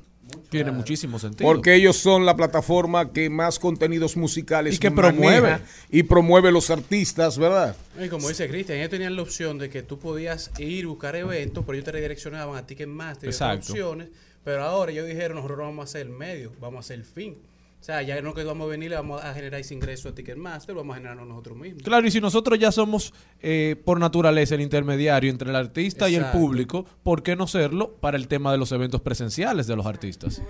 Tiene 0.50 0.72
muchísimo 0.72 1.20
sentido. 1.20 1.48
Porque 1.48 1.76
ellos 1.76 1.98
son 1.98 2.26
la 2.26 2.36
plataforma 2.36 3.12
que 3.12 3.30
más 3.30 3.60
contenidos 3.60 4.18
musicales 4.18 4.76
Y 4.76 4.80
que 4.80 4.90
promueve. 4.90 5.60
y 5.92 6.04
promueve 6.04 6.52
los 6.52 6.70
artistas, 6.70 7.38
¿verdad? 7.38 7.76
Y 8.04 8.10
como 8.10 8.28
dice 8.28 8.48
Cristian, 8.50 8.80
ellos 8.80 8.90
tenían 8.90 9.16
la 9.16 9.22
opción 9.22 9.58
de 9.60 9.70
que 9.70 9.84
tú 9.84 10.00
podías 10.00 10.52
ir 10.58 10.88
buscar 10.88 11.16
eventos, 11.16 11.64
pero 11.66 11.76
ellos 11.76 11.86
te 11.86 11.92
redireccionaban 11.92 12.58
a 12.58 12.66
Ticketmaster 12.66 13.30
y 13.30 13.34
otras 13.34 13.70
opciones. 13.70 14.10
Pero 14.44 14.64
ahora 14.64 14.92
ellos 14.92 15.08
dijeron, 15.08 15.36
nosotros 15.36 15.60
no 15.60 15.66
vamos 15.66 15.84
a 15.84 15.90
hacer 15.90 16.08
el 16.08 16.10
medio, 16.14 16.52
vamos 16.60 16.78
a 16.78 16.80
hacer 16.80 17.00
el 17.00 17.06
fin. 17.06 17.38
O 17.80 17.84
sea, 17.84 18.02
ya 18.02 18.22
no 18.22 18.34
que 18.34 18.44
vamos 18.44 18.66
a 18.68 18.70
venir, 18.72 18.90
le 18.90 18.98
vamos 18.98 19.24
a 19.24 19.34
generar 19.34 19.62
ese 19.62 19.74
ingreso 19.74 20.10
a 20.10 20.12
Ticketmaster, 20.14 20.76
lo 20.76 20.82
vamos 20.82 20.96
a 20.96 20.98
generar 20.98 21.18
nosotros 21.26 21.58
mismos. 21.58 21.82
Claro, 21.84 22.06
y 22.06 22.12
si 22.12 22.20
nosotros 22.20 22.60
ya 22.60 22.72
somos 22.74 23.14
eh, 23.42 23.78
por 23.86 24.00
naturaleza 24.00 24.56
el 24.56 24.62
intermediario 24.62 25.32
entre 25.32 25.50
el 25.50 25.56
artista 25.56 26.10
y 26.10 26.16
el 26.16 26.26
público, 26.26 26.86
¿por 27.04 27.24
qué 27.24 27.38
no 27.38 27.48
serlo 27.48 27.94
para 27.96 28.18
el 28.18 28.28
tema 28.28 28.52
de 28.52 28.58
los 28.58 28.72
eventos 28.74 29.00
presenciales 29.02 29.66
de 29.66 29.76
los 29.78 29.86
artistas? 29.86 30.42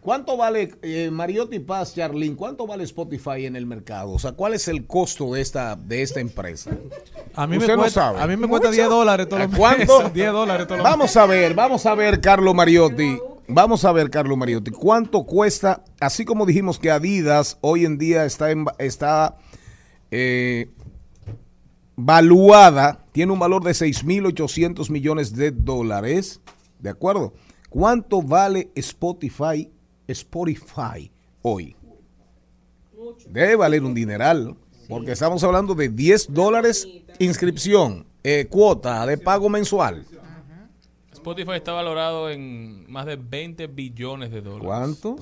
¿Cuánto 0.00 0.36
vale, 0.36 0.74
eh, 0.82 1.10
Mariotti 1.12 1.58
Paz, 1.60 1.94
Charlene, 1.94 2.34
cuánto 2.36 2.66
vale 2.66 2.82
Spotify 2.84 3.46
en 3.46 3.54
el 3.56 3.66
mercado? 3.66 4.10
O 4.10 4.18
sea, 4.18 4.32
¿cuál 4.32 4.54
es 4.54 4.66
el 4.68 4.84
costo 4.86 5.32
de 5.34 5.40
esta, 5.40 5.76
de 5.76 6.02
esta 6.02 6.18
empresa? 6.20 6.70
A 7.34 7.46
mí 7.46 7.52
me 7.56 7.58
Usted 7.58 7.74
no 7.76 7.82
cuesta- 7.82 8.00
sabe. 8.12 8.20
a 8.20 8.26
mí 8.26 8.36
me 8.36 8.48
cuesta 8.48 8.70
10 8.70 8.88
dólares 8.88 9.28
todos 9.28 9.42
los 9.48 9.56
¿Cuánto? 9.58 9.98
meses, 9.98 10.14
10 10.14 10.32
dólares 10.32 10.66
todos 10.66 10.78
los 10.78 10.84
Vamos 10.90 11.16
a 11.16 11.26
ver, 11.26 11.54
vamos 11.54 11.86
a 11.86 11.94
ver, 11.94 12.20
Carlos 12.20 12.52
Mariotti. 12.54 13.16
Vamos 13.48 13.84
a 13.84 13.92
ver, 13.92 14.08
Carlos 14.08 14.38
Mariotti, 14.38 14.70
¿cuánto 14.70 15.24
cuesta? 15.24 15.84
Así 16.00 16.24
como 16.24 16.46
dijimos 16.46 16.78
que 16.78 16.90
Adidas 16.90 17.58
hoy 17.60 17.84
en 17.84 17.98
día 17.98 18.24
está, 18.24 18.50
en, 18.50 18.66
está 18.78 19.36
eh, 20.10 20.70
valuada, 21.96 23.04
tiene 23.12 23.32
un 23.32 23.38
valor 23.38 23.64
de 23.64 23.72
6.800 23.72 24.90
millones 24.90 25.34
de 25.34 25.50
dólares, 25.50 26.40
¿de 26.78 26.90
acuerdo? 26.90 27.32
¿Cuánto 27.68 28.22
vale 28.22 28.70
Spotify, 28.74 29.70
Spotify 30.06 31.10
hoy? 31.42 31.76
Debe 33.28 33.56
valer 33.56 33.82
un 33.82 33.94
dineral, 33.94 34.56
porque 34.88 35.12
estamos 35.12 35.42
hablando 35.42 35.74
de 35.74 35.88
10 35.88 36.32
dólares 36.32 36.86
inscripción, 37.18 38.06
eh, 38.22 38.46
cuota 38.48 39.04
de 39.04 39.18
pago 39.18 39.48
mensual. 39.48 40.06
Spotify 41.22 41.52
está 41.52 41.70
valorado 41.70 42.30
en 42.30 42.90
más 42.90 43.06
de 43.06 43.14
20 43.14 43.68
billones 43.68 44.32
de 44.32 44.40
dólares. 44.40 44.66
¿Cuánto? 44.66 45.16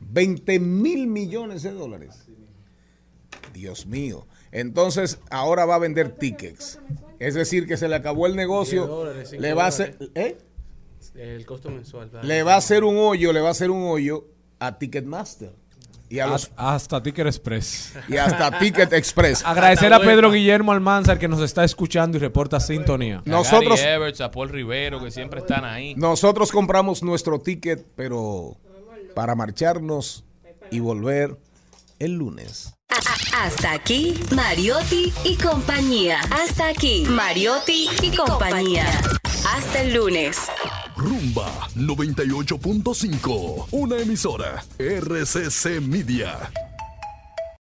20 0.00 0.58
mil 0.60 1.06
millones 1.08 1.62
de 1.62 1.72
dólares. 1.72 2.26
Dios 3.52 3.84
mío. 3.84 4.26
Entonces, 4.50 5.20
ahora 5.30 5.66
va 5.66 5.74
a 5.74 5.78
vender 5.78 6.16
tickets. 6.16 6.80
Es 7.18 7.34
decir, 7.34 7.66
que 7.66 7.76
se 7.76 7.86
le 7.86 7.96
acabó 7.96 8.26
el 8.26 8.34
negocio. 8.34 8.86
10 8.86 8.88
dólares, 8.88 9.28
cinco 9.28 9.42
le 9.42 9.52
va 9.52 9.64
a 9.64 9.66
hacer. 9.66 9.98
¿eh? 10.14 10.38
El 11.16 11.44
costo 11.44 11.68
mensual. 11.68 12.10
Le 12.22 12.42
va 12.42 12.54
a 12.54 12.56
hacer 12.56 12.82
un 12.82 12.96
hoyo, 12.96 13.34
le 13.34 13.42
va 13.42 13.48
a 13.48 13.50
hacer 13.50 13.70
un 13.70 13.84
hoyo 13.84 14.26
a 14.58 14.78
Ticketmaster. 14.78 15.52
Y 16.12 16.20
a 16.20 16.26
los, 16.26 16.50
Hasta 16.56 17.02
Ticket 17.02 17.26
Express. 17.26 17.94
y 18.06 18.18
hasta 18.18 18.58
Ticket 18.58 18.92
Express. 18.92 19.42
Agradecer 19.46 19.90
a 19.94 19.98
Pedro 19.98 20.30
Guillermo 20.30 20.70
Almanzar 20.72 21.18
que 21.18 21.26
nos 21.26 21.40
está 21.40 21.64
escuchando 21.64 22.18
y 22.18 22.20
reporta 22.20 22.60
sintonía. 22.60 23.20
A 23.20 23.22
Nosotros- 23.24 23.80
Gary 23.80 23.92
Everts, 23.94 24.20
a 24.20 24.30
Paul 24.30 24.50
Rivero, 24.50 25.02
que 25.02 25.10
siempre 25.10 25.40
están 25.40 25.64
ahí. 25.64 25.94
Nosotros 25.94 26.52
compramos 26.52 27.02
nuestro 27.02 27.40
ticket, 27.40 27.86
pero 27.96 28.58
para 29.14 29.34
marcharnos 29.34 30.24
y 30.70 30.80
volver 30.80 31.38
el 31.98 32.12
lunes. 32.12 32.74
Hasta 33.34 33.72
aquí, 33.72 34.20
Mariotti 34.36 35.14
y 35.24 35.36
compañía. 35.36 36.20
Hasta 36.30 36.68
aquí, 36.68 37.06
Mariotti 37.08 37.88
y 38.02 38.14
compañía. 38.14 38.84
Hasta 39.44 39.82
el 39.82 39.94
lunes. 39.94 40.38
Rumba 40.96 41.68
98.5, 41.74 43.66
una 43.72 43.98
emisora 43.98 44.64
RCC 44.78 45.80
Media. 45.80 46.50